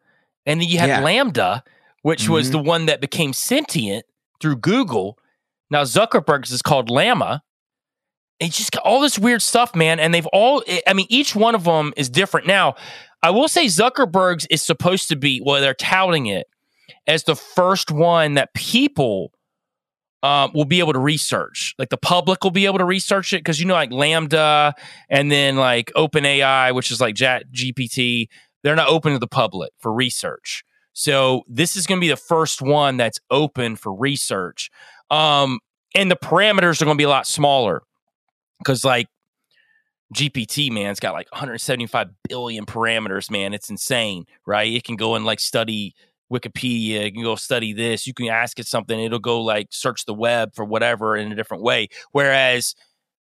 And 0.47 0.59
then 0.59 0.67
you 0.67 0.79
had 0.79 0.89
Yeah. 0.89 1.01
LaMDA, 1.03 1.61
which 2.01 2.27
was 2.27 2.47
Mhm. 2.49 2.51
the 2.53 2.59
one 2.59 2.85
that 2.87 3.01
became 3.01 3.33
sentient 3.33 4.05
through 4.41 4.55
Google. 4.55 5.19
Now 5.69 5.83
Zuckerberg's 5.83 6.51
is 6.51 6.63
called 6.63 6.89
Llama. 6.89 7.43
It's 8.39 8.57
just 8.57 8.71
got 8.71 8.83
all 8.83 9.01
this 9.01 9.17
weird 9.19 9.41
stuff, 9.43 9.75
man. 9.75 9.99
And 9.99 10.13
they've 10.13 10.27
all, 10.27 10.63
I 10.87 10.93
mean, 10.93 11.07
each 11.09 11.35
one 11.35 11.55
of 11.55 11.63
them 11.65 11.91
is 11.97 12.07
different. 12.09 12.45
Now, 12.47 12.75
I 13.23 13.31
will 13.31 13.47
say 13.47 13.65
Zuckerberg's 13.65 14.45
is 14.47 14.61
supposed 14.63 15.09
to 15.09 15.15
be, 15.15 15.41
well, 15.43 15.59
they're 15.61 15.73
touting 15.73 16.27
it 16.27 16.47
as 17.07 17.23
the 17.23 17.35
first 17.35 17.91
one 17.91 18.35
that 18.35 18.53
people 18.53 19.31
um, 20.23 20.51
will 20.53 20.65
be 20.65 20.79
able 20.79 20.93
to 20.93 20.99
research. 20.99 21.75
Like 21.77 21.89
the 21.89 21.97
public 21.97 22.43
will 22.43 22.51
be 22.51 22.65
able 22.65 22.79
to 22.79 22.85
research 22.85 23.33
it 23.33 23.37
because 23.37 23.59
you 23.59 23.65
know, 23.65 23.73
like 23.73 23.91
LaMDA 23.91 24.73
and 25.09 25.31
then 25.31 25.57
like 25.57 25.91
OpenAI, 25.95 26.73
which 26.73 26.91
is 26.91 26.99
like 26.99 27.15
Chat 27.15 27.43
GPT, 27.51 28.27
they're 28.63 28.75
not 28.75 28.89
open 28.89 29.13
to 29.13 29.19
the 29.19 29.27
public 29.27 29.71
for 29.79 29.93
research. 29.93 30.63
So 30.93 31.43
this 31.47 31.75
is 31.75 31.85
going 31.85 31.99
to 31.99 32.01
be 32.01 32.09
the 32.09 32.17
first 32.17 32.61
one 32.61 32.97
that's 32.97 33.19
open 33.29 33.75
for 33.75 33.93
research. 33.93 34.71
Um, 35.11 35.59
and 35.95 36.09
the 36.09 36.15
parameters 36.15 36.81
are 36.81 36.85
going 36.85 36.97
to 36.97 37.01
be 37.01 37.05
a 37.05 37.09
lot 37.09 37.27
smaller 37.27 37.83
because 38.59 38.83
like 38.83 39.07
GPT, 40.13 40.71
man, 40.71 40.91
it's 40.91 40.99
got 40.99 41.13
like 41.13 41.31
175 41.31 42.07
billion 42.27 42.65
parameters, 42.65 43.29
man. 43.29 43.53
It's 43.53 43.69
insane, 43.69 44.25
right? 44.45 44.71
It 44.71 44.83
can 44.83 44.95
go 44.95 45.15
and 45.15 45.25
like 45.25 45.39
study 45.39 45.95
Wikipedia, 46.31 47.05
it 47.05 47.11
can 47.13 47.23
go 47.23 47.35
study 47.35 47.73
this. 47.73 48.07
You 48.07 48.13
can 48.13 48.27
ask 48.27 48.59
it 48.59 48.67
something, 48.67 48.99
it'll 48.99 49.19
go 49.19 49.41
like 49.41 49.67
search 49.71 50.05
the 50.05 50.13
web 50.13 50.55
for 50.55 50.65
whatever 50.65 51.15
in 51.15 51.31
a 51.31 51.35
different 51.35 51.63
way. 51.63 51.87
Whereas 52.11 52.75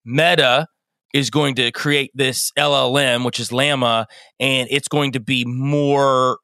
Meta 0.03 0.67
is 1.13 1.29
going 1.29 1.55
to 1.55 1.71
create 1.71 2.11
this 2.13 2.51
LLM, 2.57 3.25
which 3.25 3.39
is 3.39 3.51
Llama, 3.51 4.07
and 4.39 4.67
it's 4.69 4.87
going 4.87 5.13
to 5.13 5.19
be 5.19 5.45
more 5.45 6.39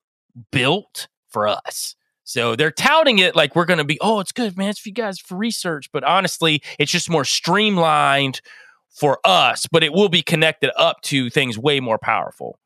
built 0.51 1.07
for 1.29 1.47
us. 1.47 1.95
So 2.23 2.55
they're 2.55 2.71
touting 2.71 3.19
it 3.19 3.35
like 3.35 3.55
we're 3.55 3.65
going 3.65 3.79
to 3.79 3.83
be, 3.83 3.97
oh, 3.99 4.21
it's 4.21 4.31
good, 4.31 4.57
man. 4.57 4.69
It's 4.69 4.79
for 4.79 4.87
you 4.89 4.95
guys 4.95 5.19
for 5.19 5.35
research. 5.35 5.89
But 5.91 6.05
honestly, 6.05 6.61
it's 6.79 6.91
just 6.91 7.09
more 7.09 7.25
streamlined 7.25 8.39
for 8.91 9.19
us, 9.23 9.67
but 9.71 9.83
it 9.83 9.93
will 9.93 10.09
be 10.09 10.21
connected 10.21 10.71
up 10.77 11.01
to 11.01 11.29
things 11.29 11.57
way 11.57 11.79
more 11.79 11.97
powerful. 11.97 12.59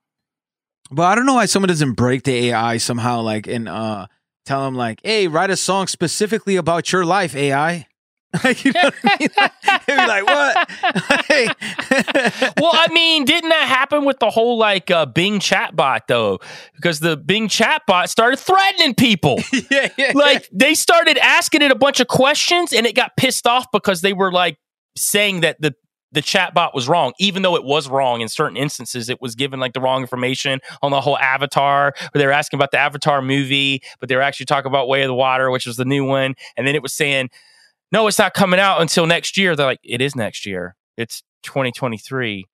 But 0.91 1.03
I 1.03 1.15
don't 1.15 1.25
know 1.25 1.35
why 1.35 1.45
someone 1.45 1.69
doesn't 1.69 1.93
break 1.93 2.23
the 2.23 2.49
AI 2.49 2.77
somehow, 2.77 3.21
like 3.21 3.47
and 3.47 3.67
uh 3.67 4.07
tell 4.45 4.63
them 4.65 4.75
like, 4.75 4.99
"Hey, 5.03 5.27
write 5.27 5.49
a 5.49 5.57
song 5.57 5.87
specifically 5.87 6.55
about 6.55 6.91
your 6.91 7.05
life, 7.05 7.35
AI." 7.35 7.87
like 8.43 8.65
you 8.65 8.71
know 8.73 8.81
what 8.83 8.93
I 9.03 9.17
mean? 9.19 9.29
Be 9.87 9.95
like, 9.95 10.25
"What?" 10.25 10.69
well, 12.61 12.71
I 12.73 12.87
mean, 12.91 13.25
didn't 13.25 13.49
that 13.49 13.67
happen 13.67 14.05
with 14.05 14.19
the 14.19 14.29
whole 14.29 14.57
like 14.57 14.91
uh, 14.91 15.05
Bing 15.05 15.39
chatbot 15.39 16.01
though? 16.07 16.39
Because 16.75 16.99
the 16.99 17.17
Bing 17.17 17.47
chatbot 17.47 18.09
started 18.09 18.37
threatening 18.37 18.93
people. 18.93 19.39
yeah, 19.71 19.89
yeah. 19.97 20.11
Like 20.13 20.49
they 20.51 20.75
started 20.75 21.17
asking 21.17 21.61
it 21.61 21.71
a 21.71 21.75
bunch 21.75 21.99
of 21.99 22.07
questions, 22.07 22.73
and 22.73 22.85
it 22.85 22.93
got 22.95 23.15
pissed 23.17 23.47
off 23.47 23.67
because 23.71 24.01
they 24.01 24.13
were 24.13 24.31
like 24.31 24.57
saying 24.97 25.41
that 25.41 25.59
the 25.61 25.73
the 26.15 26.21
chatbot 26.21 26.73
was 26.73 26.87
wrong, 26.89 27.13
even 27.19 27.43
though 27.43 27.55
it 27.55 27.63
was 27.63 27.87
wrong 27.87 28.21
in 28.21 28.29
certain 28.29 28.57
instances. 28.57 29.09
It 29.09 29.21
was 29.21 29.35
given 29.35 29.59
like 29.59 29.73
the 29.73 29.81
wrong 29.81 30.01
information 30.01 30.59
on 30.81 30.91
the 30.91 31.01
whole 31.01 31.17
Avatar, 31.19 31.93
they 32.13 32.25
were 32.25 32.31
asking 32.31 32.57
about 32.57 32.71
the 32.71 32.79
Avatar 32.79 33.21
movie, 33.21 33.83
but 33.99 34.09
they 34.09 34.15
were 34.15 34.21
actually 34.21 34.47
talking 34.47 34.69
about 34.69 34.87
Way 34.87 35.03
of 35.03 35.07
the 35.07 35.13
Water, 35.15 35.51
which 35.51 35.65
was 35.67 35.77
the 35.77 35.85
new 35.85 36.05
one, 36.05 36.33
and 36.57 36.65
then 36.65 36.73
it 36.75 36.81
was 36.81 36.93
saying, 36.93 37.29
"No, 37.91 38.07
it's 38.07 38.17
not 38.17 38.33
coming 38.33 38.59
out 38.59 38.81
until 38.81 39.05
next 39.05 39.37
year." 39.37 39.55
They're 39.55 39.65
like, 39.65 39.79
"It 39.83 40.01
is 40.01 40.15
next 40.15 40.45
year. 40.45 40.75
It's 40.97 41.21
2023." 41.43 42.45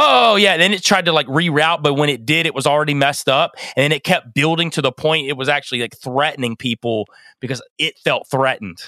Oh 0.00 0.36
yeah, 0.36 0.56
then 0.56 0.72
it 0.72 0.84
tried 0.84 1.06
to 1.06 1.12
like 1.12 1.26
reroute, 1.26 1.82
but 1.82 1.94
when 1.94 2.08
it 2.08 2.24
did, 2.24 2.46
it 2.46 2.54
was 2.54 2.66
already 2.66 2.94
messed 2.94 3.28
up, 3.28 3.56
and 3.76 3.82
then 3.82 3.92
it 3.92 4.04
kept 4.04 4.32
building 4.32 4.70
to 4.70 4.82
the 4.82 4.92
point 4.92 5.26
it 5.26 5.36
was 5.36 5.48
actually 5.48 5.80
like 5.80 5.96
threatening 5.96 6.56
people 6.56 7.06
because 7.40 7.60
it 7.78 7.98
felt 7.98 8.28
threatened. 8.30 8.78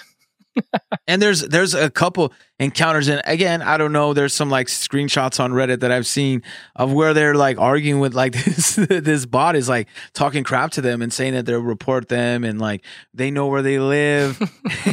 and 1.07 1.21
there's 1.21 1.43
there's 1.43 1.75
a 1.75 1.91
couple 1.91 2.33
encounters. 2.61 3.09
And 3.09 3.23
again 3.25 3.63
i 3.63 3.77
don't 3.79 3.93
know 3.93 4.13
there's 4.13 4.35
some 4.35 4.51
like 4.51 4.67
screenshots 4.67 5.41
on 5.41 5.53
reddit 5.53 5.81
that 5.81 5.91
i've 5.91 6.07
seen 6.07 6.43
of 6.77 6.93
where 6.93 7.15
they're 7.15 7.35
like 7.35 7.59
arguing 7.59 7.99
with 8.01 8.15
like 8.15 8.33
this 8.45 8.77
this 8.77 9.25
bot 9.25 9.57
is 9.57 9.69
like 9.69 9.89
talking 10.13 10.45
crap 10.45 10.71
to 10.73 10.83
them 10.83 11.01
and 11.01 11.13
saying 11.13 11.33
that 11.33 11.47
they'll 11.47 11.61
report 11.61 12.09
them 12.09 12.45
and 12.45 12.61
like 12.61 12.85
they 13.15 13.31
know 13.31 13.47
where 13.47 13.63
they 13.63 13.79
live. 13.79 14.39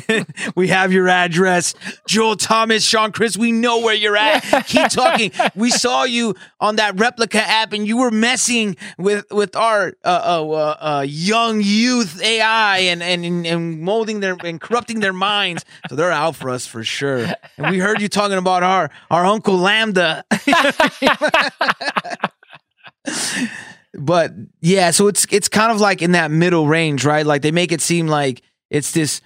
We 0.55 0.69
have 0.69 0.91
your 0.93 1.09
address. 1.09 1.73
Joel 2.07 2.37
thomas 2.37 2.83
sean 2.83 3.11
chris 3.11 3.37
we 3.37 3.51
know 3.51 3.79
where 3.79 3.93
you're 3.93 4.17
at. 4.17 4.41
Keep 4.67 4.89
talking. 4.89 5.31
We 5.55 5.69
saw 5.69 6.03
you 6.03 6.35
on 6.59 6.77
that 6.77 6.95
Replika 6.95 7.35
app 7.35 7.73
and 7.73 7.85
you 7.85 7.97
were 7.97 8.11
messing 8.11 8.77
with 8.97 9.25
with 9.31 9.55
our 9.55 9.93
uh, 10.03 10.07
uh, 10.07 10.49
uh, 10.49 10.77
uh, 10.79 11.05
young 11.07 11.61
youth 11.61 12.21
ai 12.21 12.79
and, 12.79 13.03
and 13.03 13.45
and 13.45 13.81
molding 13.81 14.21
their 14.21 14.37
and 14.43 14.61
corrupting 14.61 15.01
their 15.01 15.13
minds. 15.13 15.65
So 15.89 15.95
they're 15.95 16.11
out 16.11 16.35
for 16.35 16.49
us 16.49 16.65
for 16.65 16.83
sure 16.83 17.27
and 17.57 17.71
we 17.71 17.79
heard 17.79 18.01
you 18.01 18.07
talking 18.07 18.37
about 18.37 18.63
our 18.63 18.89
our 19.09 19.25
uncle 19.25 19.57
LaMDA. 19.57 20.23
but 23.93 24.31
yeah, 24.61 24.91
so 24.91 25.07
it's 25.07 25.25
it's 25.31 25.49
kind 25.49 25.71
of 25.71 25.81
like 25.81 26.01
in 26.01 26.11
that 26.11 26.31
middle 26.31 26.67
range, 26.67 27.05
right? 27.05 27.25
Like 27.25 27.41
they 27.41 27.51
make 27.51 27.71
it 27.71 27.81
seem 27.81 28.07
like 28.07 28.41
it's 28.69 28.91
this 28.91 29.21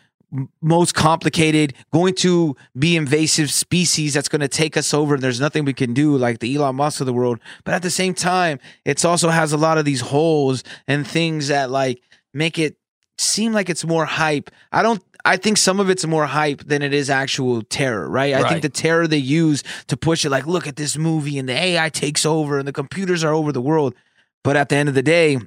most 0.62 0.96
complicated, 0.96 1.74
going 1.92 2.14
to 2.14 2.56
be 2.78 2.96
invasive 2.96 3.52
species 3.52 4.14
that's 4.14 4.30
going 4.30 4.40
to 4.40 4.48
take 4.48 4.78
us 4.78 4.94
over, 4.94 5.16
and 5.16 5.24
there's 5.24 5.42
nothing 5.42 5.66
we 5.66 5.74
can 5.74 5.94
do, 5.94 6.16
like 6.18 6.40
the 6.40 6.56
Elon 6.56 6.78
Musk 6.78 7.02
of 7.02 7.06
the 7.06 7.14
world. 7.14 7.40
But 7.66 7.74
at 7.74 7.82
the 7.82 7.90
same 7.90 8.14
time, 8.14 8.60
it's 8.86 9.04
also 9.04 9.30
has 9.30 9.52
a 9.52 9.58
lot 9.58 9.78
of 9.78 9.86
these 9.86 10.02
holes 10.02 10.64
and 10.88 11.06
things 11.06 11.50
that 11.50 11.70
like 11.70 12.02
make 12.34 12.58
it 12.58 12.78
seem 13.18 13.52
like 13.54 13.70
it's 13.70 13.86
more 13.86 14.06
hype. 14.06 14.50
I 14.72 14.82
don't 14.84 15.04
I 15.26 15.38
think 15.38 15.58
some 15.58 15.80
of 15.80 15.90
it's 15.90 16.06
more 16.06 16.26
hype 16.26 16.64
than 16.66 16.82
it 16.82 16.94
is 16.94 17.10
actual 17.10 17.62
terror, 17.64 18.10
right? 18.10 18.34
I 18.34 18.42
Right. 18.42 18.50
think 18.50 18.62
the 18.62 18.70
terror 18.70 19.08
they 19.08 19.18
use 19.18 19.64
to 19.88 19.98
push 19.98 20.26
it 20.26 20.30
like 20.30 20.48
look 20.48 20.68
at 20.68 20.76
this 20.76 20.98
movie 20.98 21.38
and 21.38 21.48
the 21.48 21.54
AI 21.54 21.90
takes 21.90 22.26
over 22.26 22.58
and 22.60 22.68
the 22.68 22.74
computers 22.74 23.24
are 23.24 23.34
over 23.34 23.52
the 23.52 23.62
world. 23.62 23.94
But 24.44 24.56
at 24.58 24.70
the 24.70 24.76
end 24.76 24.90
of 24.90 24.96
the 24.96 25.04
day, 25.04 25.38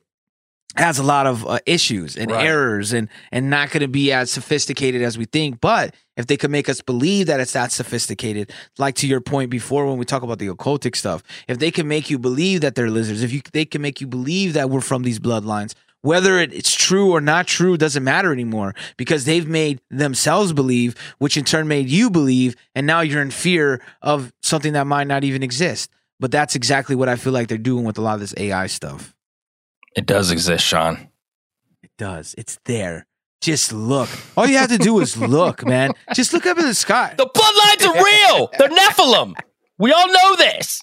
has 0.77 0.99
a 0.99 1.05
lot 1.05 1.27
of 1.27 1.47
uh, 1.47 1.59
issues 1.67 2.17
and 2.17 2.33
Right. 2.33 2.47
errors 2.47 2.93
and 2.93 3.09
and 3.31 3.49
not 3.49 3.71
going 3.71 3.83
to 3.83 3.89
be 3.89 4.11
as 4.13 4.29
sophisticated 4.31 5.03
as 5.03 5.17
we 5.17 5.25
think 5.25 5.61
but 5.61 5.95
if 6.17 6.27
they 6.27 6.37
could 6.37 6.51
make 6.51 6.69
us 6.69 6.81
believe 6.81 7.29
that 7.29 7.39
it's 7.39 7.53
that 7.53 7.71
sophisticated 7.71 8.51
like 8.77 8.97
to 8.97 9.07
your 9.07 9.21
point 9.21 9.51
before 9.51 9.87
when 9.87 9.99
we 9.99 10.05
talk 10.05 10.25
about 10.25 10.41
the 10.41 10.49
occultic 10.49 10.97
stuff 10.97 11.23
if 11.47 11.61
they 11.61 11.71
can 11.71 11.87
make 11.87 12.11
you 12.11 12.19
believe 12.19 12.61
that 12.61 12.75
they're 12.75 12.91
lizards 12.91 13.23
if 13.23 13.33
you 13.33 13.41
they 13.53 13.65
can 13.65 13.83
make 13.83 14.01
you 14.01 14.09
believe 14.09 14.53
that 14.55 14.69
we're 14.69 14.81
from 14.81 15.05
these 15.05 15.21
bloodlines 15.21 15.75
whether 16.05 16.39
it's 16.39 16.75
true 16.75 17.11
or 17.13 17.21
not 17.21 17.47
true 17.47 17.77
doesn't 17.77 18.05
matter 18.05 18.33
anymore 18.33 18.75
because 18.97 19.25
they've 19.25 19.49
made 19.49 19.81
themselves 19.91 20.53
believe 20.53 20.95
which 21.19 21.37
in 21.37 21.45
turn 21.45 21.67
made 21.67 21.89
you 21.89 22.11
believe 22.11 22.55
and 22.75 22.87
now 22.87 23.01
you're 23.01 23.23
in 23.23 23.31
fear 23.31 23.81
of 24.03 24.33
something 24.43 24.75
that 24.75 24.87
might 24.87 25.07
not 25.07 25.25
even 25.25 25.43
exist 25.43 25.91
but 26.21 26.31
that's 26.31 26.55
exactly 26.55 26.95
what 26.95 27.09
i 27.09 27.17
feel 27.17 27.33
like 27.33 27.49
they're 27.49 27.59
doing 27.59 27.85
with 27.85 27.97
a 27.99 28.03
lot 28.03 28.15
of 28.15 28.21
this 28.21 28.35
ai 28.37 28.67
stuff 28.67 29.15
It 29.97 30.07
does 30.07 30.31
exist, 30.31 30.65
Sean. 30.65 31.09
it 31.83 31.91
does. 31.99 32.35
It's 32.37 32.59
there. 32.65 33.07
Just 33.41 33.73
look. 33.73 34.09
All 34.37 34.47
you 34.47 34.57
have 34.59 34.71
to 34.71 34.79
do 34.79 34.99
is 35.01 35.17
look, 35.17 35.65
man. 35.67 35.93
Just 36.15 36.33
look 36.33 36.47
up 36.47 36.59
in 36.59 36.65
the 36.67 36.75
sky. 36.75 37.15
The 37.17 37.27
bloodlines 37.27 37.87
are 37.87 37.95
real. 38.11 38.51
They're 38.59 38.71
Nephilim. 38.81 39.35
We 39.79 39.93
all 39.93 40.09
know 40.09 40.37
this. 40.37 40.81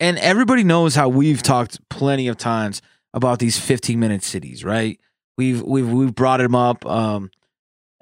And 0.00 0.16
everybody 0.18 0.64
knows 0.64 0.94
how 0.94 1.08
we've 1.08 1.42
talked 1.42 1.78
plenty 1.88 2.28
of 2.28 2.36
times 2.36 2.80
about 3.14 3.38
these 3.38 3.58
15 3.58 3.98
minute 3.98 4.22
cities, 4.22 4.62
right? 4.62 5.00
We've 5.38 5.62
we've 5.62 5.90
we've 5.90 6.14
brought 6.14 6.38
them 6.38 6.54
up 6.54 6.84
um 6.84 7.30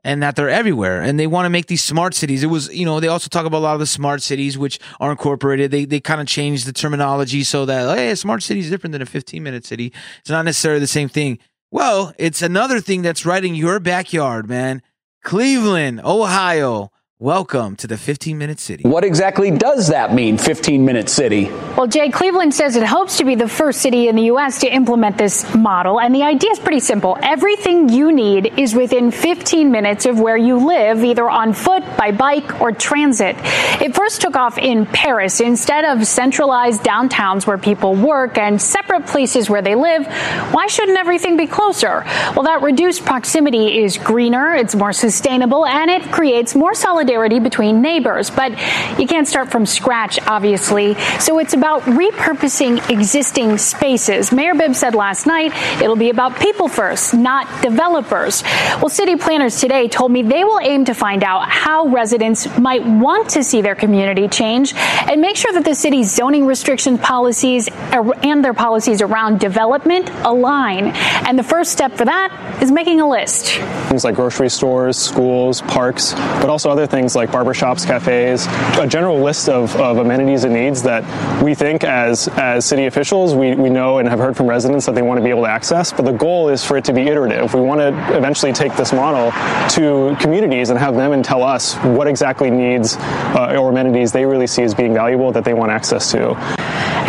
and 0.05 0.23
that 0.23 0.35
they're 0.35 0.49
everywhere 0.49 1.01
and 1.01 1.21
they 1.21 1.29
want 1.29 1.47
to 1.47 1.51
make 1.51 1.67
these 1.67 1.85
smart 1.85 2.15
cities. 2.15 2.43
It 2.43 2.49
was, 2.49 2.75
you 2.75 2.85
know, 2.85 2.99
they 2.99 3.07
also 3.07 3.29
talk 3.29 3.47
about 3.47 3.59
a 3.59 3.61
lot 3.61 3.75
of 3.75 3.81
the 3.81 3.87
smart 3.87 4.21
cities 4.21 4.59
which 4.59 4.81
are 4.99 5.13
incorporated. 5.13 5.71
They 5.71 5.85
they 5.85 6.01
kind 6.01 6.21
of 6.21 6.27
change 6.27 6.65
the 6.65 6.73
terminology 6.73 7.45
so 7.45 7.65
that 7.67 7.97
hey, 7.97 8.11
a 8.11 8.17
smart 8.17 8.43
city 8.43 8.61
is 8.61 8.71
different 8.71 8.93
than 8.93 9.03
a 9.03 9.07
15 9.07 9.43
minute 9.43 9.65
city. 9.65 9.93
It's 10.21 10.31
not 10.31 10.45
necessarily 10.45 10.81
the 10.81 10.87
same 10.89 11.09
thing. 11.09 11.39
Well, 11.71 12.13
it's 12.19 12.43
another 12.43 12.81
thing 12.81 13.03
that's 13.03 13.25
right 13.25 13.45
in 13.45 13.55
your 13.55 13.81
backyard, 13.81 14.49
man. 14.49 14.83
Cleveland, 15.23 16.01
Ohio. 16.05 16.91
Welcome 17.23 17.77
to 17.77 17.87
the 17.87 17.97
15 17.97 18.37
minute 18.37 18.59
city. 18.59 18.83
What 18.83 19.05
exactly 19.05 19.53
does 19.53 19.87
that 19.91 20.13
mean, 20.13 20.39
15 20.39 20.85
minute 20.85 21.09
city? 21.09 21.45
Well, 21.77 21.87
Jay 21.87 22.11
Cleveland 22.11 22.53
says 22.53 22.75
it 22.75 22.83
hopes 22.83 23.19
to 23.19 23.25
be 23.25 23.37
the 23.37 23.47
first 23.47 23.81
city 23.81 24.09
in 24.09 24.17
the 24.17 24.25
U.S. 24.25 24.59
to 24.63 24.67
implement 24.67 25.19
this 25.19 25.55
model. 25.55 26.01
And 26.01 26.13
the 26.13 26.25
idea 26.25 26.51
is 26.51 26.59
pretty 26.59 26.81
simple. 26.81 27.17
Everything 27.23 27.89
you 27.89 28.11
need 28.11 28.59
is 28.59 28.75
within 28.75 29.13
15 29.13 29.71
minutes 29.71 30.05
of 30.05 30.19
where 30.19 30.37
you 30.37 30.67
live, 30.67 31.05
either 31.05 31.31
on 31.31 31.53
foot, 31.53 31.85
by 31.97 32.11
bike, 32.11 32.61
or 32.61 32.73
transit. 32.73 33.37
It 33.81 33.95
first 33.95 34.21
took 34.21 34.35
off 34.35 34.59
in 34.59 34.85
Paris. 34.87 35.39
Instead 35.39 35.85
of 35.85 36.05
centralized 36.05 36.83
downtowns 36.83 37.47
where 37.47 37.57
people 37.57 37.95
work 37.95 38.37
and 38.37 38.61
separate 38.61 39.07
places 39.07 39.49
where 39.49 39.63
they 39.63 39.77
live, 39.77 40.09
why 40.53 40.67
shouldn't 40.67 40.99
everything 40.99 41.37
be 41.37 41.47
closer? 41.47 42.03
Well, 42.35 42.43
that 42.43 42.63
reduced 42.63 43.05
proximity 43.05 43.81
is 43.81 43.97
greener, 43.97 44.55
it's 44.55 44.75
more 44.75 44.93
sustainable, 44.93 45.65
and 45.65 45.89
it 45.89 46.11
creates 46.11 46.57
more 46.57 46.75
solidarity 46.75 47.12
between 47.13 47.83
neighbors. 47.83 48.31
But 48.31 48.53
you 48.99 49.07
can't 49.07 49.29
start 49.29 49.51
from 49.51 49.67
scratch, 49.67 50.19
obviously. 50.27 50.95
So 51.21 51.39
it's 51.39 51.55
about 51.55 51.83
repurposing 51.83 52.91
existing 52.91 53.59
spaces. 53.59 54.33
Mayor 54.33 54.55
Bibb 54.55 54.75
said 54.75 54.95
last 54.95 55.27
night 55.27 55.53
it'll 55.83 55.97
be 55.97 56.11
about 56.11 56.39
people 56.39 56.69
first, 56.69 57.15
not 57.15 57.47
developers. 57.63 58.43
Well, 58.77 58.89
city 58.89 59.17
planners 59.17 59.61
today 59.61 59.89
told 59.89 60.13
me 60.13 60.23
they 60.23 60.45
will 60.45 60.61
aim 60.61 60.85
to 60.87 60.95
find 60.95 61.23
out 61.25 61.49
how 61.49 61.87
residents 61.87 62.47
might 62.59 62.85
want 62.85 63.31
to 63.31 63.45
see 63.45 63.61
their 63.61 63.75
community 63.75 64.29
change 64.29 64.75
and 64.75 65.21
make 65.21 65.37
sure 65.37 65.53
that 65.53 65.65
the 65.65 65.75
city's 65.75 66.15
zoning 66.15 66.47
restriction 66.47 66.99
policies 66.99 67.69
and 67.93 68.45
their 68.45 68.55
policies 68.55 69.03
around 69.03 69.41
development 69.41 70.11
align. 70.25 70.89
And 71.27 71.39
the 71.39 71.43
first 71.43 71.73
step 71.73 71.93
for 71.93 72.05
that 72.05 72.59
is 72.63 72.71
making 72.71 73.01
a 73.01 73.09
list. 73.09 73.53
Things 73.89 74.05
like 74.05 74.15
grocery 74.15 74.49
stores, 74.49 74.97
schools, 74.97 75.61
parks, 75.63 76.15
but 76.15 76.49
also 76.49 76.71
other 76.71 76.87
things 76.87 77.02
like 77.15 77.31
barbershops, 77.31 77.87
cafes, 77.87 78.47
a 78.79 78.87
general 78.87 79.21
list 79.21 79.49
of, 79.49 79.75
of 79.77 79.99
amenities 79.99 80.45
and 80.45 80.55
needs 80.55 80.83
that 80.83 81.03
we 81.43 81.55
think 81.55 81.85
as, 81.85 82.29
as 82.29 82.65
city 82.65 82.87
officials, 82.87 83.35
we, 83.35 83.55
we 83.55 83.69
know 83.69 83.99
and 83.99 84.09
have 84.09 84.19
heard 84.19 84.37
from 84.37 84.47
residents 84.47 84.87
that 84.87 84.95
they 84.95 85.03
want 85.03 85.19
to 85.19 85.25
be 85.25 85.31
able 85.31 85.43
to 85.43 85.49
access. 85.49 85.93
But 85.93 86.05
the 86.05 86.13
goal 86.13 86.49
is 86.49 86.65
for 86.65 86.77
it 86.77 86.85
to 86.85 86.93
be 86.93 87.03
iterative. 87.03 87.53
We 87.55 87.61
want 87.61 87.81
to 87.81 88.17
eventually 88.17 88.53
take 88.53 88.77
this 88.77 88.93
model 88.93 89.33
to 89.71 90.17
communities 90.21 90.71
and 90.71 90.79
have 90.79 90.95
them 90.95 91.13
and 91.13 91.25
tell 91.25 91.43
us 91.43 91.75
what 91.77 92.07
exactly 92.07 92.51
needs 92.51 92.97
uh, 92.99 93.57
or 93.59 93.71
amenities 93.71 94.13
they 94.13 94.25
really 94.25 94.47
see 94.47 94.63
as 94.63 94.75
being 94.75 94.95
valuable 94.95 95.33
that 95.33 95.45
they 95.45 95.55
want 95.55 95.73
access 95.73 96.11
to. 96.13 96.37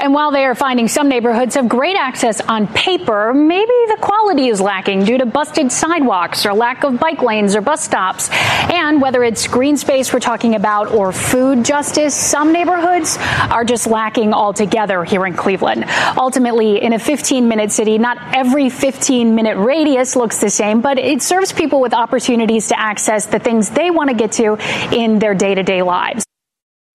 And 0.03 0.13
while 0.13 0.31
they 0.31 0.43
are 0.43 0.53
finding 0.53 0.89
some 0.89 1.07
neighborhoods 1.07 1.55
have 1.55 1.69
great 1.69 1.95
access 1.95 2.41
on 2.41 2.67
paper, 2.67 3.33
maybe 3.33 3.71
the 3.87 3.97
quality 4.01 4.47
is 4.47 4.59
lacking 4.59 5.05
due 5.05 5.17
to 5.17 5.25
busted 5.25 5.71
sidewalks 5.71 6.45
or 6.45 6.53
lack 6.53 6.83
of 6.83 6.99
bike 6.99 7.21
lanes 7.21 7.55
or 7.55 7.61
bus 7.61 7.81
stops. 7.81 8.29
And 8.69 9.01
whether 9.01 9.23
it's 9.23 9.47
green 9.47 9.77
space 9.83 10.13
we're 10.13 10.21
talking 10.21 10.55
about 10.55 10.93
or 10.93 11.11
food 11.11 11.65
justice, 11.65 12.15
some 12.15 12.53
neighborhoods 12.53 13.17
are 13.51 13.65
just 13.65 13.85
lacking 13.85 14.33
altogether 14.33 15.03
here 15.03 15.25
in 15.25 15.33
Cleveland. 15.35 15.83
Ultimately, 16.17 16.81
in 16.81 16.93
a 16.93 16.99
15 16.99 17.49
minute 17.49 17.69
city, 17.69 17.97
not 17.97 18.17
every 18.33 18.69
15 18.69 19.35
minute 19.35 19.57
radius 19.57 20.15
looks 20.15 20.39
the 20.39 20.49
same, 20.49 20.79
but 20.79 20.97
it 20.97 21.21
serves 21.21 21.51
people 21.51 21.81
with 21.81 21.93
opportunities 21.93 22.69
to 22.69 22.79
access 22.79 23.25
the 23.25 23.39
things 23.39 23.69
they 23.71 23.91
want 23.91 24.09
to 24.09 24.15
get 24.15 24.31
to 24.31 24.57
in 24.95 25.19
their 25.19 25.35
day 25.35 25.53
to 25.53 25.63
day 25.63 25.81
lives. 25.81 26.23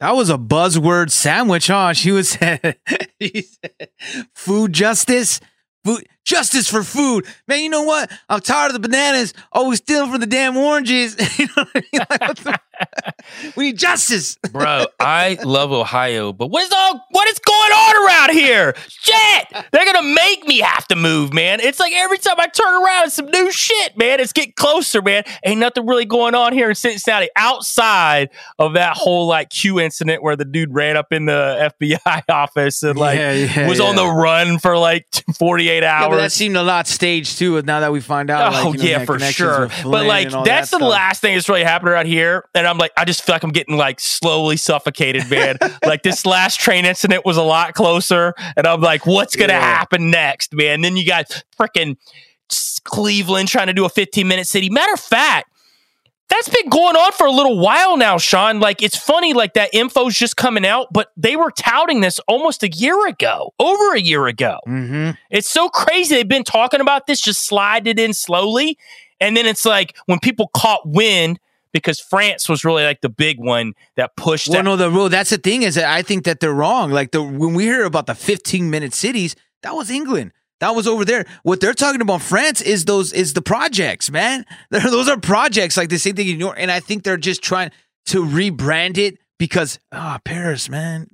That 0.00 0.16
was 0.16 0.30
a 0.30 0.38
buzzword 0.38 1.10
sandwich, 1.10 1.66
huh? 1.66 1.92
She 1.92 2.10
was 2.10 2.30
said, 2.40 2.78
food 4.34 4.72
justice, 4.72 5.40
food 5.84 6.08
justice 6.28 6.68
for 6.68 6.82
food. 6.82 7.26
Man, 7.48 7.60
you 7.60 7.70
know 7.70 7.82
what? 7.82 8.10
I'm 8.28 8.40
tired 8.40 8.68
of 8.68 8.74
the 8.74 8.86
bananas 8.86 9.32
always 9.50 9.78
stealing 9.78 10.10
from 10.10 10.20
the 10.20 10.26
damn 10.26 10.56
oranges. 10.56 11.16
you 11.38 11.46
know 11.56 11.64
I 11.74 11.82
mean? 11.92 12.04
Like, 12.10 12.34
the- 12.36 12.60
we 13.56 13.64
need 13.64 13.78
justice, 13.78 14.36
bro. 14.52 14.86
I 15.00 15.38
love 15.42 15.72
Ohio, 15.72 16.32
but 16.32 16.48
what 16.48 16.62
is 16.62 16.70
all 16.72 17.04
what 17.10 17.28
is 17.28 17.38
going 17.38 17.72
on 17.72 18.06
around 18.06 18.30
here? 18.32 18.74
Shit, 18.88 19.46
they're 19.72 19.84
gonna 19.92 20.14
make 20.14 20.46
me 20.46 20.58
have 20.60 20.86
to 20.88 20.96
move, 20.96 21.32
man. 21.32 21.60
It's 21.60 21.80
like 21.80 21.92
every 21.94 22.18
time 22.18 22.36
I 22.38 22.46
turn 22.46 22.82
around, 22.84 23.06
it's 23.06 23.14
some 23.14 23.26
new 23.30 23.50
shit, 23.50 23.96
man. 23.96 24.20
It's 24.20 24.32
getting 24.32 24.52
closer, 24.52 25.02
man. 25.02 25.24
Ain't 25.44 25.58
nothing 25.60 25.86
really 25.86 26.04
going 26.04 26.34
on 26.34 26.52
here 26.52 26.68
in 26.68 26.74
Cincinnati 26.74 27.28
outside 27.36 28.30
of 28.58 28.74
that 28.74 28.96
whole 28.96 29.26
like 29.26 29.50
Q 29.50 29.80
incident 29.80 30.22
where 30.22 30.36
the 30.36 30.44
dude 30.44 30.72
ran 30.74 30.96
up 30.96 31.12
in 31.12 31.24
the 31.26 31.72
FBI 31.82 32.22
office 32.28 32.82
and 32.82 32.98
like 32.98 33.18
Yeah, 33.18 33.32
yeah, 33.32 33.68
was 33.68 33.80
on 33.80 33.96
the 33.96 34.06
run 34.06 34.58
for 34.58 34.76
like 34.76 35.06
48 35.38 35.82
Yeah, 35.82 36.02
hours. 36.02 36.17
But 36.18 36.22
that 36.24 36.32
seemed 36.32 36.56
a 36.56 36.62
lot 36.62 36.86
staged 36.86 37.38
too. 37.38 37.60
Now 37.62 37.80
that 37.80 37.92
we 37.92 38.00
find 38.00 38.30
out, 38.30 38.52
like, 38.52 38.64
oh 38.64 38.72
you 38.72 38.78
know, 38.78 38.84
yeah, 38.84 39.04
for 39.04 39.18
sure. 39.18 39.68
But 39.84 40.06
like 40.06 40.30
that's 40.44 40.70
that 40.70 40.78
the 40.78 40.84
last 40.84 41.20
thing 41.20 41.34
that's 41.34 41.48
really 41.48 41.64
happened 41.64 41.90
around 41.90 42.06
here, 42.06 42.44
and 42.54 42.66
I'm 42.66 42.78
like, 42.78 42.92
I 42.96 43.04
just 43.04 43.22
feel 43.22 43.34
like 43.34 43.42
I'm 43.42 43.50
getting 43.52 43.76
like 43.76 44.00
slowly 44.00 44.56
suffocated, 44.56 45.30
man. 45.30 45.56
like 45.84 46.02
this 46.02 46.26
last 46.26 46.60
train 46.60 46.84
incident 46.84 47.24
was 47.24 47.36
a 47.36 47.42
lot 47.42 47.74
closer, 47.74 48.34
and 48.56 48.66
I'm 48.66 48.80
like, 48.80 49.06
what's 49.06 49.36
gonna 49.36 49.52
Yeah. 49.54 49.60
happen 49.60 50.10
next, 50.10 50.54
man? 50.54 50.80
then 50.82 50.96
you 50.96 51.06
got 51.06 51.26
freaking 51.58 51.96
Cleveland 52.84 53.48
trying 53.48 53.66
to 53.66 53.72
do 53.74 53.84
a 53.84 53.88
15 53.88 54.26
minute 54.26 54.46
city. 54.46 54.70
Matter 54.70 54.92
of 54.92 55.00
fact. 55.00 55.50
That's 56.30 56.48
been 56.48 56.68
going 56.68 56.94
on 56.94 57.12
for 57.12 57.26
a 57.26 57.30
little 57.30 57.58
while 57.58 57.96
now, 57.96 58.18
Sean. 58.18 58.60
Like, 58.60 58.82
it's 58.82 58.96
funny, 58.96 59.32
like, 59.32 59.54
that 59.54 59.70
info's 59.72 60.14
just 60.16 60.36
coming 60.36 60.66
out, 60.66 60.92
but 60.92 61.10
they 61.16 61.36
were 61.36 61.50
touting 61.50 62.02
this 62.02 62.18
almost 62.28 62.62
a 62.62 62.68
year 62.68 63.06
ago, 63.06 63.54
over 63.58 63.94
a 63.94 64.00
year 64.00 64.26
ago. 64.26 64.58
Mm-hmm. 64.66 65.12
It's 65.30 65.48
so 65.48 65.68
crazy. 65.70 66.14
They've 66.16 66.28
been 66.28 66.44
talking 66.44 66.80
about 66.82 67.06
this, 67.06 67.20
just 67.20 67.46
slide 67.46 67.86
it 67.86 67.98
in 67.98 68.12
slowly. 68.12 68.76
And 69.20 69.36
then 69.36 69.46
it's 69.46 69.64
like 69.64 69.96
when 70.06 70.18
people 70.18 70.48
caught 70.54 70.86
wind, 70.86 71.40
because 71.72 71.98
France 72.00 72.48
was 72.48 72.64
really 72.64 72.84
like 72.84 73.00
the 73.00 73.08
big 73.08 73.38
one 73.38 73.74
that 73.96 74.16
pushed 74.16 74.48
Well, 74.48 74.58
that. 74.58 74.64
no, 74.64 74.76
the 74.76 74.90
rule. 74.90 75.08
That's 75.08 75.30
the 75.30 75.38
thing 75.38 75.62
is 75.62 75.74
that 75.74 75.84
I 75.84 76.02
think 76.02 76.24
that 76.24 76.40
they're 76.40 76.54
wrong. 76.54 76.90
Like 76.90 77.10
the 77.12 77.22
when 77.22 77.54
we 77.54 77.64
hear 77.64 77.84
about 77.84 78.06
the 78.06 78.14
15 78.14 78.70
minute 78.70 78.94
cities, 78.94 79.36
that 79.62 79.74
was 79.74 79.90
England. 79.90 80.32
That 80.60 80.74
was 80.74 80.86
over 80.86 81.04
there. 81.04 81.24
What 81.42 81.60
they're 81.60 81.74
talking 81.74 82.00
about 82.00 82.22
France 82.22 82.60
is 82.60 82.84
those 82.84 83.12
is 83.12 83.34
the 83.34 83.42
projects, 83.42 84.10
man. 84.10 84.44
Those 84.70 85.08
are 85.08 85.18
projects 85.18 85.76
like 85.76 85.88
the 85.88 85.98
same 85.98 86.16
thing 86.16 86.28
in 86.28 86.38
New 86.38 86.46
York, 86.46 86.56
and 86.58 86.70
I 86.70 86.80
think 86.80 87.04
they're 87.04 87.16
just 87.16 87.42
trying 87.42 87.70
to 88.06 88.24
rebrand 88.24 88.98
it 88.98 89.18
because 89.38 89.78
ah 89.92 90.18
Paris, 90.24 90.68
man, 90.68 91.06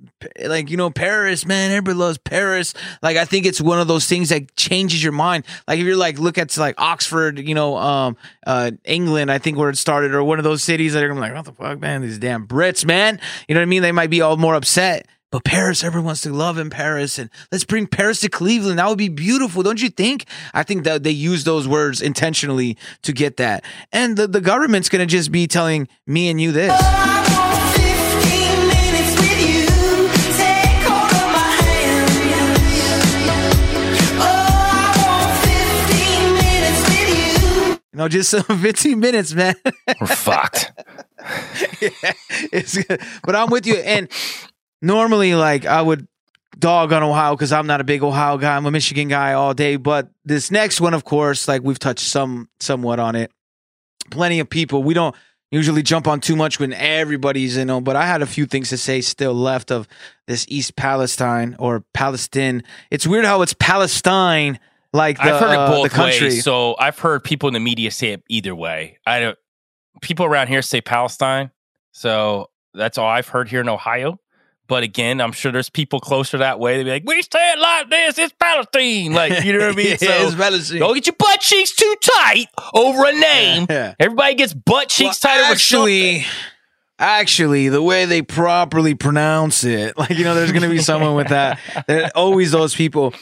like 0.43 0.69
you 0.69 0.77
know 0.77 0.89
Paris, 0.89 1.45
man. 1.45 1.71
Everybody 1.71 1.97
loves 1.97 2.17
Paris. 2.17 2.73
Like 3.03 3.17
I 3.17 3.25
think 3.25 3.45
it's 3.45 3.61
one 3.61 3.79
of 3.79 3.87
those 3.87 4.07
things 4.07 4.29
that 4.29 4.55
changes 4.55 5.03
your 5.03 5.11
mind. 5.11 5.45
Like 5.67 5.79
if 5.79 5.85
you're 5.85 5.95
like 5.95 6.17
look 6.17 6.37
at 6.37 6.57
like 6.57 6.75
Oxford, 6.79 7.39
you 7.39 7.53
know, 7.53 7.77
um, 7.77 8.17
uh, 8.47 8.71
England, 8.83 9.31
I 9.31 9.37
think 9.37 9.57
where 9.57 9.69
it 9.69 9.77
started, 9.77 10.13
or 10.13 10.23
one 10.23 10.39
of 10.39 10.43
those 10.43 10.63
cities 10.63 10.93
that 10.93 11.03
are 11.03 11.07
gonna 11.07 11.19
be 11.19 11.27
like, 11.27 11.35
what 11.35 11.45
the 11.45 11.53
fuck, 11.53 11.79
man, 11.79 12.01
these 12.01 12.17
damn 12.17 12.47
Brits, 12.47 12.83
man. 12.85 13.19
You 13.47 13.53
know 13.53 13.61
what 13.61 13.65
I 13.65 13.69
mean? 13.69 13.83
They 13.83 13.91
might 13.91 14.09
be 14.09 14.21
all 14.21 14.37
more 14.37 14.55
upset. 14.55 15.07
But 15.35 15.43
Paris, 15.43 15.83
everyone 15.83 16.05
wants 16.05 16.21
to 16.21 16.29
love 16.29 16.57
in 16.57 16.69
Paris, 16.69 17.19
and 17.19 17.29
let's 17.51 17.65
bring 17.65 17.87
Paris 17.87 18.21
to 18.21 18.29
Cleveland. 18.29 18.79
That 18.79 18.87
would 18.87 18.97
be 18.97 19.09
beautiful, 19.09 19.63
don't 19.63 19.81
you 19.81 19.89
think? 19.89 20.23
I 20.53 20.63
think 20.63 20.85
that 20.85 21.03
they 21.03 21.11
use 21.11 21.43
those 21.43 21.67
words 21.67 22.01
intentionally 22.01 22.77
to 23.01 23.11
get 23.11 23.35
that. 23.35 23.65
And 23.91 24.15
the, 24.15 24.27
the 24.27 24.39
government's 24.39 24.87
gonna 24.87 25.05
just 25.05 25.33
be 25.33 25.45
telling 25.45 25.89
me 26.07 26.29
and 26.29 26.39
you 26.39 26.53
this. 26.53 26.71
You 37.91 37.99
know, 37.99 38.07
just 38.07 38.29
some 38.29 38.43
15 38.61 38.99
minutes, 39.01 39.33
man. 39.33 39.55
We're 39.99 40.07
fucked. 40.07 40.71
yeah, 41.81 42.13
it's 42.53 42.77
good. 42.77 43.01
But 43.23 43.35
I'm 43.35 43.49
with 43.49 43.65
you. 43.65 43.75
And 43.75 44.09
normally, 44.85 45.35
like, 45.35 45.65
I 45.65 45.81
would 45.81 46.07
dog 46.57 46.93
on 46.93 47.03
Ohio 47.03 47.35
because 47.35 47.51
I'm 47.51 47.67
not 47.67 47.81
a 47.81 47.83
big 47.83 48.03
Ohio 48.03 48.37
guy. 48.37 48.55
I'm 48.55 48.65
a 48.65 48.71
Michigan 48.71 49.07
guy 49.07 49.33
all 49.33 49.53
day. 49.53 49.75
But 49.75 50.09
this 50.23 50.51
next 50.51 50.81
one, 50.81 50.93
of 50.93 51.03
course, 51.03 51.47
like 51.47 51.61
we've 51.63 51.79
touched 51.79 52.07
some 52.07 52.49
somewhat 52.59 52.99
on 52.99 53.15
it. 53.15 53.31
Plenty 54.11 54.39
of 54.39 54.49
people. 54.49 54.83
We 54.83 54.93
don't 54.93 55.15
usually 55.51 55.83
jump 55.83 56.07
on 56.07 56.19
too 56.19 56.35
much 56.35 56.59
when 56.59 56.73
everybody's 56.73 57.57
in 57.57 57.69
on, 57.69 57.83
but 57.83 57.95
I 57.95 58.05
had 58.05 58.21
a 58.21 58.25
few 58.25 58.45
things 58.45 58.69
to 58.69 58.77
say 58.77 59.01
still 59.01 59.33
left 59.33 59.71
of 59.71 59.87
this 60.27 60.45
East 60.49 60.75
Palestine 60.75 61.55
or 61.59 61.83
Palestine. 61.93 62.63
It's 62.91 63.07
weird 63.07 63.25
how 63.25 63.41
it's 63.41 63.53
Palestine, 63.53 64.59
like 64.93 65.17
the, 65.17 65.23
I've 65.23 65.39
heard 65.39 65.57
uh, 65.57 65.63
it 65.63 65.67
both 65.67 65.83
the 65.83 65.95
country. 65.95 66.27
ways. 66.27 66.43
So 66.43 66.75
I've 66.77 66.99
heard 66.99 67.23
people 67.23 67.47
in 67.47 67.53
the 67.53 67.59
media 67.59 67.91
say 67.91 68.13
it 68.13 68.23
either 68.29 68.55
way. 68.55 68.99
I 69.05 69.19
don't. 69.19 69.37
People 70.01 70.25
around 70.25 70.47
here 70.47 70.61
say 70.61 70.81
Palestine. 70.81 71.51
So 71.91 72.49
that's 72.73 72.97
all 72.97 73.07
I've 73.07 73.29
heard 73.29 73.47
here 73.47 73.61
in 73.61 73.69
Ohio. 73.69 74.19
But 74.67 74.83
again, 74.83 75.21
I'm 75.21 75.31
sure 75.31 75.51
there's 75.51 75.69
people 75.69 75.99
closer 75.99 76.39
that 76.39 76.59
way. 76.59 76.77
They'd 76.77 76.83
be 76.85 76.89
like, 76.89 77.03
"We 77.05 77.21
say 77.21 77.53
it 77.53 77.59
like 77.59 77.89
this. 77.89 78.17
It's 78.17 78.33
Palestine." 78.39 79.13
Like 79.13 79.43
you 79.43 79.53
know 79.53 79.59
what 79.59 79.73
I 79.73 79.75
mean? 79.75 79.87
Yeah, 80.01 80.25
it's 80.25 80.35
Palestine. 80.35 80.79
Don't 80.79 80.95
get 80.95 81.05
your 81.05 81.15
butt 81.17 81.39
cheeks 81.39 81.75
too 81.75 81.95
tight 82.01 82.47
over 82.73 83.05
a 83.05 83.11
name. 83.13 83.67
Yeah. 83.69 83.93
Everybody 83.99 84.35
gets 84.35 84.53
butt 84.53 84.89
cheeks 84.89 85.19
tight 85.19 85.39
over 85.39 85.51
actually, 85.53 86.21
something. 86.21 86.31
Actually, 86.97 87.69
the 87.69 87.81
way 87.81 88.05
they 88.05 88.21
properly 88.21 88.95
pronounce 88.95 89.63
it, 89.63 89.97
like 89.99 90.11
you 90.11 90.23
know, 90.23 90.33
there's 90.33 90.51
going 90.51 90.63
to 90.63 90.69
be 90.69 90.79
someone 90.79 91.15
with 91.15 91.27
that. 91.27 91.59
There 91.87 92.09
always 92.15 92.51
those 92.51 92.73
people. 92.75 93.13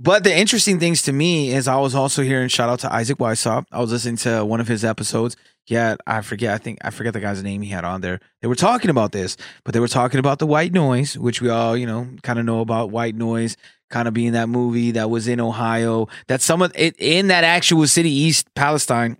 But 0.00 0.22
the 0.22 0.32
interesting 0.36 0.78
things 0.78 1.02
to 1.02 1.12
me 1.12 1.52
is 1.52 1.66
I 1.66 1.76
was 1.80 1.96
also 1.96 2.22
hearing 2.22 2.46
shout 2.48 2.68
out 2.68 2.78
to 2.80 2.92
Isaac 2.92 3.18
Weishaupt. 3.18 3.66
I 3.72 3.80
was 3.80 3.90
listening 3.90 4.16
to 4.18 4.44
one 4.44 4.60
of 4.60 4.68
his 4.68 4.84
episodes. 4.84 5.36
Had 5.74 6.00
I 6.06 6.22
forget 6.22 6.54
I 6.54 6.58
think 6.58 6.78
I 6.82 6.90
forget 6.90 7.12
the 7.12 7.20
guy's 7.20 7.42
name 7.42 7.62
he 7.62 7.70
had 7.70 7.84
on 7.84 8.00
there. 8.00 8.20
They 8.40 8.48
were 8.48 8.54
talking 8.54 8.90
about 8.90 9.12
this, 9.12 9.36
but 9.64 9.74
they 9.74 9.80
were 9.80 9.88
talking 9.88 10.18
about 10.18 10.38
the 10.38 10.46
white 10.46 10.72
noise, 10.72 11.18
which 11.18 11.42
we 11.42 11.48
all 11.48 11.76
you 11.76 11.86
know 11.86 12.08
kind 12.22 12.38
of 12.38 12.44
know 12.44 12.60
about 12.60 12.90
white 12.90 13.14
noise, 13.14 13.56
kind 13.90 14.08
of 14.08 14.14
being 14.14 14.32
that 14.32 14.48
movie 14.48 14.92
that 14.92 15.10
was 15.10 15.28
in 15.28 15.40
Ohio. 15.40 16.08
That 16.28 16.40
some 16.40 16.62
of 16.62 16.72
it 16.74 16.96
in 16.98 17.28
that 17.28 17.44
actual 17.44 17.86
city, 17.86 18.10
East 18.10 18.46
Palestine, 18.54 19.16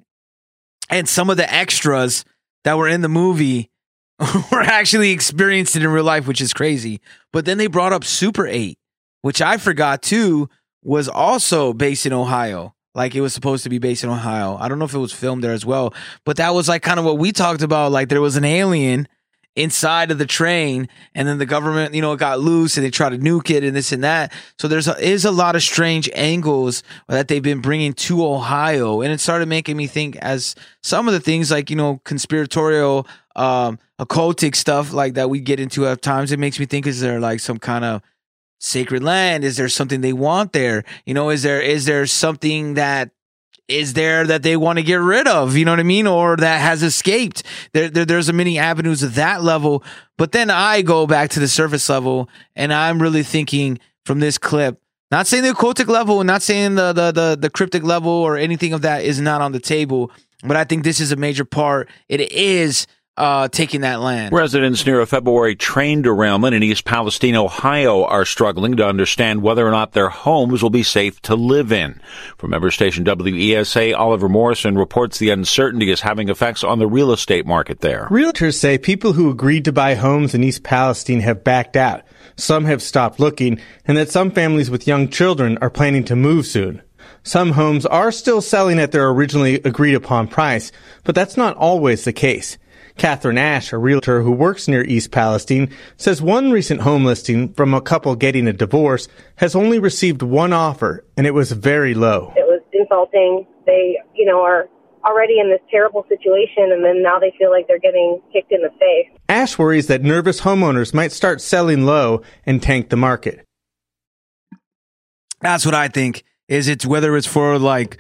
and 0.91 1.09
some 1.09 1.31
of 1.31 1.37
the 1.37 1.53
extras 1.53 2.25
that 2.65 2.77
were 2.77 2.89
in 2.89 3.03
the 3.03 3.09
movie 3.09 3.71
were 4.51 4.63
actually 4.63 5.11
experienced 5.11 5.77
it 5.77 5.83
in 5.83 5.91
real 5.91 6.05
life, 6.05 6.27
which 6.27 6.41
is 6.41 6.53
crazy. 6.53 7.01
But 7.33 7.45
then 7.45 7.59
they 7.59 7.67
brought 7.67 7.93
up 7.93 8.05
Super 8.05 8.47
Eight, 8.47 8.79
which 9.23 9.43
I 9.43 9.59
forgot 9.59 10.03
too 10.03 10.49
was 10.83 11.09
also 11.09 11.73
based 11.73 12.07
in 12.07 12.13
Ohio 12.13 12.75
like 12.95 13.15
it 13.15 13.21
was 13.21 13.33
supposed 13.33 13.65
to 13.65 13.71
be 13.71 13.79
based 13.79 14.05
in 14.05 14.11
Ohio. 14.11 14.57
I 14.57 14.69
don't 14.69 14.79
know 14.79 14.85
if 14.85 14.95
it 14.95 14.99
was 14.99 15.13
filmed 15.13 15.45
there 15.45 15.53
as 15.53 15.67
well, 15.67 15.95
but 16.25 16.37
that 16.39 16.55
was 16.55 16.69
like 16.69 16.83
kind 16.83 16.99
of 16.99 17.05
what 17.05 17.19
we 17.19 17.33
talked 17.33 17.63
about. 17.63 17.93
Like 17.93 18.09
there 18.09 18.21
was 18.21 18.37
an 18.37 18.45
alien 18.45 19.09
inside 19.59 20.13
of 20.13 20.19
the 20.19 20.27
train, 20.27 20.89
and 21.15 21.27
then 21.27 21.39
the 21.39 21.47
government, 21.47 21.93
you 21.93 22.01
know, 22.01 22.13
it 22.13 22.19
got 22.19 22.39
loose 22.39 22.77
and 22.77 22.87
they 22.87 22.91
tried 22.91 23.11
to 23.11 23.19
nuke 23.19 23.51
it 23.51 23.65
and 23.65 23.75
this 23.75 23.91
and 23.93 24.05
that. 24.05 24.33
So 24.59 24.69
there's 24.69 24.87
a, 24.87 24.97
is 24.99 25.25
a 25.25 25.33
lot 25.33 25.57
of 25.57 25.63
strange 25.63 26.09
angles 26.15 26.85
that 27.09 27.29
they've 27.29 27.43
been 27.43 27.61
bringing 27.61 27.93
to 27.95 28.25
Ohio, 28.25 29.01
and 29.01 29.13
it 29.13 29.21
started 29.21 29.49
making 29.49 29.77
me 29.77 29.87
think 29.87 30.17
as 30.17 30.55
some 30.83 31.09
of 31.09 31.15
the 31.15 31.21
things 31.21 31.51
like 31.51 31.71
you 31.71 31.77
know 31.77 32.01
conspiratorial, 32.05 33.07
um, 33.37 33.79
occultic 33.99 34.55
stuff 34.55 34.93
like 34.93 35.15
that 35.15 35.29
we 35.29 35.41
get 35.41 35.61
into 35.61 35.87
at 35.87 36.03
times. 36.03 36.33
It 36.33 36.39
makes 36.39 36.59
me 36.59 36.67
think 36.67 36.87
is 36.87 37.01
there 37.01 37.21
like 37.21 37.41
some 37.41 37.59
kind 37.59 37.85
of 37.85 38.03
sacred 38.59 39.03
land? 39.03 39.45
Is 39.45 39.57
there 39.57 39.69
something 39.69 40.01
they 40.01 40.13
want 40.13 40.53
there? 40.53 40.85
You 41.07 41.15
know, 41.15 41.31
is 41.31 41.43
there 41.43 41.61
is 41.61 41.87
there 41.87 42.07
something 42.07 42.75
that 42.75 43.11
is 43.69 43.93
there 43.93 44.27
that 44.27 44.43
they 44.43 44.57
want 44.57 44.79
to 44.79 44.83
get 44.83 44.97
rid 44.97 45.29
of? 45.29 45.57
You 45.57 45.65
know 45.65 45.73
what 45.73 45.81
I 45.81 45.85
mean? 45.85 46.07
Or 46.07 46.37
that 46.37 46.61
has 46.61 46.83
escaped? 46.83 47.43
There, 47.73 47.89
there 47.89 48.05
there's 48.05 48.29
a 48.29 48.33
many 48.33 48.59
avenues 48.59 49.03
of 49.03 49.15
that 49.15 49.43
level. 49.43 49.85
But 50.17 50.33
then 50.33 50.51
I 50.51 50.83
go 50.83 51.07
back 51.07 51.31
to 51.31 51.41
the 51.41 51.49
surface 51.49 51.89
level 51.89 52.29
and 52.57 52.73
I'm 52.73 53.01
really 53.01 53.23
thinking 53.23 53.79
from 54.05 54.21
this 54.21 54.39
clip, 54.39 54.81
not 55.11 55.27
saying 55.27 55.45
the 55.45 55.51
occultic 55.51 55.87
level 55.87 56.25
not 56.25 56.43
saying 56.43 56.75
the 56.75 56.93
the 56.93 57.13
the, 57.13 57.37
the 57.39 57.51
cryptic 57.51 57.83
level 57.83 58.11
or 58.11 58.37
anything 58.37 58.73
of 58.73 58.83
that 58.83 59.05
is 59.05 59.21
not 59.21 59.41
on 59.41 59.53
the 59.53 59.61
table, 59.61 60.11
but 60.43 60.57
I 60.57 60.65
think 60.65 60.85
this 60.85 61.01
is 61.01 61.13
a 61.13 61.17
major 61.17 61.45
part. 61.45 61.89
It 62.09 62.33
is 62.33 62.87
uh, 63.19 63.49
taking 63.49 63.83
that 63.83 64.01
land. 64.01 64.33
Residents 64.33 64.87
near 64.87 65.01
a 65.01 65.07
February 65.07 65.57
train 65.57 66.03
derailment 66.03 66.55
in 66.55 66.63
East 66.63 66.85
Palestine, 66.85 67.35
Ohio 67.35 68.05
are 68.05 68.25
struggling 68.25 68.77
to 68.77 68.87
understand 68.87 69.43
whether 69.43 69.67
or 69.67 69.71
not 69.71 69.93
their 69.93 70.09
homes 70.09 70.63
will 70.63 70.71
be 70.71 70.83
safe 70.83 71.21
to 71.23 71.35
live 71.35 71.73
in. 71.73 72.01
From 72.37 72.51
member 72.51 72.71
station 72.71 73.05
WESA, 73.05 73.97
Oliver 73.97 74.29
Morrison 74.29 74.79
reports 74.79 75.19
the 75.19 75.31
uncertainty 75.31 75.91
is 75.91 76.01
having 76.01 76.29
effects 76.29 76.63
on 76.63 76.79
the 76.79 76.87
real 76.87 77.13
estate 77.13 77.45
market 77.45 77.81
there. 77.81 78.07
Realtors 78.11 78.55
say 78.55 78.79
people 78.79 79.13
who 79.13 79.31
agreed 79.31 79.65
to 79.65 79.73
buy 79.73 79.95
homes 79.95 80.35
in 80.35 80.45
East 80.45 80.63
Palestine 80.63 81.21
have 81.21 81.45
backed 81.45 81.77
out. 81.77 82.03
Some 82.37 82.67
have 82.67 82.83
stopped 82.83 83.19
looking, 83.19 83.61
and 83.85 83.97
that 83.97 84.11
some 84.11 84.31
families 84.31 84.71
with 84.71 84.87
young 84.87 85.09
children 85.09 85.59
are 85.61 85.71
planning 85.71 86.05
to 86.05 86.15
move 86.15 86.47
soon. 86.47 86.83
Some 87.25 87.53
homes 87.53 87.85
are 87.85 88.13
still 88.13 88.41
selling 88.41 88.79
at 88.79 88.93
their 88.93 89.09
originally 89.09 89.57
agreed 89.57 89.95
upon 89.95 90.29
price, 90.29 90.71
but 91.05 91.15
that's 91.15 91.37
not 91.37 91.57
always 91.57 92.05
the 92.05 92.13
case. 92.13 92.57
Catherine 92.99 93.39
Ash, 93.39 93.73
a 93.73 93.79
realtor 93.79 94.23
who 94.23 94.33
works 94.33 94.69
near 94.69 94.83
East 94.85 95.13
Palestine, 95.13 95.71
says 95.97 96.21
one 96.21 96.51
recent 96.51 96.81
home 96.81 97.05
listing 97.05 97.53
from 97.55 97.73
a 97.73 97.81
couple 97.81 98.15
getting 98.17 98.49
a 98.49 98.53
divorce 98.53 99.09
has 99.37 99.55
only 99.55 99.79
received 99.79 100.21
one 100.21 100.53
offer, 100.53 101.05
and 101.17 101.27
it 101.27 101.31
was 101.31 101.53
very 101.53 101.95
low. 101.95 102.33
It 102.37 102.47
was 102.47 102.61
insulting. 102.73 103.47
They, 103.67 103.99
you 104.15 104.27
know, 104.27 104.43
are 104.43 104.69
already 105.05 105.39
in 105.39 105.49
this 105.49 105.61
terrible 105.71 106.05
situation, 106.09 106.73
and 106.73 106.85
then 106.85 107.03
now 107.03 107.19
they 107.21 107.33
feel 107.39 107.51
like 107.51 107.69
they're 107.69 107.79
getting 107.79 108.21
kicked 108.33 108.51
in 108.51 108.63
the 108.63 108.71
face. 108.71 109.17
Ash 109.29 109.57
worries 109.57 109.87
that 109.87 110.03
nervous 110.03 110.41
homeowners 110.41 110.93
might 110.93 111.13
start 111.13 111.41
selling 111.41 111.87
low 111.87 112.23
and 112.45 112.61
tank 112.61 112.89
the 112.89 112.97
market. 112.97 113.45
That's 115.41 115.65
what 115.65 115.75
I 115.75 115.89
think. 115.89 116.25
Is 116.49 116.67
it's 116.67 116.85
whether 116.87 117.17
it's 117.17 117.27
for 117.27 117.59
like 117.59 117.99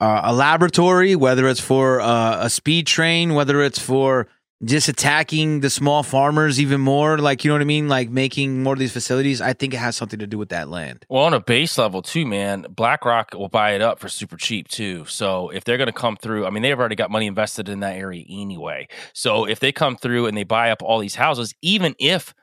uh, 0.00 0.22
a 0.24 0.34
laboratory, 0.34 1.14
whether 1.14 1.46
it's 1.46 1.60
for 1.60 2.00
uh, 2.00 2.44
a 2.44 2.50
speed 2.50 2.86
train, 2.86 3.34
whether 3.34 3.62
it's 3.62 3.78
for 3.78 4.26
just 4.64 4.88
attacking 4.88 5.60
the 5.60 5.70
small 5.70 6.02
farmers 6.02 6.60
even 6.60 6.80
more 6.80 7.16
like 7.18 7.44
you 7.44 7.48
know 7.48 7.54
what 7.54 7.62
i 7.62 7.64
mean 7.64 7.88
like 7.88 8.10
making 8.10 8.62
more 8.62 8.74
of 8.74 8.78
these 8.78 8.92
facilities 8.92 9.40
i 9.40 9.54
think 9.54 9.72
it 9.72 9.78
has 9.78 9.96
something 9.96 10.18
to 10.18 10.26
do 10.26 10.36
with 10.36 10.50
that 10.50 10.68
land 10.68 11.06
Well, 11.08 11.24
on 11.24 11.32
a 11.34 11.40
base 11.40 11.78
level 11.78 12.02
too, 12.02 12.26
man, 12.26 12.66
BlackRock 12.76 13.32
will 13.34 13.48
buy 13.48 13.72
it 13.72 13.80
up 13.80 13.98
for 13.98 14.08
super 14.08 14.36
cheap 14.36 14.68
too. 14.68 15.04
So 15.06 15.48
if 15.50 15.64
they're 15.64 15.76
going 15.78 15.86
to 15.86 15.92
come 15.92 16.16
through, 16.16 16.46
I 16.46 16.50
mean, 16.50 16.62
they've 16.62 16.78
already 16.78 16.94
got 16.94 17.10
money 17.10 17.26
invested 17.26 17.68
in 17.68 17.80
that 17.80 17.96
area 17.96 18.24
anyway. 18.28 18.88
So 19.12 19.44
if 19.46 19.60
they 19.60 19.72
come 19.72 19.96
through 19.96 20.26
and 20.26 20.36
they 20.36 20.44
buy 20.44 20.70
up 20.70 20.82
all 20.82 20.98
these 20.98 21.14
houses, 21.14 21.54
even 21.62 21.94
if 21.98 22.34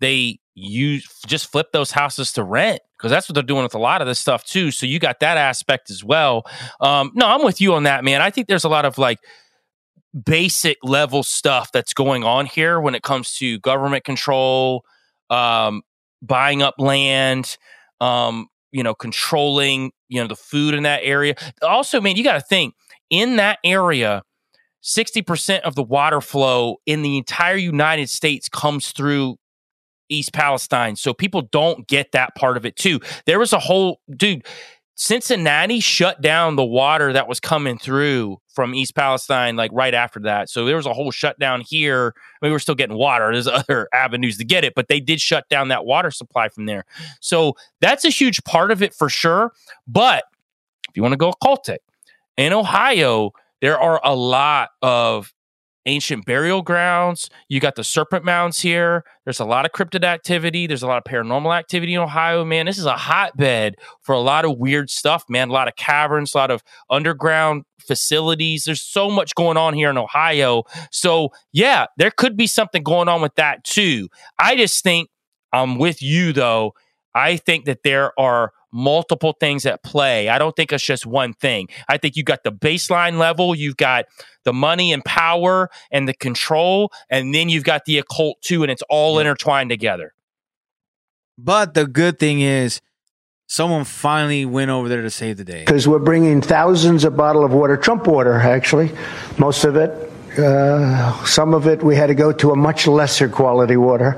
they 0.00 0.38
use 0.54 1.06
just 1.26 1.50
flip 1.50 1.72
those 1.72 1.90
houses 1.90 2.32
to 2.34 2.42
rent, 2.42 2.80
because 2.96 3.10
that's 3.10 3.28
what 3.28 3.34
they're 3.34 3.42
doing 3.42 3.62
with 3.62 3.74
a 3.74 3.78
lot 3.78 4.00
of 4.00 4.06
this 4.06 4.18
stuff 4.18 4.44
too. 4.44 4.70
So 4.70 4.86
you 4.86 4.98
got 4.98 5.20
that 5.20 5.36
aspect 5.36 5.90
as 5.90 6.02
well. 6.04 6.44
Um, 6.80 7.12
no, 7.14 7.26
I'm 7.26 7.44
with 7.44 7.60
you 7.60 7.74
on 7.74 7.84
that, 7.84 8.04
man. 8.04 8.20
I 8.20 8.30
think 8.30 8.48
there's 8.48 8.64
a 8.64 8.68
lot 8.68 8.84
of 8.84 8.98
like 8.98 9.18
basic 10.24 10.78
level 10.82 11.22
stuff 11.22 11.70
that's 11.72 11.92
going 11.92 12.24
on 12.24 12.46
here 12.46 12.80
when 12.80 12.94
it 12.94 13.02
comes 13.02 13.36
to 13.36 13.58
government 13.60 14.04
control, 14.04 14.84
um, 15.30 15.82
buying 16.22 16.62
up 16.62 16.74
land, 16.78 17.56
um, 18.00 18.48
you 18.72 18.82
know, 18.82 18.94
controlling, 18.94 19.92
you 20.08 20.20
know, 20.20 20.28
the 20.28 20.36
food 20.36 20.74
in 20.74 20.82
that 20.84 21.00
area. 21.02 21.34
Also, 21.62 22.00
man, 22.00 22.16
you 22.16 22.24
got 22.24 22.34
to 22.34 22.40
think 22.40 22.74
in 23.10 23.36
that 23.36 23.58
area, 23.64 24.22
60% 24.82 25.60
of 25.60 25.74
the 25.74 25.82
water 25.82 26.20
flow 26.20 26.76
in 26.86 27.02
the 27.02 27.18
entire 27.18 27.56
United 27.56 28.08
States 28.08 28.48
comes 28.48 28.92
through 28.92 29.36
East 30.08 30.32
Palestine. 30.32 30.96
So 30.96 31.12
people 31.12 31.42
don't 31.42 31.86
get 31.86 32.12
that 32.12 32.34
part 32.34 32.56
of 32.56 32.64
it 32.64 32.76
too. 32.76 33.00
There 33.26 33.38
was 33.38 33.52
a 33.52 33.58
whole, 33.58 34.00
dude, 34.10 34.46
Cincinnati 35.00 35.78
shut 35.78 36.20
down 36.20 36.56
the 36.56 36.64
water 36.64 37.12
that 37.12 37.28
was 37.28 37.38
coming 37.38 37.78
through 37.78 38.40
from 38.48 38.74
East 38.74 38.96
Palestine 38.96 39.54
like 39.54 39.70
right 39.72 39.94
after 39.94 40.18
that. 40.18 40.50
So 40.50 40.64
there 40.64 40.74
was 40.74 40.86
a 40.86 40.92
whole 40.92 41.12
shutdown 41.12 41.62
here. 41.64 42.14
I 42.16 42.44
mean, 42.44 42.50
we 42.50 42.52
were 42.52 42.58
still 42.58 42.74
getting 42.74 42.96
water. 42.96 43.30
There's 43.32 43.46
other 43.46 43.88
avenues 43.94 44.38
to 44.38 44.44
get 44.44 44.64
it, 44.64 44.74
but 44.74 44.88
they 44.88 44.98
did 44.98 45.20
shut 45.20 45.48
down 45.48 45.68
that 45.68 45.84
water 45.84 46.10
supply 46.10 46.48
from 46.48 46.66
there. 46.66 46.84
So 47.20 47.54
that's 47.80 48.04
a 48.04 48.08
huge 48.10 48.42
part 48.42 48.72
of 48.72 48.82
it 48.82 48.92
for 48.92 49.08
sure. 49.08 49.52
But 49.86 50.24
if 50.88 50.96
you 50.96 51.02
want 51.02 51.12
to 51.12 51.16
go 51.16 51.32
occultic, 51.32 51.78
in 52.36 52.52
Ohio, 52.52 53.30
there 53.60 53.78
are 53.78 54.00
a 54.02 54.16
lot 54.16 54.70
of 54.82 55.32
ancient 55.88 56.24
burial 56.26 56.62
grounds. 56.62 57.28
You 57.48 57.58
got 57.58 57.74
the 57.74 57.82
serpent 57.82 58.24
mounds 58.24 58.60
here. 58.60 59.04
There's 59.24 59.40
a 59.40 59.44
lot 59.44 59.64
of 59.64 59.72
cryptid 59.72 60.04
activity. 60.04 60.66
There's 60.66 60.82
a 60.82 60.86
lot 60.86 60.98
of 60.98 61.04
paranormal 61.04 61.56
activity 61.56 61.94
in 61.94 62.00
Ohio, 62.00 62.44
man. 62.44 62.66
This 62.66 62.78
is 62.78 62.86
a 62.86 62.96
hotbed 62.96 63.76
for 64.02 64.14
a 64.14 64.20
lot 64.20 64.44
of 64.44 64.58
weird 64.58 64.90
stuff, 64.90 65.24
man. 65.28 65.48
A 65.48 65.52
lot 65.52 65.66
of 65.66 65.76
caverns, 65.76 66.34
a 66.34 66.38
lot 66.38 66.50
of 66.50 66.62
underground 66.90 67.64
facilities. 67.86 68.64
There's 68.64 68.82
so 68.82 69.10
much 69.10 69.34
going 69.34 69.56
on 69.56 69.74
here 69.74 69.90
in 69.90 69.98
Ohio. 69.98 70.64
So, 70.92 71.30
yeah, 71.52 71.86
there 71.96 72.10
could 72.10 72.36
be 72.36 72.46
something 72.46 72.82
going 72.82 73.08
on 73.08 73.22
with 73.22 73.34
that 73.36 73.64
too. 73.64 74.08
I 74.38 74.56
just 74.56 74.84
think 74.84 75.08
I'm 75.52 75.78
with 75.78 76.02
you 76.02 76.32
though. 76.32 76.74
I 77.14 77.36
think 77.36 77.64
that 77.64 77.82
there 77.82 78.18
are 78.20 78.52
multiple 78.72 79.34
things 79.38 79.66
at 79.66 79.82
play. 79.82 80.28
I 80.28 80.38
don't 80.38 80.54
think 80.54 80.72
it's 80.72 80.84
just 80.84 81.06
one 81.06 81.32
thing. 81.32 81.68
I 81.88 81.96
think 81.98 82.16
you 82.16 82.22
got 82.22 82.44
the 82.44 82.52
baseline 82.52 83.18
level, 83.18 83.54
you've 83.54 83.76
got 83.76 84.06
the 84.44 84.52
money 84.52 84.92
and 84.92 85.04
power 85.04 85.70
and 85.90 86.08
the 86.08 86.14
control, 86.14 86.92
and 87.10 87.34
then 87.34 87.48
you've 87.48 87.64
got 87.64 87.84
the 87.84 87.98
occult 87.98 88.40
too, 88.42 88.62
and 88.62 88.70
it's 88.70 88.82
all 88.88 89.18
intertwined 89.18 89.70
together. 89.70 90.12
but 91.36 91.74
the 91.74 91.86
good 91.86 92.18
thing 92.18 92.40
is 92.40 92.80
someone 93.46 93.84
finally 93.84 94.44
went 94.44 94.70
over 94.70 94.88
there 94.88 95.02
to 95.02 95.10
save 95.10 95.36
the 95.36 95.44
day 95.44 95.60
because 95.64 95.86
we're 95.88 95.98
bringing 95.98 96.40
thousands 96.42 97.04
of 97.04 97.16
bottle 97.16 97.44
of 97.44 97.52
water, 97.52 97.76
Trump 97.76 98.06
water, 98.06 98.34
actually, 98.34 98.90
most 99.38 99.64
of 99.64 99.76
it. 99.76 99.90
Uh, 100.38 101.24
some 101.24 101.54
of 101.54 101.66
it 101.66 101.82
we 101.82 101.96
had 101.96 102.06
to 102.08 102.14
go 102.14 102.32
to 102.32 102.50
a 102.52 102.56
much 102.56 102.86
lesser 102.86 103.28
quality 103.28 103.76
water. 103.76 104.16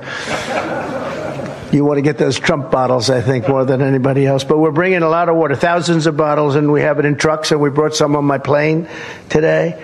You 1.73 1.85
want 1.85 1.99
to 1.99 2.03
get 2.03 2.19
those 2.19 2.39
Trump 2.39 2.71
bottles, 2.71 3.11
I 3.11 3.21
think, 3.21 3.49
more 3.49 3.65
than 3.65 3.81
anybody 3.81 4.27
else. 4.27 4.43
But 4.43 4.59
we're 4.59 4.73
bringing 4.73 5.03
a 5.03 5.09
lot 5.09 5.29
of 5.29 5.37
water, 5.37 5.55
thousands 5.55 6.07
of 6.07 6.17
bottles, 6.17 6.57
and 6.57 6.73
we 6.73 6.81
have 6.81 6.99
it 6.99 7.05
in 7.05 7.17
trucks, 7.17 7.53
and 7.53 7.61
we 7.61 7.71
brought 7.71 7.95
some 7.95 8.17
on 8.17 8.25
my 8.25 8.39
plane 8.39 8.89
today. 9.29 9.81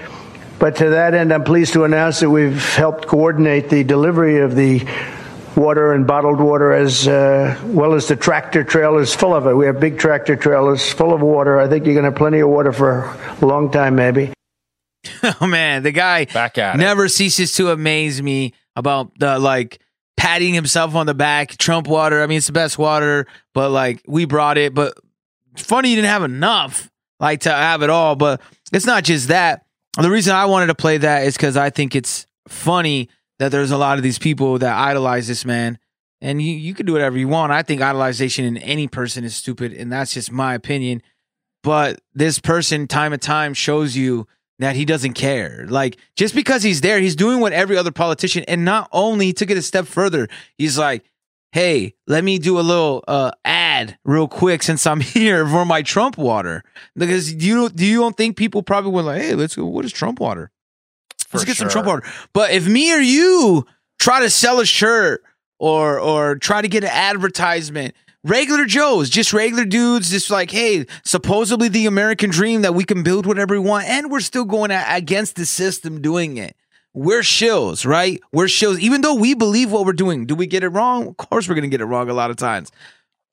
But 0.59 0.77
to 0.77 0.91
that 0.91 1.15
end, 1.15 1.33
I'm 1.33 1.45
pleased 1.45 1.75
to 1.75 1.85
announce 1.85 2.21
that 2.21 2.31
we've 2.31 2.61
helped 2.75 3.07
coordinate 3.07 3.69
the 3.69 3.85
delivery 3.85 4.41
of 4.41 4.57
the 4.57 4.85
water 5.55 5.93
and 5.93 6.07
bottled 6.07 6.41
water 6.41 6.73
as 6.73 7.07
uh, 7.07 7.59
well 7.67 7.95
as 7.95 8.09
the 8.09 8.17
tractor 8.17 8.65
trailers 8.65 9.15
full 9.15 9.35
of 9.35 9.47
it. 9.47 9.55
We 9.55 9.67
have 9.67 9.79
big 9.79 9.99
tractor 9.99 10.35
trailers 10.37 10.93
full 10.93 11.15
of 11.15 11.21
water. 11.21 11.59
I 11.61 11.69
think 11.69 11.87
you're 11.87 11.95
going 11.95 12.05
to 12.05 12.11
have 12.11 12.19
plenty 12.19 12.41
of 12.41 12.49
water 12.49 12.73
for 12.73 13.05
a 13.41 13.47
long 13.47 13.71
time, 13.71 13.95
maybe. 13.97 14.33
oh 15.41 15.47
man 15.47 15.85
the 15.85 15.93
guy 15.93 16.25
Back 16.25 16.59
at 16.59 16.75
it. 16.75 16.79
never 16.79 17.07
ceases 17.09 17.53
to 17.53 17.71
amaze 17.71 18.21
me 18.21 18.53
about 18.75 19.17
the 19.21 19.39
like 19.39 19.79
patting 20.17 20.55
himself 20.55 20.95
on 20.95 21.07
the 21.07 21.15
back 21.15 21.57
trump 21.59 21.87
water 21.87 22.23
i 22.23 22.27
mean 22.27 22.39
it's 22.39 22.47
the 22.47 22.53
best 22.53 22.79
water 22.79 23.27
but 23.55 23.71
like 23.71 24.03
we 24.07 24.25
brought 24.25 24.59
it 24.59 24.75
but 24.75 24.97
funny 25.57 25.91
you 25.91 25.97
didn't 25.97 26.09
have 26.09 26.23
enough 26.23 26.91
like 27.21 27.41
to 27.41 27.51
have 27.51 27.83
it 27.83 27.91
all 27.91 28.17
but 28.17 28.41
it's 28.73 28.87
not 28.87 29.05
just 29.05 29.29
that 29.29 29.67
The 29.99 30.11
reason 30.11 30.35
I 30.35 30.45
wanted 30.45 30.67
to 30.67 30.75
play 30.75 30.99
that 30.99 31.25
is 31.25 31.37
because 31.37 31.57
I 31.57 31.71
think 31.71 31.97
it's 31.97 32.27
funny 32.49 33.09
that 33.39 33.51
there's 33.51 33.71
a 33.71 33.79
lot 33.79 33.97
of 33.97 34.03
these 34.03 34.19
people 34.19 34.59
that 34.59 34.77
idolize 34.77 35.27
this 35.27 35.45
man. 35.45 35.79
And 36.21 36.41
you, 36.41 36.53
you 36.53 36.75
can 36.75 36.85
do 36.85 36.93
whatever 36.93 37.17
you 37.17 37.29
want. 37.29 37.53
I 37.53 37.63
think 37.63 37.81
idolization 37.81 38.45
in 38.45 38.59
any 38.59 38.89
person 38.89 39.25
is 39.25 39.35
stupid, 39.35 39.73
and 39.73 39.91
that's 39.91 40.13
just 40.13 40.31
my 40.31 40.55
opinion. 40.55 41.03
But 41.63 42.01
this 42.15 42.39
person, 42.39 42.87
time 42.87 43.13
and 43.13 43.23
time, 43.23 43.55
shows 43.55 43.97
you 43.97 44.27
that 44.59 44.77
he 44.77 44.85
doesn't 44.85 45.15
care. 45.15 45.67
Like, 45.69 45.99
just 46.17 46.35
because 46.35 46.63
he's 46.63 46.81
there, 46.81 47.01
he's 47.01 47.17
doing 47.17 47.41
what 47.41 47.53
every 47.53 47.77
other 47.77 47.93
politician, 47.93 48.45
and 48.49 48.65
not 48.65 48.89
only 48.93 49.27
he 49.27 49.33
took 49.33 49.51
it 49.51 49.57
a 49.57 49.63
step 49.63 49.87
further, 49.87 50.29
he's 50.57 50.79
like, 50.79 51.05
hey, 51.53 51.95
let 52.07 52.23
me 52.23 52.39
do 52.39 52.59
a 52.59 52.61
little 52.61 53.03
uh, 53.09 53.31
ad 53.45 53.99
real 54.05 54.29
quick 54.29 54.63
since 54.63 54.87
I'm 54.87 55.01
here 55.01 55.47
for 55.47 55.65
my 55.65 55.83
Trump 55.83 56.19
water. 56.19 56.63
Because 56.95 57.33
do 57.33 57.47
you 57.47 57.69
do 57.69 57.85
you 57.85 58.01
don't 58.01 58.17
think 58.17 58.37
people 58.37 58.63
probably 58.63 58.93
were 58.93 59.03
like, 59.03 59.23
hey, 59.23 59.35
let's 59.35 59.57
go. 59.57 59.65
What 59.67 59.85
is 59.85 59.93
Trump 59.93 60.21
water? 60.21 60.51
let's 61.33 61.45
get 61.45 61.57
some 61.57 61.69
Trump 61.69 61.87
water. 61.87 62.03
But 62.33 62.53
if 62.53 62.67
me 62.69 62.95
or 62.95 63.01
you 63.01 63.67
try 63.99 64.21
to 64.21 64.31
sell 64.31 64.61
a 64.61 64.67
shirt 64.67 65.23
or 65.59 65.99
or 65.99 66.37
try 66.37 66.63
to 66.63 66.69
get 66.69 66.85
an 66.85 66.91
advertisement, 66.93 67.95
regular 68.27 68.65
Joes, 68.65 69.09
just 69.09 69.33
regular 69.33 69.65
dudes, 69.65 70.11
just 70.11 70.31
like, 70.31 70.51
hey, 70.51 70.87
supposedly 71.05 71.69
the 71.69 71.87
American 71.87 72.31
dream 72.31 72.63
that 72.63 72.75
we 72.75 72.85
can 72.85 73.03
build 73.03 73.25
whatever 73.25 73.55
we 73.55 73.67
want, 73.67 73.87
and 73.87 74.11
we're 74.11 74.21
still 74.21 74.45
going 74.45 74.71
against 74.71 75.37
the 75.37 75.47
system 75.47 76.03
doing 76.03 76.37
it. 76.37 76.57
We're 76.93 77.21
shills, 77.21 77.87
right? 77.87 78.21
We're 78.33 78.47
shills. 78.47 78.79
Even 78.81 79.03
though 79.03 79.15
we 79.15 79.35
believe 79.35 79.71
what 79.71 79.85
we're 79.85 79.93
doing, 79.93 80.27
do 80.27 80.35
we 80.35 80.47
get 80.47 80.65
it 80.65 80.69
wrong? 80.69 81.09
Of 81.09 81.17
course, 81.17 81.49
we're 81.49 81.55
gonna 81.55 81.69
get 81.69 81.81
it 81.81 81.87
wrong 81.87 82.09
a 82.09 82.15
lot 82.15 82.31
of 82.31 82.37
times. 82.37 82.73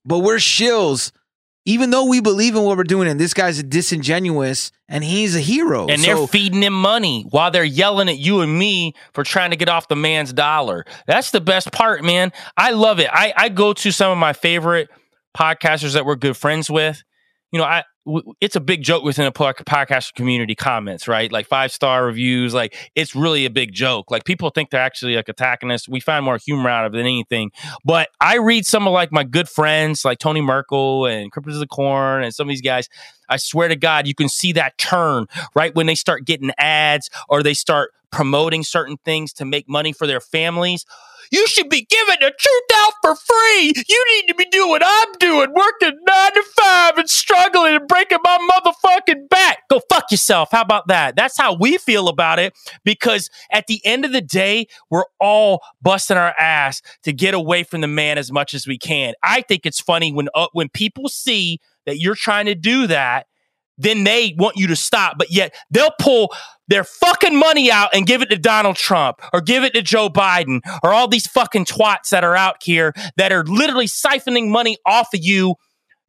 But 0.06 0.20
we're 0.20 0.36
shills, 0.36 1.11
even 1.65 1.90
though 1.91 2.06
we 2.06 2.19
believe 2.22 2.56
in 2.56 2.64
what 2.64 2.77
we're 2.77 2.84
doing. 2.84 3.07
And 3.07 3.19
this 3.19 3.34
guy's 3.34 3.60
a 3.60 3.64
disingenuous, 3.64 4.72
and 4.90 5.03
he's 5.03 5.35
a 5.35 5.40
hero. 5.40 5.88
And 5.88 6.02
So- 6.02 6.06
they're 6.15 6.27
feeding 6.27 6.61
him 6.61 6.73
money 6.73 7.26
while 7.30 7.52
they're 7.52 7.64
yelling 7.64 8.10
at 8.10 8.18
you 8.18 8.41
and 8.41 8.57
me 8.57 8.94
for 9.14 9.23
trying 9.23 9.52
to 9.52 9.56
get 9.56 9.69
off 9.69 9.88
the 9.88 9.95
man's 9.95 10.34
dollar. 10.34 10.85
That's 11.07 11.31
the 11.31 11.41
best 11.41 11.72
part, 11.72 12.03
man. 12.03 12.31
I 12.57 12.72
love 12.72 12.99
it. 12.99 13.10
I, 13.11 13.34
I 13.35 13.49
go 13.49 13.73
to 13.73 13.91
some 13.91 14.11
of 14.11 14.18
my 14.18 14.34
favorite 14.34 14.90
podcasters 15.38 15.94
that 15.94 16.06
we're 16.06 16.15
good 16.15 16.38
friends 16.38 16.69
with. 16.69 17.02
You 17.52 17.60
know, 17.60 17.65
I 17.65 17.84
it's 18.42 18.56
a 18.56 18.60
big 18.60 18.84
joke 18.84 19.04
within 19.04 19.26
the 19.26 19.32
po- 19.32 19.54
podcaster 19.54 20.14
community 20.14 20.56
comments, 20.56 21.08
right? 21.08 21.32
Like 21.32 21.48
five 21.48 21.72
star 21.72 22.06
reviews, 22.06 22.54
like 22.54 22.76
it's 22.96 23.16
really 23.16 23.46
a 23.46 23.50
big 23.50 23.74
joke. 23.74 24.12
Like 24.12 24.26
people 24.26 24.50
think 24.50 24.70
they're 24.70 24.82
actually 24.82 25.16
like 25.16 25.30
attacking 25.30 25.72
us. 25.72 25.88
We 25.88 26.00
find 26.00 26.26
more 26.26 26.38
humor 26.38 26.70
out 26.70 26.86
of 26.86 26.94
it 26.94 26.98
than 26.98 27.06
anything. 27.06 27.52
But 27.86 28.10
I 28.20 28.38
read 28.38 28.66
some 28.66 28.88
of 28.88 28.94
like 28.94 29.12
my 29.12 29.24
good 29.24 29.48
friends, 29.48 30.04
like 30.04 30.20
Tony 30.20 30.42
Merkel 30.42 31.06
and 31.06 31.32
Cripples 31.32 31.54
of 31.54 31.60
the 31.60 31.68
Corn, 31.68 32.24
and 32.24 32.34
some 32.34 32.48
of 32.48 32.50
these 32.50 32.62
guys. 32.62 32.90
I 33.30 33.38
swear 33.38 33.70
to 33.70 33.76
God, 33.76 34.06
you 34.06 34.14
can 34.14 34.28
see 34.28 34.52
that 34.52 34.78
turn 34.78 35.28
right 35.56 35.74
when 35.74 35.86
they 35.86 35.96
start 35.96 36.26
getting 36.26 36.52
ads 36.58 37.10
or 37.30 37.42
they 37.42 37.54
start 37.54 37.92
promoting 38.14 38.64
certain 38.64 38.98
things 39.03 39.34
to 39.34 39.44
make 39.44 39.68
money 39.68 39.91
for 39.91 40.07
their 40.07 40.22
families. 40.22 40.85
You 41.31 41.48
should 41.48 41.68
be 41.68 41.88
giving 41.90 42.18
the 42.19 42.31
truth 42.38 42.64
out 42.76 42.94
for 43.02 43.15
free. 43.15 43.73
You 43.90 44.06
need 44.15 44.27
to 44.27 44.35
be 44.35 44.45
doing 44.45 44.69
what 44.69 44.84
I'm 44.85 45.14
doing, 45.19 45.52
working 45.52 45.98
nine 46.07 46.34
to 46.34 46.44
five 46.56 46.98
and 46.98 47.10
struggling 47.10 47.76
and 47.76 47.88
breaking 47.88 48.19
my 48.23 48.38
motherfucking 48.52 49.30
back. 49.30 49.60
Go 49.68 49.81
fuck 49.90 50.11
yourself. 50.11 50.49
How 50.52 50.61
about 50.61 50.90
that? 50.90 51.15
That's 51.15 51.35
how 51.35 51.56
we 51.56 51.77
feel 51.77 52.07
about 52.07 52.38
it 52.38 52.53
because 52.84 53.31
at 53.52 53.65
the 53.65 53.84
end 53.84 54.06
of 54.06 54.11
the 54.11 54.22
day, 54.22 54.68
we're 54.91 55.06
all 55.19 55.61
busting 55.81 56.18
our 56.18 56.35
ass 56.40 56.84
to 57.02 57.11
get 57.11 57.34
away 57.34 57.64
from 57.64 57.81
the 57.81 57.88
man 57.88 58.19
as 58.19 58.31
much 58.31 58.53
as 58.53 58.68
we 58.68 58.77
can. 58.77 59.15
I 59.23 59.41
think 59.41 59.65
it's 59.65 59.80
funny 59.80 60.14
when 60.14 60.30
uh, 60.35 60.48
when 60.53 60.69
people 60.69 61.10
see 61.10 61.60
that 61.88 61.98
you're 61.99 62.15
trying 62.15 62.45
to 62.45 62.56
do 62.56 62.85
that 62.88 63.26
then 63.78 64.04
they 64.04 64.36
want 64.38 64.58
you 64.58 64.68
to 64.68 64.76
stop, 64.76 65.18
but 65.18 65.32
yet 65.32 65.54
they'll 65.72 65.94
pull 66.00 66.34
their 66.68 66.84
fucking 66.84 67.36
money 67.36 67.72
out 67.72 67.90
and 67.94 68.06
give 68.06 68.22
it 68.22 68.30
to 68.30 68.38
Donald 68.38 68.76
Trump 68.76 69.20
or 69.34 69.41
give 69.41 69.64
it 69.64 69.74
to 69.74 69.82
Joe 69.82 70.10
Biden 70.10 70.62
or 70.84 70.94
all 70.94 71.08
these 71.08 71.28
fucking 71.28 71.66
twats 71.66 72.10
that 72.10 72.24
are 72.24 72.36
out 72.36 72.58
here 72.64 72.94
that 73.18 73.32
are 73.32 73.44
literally 73.44 73.88
siphoning 73.88 74.50
money 74.50 74.78
off 74.86 75.14
of 75.14 75.24
you 75.24 75.56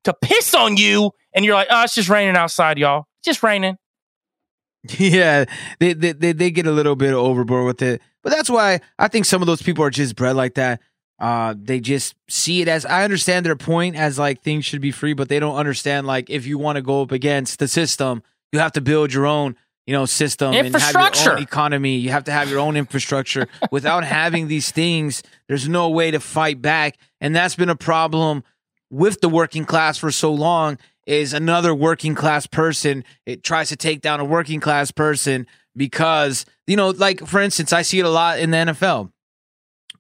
to 0.05 0.15
piss 0.23 0.55
on 0.55 0.77
you. 0.77 1.13
And 1.35 1.45
you're 1.45 1.55
like, 1.55 1.69
oh, 1.71 1.83
it's 1.83 1.95
just 1.95 2.09
raining 2.09 2.37
outside, 2.37 2.79
y'all. 2.79 3.07
It's 3.21 3.27
just 3.27 3.43
raining. 3.43 3.77
Yeah, 4.99 5.47
they, 5.81 5.95
they 5.95 6.13
they 6.13 6.33
they 6.33 6.51
get 6.51 6.67
a 6.67 6.71
little 6.71 6.95
bit 6.95 7.15
overboard 7.15 7.65
with 7.65 7.81
it, 7.81 8.03
but 8.23 8.31
that's 8.31 8.51
why 8.51 8.81
I 8.99 9.09
think 9.09 9.25
some 9.25 9.41
of 9.41 9.47
those 9.47 9.63
people 9.63 9.83
are 9.83 9.89
just 9.89 10.15
bred 10.15 10.37
like 10.37 10.57
that. 10.57 10.83
Uh, 11.19 11.55
they 11.57 11.81
just 11.81 12.15
see 12.29 12.61
it 12.61 12.69
as 12.69 12.85
I 12.85 13.05
understand 13.05 13.47
their 13.47 13.57
point 13.57 13.97
as 13.97 14.19
like 14.19 14.43
things 14.43 14.65
should 14.65 14.81
be 14.81 14.91
free, 14.91 15.13
but 15.13 15.29
they 15.29 15.39
don't 15.39 15.57
understand 15.57 16.07
like 16.07 16.29
if 16.29 16.47
you 16.47 16.59
want 16.59 16.77
to 16.77 16.83
go 16.83 17.03
up 17.03 17.13
against 17.13 17.59
the 17.59 17.69
system, 17.69 18.23
you 18.53 18.59
have 18.59 18.73
to 18.73 18.81
build 18.81 19.13
your 19.13 19.27
own 19.27 19.57
you 19.87 19.93
know 19.93 20.07
system 20.07 20.55
and 20.55 20.75
have 20.75 21.15
your 21.25 21.33
own 21.35 21.43
economy. 21.43 21.97
You 21.97 22.11
have 22.11 22.25
to 22.25 22.33
have 22.33 22.51
your 22.51 22.59
own 22.61 22.77
infrastructure. 22.77 23.47
Without 23.71 24.05
having 24.05 24.49
these 24.49 24.71
things, 24.71 25.23
there's 25.49 25.69
no 25.69 25.89
way 25.91 26.11
to 26.11 26.21
fight 26.21 26.61
back, 26.61 26.97
and 27.21 27.35
that's 27.35 27.55
been 27.55 27.69
a 27.69 27.77
problem 27.77 28.43
with 28.91 29.21
the 29.21 29.29
working 29.29 29.65
class 29.65 29.99
for 29.99 30.11
so 30.11 30.33
long 30.33 30.79
is 31.07 31.33
another 31.33 31.75
working 31.75 32.15
class 32.15 32.47
person 32.47 33.05
it 33.27 33.43
tries 33.43 33.69
to 33.69 33.77
take 33.77 34.01
down 34.01 34.21
a 34.21 34.25
working 34.25 34.61
class 34.61 34.91
person 34.91 35.47
because 35.77 36.47
you 36.67 36.77
know 36.77 36.91
like 36.91 37.27
for 37.27 37.41
instance 37.41 37.73
i 37.73 37.83
see 37.83 37.99
it 37.99 38.07
a 38.07 38.09
lot 38.09 38.39
in 38.39 38.51
the 38.51 38.57
nfl 38.57 39.11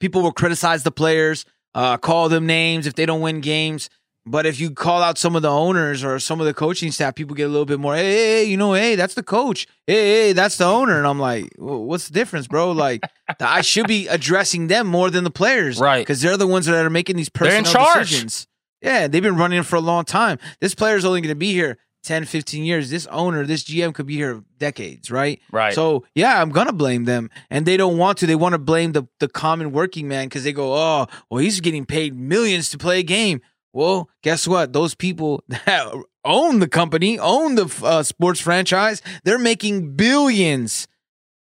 people 0.05 0.20
will 0.20 0.32
criticize 0.32 0.82
the 0.82 0.90
players 0.90 1.47
uh, 1.74 1.97
call 1.97 2.28
them 2.28 2.44
names 2.47 2.86
if 2.86 2.94
they 2.94 3.06
don't 3.06 3.22
win 3.22 3.40
games. 3.40 3.89
But 4.26 4.44
if 4.44 4.60
you 4.60 4.70
call 4.70 5.02
out 5.02 5.16
some 5.16 5.35
of 5.35 5.40
the 5.40 5.51
owners 5.51 6.05
or 6.05 6.18
some 6.18 6.40
of 6.40 6.47
the 6.47 6.52
coaching 6.52 6.90
staff 6.90 7.14
people 7.14 7.35
get 7.35 7.44
a 7.44 7.48
little 7.48 7.64
bit 7.64 7.81
more 7.81 7.94
hey, 7.94 8.05
hey, 8.05 8.26
hey 8.39 8.44
you 8.44 8.59
know 8.59 8.74
hey 8.74 8.97
that's 8.97 9.14
the 9.14 9.22
coach. 9.22 9.66
Hey, 9.86 10.26
hey 10.26 10.32
that's 10.35 10.59
the 10.59 10.66
owner. 10.66 10.98
And 10.98 11.06
i'm 11.06 11.18
like 11.18 11.52
"Well, 11.59 11.85
what's 11.85 12.09
the 12.09 12.14
difference 12.14 12.47
bro? 12.47 12.72
Like 12.72 13.02
i 13.40 13.62
should 13.62 13.86
be 13.86 14.06
addressing 14.09 14.66
them 14.66 14.86
more 14.86 15.10
than 15.10 15.24
the 15.24 15.31
players 15.31 15.78
right. 15.78 16.01
because 16.01 16.20
they're 16.20 16.36
the 16.36 16.47
ones 16.47 16.66
that 16.66 16.85
are 16.85 16.90
making 16.90 17.16
these 17.16 17.31
in 17.39 17.64
decisions. 17.64 18.47
Yeah, 18.82 19.09
they've 19.09 19.22
been 19.22 19.36
running 19.36 19.62
for 19.62 19.76
a 19.76 19.81
long 19.81 20.05
time. 20.05 20.39
This 20.60 20.74
player's 20.74 21.06
only 21.06 21.22
going 21.22 21.31
to 21.31 21.35
be 21.35 21.52
here 21.52 21.78
10, 22.05 22.24
15 22.26 22.64
years. 22.64 22.90
This 22.90 23.06
owner, 23.06 23.44
this 23.44 23.64
GM 23.64 23.94
could 23.94 24.06
be 24.06 24.16
here 24.16 24.43
decades, 24.59 25.10
right? 25.10 25.40
Right. 25.51 25.74
So, 25.74 26.05
yeah, 26.14 26.40
I'm 26.40 26.51
going 26.51 26.66
to 26.66 26.72
blame 26.72 27.05
them. 27.05 27.31
And 27.51 27.66
they 27.66 27.76
don't 27.76 27.98
want 27.98 28.18
to. 28.18 28.26
They 28.26 28.36
want 28.36 28.52
to 28.52 28.59
blame 28.59 28.93
the, 28.93 29.05
the 29.20 29.28
common 29.28 29.72
working 29.72 30.06
man 30.09 30.26
because 30.26 30.44
they 30.44 30.52
go, 30.52 30.74
oh, 30.74 31.06
well, 31.31 31.39
he's 31.39 31.60
getting 31.60 31.86
paid 31.86 32.14
millions 32.14 32.68
to 32.70 32.78
play 32.78 33.01
a 33.01 33.02
game. 33.02 33.40
Well, 33.72 34.09
guess 34.22 34.47
what? 34.47 34.72
Those 34.72 34.94
people 34.94 35.43
that 35.48 35.93
own 36.24 36.60
the 36.60 36.68
company, 36.68 37.18
own 37.18 37.55
the 37.56 37.74
uh, 37.82 38.02
sports 38.02 38.40
franchise, 38.40 39.02
they're 39.24 39.39
making 39.39 39.97
billions 39.97 40.86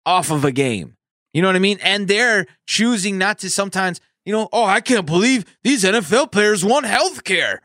off 0.04 0.30
of 0.30 0.44
a 0.44 0.52
game. 0.52 0.96
You 1.32 1.42
know 1.42 1.48
what 1.48 1.56
I 1.56 1.60
mean? 1.60 1.78
And 1.82 2.06
they're 2.06 2.46
choosing 2.66 3.18
not 3.18 3.38
to 3.40 3.50
sometimes, 3.50 4.00
you 4.24 4.32
know, 4.32 4.48
oh, 4.52 4.64
I 4.64 4.80
can't 4.80 5.06
believe 5.06 5.44
these 5.64 5.84
NFL 5.84 6.30
players 6.30 6.64
want 6.64 6.86
health 6.86 7.24
care. 7.24 7.60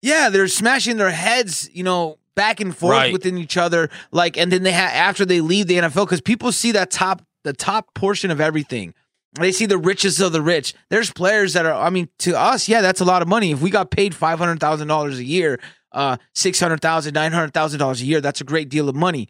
Yeah, 0.00 0.28
they're 0.30 0.48
smashing 0.48 0.96
their 0.96 1.10
heads, 1.10 1.68
you 1.72 1.82
know, 1.82 2.18
back 2.36 2.60
and 2.60 2.76
forth 2.76 2.92
Right. 2.96 3.12
within 3.12 3.36
each 3.38 3.56
other. 3.56 3.90
Like, 4.12 4.36
and 4.36 4.50
then 4.52 4.62
they 4.62 4.72
have 4.72 4.90
after 4.92 5.24
they 5.24 5.40
leave 5.40 5.66
the 5.66 5.76
NFL, 5.78 6.06
because 6.06 6.20
people 6.20 6.52
see 6.52 6.72
that 6.72 6.90
top, 6.90 7.22
the 7.44 7.52
top 7.52 7.94
portion 7.94 8.30
of 8.30 8.40
everything. 8.40 8.94
They 9.38 9.52
see 9.52 9.66
the 9.66 9.78
richest 9.78 10.20
of 10.20 10.32
the 10.32 10.42
rich. 10.42 10.74
There's 10.90 11.12
players 11.12 11.52
that 11.52 11.64
are, 11.64 11.72
I 11.74 11.90
mean, 11.90 12.08
to 12.20 12.36
us, 12.38 12.68
yeah, 12.68 12.80
that's 12.80 13.00
a 13.00 13.04
lot 13.04 13.22
of 13.22 13.28
money. 13.28 13.52
If 13.52 13.60
we 13.60 13.70
got 13.70 13.90
paid 13.90 14.14
five 14.14 14.38
hundred 14.40 14.58
thousand 14.58 14.88
dollars 14.88 15.18
a 15.18 15.24
year, 15.24 15.60
uh, 15.92 16.16
six 16.34 16.58
hundred 16.58 16.80
thousand, 16.80 17.14
nine 17.14 17.30
hundred 17.32 17.54
thousand 17.54 17.78
dollars 17.78 18.00
a 18.02 18.04
year, 18.06 18.20
that's 18.20 18.40
a 18.40 18.44
great 18.44 18.68
deal 18.68 18.88
of 18.88 18.96
money. 18.96 19.28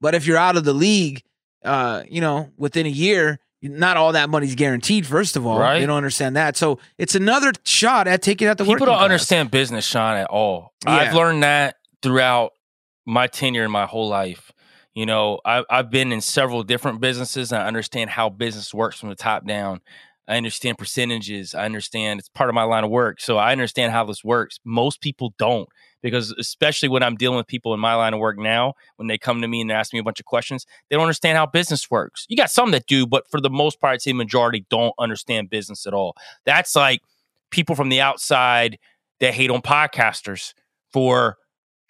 But 0.00 0.14
if 0.14 0.26
you're 0.26 0.38
out 0.38 0.56
of 0.56 0.64
the 0.64 0.72
league, 0.72 1.22
uh, 1.64 2.02
you 2.08 2.20
know, 2.22 2.50
within 2.56 2.86
a 2.86 2.90
year, 2.90 3.40
not 3.60 3.96
all 3.98 4.12
that 4.12 4.30
money's 4.30 4.54
guaranteed. 4.54 5.06
First 5.06 5.36
of 5.36 5.46
all, 5.46 5.58
Right. 5.58 5.78
they 5.80 5.86
don't 5.86 5.98
understand 5.98 6.34
that. 6.36 6.56
So 6.56 6.78
it's 6.98 7.14
another 7.14 7.52
shot 7.64 8.08
at 8.08 8.22
taking 8.22 8.48
out 8.48 8.56
the 8.58 8.64
People 8.64 8.86
don't 8.86 8.94
class. 8.96 9.04
understand 9.04 9.50
business, 9.50 9.84
Sean, 9.86 10.16
at 10.16 10.26
all. 10.30 10.72
I've 10.86 11.14
learned 11.14 11.42
that 11.44 11.76
throughout 12.02 12.52
my 13.06 13.26
tenure 13.26 13.64
in 13.64 13.70
my 13.70 13.86
whole 13.86 14.08
life. 14.08 14.52
You 14.94 15.06
know, 15.06 15.40
I, 15.44 15.64
I've 15.70 15.90
been 15.90 16.12
in 16.12 16.20
several 16.20 16.62
different 16.62 17.00
businesses 17.00 17.52
and 17.52 17.62
I 17.62 17.66
understand 17.66 18.10
how 18.10 18.28
business 18.28 18.74
works 18.74 18.98
from 19.00 19.08
the 19.08 19.14
top 19.14 19.46
down. 19.46 19.80
I 20.28 20.36
understand 20.36 20.78
percentages. 20.78 21.54
I 21.54 21.64
understand 21.64 22.20
it's 22.20 22.28
part 22.28 22.48
of 22.48 22.54
my 22.54 22.62
line 22.62 22.84
of 22.84 22.90
work. 22.90 23.20
So 23.20 23.38
I 23.38 23.52
understand 23.52 23.92
how 23.92 24.04
this 24.04 24.22
works. 24.22 24.60
Most 24.64 25.00
people 25.00 25.34
don't 25.36 25.68
because, 26.00 26.32
especially 26.38 26.88
when 26.88 27.02
I'm 27.02 27.16
dealing 27.16 27.38
with 27.38 27.46
people 27.46 27.74
in 27.74 27.80
my 27.80 27.94
line 27.94 28.14
of 28.14 28.20
work 28.20 28.38
now, 28.38 28.74
when 28.96 29.08
they 29.08 29.18
come 29.18 29.40
to 29.40 29.48
me 29.48 29.62
and 29.62 29.72
ask 29.72 29.92
me 29.92 29.98
a 29.98 30.02
bunch 30.02 30.20
of 30.20 30.26
questions, 30.26 30.66
they 30.88 30.96
don't 30.96 31.02
understand 31.02 31.38
how 31.38 31.46
business 31.46 31.90
works. 31.90 32.26
You 32.28 32.36
got 32.36 32.50
some 32.50 32.70
that 32.70 32.86
do, 32.86 33.06
but 33.06 33.28
for 33.30 33.40
the 33.40 33.50
most 33.50 33.80
part, 33.80 33.94
I'd 33.94 34.02
say 34.02 34.12
majority 34.12 34.64
don't 34.70 34.94
understand 34.98 35.50
business 35.50 35.86
at 35.86 35.94
all. 35.94 36.14
That's 36.44 36.76
like 36.76 37.00
people 37.50 37.74
from 37.74 37.88
the 37.88 38.00
outside 38.00 38.78
that 39.20 39.34
hate 39.34 39.50
on 39.50 39.62
podcasters 39.62 40.54
for 40.92 41.36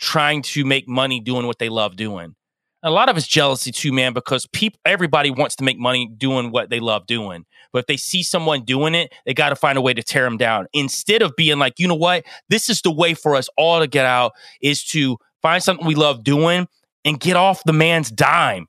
trying 0.03 0.43
to 0.43 0.65
make 0.65 0.89
money 0.89 1.21
doing 1.21 1.47
what 1.47 1.59
they 1.61 1.69
love 1.69 1.97
doing. 1.97 2.35
A 2.83 2.91
lot 2.91 3.09
of 3.09 3.17
it's 3.17 3.29
jealousy 3.29 3.71
too, 3.71 3.93
man, 3.93 4.13
because 4.13 4.47
people 4.49 4.81
everybody 4.85 5.31
wants 5.31 5.55
to 5.57 5.65
make 5.65 5.79
money 5.79 6.11
doing 6.19 6.51
what 6.51 6.69
they 6.69 6.81
love 6.81 7.07
doing. 7.07 7.45
But 7.73 7.79
if 7.81 7.87
they 7.87 7.97
see 7.97 8.25
someone 8.25 8.65
doing 8.65 8.97
it, 8.97 9.13
they 9.25 9.33
got 9.33 9.51
to 9.51 9.57
find 9.57 9.79
a 9.79 9.81
way 9.81 9.95
to 9.95 10.03
tear 10.03 10.25
them 10.25 10.37
down. 10.37 10.67
Instead 10.73 11.23
of 11.23 11.33
being 11.37 11.61
like, 11.61 11.79
you 11.79 11.87
know 11.87 11.95
what, 11.95 12.25
this 12.49 12.69
is 12.69 12.83
the 12.83 12.91
way 12.91 13.15
for 13.15 13.37
us 13.37 13.49
all 13.57 13.79
to 13.79 13.87
get 13.87 14.05
out 14.05 14.33
is 14.61 14.85
to 14.87 15.17
find 15.41 15.63
something 15.63 15.87
we 15.87 15.95
love 15.95 16.25
doing 16.25 16.67
and 17.05 17.21
get 17.21 17.37
off 17.37 17.63
the 17.65 17.73
man's 17.73 18.11
dime. 18.11 18.67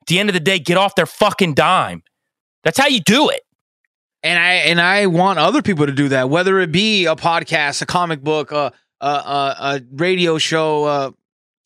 At 0.00 0.06
the 0.08 0.18
end 0.18 0.30
of 0.30 0.34
the 0.34 0.40
day, 0.40 0.58
get 0.58 0.78
off 0.78 0.94
their 0.94 1.06
fucking 1.06 1.52
dime. 1.54 2.02
That's 2.64 2.78
how 2.78 2.88
you 2.88 3.00
do 3.00 3.28
it. 3.28 3.42
and 4.22 4.38
I 4.38 4.52
and 4.54 4.80
I 4.80 5.06
want 5.06 5.38
other 5.38 5.60
people 5.60 5.84
to 5.86 5.92
do 5.92 6.08
that, 6.08 6.30
whether 6.30 6.58
it 6.60 6.72
be 6.72 7.04
a 7.04 7.14
podcast, 7.14 7.82
a 7.82 7.86
comic 7.86 8.22
book, 8.22 8.52
a 8.52 8.72
a, 9.00 9.06
a, 9.06 9.80
radio 9.92 10.38
show, 10.38 10.86
a 10.86 11.14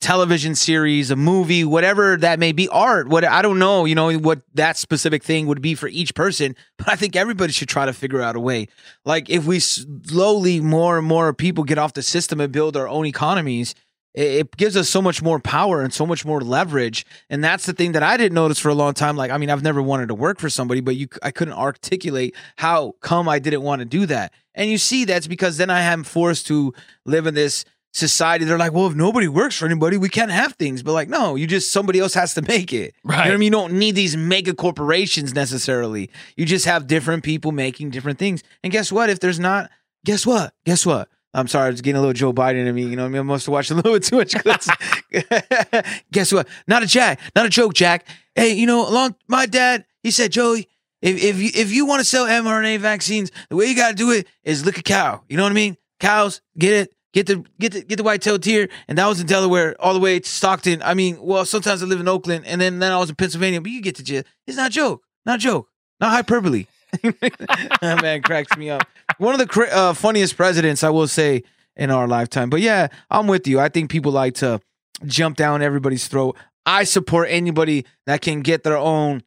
television 0.01 0.55
series, 0.55 1.11
a 1.11 1.17
movie, 1.17 1.65
whatever 1.65 2.17
that 2.17 2.39
may 2.39 2.53
be, 2.53 2.69
art. 2.69 3.09
What 3.09 3.25
I 3.25 3.43
don't 3.43 3.59
know, 3.59 3.85
you 3.85 3.95
know, 3.95 4.13
what 4.19 4.43
that 4.55 4.77
specific 4.77 5.23
thing 5.23 5.47
would 5.47 5.61
be 5.61 5.75
for 5.75 5.89
each 5.89 6.15
person, 6.15 6.55
but 6.77 6.89
I 6.89 6.97
think 6.97 7.17
everybody 7.17 7.53
should 7.53 7.69
try 7.69 7.87
to 7.87 7.93
figure 7.93 8.21
out 8.21 8.37
a 8.37 8.41
way. 8.41 8.69
Like 9.05 9.29
if 9.29 9.47
we 9.47 9.61
slowly 9.61 10.61
more 10.61 10.99
and 10.99 11.07
more 11.07 11.33
people 11.35 11.65
get 11.65 11.79
off 11.79 11.95
the 11.95 12.03
system 12.03 12.41
and 12.41 12.53
build 12.53 12.77
our 12.77 12.89
own 12.89 13.07
economies. 13.07 13.75
It 14.15 14.23
it 14.23 14.57
gives 14.57 14.77
us 14.77 14.89
so 14.89 15.03
much 15.03 15.23
more 15.23 15.41
power 15.41 15.83
and 15.83 15.93
so 15.93 16.07
much 16.07 16.25
more 16.25 16.41
leverage, 16.41 17.05
and 17.31 17.43
that's 17.43 17.67
the 17.67 17.73
thing 17.73 17.93
that 17.93 18.03
I 18.03 18.17
didn't 18.17 18.35
notice 18.35 18.59
for 18.59 18.69
a 18.69 18.75
long 18.75 18.95
time. 18.95 19.17
Like, 19.17 19.31
I 19.31 19.39
mean, 19.39 19.51
I've 19.51 19.63
never 19.63 19.83
wanted 19.83 20.09
to 20.09 20.15
work 20.15 20.39
for 20.39 20.51
somebody, 20.51 20.81
but 20.81 20.97
you, 20.97 21.09
I 21.23 21.31
couldn't 21.31 21.55
articulate 21.55 22.35
how 22.57 22.95
come 23.01 23.29
I 23.29 23.39
didn't 23.39 23.63
want 23.63 23.81
to 23.81 23.85
do 23.85 24.07
that. 24.07 24.33
And 24.55 24.71
you 24.71 24.79
see, 24.79 25.05
that's 25.05 25.27
because 25.27 25.57
then 25.57 25.71
I 25.71 25.83
am 25.83 26.05
forced 26.05 26.47
to 26.49 26.75
live 27.05 27.27
in 27.27 27.35
this 27.35 27.65
society. 27.93 28.45
They're 28.45 28.59
like, 28.59 28.73
well, 28.73 28.87
if 28.87 28.95
nobody 28.95 29.29
works 29.29 29.57
for 29.57 29.67
anybody, 29.67 29.97
we 29.97 30.09
can't 30.09 30.31
have 30.31 30.55
things. 30.55 30.83
But 30.83 30.93
like, 30.93 31.09
no, 31.09 31.37
you 31.37 31.47
just 31.47 31.73
somebody 31.73 31.99
else 31.99 32.15
has 32.15 32.35
to 32.35 32.43
make 32.43 32.73
it. 32.73 32.95
You 33.05 33.11
know 33.11 33.17
what 33.17 33.35
I 33.35 33.37
mean? 33.37 33.43
You 33.43 33.51
don't 33.51 33.73
need 33.75 33.95
these 33.95 34.17
mega 34.17 34.55
corporations 34.55 35.35
necessarily. 35.35 36.11
You 36.37 36.47
just 36.47 36.65
have 36.65 36.87
different 36.87 37.25
people 37.25 37.53
making 37.53 37.91
different 37.91 38.19
things. 38.19 38.43
And 38.63 38.73
guess 38.73 38.91
what? 38.93 39.11
If 39.11 39.21
there's 39.21 39.41
not, 39.41 39.71
guess 40.05 40.27
what? 40.27 40.55
Guess 40.65 40.87
what? 40.87 41.09
I'm 41.35 41.47
sorry, 41.47 41.67
I 41.67 41.71
was 41.71 41.81
getting 41.81 41.99
a 41.99 42.01
little 42.01 42.15
Joe 42.15 42.33
Biden 42.33 42.67
in 42.67 42.75
me. 42.75 42.85
You 42.85 42.97
know 42.97 43.05
I 43.05 43.09
mean? 43.09 43.21
I 43.21 43.23
must 43.23 43.47
have 43.47 43.53
watched 43.53 43.71
a 43.71 43.75
little 43.75 43.93
bit 43.99 44.05
too 44.05 44.17
much 44.17 44.35
clips. 44.35 44.69
guess 46.13 46.33
what? 46.33 46.49
Not 46.67 46.83
a 46.83 46.87
Jack, 46.87 47.21
not 47.35 47.47
a 47.47 47.51
joke, 47.51 47.75
Jack. 47.75 48.07
Hey, 48.35 48.55
you 48.55 48.67
know, 48.67 48.89
along 48.89 49.17
my 49.27 49.47
dad, 49.47 49.85
he 50.03 50.11
said, 50.11 50.33
Joey, 50.33 50.69
if 51.03 51.23
if 51.23 51.39
you, 51.39 51.51
if 51.55 51.73
you 51.73 51.87
want 51.87 52.01
to 52.01 52.05
sell 52.05 52.27
mRNA 52.27 52.79
vaccines, 52.79 53.31
the 53.51 53.57
way 53.57 53.67
you 53.67 53.77
got 53.77 53.91
to 53.91 53.95
do 53.95 54.11
it 54.11 54.27
is 54.43 54.65
lick 54.65 54.79
a 54.79 54.83
cow. 54.83 55.23
You 55.29 55.37
know 55.37 55.43
what 55.43 55.53
I 55.53 55.55
mean? 55.55 55.77
Cows, 56.01 56.41
get 56.57 56.73
it, 56.73 56.95
get 57.13 57.27
the 57.27 57.45
get 57.59 57.73
the 57.73 57.83
get 57.83 57.97
the 57.97 58.03
white-tailed 58.03 58.41
deer, 58.41 58.69
and 58.89 58.99
that 58.99 59.07
was 59.07 59.21
in 59.21 59.27
Delaware 59.27 59.77
all 59.81 59.95
the 59.95 60.01
way 60.01 60.19
to 60.19 60.29
Stockton. 60.29 60.83
I 60.83 60.95
mean, 60.95 61.19
well, 61.21 61.45
sometimes 61.45 61.83
I 61.83 61.87
live 61.87 62.01
in 62.01 62.09
Oakland, 62.09 62.47
and 62.47 62.61
then 62.61 62.79
then 62.79 62.93
I 62.93 62.99
was 62.99 63.11
in 63.11 63.17
Pennsylvania. 63.17 63.61
But 63.61 63.71
you 63.71 63.83
get 63.83 63.97
to 63.97 64.03
gist. 64.03 64.27
It's 64.47 64.57
not 64.57 64.71
a 64.71 64.73
joke, 64.73 65.03
not 65.27 65.37
a 65.37 65.43
joke, 65.43 65.69
not 66.01 66.11
hyperbole. 66.11 66.67
That 67.03 67.99
man 68.03 68.23
cracks 68.23 68.57
me 68.57 68.71
up. 68.71 68.87
One 69.19 69.39
of 69.39 69.47
the 69.47 69.69
uh, 69.73 69.93
funniest 69.95 70.37
presidents, 70.37 70.83
I 70.83 70.91
will 70.91 71.09
say, 71.09 71.43
in 71.77 71.91
our 71.91 72.09
lifetime. 72.09 72.51
But 72.51 72.61
yeah, 72.61 72.89
I'm 73.11 73.27
with 73.27 73.47
you. 73.47 73.61
I 73.61 73.69
think 73.69 73.91
people 73.91 74.13
like 74.13 74.35
to 74.37 74.61
jump 75.07 75.37
down 75.37 75.63
everybody's 75.63 76.09
throat. 76.09 76.37
I 76.67 76.85
support 76.85 77.29
anybody 77.31 77.87
that 78.07 78.21
can 78.21 78.41
get 78.41 78.63
their 78.63 78.77
own, 78.77 79.23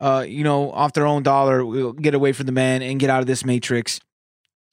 uh, 0.00 0.24
you 0.26 0.42
know, 0.42 0.72
off 0.72 0.94
their 0.94 1.06
own 1.06 1.22
dollar, 1.22 1.92
get 1.92 2.14
away 2.14 2.32
from 2.32 2.46
the 2.46 2.52
man 2.52 2.82
and 2.82 2.98
get 2.98 3.10
out 3.10 3.20
of 3.20 3.26
this 3.26 3.44
matrix. 3.44 4.00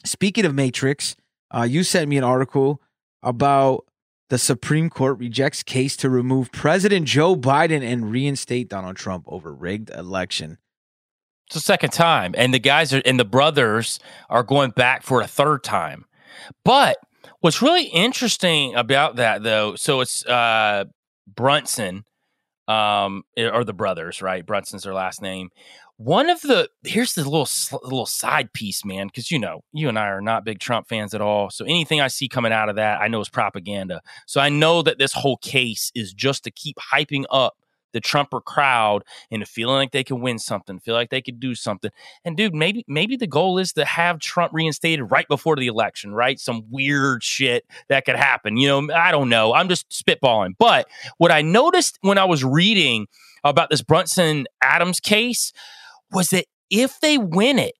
Speaking 0.05 0.45
of 0.45 0.55
matrix, 0.55 1.15
uh, 1.53 1.63
you 1.63 1.83
sent 1.83 2.09
me 2.09 2.17
an 2.17 2.23
article 2.23 2.81
about 3.21 3.85
the 4.29 4.37
Supreme 4.37 4.89
Court 4.89 5.17
rejects 5.19 5.63
case 5.63 5.97
to 5.97 6.09
remove 6.09 6.51
President 6.51 7.05
Joe 7.05 7.35
Biden 7.35 7.83
and 7.83 8.11
reinstate 8.11 8.69
Donald 8.69 8.95
Trump 8.95 9.25
over 9.27 9.53
rigged 9.53 9.89
election. 9.89 10.57
It's 11.49 11.55
the 11.55 11.61
second 11.61 11.89
time, 11.89 12.35
and 12.37 12.53
the 12.53 12.59
guys 12.59 12.93
are 12.93 13.01
and 13.03 13.19
the 13.19 13.25
brothers 13.25 13.99
are 14.29 14.43
going 14.43 14.69
back 14.69 15.01
for 15.01 15.19
a 15.19 15.25
third 15.25 15.63
time. 15.63 16.05
But 16.63 16.99
what's 17.39 17.59
really 17.59 17.85
interesting 17.85 18.75
about 18.75 19.15
that, 19.15 19.41
though, 19.41 19.75
so 19.75 20.01
it's 20.01 20.23
uh, 20.27 20.85
Brunson, 21.25 22.05
um, 22.67 23.23
or 23.35 23.63
the 23.63 23.73
brothers, 23.73 24.21
right? 24.21 24.45
Brunson's 24.45 24.83
their 24.83 24.93
last 24.93 25.23
name. 25.23 25.49
One 25.97 26.29
of 26.29 26.39
the 26.41 26.69
here's 26.83 27.15
the 27.15 27.23
little 27.23 27.47
little 27.81 28.05
side 28.05 28.53
piece, 28.53 28.85
man, 28.85 29.07
because 29.07 29.31
you 29.31 29.39
know 29.39 29.61
you 29.73 29.89
and 29.89 29.97
I 29.97 30.09
are 30.09 30.21
not 30.21 30.45
big 30.45 30.59
Trump 30.59 30.87
fans 30.87 31.15
at 31.15 31.21
all. 31.21 31.49
So 31.49 31.65
anything 31.65 31.99
I 31.99 32.09
see 32.09 32.27
coming 32.27 32.53
out 32.53 32.69
of 32.69 32.75
that, 32.75 33.01
I 33.01 33.07
know 33.07 33.21
is 33.21 33.27
propaganda. 33.27 34.03
So 34.27 34.39
I 34.39 34.49
know 34.49 34.83
that 34.83 34.99
this 34.99 35.13
whole 35.13 35.37
case 35.37 35.91
is 35.95 36.13
just 36.13 36.43
to 36.43 36.51
keep 36.51 36.77
hyping 36.93 37.23
up 37.31 37.55
the 37.93 37.99
Trumper 37.99 38.41
crowd 38.41 39.03
into 39.29 39.45
feeling 39.45 39.75
like 39.75 39.91
they 39.91 40.03
can 40.03 40.21
win 40.21 40.39
something, 40.39 40.79
feel 40.79 40.95
like 40.95 41.09
they 41.09 41.21
could 41.21 41.39
do 41.39 41.55
something. 41.55 41.91
And 42.25 42.37
dude, 42.37 42.53
maybe 42.53 42.83
maybe 42.87 43.15
the 43.15 43.27
goal 43.27 43.57
is 43.57 43.73
to 43.73 43.85
have 43.85 44.19
Trump 44.19 44.53
reinstated 44.53 45.09
right 45.11 45.27
before 45.27 45.55
the 45.55 45.67
election, 45.67 46.13
right? 46.13 46.39
Some 46.39 46.65
weird 46.69 47.23
shit 47.23 47.65
that 47.89 48.05
could 48.05 48.15
happen. 48.15 48.57
You 48.57 48.67
know, 48.67 48.93
I 48.93 49.11
don't 49.11 49.29
know. 49.29 49.53
I'm 49.53 49.69
just 49.69 49.89
spitballing. 49.89 50.53
But 50.57 50.87
what 51.17 51.31
I 51.31 51.41
noticed 51.41 51.97
when 52.01 52.17
I 52.17 52.25
was 52.25 52.43
reading 52.43 53.07
about 53.43 53.69
this 53.69 53.81
Brunson 53.81 54.47
Adams 54.61 54.99
case 54.99 55.53
was 56.11 56.29
that 56.29 56.45
if 56.69 56.99
they 56.99 57.17
win 57.17 57.59
it, 57.59 57.73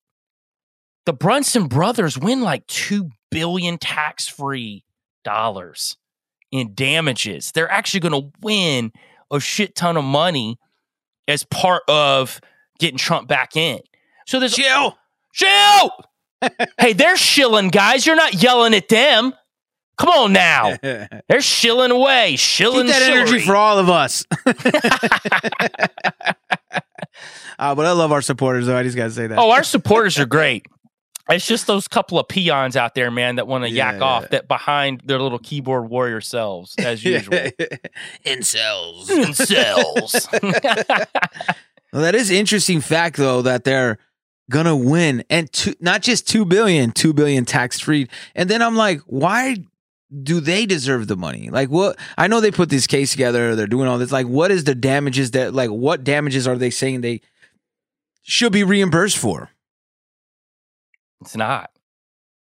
the 1.06 1.14
Brunson 1.14 1.68
brothers 1.68 2.18
win 2.18 2.42
like 2.42 2.66
2 2.68 3.10
billion 3.32 3.78
tax-free 3.78 4.84
dollars 5.24 5.98
in 6.52 6.74
damages. 6.74 7.52
They're 7.52 7.72
actually 7.72 8.00
going 8.02 8.24
to 8.24 8.32
win 8.42 8.92
a 9.32 9.40
shit 9.40 9.76
ton 9.76 9.98
of 9.98 10.04
money 10.04 10.58
as 11.28 11.44
part 11.44 11.84
of 11.88 12.42
getting 12.80 12.98
Trump 12.98 13.28
back 13.28 13.56
in. 13.56 13.80
So 14.26 14.40
there's 14.40 14.56
chill, 14.56 14.98
chill. 15.34 15.92
hey, 16.80 16.94
they're 16.94 17.18
shilling, 17.18 17.70
guys. 17.70 18.06
You're 18.06 18.16
not 18.16 18.42
yelling 18.42 18.74
at 18.74 18.90
them. 18.90 19.34
Come 19.98 20.10
on 20.10 20.32
now, 20.32 20.78
they're 20.82 21.42
shilling 21.42 21.92
away, 21.92 22.38
shilling. 22.38 22.86
Keep 22.86 22.96
that 22.96 23.12
energy 23.12 23.42
for 23.42 23.54
all 23.54 23.80
of 23.80 23.90
us. 23.90 24.24
uh, 27.60 27.66
but 27.76 27.86
I 27.86 27.92
love 27.92 28.14
our 28.14 28.22
supporters, 28.22 28.66
though. 28.66 28.78
I 28.78 28.84
just 28.84 28.96
got 28.96 29.06
to 29.06 29.12
say 29.12 29.28
that. 29.28 29.38
Oh, 29.38 29.52
our 29.52 29.64
supporters 29.64 30.18
are 30.18 30.26
great. 30.26 30.66
It's 31.30 31.46
just 31.48 31.68
those 31.68 31.88
couple 31.88 32.18
of 32.20 32.28
peons 32.28 32.76
out 32.76 32.96
there, 32.96 33.12
man, 33.12 33.36
that 33.36 33.48
want 33.48 33.64
to 33.64 33.70
yak 33.70 34.02
off 34.02 34.30
that 34.30 34.48
behind 34.48 35.02
their 35.06 35.20
little 35.20 35.40
keyboard 35.40 35.90
warrior 35.90 36.22
selves, 36.22 36.76
as 36.78 37.04
usual. 37.06 37.38
Incels. 38.26 39.06
Incels. 39.10 41.06
Well, 41.92 42.04
that 42.04 42.14
is 42.14 42.30
interesting 42.30 42.82
fact 42.82 43.18
though 43.18 43.42
that 43.42 43.64
they're 43.64 43.98
gonna 44.52 44.76
win 44.76 45.24
and 45.28 45.52
two, 45.52 45.74
not 45.80 46.04
just 46.04 46.28
two 46.28 46.46
billion, 46.46 46.92
two 46.92 47.14
billion 47.14 47.46
tax 47.46 47.80
free. 47.80 48.08
And 48.36 48.48
then 48.48 48.62
I'm 48.62 48.76
like, 48.76 49.02
why 49.08 49.58
do 50.24 50.40
they 50.40 50.68
deserve 50.68 51.08
the 51.08 51.16
money? 51.16 51.50
Like 51.50 51.70
what? 51.70 51.98
I 52.16 52.28
know 52.28 52.42
they 52.42 52.52
put 52.52 52.70
this 52.70 52.86
case 52.86 53.12
together. 53.12 53.56
They're 53.56 53.66
doing 53.66 53.88
all 53.88 53.98
this. 53.98 54.12
Like, 54.12 54.28
what 54.28 54.52
is 54.52 54.66
the 54.66 54.76
damages 54.76 55.32
that? 55.32 55.56
Like, 55.56 55.72
what 55.72 56.04
damages 56.04 56.48
are 56.48 56.58
they 56.58 56.70
saying 56.70 57.02
they 57.02 57.22
should 58.22 58.52
be 58.54 58.64
reimbursed 58.64 59.18
for? 59.18 59.50
It's 61.22 61.36
not. 61.36 61.72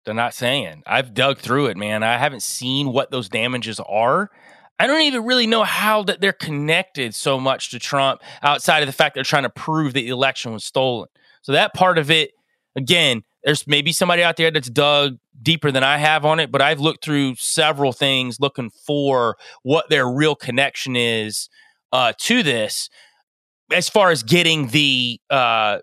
They're 0.05 0.13
not 0.13 0.33
saying. 0.33 0.83
I've 0.85 1.13
dug 1.13 1.37
through 1.39 1.67
it, 1.67 1.77
man. 1.77 2.03
I 2.03 2.17
haven't 2.17 2.43
seen 2.43 2.91
what 2.91 3.11
those 3.11 3.29
damages 3.29 3.79
are. 3.79 4.31
I 4.79 4.87
don't 4.87 5.01
even 5.01 5.25
really 5.25 5.45
know 5.45 5.63
how 5.63 6.03
that 6.03 6.21
they're 6.21 6.33
connected 6.33 7.13
so 7.13 7.39
much 7.39 7.69
to 7.69 7.79
Trump 7.79 8.21
outside 8.41 8.79
of 8.79 8.87
the 8.87 8.93
fact 8.93 9.13
they're 9.13 9.23
trying 9.23 9.43
to 9.43 9.49
prove 9.49 9.93
that 9.93 9.99
the 9.99 10.09
election 10.09 10.53
was 10.53 10.63
stolen. 10.63 11.07
So 11.43 11.51
that 11.51 11.75
part 11.75 11.99
of 11.99 12.09
it, 12.09 12.31
again, 12.75 13.21
there's 13.43 13.67
maybe 13.67 13.91
somebody 13.91 14.23
out 14.23 14.37
there 14.37 14.49
that's 14.49 14.69
dug 14.69 15.17
deeper 15.39 15.71
than 15.71 15.83
I 15.83 15.97
have 15.97 16.25
on 16.25 16.39
it, 16.39 16.51
but 16.51 16.61
I've 16.61 16.79
looked 16.79 17.03
through 17.03 17.35
several 17.35 17.91
things 17.91 18.39
looking 18.39 18.71
for 18.85 19.37
what 19.61 19.89
their 19.89 20.07
real 20.07 20.35
connection 20.35 20.95
is 20.95 21.47
uh, 21.91 22.13
to 22.21 22.41
this 22.41 22.89
as 23.71 23.87
far 23.87 24.11
as 24.11 24.23
getting 24.23 24.67
the 24.67 25.19
uh, 25.29 25.79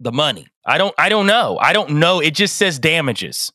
the 0.00 0.12
money. 0.12 0.46
I 0.66 0.78
don't 0.78 0.94
I 0.98 1.08
don't 1.08 1.26
know. 1.26 1.58
I 1.60 1.72
don't 1.72 1.92
know. 1.92 2.20
It 2.20 2.34
just 2.34 2.56
says 2.56 2.78
damages. 2.78 3.52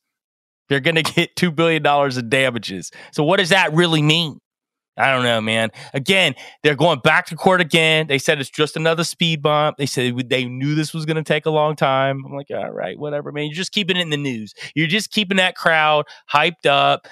They're 0.69 0.80
going 0.80 0.95
to 1.03 1.03
get 1.03 1.35
2 1.35 1.51
billion 1.51 1.84
dollars 1.84 2.17
in 2.17 2.30
damages. 2.30 2.91
So 3.11 3.23
what 3.23 3.38
does 3.38 3.49
that 3.49 3.73
really 3.73 4.01
mean? 4.01 4.39
I 4.97 5.11
don't 5.11 5.23
know, 5.23 5.41
man. 5.41 5.72
Again, 5.93 6.35
they're 6.63 6.76
going 6.76 6.99
back 6.99 7.26
to 7.27 7.35
court 7.35 7.59
again. 7.59 8.07
They 8.07 8.17
said 8.17 8.39
it's 8.39 8.49
just 8.49 8.77
another 8.77 9.03
speed 9.03 9.41
bump. 9.41 9.76
They 9.77 9.85
said 9.85 10.30
they 10.30 10.45
knew 10.45 10.73
this 10.73 10.93
was 10.93 11.05
going 11.05 11.17
to 11.17 11.23
take 11.23 11.45
a 11.45 11.49
long 11.49 11.76
time. 11.76 12.23
I'm 12.26 12.34
like, 12.34 12.47
all 12.49 12.72
right, 12.72 12.97
whatever, 12.97 13.34
man. 13.34 13.45
You're 13.47 13.55
just 13.55 13.73
keeping 13.73 13.97
it 13.97 14.01
in 14.01 14.09
the 14.09 14.17
news. 14.17 14.53
You're 14.73 14.88
just 14.88 15.11
keeping 15.11 15.35
that 15.35 15.55
crowd 15.57 16.05
hyped 16.31 16.65
up. 16.65 17.07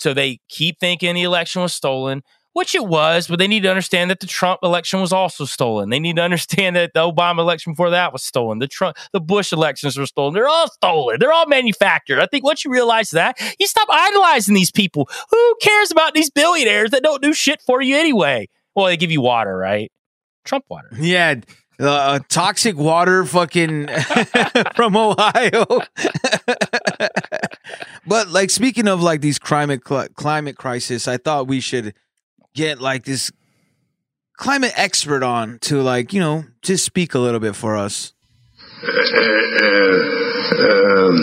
So 0.00 0.14
they 0.14 0.40
keep 0.48 0.80
thinking 0.80 1.14
the 1.14 1.22
election 1.22 1.62
was 1.62 1.72
stolen, 1.72 2.22
which 2.58 2.74
it 2.74 2.86
was, 2.86 3.28
but 3.28 3.38
they 3.38 3.46
need 3.46 3.62
to 3.62 3.70
understand 3.70 4.10
that 4.10 4.18
the 4.18 4.26
Trump 4.26 4.58
election 4.64 5.00
was 5.00 5.12
also 5.12 5.44
stolen. 5.44 5.90
They 5.90 6.00
need 6.00 6.16
to 6.16 6.22
understand 6.22 6.74
that 6.74 6.92
the 6.92 7.08
Obama 7.08 7.38
election 7.38 7.72
before 7.72 7.90
that 7.90 8.12
was 8.12 8.24
stolen. 8.24 8.58
The 8.58 8.66
Trump, 8.66 8.96
the 9.12 9.20
Bush 9.20 9.52
elections 9.52 9.96
were 9.96 10.06
stolen. 10.06 10.34
They're 10.34 10.48
all 10.48 10.68
stolen. 10.68 11.20
They're 11.20 11.32
all 11.32 11.46
manufactured. 11.46 12.18
I 12.18 12.26
think 12.26 12.42
once 12.42 12.64
you 12.64 12.72
realize 12.72 13.10
that, 13.10 13.40
you 13.60 13.68
stop 13.68 13.86
idolizing 13.88 14.56
these 14.56 14.72
people. 14.72 15.08
Who 15.30 15.54
cares 15.62 15.92
about 15.92 16.14
these 16.14 16.30
billionaires 16.30 16.90
that 16.90 17.04
don't 17.04 17.22
do 17.22 17.32
shit 17.32 17.62
for 17.62 17.80
you 17.80 17.96
anyway? 17.96 18.48
Well, 18.74 18.86
they 18.86 18.96
give 18.96 19.12
you 19.12 19.20
water, 19.20 19.56
right? 19.56 19.92
Trump 20.44 20.64
water. 20.68 20.88
Yeah. 20.98 21.36
Uh, 21.78 22.18
toxic 22.28 22.76
water 22.76 23.24
fucking 23.24 23.86
from 24.74 24.96
Ohio. 24.96 25.64
but 28.04 28.28
like 28.30 28.50
speaking 28.50 28.88
of 28.88 29.00
like 29.00 29.20
these 29.20 29.38
climate 29.38 29.86
cl- 29.86 30.08
climate 30.16 30.56
crisis, 30.56 31.06
I 31.06 31.18
thought 31.18 31.46
we 31.46 31.60
should 31.60 31.94
get 32.58 32.80
like 32.80 33.04
this 33.04 33.30
climate 34.36 34.72
expert 34.74 35.22
on 35.22 35.60
to 35.60 35.80
like 35.80 36.12
you 36.12 36.18
know 36.18 36.44
just 36.60 36.84
speak 36.84 37.14
a 37.14 37.18
little 37.20 37.38
bit 37.38 37.54
for 37.54 37.76
us. 37.76 38.12
Uh, 38.82 38.88
uh, 39.62 39.88
um, 40.66 41.16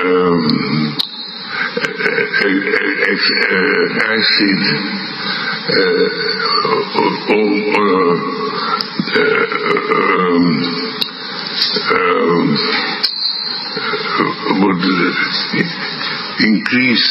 um, 0.00 0.48
acid 4.00 4.60
would 14.60 14.80
increase 16.44 17.08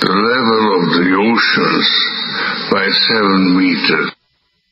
the 0.00 0.10
level 0.10 0.62
of 0.76 0.84
the 0.98 1.08
oceans 1.16 1.88
by 2.70 2.88
seven 3.08 3.56
meters. 3.58 4.12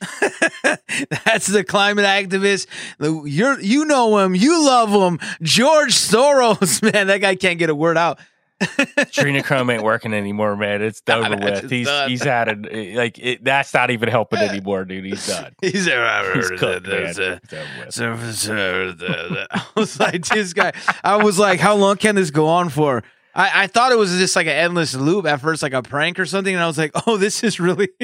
That's 1.25 1.47
the 1.47 1.65
climate 1.65 2.05
activist. 2.05 2.67
You're 3.01 3.61
you 3.61 3.85
know 3.85 4.19
him, 4.19 4.35
you 4.35 4.65
love 4.65 4.91
him, 4.91 5.19
George 5.43 5.95
Soros. 5.95 6.83
Man, 6.93 7.09
that 7.09 7.19
guy 7.19 7.35
can't 7.35 7.59
get 7.59 7.71
a 7.71 7.75
word 7.75 7.97
out. 7.97 8.19
Adrenochrome 8.61 9.73
ain't 9.73 9.85
working 9.85 10.13
anymore, 10.13 10.57
man. 10.57 10.83
It's 10.83 11.01
over 11.07 11.37
that's 11.37 11.63
with. 11.63 11.71
He's 11.71 11.87
done. 11.87 12.11
he's 12.11 12.25
had 12.25 12.49
it. 12.49 12.97
Like 12.97 13.17
it, 13.17 13.45
that's 13.45 13.73
not 13.73 13.93
even 13.93 14.09
helping 14.09 14.41
anymore, 14.41 14.85
dude. 14.85 15.05
He's 15.05 15.29
done. 15.29 15.55
He's 15.61 15.87
a 15.87 16.33
He's 16.35 16.51
cooked, 16.51 16.89
man. 16.89 17.39
It's 17.87 18.01
over 18.01 18.27
with. 18.27 19.47
I 19.53 19.65
was 19.77 20.01
like, 20.01 20.27
this 20.27 20.53
guy. 20.53 20.73
I 21.05 21.23
was 21.23 21.39
like, 21.39 21.61
how 21.61 21.77
long 21.77 21.99
can 21.99 22.17
this 22.17 22.31
go 22.31 22.49
on 22.49 22.69
for? 22.69 23.05
I, 23.39 23.63
I 23.63 23.67
thought 23.69 23.93
it 23.93 23.99
was 23.99 24.11
just 24.11 24.35
like 24.35 24.49
an 24.49 24.53
endless 24.53 24.97
loop 24.97 25.25
at 25.25 25.41
first, 25.41 25.63
like 25.63 25.73
a 25.73 25.81
prank 25.81 26.19
or 26.19 26.27
something, 26.27 26.53
and 26.53 26.63
I 26.63 26.67
was 26.67 26.77
like, 26.77 26.91
oh, 27.07 27.17
this 27.17 27.45
is 27.45 27.61
really. 27.61 27.89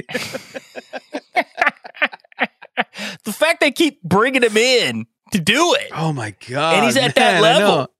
the 3.24 3.32
fact 3.32 3.58
they 3.58 3.72
keep 3.72 4.00
bringing 4.04 4.44
him 4.44 4.56
in 4.56 5.06
to 5.32 5.40
do 5.40 5.74
it. 5.74 5.88
Oh 5.92 6.12
my 6.12 6.36
god! 6.48 6.76
And 6.76 6.84
he's 6.84 6.96
at 6.96 7.16
that 7.16 7.42
man, 7.42 7.60
know. 7.60 7.66
level. 7.66 7.90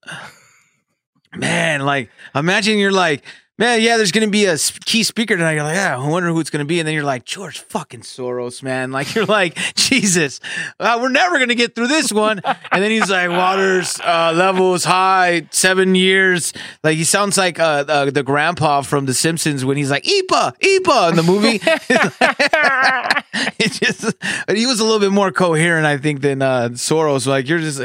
Man, 1.35 1.81
like 1.81 2.11
imagine 2.37 2.79
you're 2.79 2.93
like, 2.93 3.25
man, 3.59 3.81
yeah, 3.81 3.97
there's 3.97 4.13
gonna 4.13 4.29
be 4.29 4.47
a 4.47 4.57
key 4.85 5.03
speaker 5.03 5.37
tonight. 5.37 5.53
You're 5.53 5.63
like, 5.63 5.77
yeah, 5.77 5.97
I 5.97 6.09
wonder 6.09 6.29
who 6.31 6.41
it's 6.41 6.51
gonna 6.51 6.65
be, 6.65 6.81
and 6.81 6.87
then 6.87 6.95
you're 6.95 7.05
like, 7.05 7.25
George 7.25 7.61
fucking 7.61 8.01
Soros, 8.01 8.63
man. 8.63 8.91
Like 8.93 9.15
you're 9.15 9.27
like, 9.27 9.55
Jesus, 9.75 10.41
uh, 10.81 10.99
we're 11.01 11.11
never 11.11 11.39
gonna 11.39 11.55
get 11.55 11.75
through 11.75 11.89
this 11.89 12.13
one. 12.13 12.41
and 12.45 12.83
then 12.83 12.91
he's 12.91 13.11
like, 13.11 13.31
waters 13.31 13.99
uh, 14.01 14.33
levels 14.35 14.85
high, 14.85 15.47
seven 15.51 15.95
years. 15.95 16.53
Like 16.83 16.97
he 16.97 17.05
sounds 17.05 17.39
like 17.39 17.59
uh, 17.59 17.85
uh, 17.87 18.11
the 18.11 18.23
grandpa 18.23 18.83
from 18.83 19.07
The 19.07 19.15
Simpsons 19.15 19.65
when 19.65 19.77
he's 19.77 19.91
like, 19.91 20.05
Ipa, 20.05 20.59
Ipa 20.59 21.11
in 21.11 21.17
the 21.17 21.23
movie. 21.23 21.61
it 23.59 23.73
just, 23.73 24.15
he 24.51 24.67
was 24.67 24.81
a 24.81 24.85
little 24.85 25.01
bit 25.01 25.13
more 25.13 25.31
coherent, 25.31 25.87
I 25.87 25.99
think, 25.99 26.21
than 26.21 26.43
uh, 26.43 26.71
Soros. 26.71 27.27
Like 27.27 27.49
you're 27.49 27.59
just. 27.61 27.81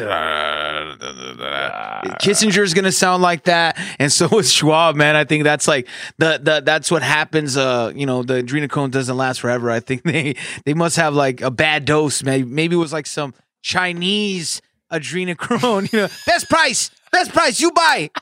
Kissinger's 2.20 2.74
gonna 2.74 2.91
sound 2.91 3.22
like 3.24 3.46
that, 3.46 3.78
and 4.00 4.12
so 4.12 4.28
is 4.40 4.52
Schwab, 4.52 4.96
man. 4.96 5.16
I 5.16 5.24
think 5.24 5.44
that's 5.44 5.59
like 5.68 5.88
the 6.18 6.40
the 6.41 6.61
that's 6.64 6.91
what 6.91 7.02
happens. 7.03 7.57
Uh, 7.57 7.91
you 7.95 8.06
know, 8.06 8.23
the 8.23 8.44
adrenochrome 8.44 8.91
doesn't 8.91 9.15
last 9.18 9.41
forever. 9.41 9.69
I 9.69 9.80
think 9.80 10.03
they 10.06 10.36
they 10.65 10.73
must 10.73 10.95
have 10.98 11.14
like 11.14 11.41
a 11.41 11.52
bad 11.52 11.86
dose. 11.86 12.23
Maybe 12.23 12.48
maybe 12.48 12.76
it 12.76 12.80
was 12.80 12.94
like 12.94 13.07
some 13.07 13.34
Chinese 13.61 14.61
adrenochrome. 14.91 15.91
You 15.94 15.99
know, 16.02 16.07
best 16.26 16.49
price, 16.49 16.91
best 17.11 17.31
price, 17.31 17.60
you 17.60 17.72
buy. 17.72 18.10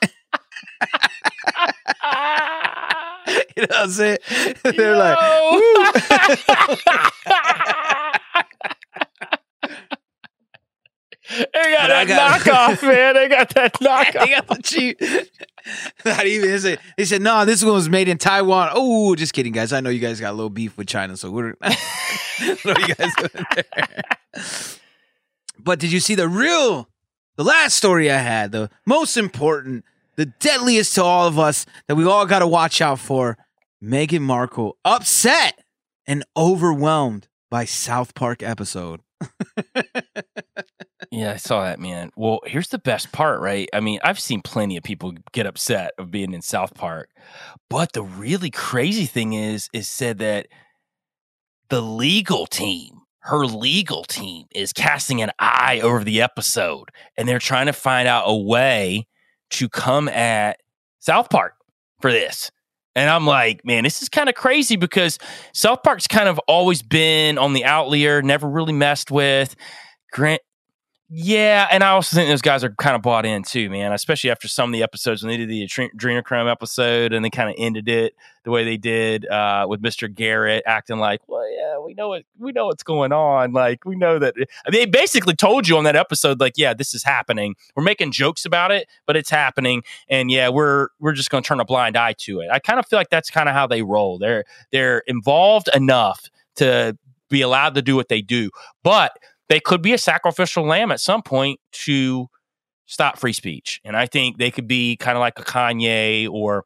you 3.56 3.62
know 3.62 3.66
what 3.68 3.76
I'm 3.76 3.90
saying? 3.90 4.18
They're 4.62 4.96
like, 4.96 5.18
They 11.30 11.44
got 11.52 11.88
that 11.88 12.08
got- 12.08 12.40
knockoff, 12.40 12.82
man. 12.88 13.14
They 13.14 13.28
got 13.28 13.48
that 13.54 13.74
knockoff. 13.74 14.12
they 14.12 14.28
got 14.30 14.46
the 14.48 14.62
cheap. 14.62 15.00
Not 16.04 16.26
even. 16.26 16.48
They 16.50 16.58
said, 16.58 16.80
they 16.96 17.04
said, 17.04 17.20
no, 17.22 17.44
this 17.44 17.62
one 17.62 17.74
was 17.74 17.88
made 17.88 18.08
in 18.08 18.16
Taiwan. 18.18 18.70
Oh, 18.72 19.14
just 19.14 19.32
kidding, 19.34 19.52
guys. 19.52 19.72
I 19.72 19.80
know 19.80 19.90
you 19.90 19.98
guys 20.00 20.20
got 20.20 20.30
a 20.30 20.36
little 20.36 20.48
beef 20.50 20.76
with 20.78 20.86
China, 20.86 21.16
so 21.16 21.30
we're. 21.30 21.48
you 22.40 22.94
guys? 22.94 24.78
But 25.58 25.78
did 25.78 25.92
you 25.92 26.00
see 26.00 26.14
the 26.14 26.28
real, 26.28 26.88
the 27.36 27.44
last 27.44 27.76
story 27.76 28.10
I 28.10 28.18
had, 28.18 28.52
the 28.52 28.70
most 28.86 29.16
important, 29.16 29.84
the 30.16 30.26
deadliest 30.26 30.94
to 30.94 31.04
all 31.04 31.26
of 31.26 31.38
us 31.38 31.66
that 31.88 31.96
we 31.96 32.04
all 32.06 32.24
got 32.26 32.38
to 32.38 32.46
watch 32.46 32.80
out 32.80 32.98
for? 32.98 33.36
Meghan 33.82 34.22
Markle 34.22 34.76
upset 34.84 35.62
and 36.06 36.24
overwhelmed 36.36 37.28
by 37.50 37.64
South 37.64 38.14
Park 38.14 38.42
episode. 38.42 39.00
Yeah, 41.10 41.32
I 41.32 41.36
saw 41.36 41.64
that, 41.64 41.80
man. 41.80 42.10
Well, 42.16 42.40
here's 42.44 42.68
the 42.68 42.78
best 42.78 43.12
part, 43.12 43.40
right? 43.40 43.68
I 43.72 43.80
mean, 43.80 43.98
I've 44.04 44.20
seen 44.20 44.42
plenty 44.42 44.76
of 44.76 44.82
people 44.82 45.14
get 45.32 45.46
upset 45.46 45.92
of 45.98 46.10
being 46.10 46.34
in 46.34 46.42
South 46.42 46.74
Park, 46.74 47.08
but 47.70 47.92
the 47.92 48.02
really 48.02 48.50
crazy 48.50 49.06
thing 49.06 49.32
is, 49.32 49.70
is 49.72 49.88
said 49.88 50.18
that 50.18 50.48
the 51.70 51.80
legal 51.80 52.46
team, 52.46 53.00
her 53.20 53.46
legal 53.46 54.04
team, 54.04 54.46
is 54.54 54.74
casting 54.74 55.22
an 55.22 55.30
eye 55.38 55.80
over 55.82 56.04
the 56.04 56.20
episode, 56.20 56.90
and 57.16 57.26
they're 57.26 57.38
trying 57.38 57.66
to 57.66 57.72
find 57.72 58.06
out 58.06 58.24
a 58.26 58.36
way 58.36 59.06
to 59.50 59.68
come 59.70 60.08
at 60.08 60.60
South 60.98 61.30
Park 61.30 61.54
for 62.00 62.12
this. 62.12 62.50
And 62.94 63.08
I'm 63.08 63.26
like, 63.26 63.64
man, 63.64 63.84
this 63.84 64.02
is 64.02 64.08
kind 64.08 64.28
of 64.28 64.34
crazy 64.34 64.76
because 64.76 65.18
South 65.54 65.82
Park's 65.82 66.06
kind 66.06 66.28
of 66.28 66.38
always 66.48 66.82
been 66.82 67.38
on 67.38 67.52
the 67.52 67.64
outlier, 67.64 68.20
never 68.20 68.48
really 68.48 68.72
messed 68.72 69.10
with. 69.10 69.54
Grant, 70.12 70.42
yeah, 71.10 71.66
and 71.70 71.82
I 71.82 71.88
also 71.88 72.14
think 72.14 72.28
those 72.28 72.42
guys 72.42 72.62
are 72.62 72.70
kind 72.74 72.94
of 72.94 73.00
bought 73.00 73.24
in 73.24 73.42
too, 73.42 73.70
man. 73.70 73.92
Especially 73.92 74.30
after 74.30 74.46
some 74.46 74.68
of 74.68 74.72
the 74.74 74.82
episodes 74.82 75.22
when 75.22 75.30
they 75.30 75.38
did 75.38 75.48
the 75.48 75.66
Adre- 75.66 75.90
Adrenochrome 75.94 76.50
episode 76.50 77.14
and 77.14 77.24
they 77.24 77.30
kind 77.30 77.48
of 77.48 77.54
ended 77.56 77.88
it 77.88 78.14
the 78.44 78.50
way 78.50 78.62
they 78.62 78.76
did 78.76 79.26
uh, 79.26 79.66
with 79.66 79.80
Mister 79.80 80.06
Garrett 80.06 80.62
acting 80.66 80.98
like, 80.98 81.20
well, 81.26 81.50
yeah, 81.50 81.78
we 81.78 81.94
know 81.94 82.12
it, 82.12 82.26
we 82.38 82.52
know 82.52 82.66
what's 82.66 82.82
going 82.82 83.12
on. 83.12 83.52
Like 83.52 83.86
we 83.86 83.96
know 83.96 84.18
that 84.18 84.34
I 84.36 84.70
mean, 84.70 84.80
they 84.80 84.84
basically 84.86 85.34
told 85.34 85.66
you 85.66 85.78
on 85.78 85.84
that 85.84 85.96
episode, 85.96 86.40
like, 86.40 86.54
yeah, 86.56 86.74
this 86.74 86.92
is 86.92 87.02
happening. 87.02 87.54
We're 87.74 87.84
making 87.84 88.12
jokes 88.12 88.44
about 88.44 88.70
it, 88.70 88.86
but 89.06 89.16
it's 89.16 89.30
happening, 89.30 89.84
and 90.10 90.30
yeah, 90.30 90.50
we're 90.50 90.88
we're 91.00 91.14
just 91.14 91.30
going 91.30 91.42
to 91.42 91.48
turn 91.48 91.60
a 91.60 91.64
blind 91.64 91.96
eye 91.96 92.16
to 92.18 92.40
it. 92.40 92.50
I 92.52 92.58
kind 92.58 92.78
of 92.78 92.86
feel 92.86 92.98
like 92.98 93.10
that's 93.10 93.30
kind 93.30 93.48
of 93.48 93.54
how 93.54 93.66
they 93.66 93.80
roll. 93.80 94.18
They're 94.18 94.44
they're 94.72 94.98
involved 95.06 95.70
enough 95.74 96.28
to 96.56 96.98
be 97.30 97.40
allowed 97.40 97.76
to 97.76 97.82
do 97.82 97.96
what 97.96 98.08
they 98.08 98.20
do, 98.20 98.50
but 98.82 99.12
they 99.48 99.60
could 99.60 99.82
be 99.82 99.92
a 99.92 99.98
sacrificial 99.98 100.66
lamb 100.66 100.92
at 100.92 101.00
some 101.00 101.22
point 101.22 101.60
to 101.72 102.28
stop 102.86 103.18
free 103.18 103.32
speech. 103.32 103.80
And 103.84 103.96
I 103.96 104.06
think 104.06 104.38
they 104.38 104.50
could 104.50 104.68
be 104.68 104.96
kind 104.96 105.16
of 105.16 105.20
like 105.20 105.38
a 105.38 105.42
Kanye 105.42 106.28
or 106.28 106.64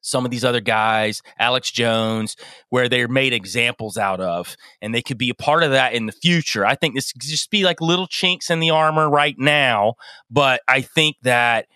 some 0.00 0.26
of 0.26 0.30
these 0.30 0.44
other 0.44 0.60
guys, 0.60 1.22
Alex 1.38 1.70
Jones, 1.70 2.36
where 2.68 2.90
they're 2.90 3.08
made 3.08 3.32
examples 3.32 3.96
out 3.96 4.20
of, 4.20 4.54
and 4.82 4.94
they 4.94 5.00
could 5.00 5.16
be 5.16 5.30
a 5.30 5.34
part 5.34 5.62
of 5.62 5.70
that 5.70 5.94
in 5.94 6.04
the 6.04 6.12
future. 6.12 6.64
I 6.66 6.74
think 6.74 6.94
this 6.94 7.12
could 7.12 7.22
just 7.22 7.50
be 7.50 7.64
like 7.64 7.80
little 7.80 8.06
chinks 8.06 8.50
in 8.50 8.60
the 8.60 8.70
armor 8.70 9.08
right 9.08 9.34
now, 9.38 9.94
but 10.30 10.60
I 10.68 10.82
think 10.82 11.16
that 11.22 11.66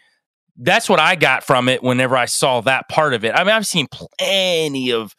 that's 0.59 0.90
what 0.90 1.00
I 1.00 1.14
got 1.14 1.42
from 1.42 1.70
it 1.70 1.82
whenever 1.82 2.16
I 2.16 2.26
saw 2.26 2.60
that 2.62 2.88
part 2.90 3.14
of 3.14 3.24
it. 3.24 3.32
I 3.34 3.44
mean, 3.44 3.55
I've 3.55 3.66
seen 3.66 3.86
plenty 3.90 4.92
of 4.92 5.14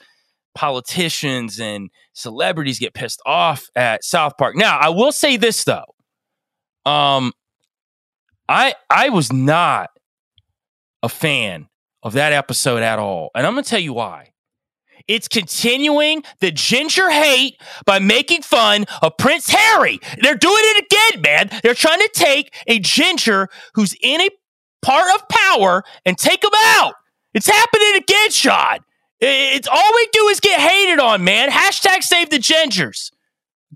politicians 0.55 1.59
and 1.59 1.89
celebrities 2.13 2.79
get 2.79 2.93
pissed 2.93 3.21
off 3.25 3.69
at 3.75 4.03
South 4.03 4.33
Park. 4.37 4.55
Now, 4.55 4.77
I 4.77 4.89
will 4.89 5.11
say 5.11 5.37
this 5.37 5.63
though. 5.63 5.95
Um 6.85 7.31
I 8.47 8.73
I 8.89 9.09
was 9.09 9.31
not 9.31 9.89
a 11.03 11.09
fan 11.09 11.67
of 12.03 12.13
that 12.13 12.33
episode 12.33 12.81
at 12.81 12.99
all. 12.99 13.29
And 13.35 13.45
I'm 13.45 13.53
going 13.53 13.63
to 13.63 13.69
tell 13.69 13.79
you 13.79 13.93
why. 13.93 14.31
It's 15.07 15.27
continuing 15.27 16.23
the 16.39 16.51
ginger 16.51 17.09
hate 17.09 17.59
by 17.85 17.99
making 17.99 18.43
fun 18.43 18.85
of 19.01 19.17
Prince 19.17 19.49
Harry. 19.49 19.99
They're 20.21 20.35
doing 20.35 20.53
it 20.55 20.85
again, 20.85 21.21
man. 21.21 21.59
They're 21.63 21.73
trying 21.73 21.99
to 21.99 22.09
take 22.13 22.53
a 22.67 22.79
ginger 22.79 23.49
who's 23.73 23.95
in 24.01 24.21
a 24.21 24.29
part 24.83 25.09
of 25.15 25.27
power 25.27 25.83
and 26.05 26.17
take 26.17 26.43
him 26.43 26.51
out. 26.53 26.93
It's 27.33 27.47
happening 27.47 27.95
again, 27.95 28.29
Sean. 28.29 28.79
It's 29.21 29.67
all 29.67 29.91
we 29.95 30.07
do 30.11 30.27
is 30.29 30.39
get 30.39 30.59
hated 30.59 30.99
on, 30.99 31.23
man. 31.23 31.49
Hashtag 31.49 32.03
save 32.03 32.29
the 32.29 32.37
gingers. 32.37 33.11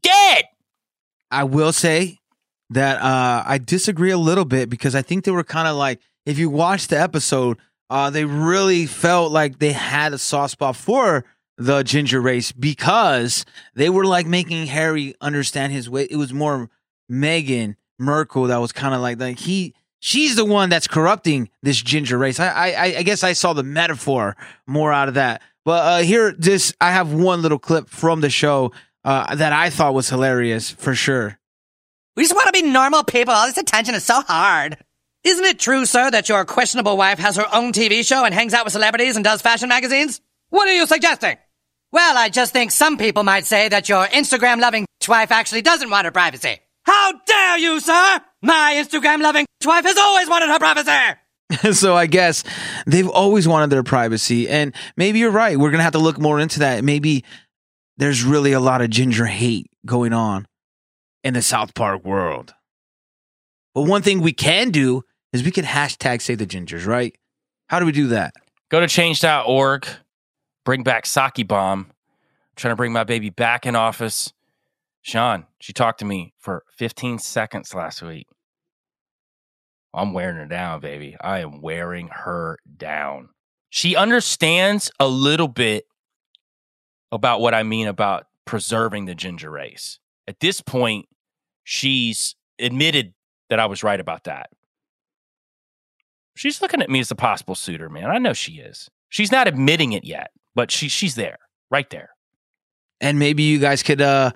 Dead. 0.01 0.45
I 1.29 1.43
will 1.43 1.73
say 1.73 2.19
that 2.69 3.01
uh, 3.01 3.43
I 3.45 3.57
disagree 3.57 4.11
a 4.11 4.17
little 4.17 4.45
bit 4.45 4.69
because 4.69 4.95
I 4.95 5.01
think 5.01 5.25
they 5.25 5.31
were 5.31 5.43
kind 5.43 5.67
of 5.67 5.75
like, 5.75 5.99
if 6.25 6.37
you 6.37 6.49
watch 6.49 6.87
the 6.87 6.99
episode, 6.99 7.57
uh, 7.89 8.09
they 8.09 8.25
really 8.25 8.85
felt 8.85 9.31
like 9.31 9.59
they 9.59 9.73
had 9.73 10.13
a 10.13 10.17
soft 10.17 10.53
spot 10.53 10.75
for 10.75 11.25
the 11.57 11.83
ginger 11.83 12.21
race 12.21 12.51
because 12.51 13.45
they 13.75 13.89
were 13.89 14.05
like 14.05 14.25
making 14.25 14.67
Harry 14.67 15.13
understand 15.21 15.73
his 15.73 15.89
way. 15.89 16.07
It 16.09 16.15
was 16.15 16.33
more 16.33 16.69
Meghan 17.11 17.75
Markle 17.99 18.45
that 18.45 18.57
was 18.57 18.71
kind 18.71 18.95
of 18.95 19.01
like 19.01 19.19
like 19.19 19.39
he 19.39 19.75
she's 20.03 20.35
the 20.35 20.43
one 20.43 20.69
that's 20.69 20.87
corrupting 20.87 21.49
this 21.63 21.81
ginger 21.81 22.17
race. 22.17 22.39
I 22.39 22.71
I, 22.71 22.85
I 22.97 23.03
guess 23.03 23.23
I 23.23 23.33
saw 23.33 23.53
the 23.53 23.63
metaphor 23.63 24.35
more 24.67 24.91
out 24.91 25.07
of 25.07 25.13
that. 25.15 25.41
But 25.65 25.85
uh, 25.85 25.97
here, 26.03 26.35
this 26.37 26.73
I 26.81 26.91
have 26.91 27.13
one 27.13 27.41
little 27.41 27.59
clip 27.59 27.89
from 27.89 28.21
the 28.21 28.29
show 28.29 28.73
uh, 29.05 29.33
that 29.35 29.53
I 29.53 29.69
thought 29.69 29.93
was 29.93 30.09
hilarious 30.09 30.69
for 30.69 30.93
sure. 30.93 31.39
We 32.15 32.23
just 32.23 32.35
want 32.35 32.53
to 32.53 32.61
be 32.61 32.69
normal 32.69 33.03
people. 33.03 33.33
All 33.33 33.47
this 33.47 33.57
attention 33.57 33.95
is 33.95 34.03
so 34.03 34.21
hard. 34.21 34.77
Isn't 35.23 35.45
it 35.45 35.57
true, 35.57 35.85
sir, 35.85 36.11
that 36.11 36.27
your 36.27 36.43
questionable 36.43 36.97
wife 36.97 37.17
has 37.17 37.37
her 37.37 37.47
own 37.53 37.71
TV 37.71 38.05
show 38.05 38.25
and 38.25 38.33
hangs 38.33 38.53
out 38.53 38.65
with 38.65 38.73
celebrities 38.73 39.15
and 39.15 39.23
does 39.23 39.41
fashion 39.41 39.69
magazines? 39.69 40.19
What 40.49 40.67
are 40.67 40.73
you 40.73 40.85
suggesting? 40.85 41.37
Well, 41.93 42.17
I 42.17 42.29
just 42.29 42.51
think 42.51 42.71
some 42.71 42.97
people 42.97 43.23
might 43.23 43.45
say 43.45 43.69
that 43.69 43.87
your 43.87 44.05
Instagram 44.05 44.59
loving 44.59 44.85
wife 45.07 45.31
actually 45.31 45.61
doesn't 45.61 45.89
want 45.89 46.05
her 46.05 46.11
privacy. 46.11 46.59
How 46.83 47.13
dare 47.25 47.57
you, 47.57 47.79
sir? 47.79 48.21
My 48.41 48.73
Instagram 48.83 49.21
loving 49.21 49.45
wife 49.65 49.85
has 49.85 49.97
always 49.97 50.29
wanted 50.29 50.49
her 50.49 50.59
privacy. 50.59 51.71
so 51.73 51.95
I 51.95 52.07
guess 52.07 52.43
they've 52.85 53.07
always 53.07 53.47
wanted 53.47 53.69
their 53.69 53.83
privacy. 53.83 54.49
And 54.49 54.73
maybe 54.97 55.19
you're 55.19 55.31
right. 55.31 55.57
We're 55.57 55.71
going 55.71 55.79
to 55.79 55.83
have 55.83 55.93
to 55.93 55.99
look 55.99 56.19
more 56.19 56.39
into 56.39 56.59
that. 56.59 56.83
Maybe 56.83 57.23
there's 57.97 58.23
really 58.23 58.53
a 58.53 58.59
lot 58.59 58.81
of 58.81 58.89
ginger 58.89 59.25
hate 59.25 59.69
going 59.85 60.13
on 60.13 60.47
in 61.23 61.33
the 61.33 61.41
South 61.41 61.73
Park 61.73 62.03
world. 62.03 62.53
But 63.73 63.83
one 63.83 64.01
thing 64.01 64.21
we 64.21 64.33
can 64.33 64.71
do 64.71 65.03
is 65.31 65.43
we 65.43 65.51
can 65.51 65.65
hashtag 65.65 66.21
say 66.21 66.35
the 66.35 66.45
gingers, 66.45 66.85
right? 66.85 67.15
How 67.67 67.79
do 67.79 67.85
we 67.85 67.91
do 67.91 68.07
that? 68.07 68.33
Go 68.69 68.79
to 68.79 68.87
change.org, 68.87 69.87
bring 70.65 70.83
back 70.83 71.05
Saki 71.05 71.43
Bomb. 71.43 71.87
I'm 71.89 71.93
trying 72.55 72.71
to 72.71 72.75
bring 72.75 72.91
my 72.91 73.03
baby 73.03 73.29
back 73.29 73.65
in 73.65 73.75
office. 73.75 74.31
Sean, 75.03 75.45
she 75.59 75.73
talked 75.73 75.99
to 75.99 76.05
me 76.05 76.33
for 76.39 76.63
15 76.77 77.19
seconds 77.19 77.75
last 77.75 78.01
week. 78.01 78.25
I'm 79.93 80.13
wearing 80.13 80.37
her 80.37 80.45
down, 80.45 80.79
baby. 80.79 81.15
I 81.21 81.39
am 81.39 81.61
wearing 81.61 82.07
her 82.07 82.57
down. 82.77 83.29
She 83.69 83.95
understands 83.95 84.91
a 84.99 85.07
little 85.07 85.49
bit 85.49 85.85
about 87.11 87.41
what 87.41 87.53
I 87.53 87.63
mean 87.63 87.87
about 87.87 88.25
preserving 88.45 89.05
the 89.05 89.13
ginger 89.13 89.51
race. 89.51 89.99
At 90.27 90.39
this 90.39 90.61
point, 90.61 91.07
she's 91.63 92.35
admitted 92.57 93.13
that 93.49 93.59
I 93.59 93.65
was 93.65 93.83
right 93.83 93.99
about 93.99 94.23
that. 94.23 94.49
She's 96.35 96.61
looking 96.61 96.81
at 96.81 96.89
me 96.89 96.99
as 96.99 97.11
a 97.11 97.15
possible 97.15 97.55
suitor, 97.55 97.89
man. 97.89 98.09
I 98.09 98.17
know 98.17 98.33
she 98.33 98.53
is. 98.53 98.89
She's 99.09 99.31
not 99.31 99.47
admitting 99.47 99.91
it 99.91 100.05
yet, 100.05 100.31
but 100.55 100.71
she 100.71 100.87
she's 100.87 101.13
there, 101.13 101.37
right 101.69 101.89
there. 101.89 102.09
And 103.01 103.19
maybe 103.19 103.43
you 103.43 103.59
guys 103.59 103.83
could 103.83 104.01
uh 104.01 104.31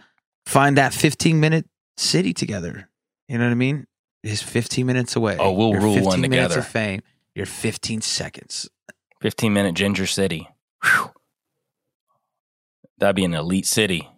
find 0.47 0.77
that 0.77 0.93
15 0.93 1.39
minute 1.39 1.65
city 1.97 2.33
together. 2.33 2.89
You 3.27 3.37
know 3.37 3.45
what 3.45 3.51
I 3.51 3.55
mean? 3.55 3.85
It's 4.23 4.41
15 4.41 4.85
minutes 4.85 5.15
away. 5.15 5.37
Oh, 5.39 5.51
we'll 5.51 5.73
rule 5.73 5.95
15 5.95 6.03
one 6.03 6.21
minutes 6.21 6.53
together. 6.53 6.59
of 6.59 6.67
fame. 6.67 7.01
You're 7.35 7.45
15 7.45 8.01
seconds. 8.01 8.69
15 9.21 9.53
minute 9.53 9.75
Ginger 9.75 10.07
City. 10.07 10.49
Whew. 10.83 11.11
That'd 12.97 13.15
be 13.15 13.25
an 13.25 13.33
elite 13.33 13.65
city. 13.65 14.09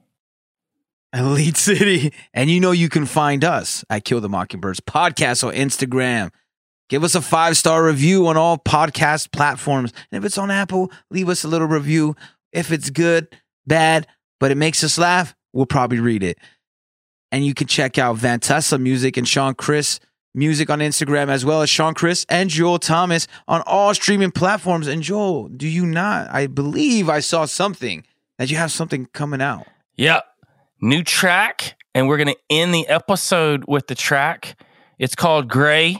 Elite 1.13 1.57
City. 1.57 2.13
And 2.35 2.51
you 2.51 2.59
know 2.59 2.71
you 2.71 2.87
can 2.87 3.07
find 3.07 3.43
us 3.43 3.83
at 3.89 4.05
Kill 4.05 4.21
the 4.21 4.29
Mockingbirds 4.29 4.79
podcast 4.79 5.43
on 5.45 5.53
Instagram. 5.55 6.29
Give 6.87 7.03
us 7.03 7.15
a 7.15 7.21
five 7.21 7.57
star 7.57 7.83
review 7.83 8.27
on 8.27 8.37
all 8.37 8.57
podcast 8.57 9.31
platforms. 9.31 9.91
And 10.11 10.23
if 10.23 10.25
it's 10.25 10.37
on 10.37 10.51
Apple, 10.51 10.91
leave 11.09 11.27
us 11.27 11.43
a 11.43 11.47
little 11.47 11.67
review. 11.67 12.15
If 12.51 12.71
it's 12.71 12.91
good, 12.91 13.35
bad, 13.65 14.05
but 14.39 14.51
it 14.51 14.57
makes 14.57 14.83
us 14.83 14.99
laugh, 14.99 15.35
we'll 15.53 15.65
probably 15.65 15.99
read 15.99 16.23
it. 16.23 16.37
And 17.31 17.45
you 17.45 17.53
can 17.53 17.67
check 17.67 17.97
out 17.97 18.17
Vantessa 18.17 18.79
Music 18.79 19.17
and 19.17 19.27
Sean 19.27 19.53
Chris 19.53 19.99
Music 20.33 20.69
on 20.69 20.79
Instagram, 20.79 21.29
as 21.29 21.43
well 21.43 21.61
as 21.61 21.69
Sean 21.69 21.93
Chris 21.93 22.25
and 22.29 22.49
Joel 22.49 22.79
Thomas 22.79 23.27
on 23.47 23.61
all 23.65 23.93
streaming 23.93 24.31
platforms. 24.31 24.87
And 24.87 25.01
Joel, 25.01 25.49
do 25.49 25.67
you 25.67 25.85
not? 25.85 26.29
I 26.29 26.47
believe 26.47 27.09
I 27.09 27.19
saw 27.19 27.45
something 27.45 28.05
that 28.37 28.51
you 28.51 28.57
have 28.57 28.71
something 28.71 29.07
coming 29.07 29.41
out. 29.41 29.65
Yep. 29.95 30.23
New 30.81 31.03
track. 31.03 31.75
And 31.95 32.07
we're 32.07 32.17
going 32.17 32.27
to 32.27 32.37
end 32.49 32.73
the 32.73 32.87
episode 32.87 33.65
with 33.67 33.87
the 33.87 33.95
track. 33.95 34.55
It's 34.99 35.15
called 35.15 35.49
Gray. 35.49 35.97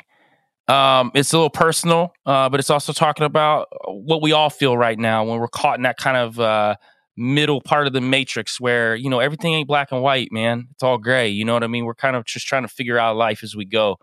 Um, 0.67 1.11
it's 1.15 1.33
a 1.33 1.37
little 1.37 1.49
personal, 1.49 2.13
uh, 2.27 2.47
but 2.49 2.59
it's 2.59 2.69
also 2.69 2.93
talking 2.93 3.25
about 3.25 3.67
what 3.87 4.21
we 4.21 4.33
all 4.33 4.51
feel 4.51 4.77
right 4.77 4.99
now 4.99 5.23
when 5.23 5.39
we're 5.39 5.47
caught 5.47 5.77
in 5.77 5.83
that 5.83 5.97
kind 5.97 6.15
of 6.15 6.39
uh, 6.39 6.75
middle 7.19 7.61
part 7.61 7.85
of 7.85 7.93
the 7.93 8.01
matrix 8.01 8.59
where, 8.59 8.95
you 8.95 9.09
know, 9.09 9.19
everything 9.19 9.53
ain't 9.53 9.67
black 9.67 9.91
and 9.91 10.01
white, 10.01 10.31
man. 10.31 10.67
It's 10.71 10.81
all 10.81 10.97
gray. 10.97 11.27
You 11.27 11.45
know 11.45 11.53
what 11.53 11.63
I 11.63 11.67
mean? 11.67 11.85
We're 11.85 11.93
kind 11.93 12.15
of 12.15 12.25
just 12.25 12.47
trying 12.47 12.63
to 12.63 12.67
figure 12.67 12.97
out 12.97 13.17
life 13.17 13.43
as 13.43 13.55
we 13.55 13.65
go. 13.65 13.99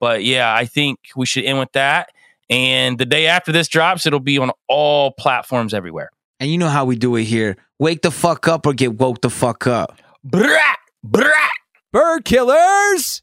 But 0.00 0.24
yeah, 0.24 0.52
I 0.52 0.64
think 0.64 0.98
we 1.14 1.26
should 1.26 1.44
end 1.44 1.58
with 1.58 1.72
that. 1.72 2.10
And 2.50 2.98
the 2.98 3.06
day 3.06 3.26
after 3.26 3.52
this 3.52 3.68
drops, 3.68 4.06
it'll 4.06 4.20
be 4.20 4.38
on 4.38 4.50
all 4.68 5.12
platforms 5.12 5.74
everywhere. 5.74 6.10
And 6.40 6.50
you 6.50 6.58
know 6.58 6.68
how 6.68 6.84
we 6.84 6.96
do 6.96 7.16
it 7.16 7.24
here. 7.24 7.56
Wake 7.78 8.02
the 8.02 8.10
fuck 8.10 8.48
up 8.48 8.66
or 8.66 8.72
get 8.72 8.94
woke 8.94 9.20
the 9.20 9.30
fuck 9.30 9.66
up. 9.66 9.98
Brat! 10.24 10.78
Brat! 11.02 11.50
Bird 11.92 12.24
killers! 12.24 13.22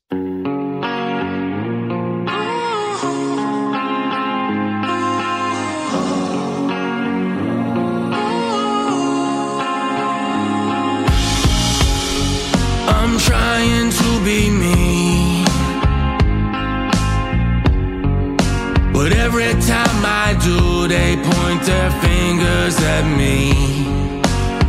But 19.02 19.14
every 19.14 19.52
time 19.54 20.06
I 20.06 20.38
do, 20.40 20.88
they 20.88 21.16
point 21.16 21.64
their 21.64 21.90
fingers 22.06 22.78
at 22.84 23.04
me. 23.18 23.52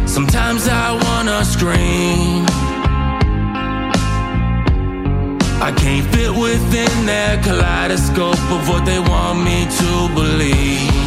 Sometimes 0.06 0.66
I 0.68 0.92
wanna 1.04 1.44
scream. 1.44 2.46
I 5.60 5.70
can't 5.76 6.06
fit 6.14 6.32
within 6.34 7.04
their 7.04 7.42
kaleidoscope 7.42 8.42
of 8.56 8.70
what 8.70 8.86
they 8.86 9.00
want 9.00 9.44
me 9.44 9.66
to 9.66 10.14
believe. 10.14 11.01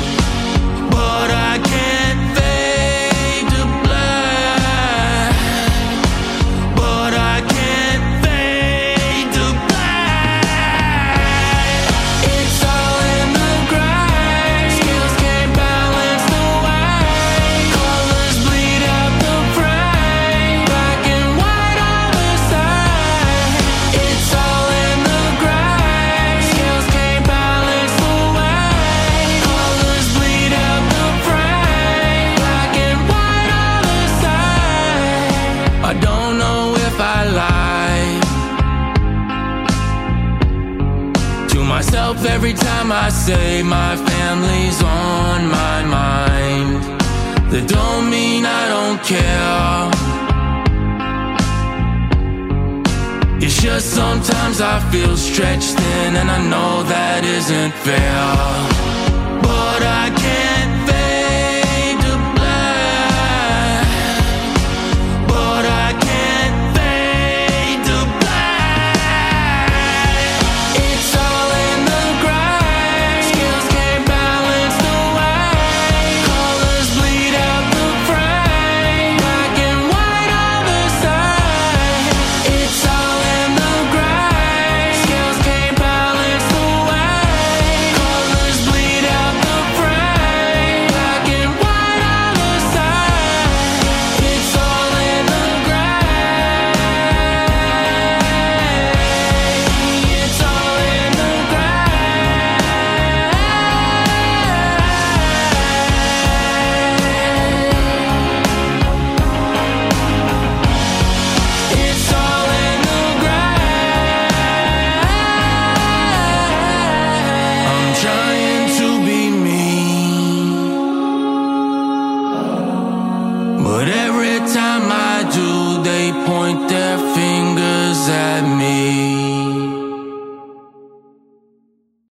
Every 42.45 42.59
time 42.59 42.91
I 42.91 43.09
say 43.09 43.63
my 43.63 43.95
family's 43.95 44.79
on 44.83 45.47
my 45.49 45.83
mind. 45.83 47.01
That 47.51 47.67
don't 47.67 48.07
mean 48.11 48.45
I 48.45 48.63
don't 48.75 49.01
care. 49.01 49.89
It's 53.41 53.59
just 53.59 53.95
sometimes 53.95 54.61
I 54.61 54.79
feel 54.91 55.17
stretched 55.17 55.73
thin, 55.79 56.17
and 56.17 56.29
I 56.29 56.39
know 56.51 56.83
that 56.83 57.25
isn't 57.25 57.73
fair. 57.85 59.41
But 59.41 59.81
I. 59.81 60.24